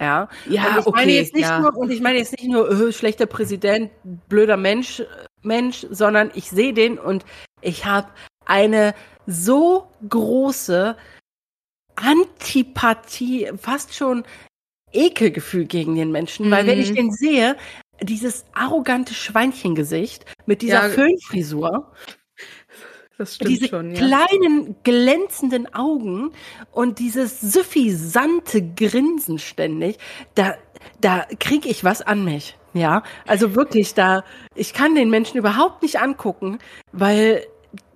Ja, 0.00 0.28
ja 0.48 0.68
und 0.68 0.78
ich 0.78 0.86
okay, 0.86 0.96
meine 0.96 1.12
jetzt 1.12 1.34
nicht 1.34 1.48
ja. 1.48 1.60
nur 1.60 1.76
und 1.76 1.90
ich 1.90 2.00
meine 2.00 2.18
jetzt 2.18 2.32
nicht 2.32 2.48
nur 2.48 2.70
öh, 2.70 2.92
schlechter 2.92 3.26
Präsident, 3.26 3.90
blöder 4.28 4.56
Mensch, 4.56 5.02
Mensch, 5.42 5.86
sondern 5.90 6.30
ich 6.34 6.50
sehe 6.50 6.72
den 6.72 6.98
und 6.98 7.24
ich 7.60 7.84
habe 7.84 8.08
eine 8.46 8.94
so 9.26 9.88
große 10.08 10.96
Antipathie, 11.96 13.50
fast 13.58 13.94
schon 13.94 14.24
Ekelgefühl 14.92 15.66
gegen 15.66 15.96
den 15.96 16.12
Menschen, 16.12 16.46
mhm. 16.46 16.50
weil 16.52 16.66
wenn 16.66 16.80
ich 16.80 16.90
mhm. 16.90 16.96
den 16.96 17.12
sehe, 17.12 17.56
dieses 18.00 18.44
arrogante 18.52 19.14
Schweinchengesicht 19.14 20.24
mit 20.46 20.62
dieser 20.62 20.84
ja. 20.84 20.88
Föhnfrisur, 20.88 21.92
das 23.18 23.34
stimmt 23.34 23.50
diese 23.50 23.68
schon, 23.68 23.94
ja. 23.94 23.98
kleinen 23.98 24.76
glänzenden 24.84 25.74
Augen 25.74 26.30
und 26.70 27.00
dieses 27.00 27.40
suffisante 27.40 28.62
Grinsen 28.62 29.38
ständig, 29.38 29.98
da, 30.36 30.54
da 31.00 31.26
kriege 31.40 31.68
ich 31.68 31.84
was 31.84 32.00
an 32.00 32.24
mich. 32.24 32.56
Ja, 32.74 33.02
also 33.26 33.56
wirklich, 33.56 33.94
da, 33.94 34.22
ich 34.54 34.72
kann 34.72 34.94
den 34.94 35.10
Menschen 35.10 35.36
überhaupt 35.36 35.82
nicht 35.82 36.00
angucken, 36.00 36.58
weil 36.92 37.44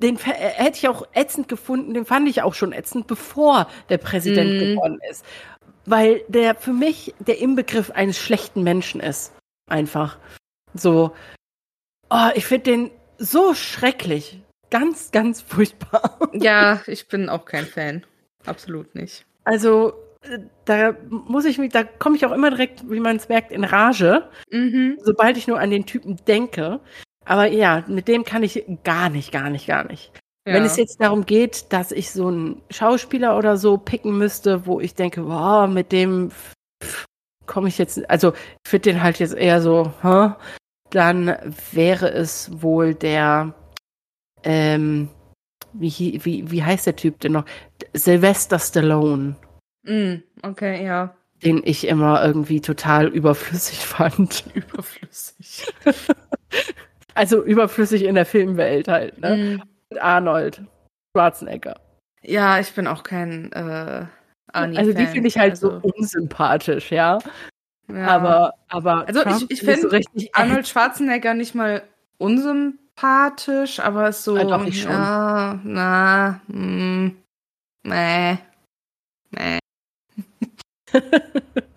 den 0.02 0.18
hätte 0.18 0.76
ich 0.76 0.88
auch 0.88 1.06
ätzend 1.14 1.48
gefunden, 1.48 1.94
den 1.94 2.04
fand 2.04 2.28
ich 2.28 2.42
auch 2.42 2.54
schon 2.54 2.72
ätzend, 2.72 3.06
bevor 3.06 3.68
der 3.88 3.98
Präsident 3.98 4.56
mm. 4.56 4.58
geworden 4.58 4.98
ist. 5.08 5.24
Weil 5.86 6.24
der 6.28 6.56
für 6.56 6.72
mich 6.72 7.14
der 7.20 7.38
Inbegriff 7.38 7.90
eines 7.90 8.18
schlechten 8.18 8.62
Menschen 8.62 9.00
ist. 9.00 9.32
Einfach. 9.68 10.18
So. 10.74 11.12
Oh, 12.10 12.28
ich 12.34 12.44
finde 12.44 12.64
den 12.64 12.90
so 13.18 13.54
schrecklich. 13.54 14.42
Ganz, 14.72 15.12
ganz 15.12 15.42
furchtbar. 15.42 16.18
Ja, 16.32 16.80
ich 16.86 17.08
bin 17.08 17.28
auch 17.28 17.44
kein 17.44 17.66
Fan. 17.66 18.06
Absolut 18.46 18.94
nicht. 18.94 19.26
Also, 19.44 19.92
äh, 20.22 20.38
da 20.64 20.96
muss 21.10 21.44
ich 21.44 21.58
mich, 21.58 21.72
da 21.72 21.84
komme 21.84 22.16
ich 22.16 22.24
auch 22.24 22.32
immer 22.32 22.48
direkt, 22.48 22.90
wie 22.90 23.00
man 23.00 23.16
es 23.16 23.28
merkt, 23.28 23.52
in 23.52 23.64
Rage, 23.64 24.30
mhm. 24.50 24.98
sobald 25.02 25.36
ich 25.36 25.46
nur 25.46 25.60
an 25.60 25.68
den 25.68 25.84
Typen 25.84 26.16
denke. 26.26 26.80
Aber 27.26 27.46
ja, 27.46 27.84
mit 27.86 28.08
dem 28.08 28.24
kann 28.24 28.42
ich 28.42 28.64
gar 28.82 29.10
nicht, 29.10 29.30
gar 29.30 29.50
nicht, 29.50 29.66
gar 29.66 29.84
nicht. 29.84 30.10
Ja. 30.46 30.54
Wenn 30.54 30.64
es 30.64 30.78
jetzt 30.78 31.02
darum 31.02 31.26
geht, 31.26 31.70
dass 31.74 31.92
ich 31.92 32.10
so 32.10 32.28
einen 32.28 32.62
Schauspieler 32.70 33.36
oder 33.36 33.58
so 33.58 33.76
picken 33.76 34.16
müsste, 34.16 34.66
wo 34.66 34.80
ich 34.80 34.94
denke, 34.94 35.26
wow, 35.26 35.68
mit 35.68 35.92
dem 35.92 36.30
komme 37.44 37.68
ich 37.68 37.76
jetzt, 37.76 38.08
also 38.08 38.32
ich 38.64 38.70
finde 38.70 38.92
den 38.92 39.02
halt 39.02 39.18
jetzt 39.18 39.34
eher 39.34 39.60
so, 39.60 39.92
huh? 40.02 40.32
dann 40.88 41.36
wäre 41.72 42.10
es 42.10 42.62
wohl 42.62 42.94
der, 42.94 43.54
ähm, 44.44 45.08
wie, 45.72 46.20
wie, 46.24 46.50
wie 46.50 46.62
heißt 46.62 46.86
der 46.86 46.96
Typ 46.96 47.20
denn 47.20 47.32
noch? 47.32 47.44
Sylvester 47.94 48.58
Stallone. 48.58 49.36
Mm, 49.84 50.16
okay, 50.42 50.84
ja. 50.84 51.14
Den 51.42 51.62
ich 51.64 51.86
immer 51.86 52.24
irgendwie 52.24 52.60
total 52.60 53.08
überflüssig 53.08 53.78
fand. 53.84 54.44
Überflüssig. 54.54 55.66
Also 57.14 57.42
überflüssig 57.42 58.04
in 58.04 58.14
der 58.14 58.24
Filmwelt 58.24 58.88
halt, 58.88 59.18
ne? 59.18 59.36
Mhm. 59.36 59.62
Arnold 60.00 60.62
Schwarzenegger. 61.14 61.78
Ja, 62.22 62.58
ich 62.58 62.72
bin 62.72 62.86
auch 62.86 63.02
kein 63.02 63.52
äh, 63.52 64.06
Arnie 64.52 64.78
Also 64.78 64.92
die 64.92 65.06
finde 65.06 65.28
ich 65.28 65.38
halt 65.38 65.50
also. 65.52 65.80
so 65.82 65.92
unsympathisch, 65.94 66.90
ja. 66.90 67.18
ja. 67.88 68.06
Aber, 68.06 68.54
aber 68.68 69.06
also 69.06 69.22
Trump 69.22 69.42
ich, 69.50 69.50
ich 69.50 69.60
finde 69.60 69.90
so 69.90 70.26
Arnold 70.32 70.66
Schwarzenegger 70.66 71.34
nicht 71.34 71.54
mal 71.54 71.82
unsympathisch, 72.18 72.81
aber 73.80 74.08
ist 74.08 74.24
so. 74.24 74.36
Ja, 74.36 74.44
doch, 74.44 74.64
ich 74.64 74.82
schon. 74.82 74.90
Ja, 74.90 75.60
na, 75.64 76.40
mh, 76.46 77.12
nee, 77.84 78.38
nee. 79.30 79.58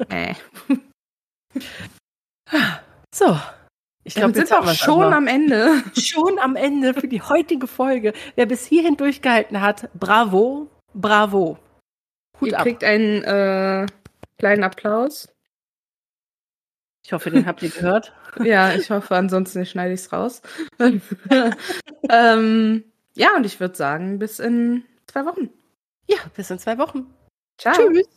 nee. 0.10 0.36
so, 3.14 3.38
ich 4.08 4.14
glaube, 4.14 4.36
wir 4.36 4.46
sind 4.46 4.58
auch 4.58 4.74
schon 4.74 5.14
am 5.14 5.26
Ende. 5.26 5.82
Schon 5.98 6.38
am 6.38 6.56
Ende 6.56 6.94
für 6.94 7.08
die 7.08 7.24
heutige 7.24 7.66
Folge. 7.66 8.14
Wer 8.36 8.46
bis 8.46 8.66
hierhin 8.66 8.98
durchgehalten 8.98 9.62
hat, 9.62 9.90
bravo, 9.96 10.70
bravo. 10.94 11.58
Hut 12.40 12.50
ihr 12.50 12.58
ab. 12.58 12.64
kriegt 12.64 12.84
einen 12.84 13.24
äh, 13.24 13.88
kleinen 14.38 14.64
Applaus. 14.64 15.34
Ich 17.04 17.14
hoffe, 17.14 17.32
den 17.32 17.48
habt 17.48 17.64
ihr 17.64 17.70
gehört. 17.70 18.14
Ja, 18.44 18.74
ich 18.74 18.90
hoffe, 18.90 19.16
ansonsten 19.16 19.66
schneide 19.66 19.94
ich 19.94 20.02
es 20.02 20.12
raus. 20.14 20.42
ähm, 22.10 22.84
ja, 23.16 23.36
und 23.36 23.46
ich 23.46 23.60
würde 23.60 23.76
sagen, 23.76 24.20
bis 24.20 24.40
in 24.40 24.84
zwei 25.08 25.26
Wochen. 25.26 25.50
Ja, 26.08 26.18
bis 26.36 26.50
in 26.50 26.60
zwei 26.60 26.78
Wochen. 26.78 27.14
Ciao. 27.58 27.74
Tschüss. 27.74 28.08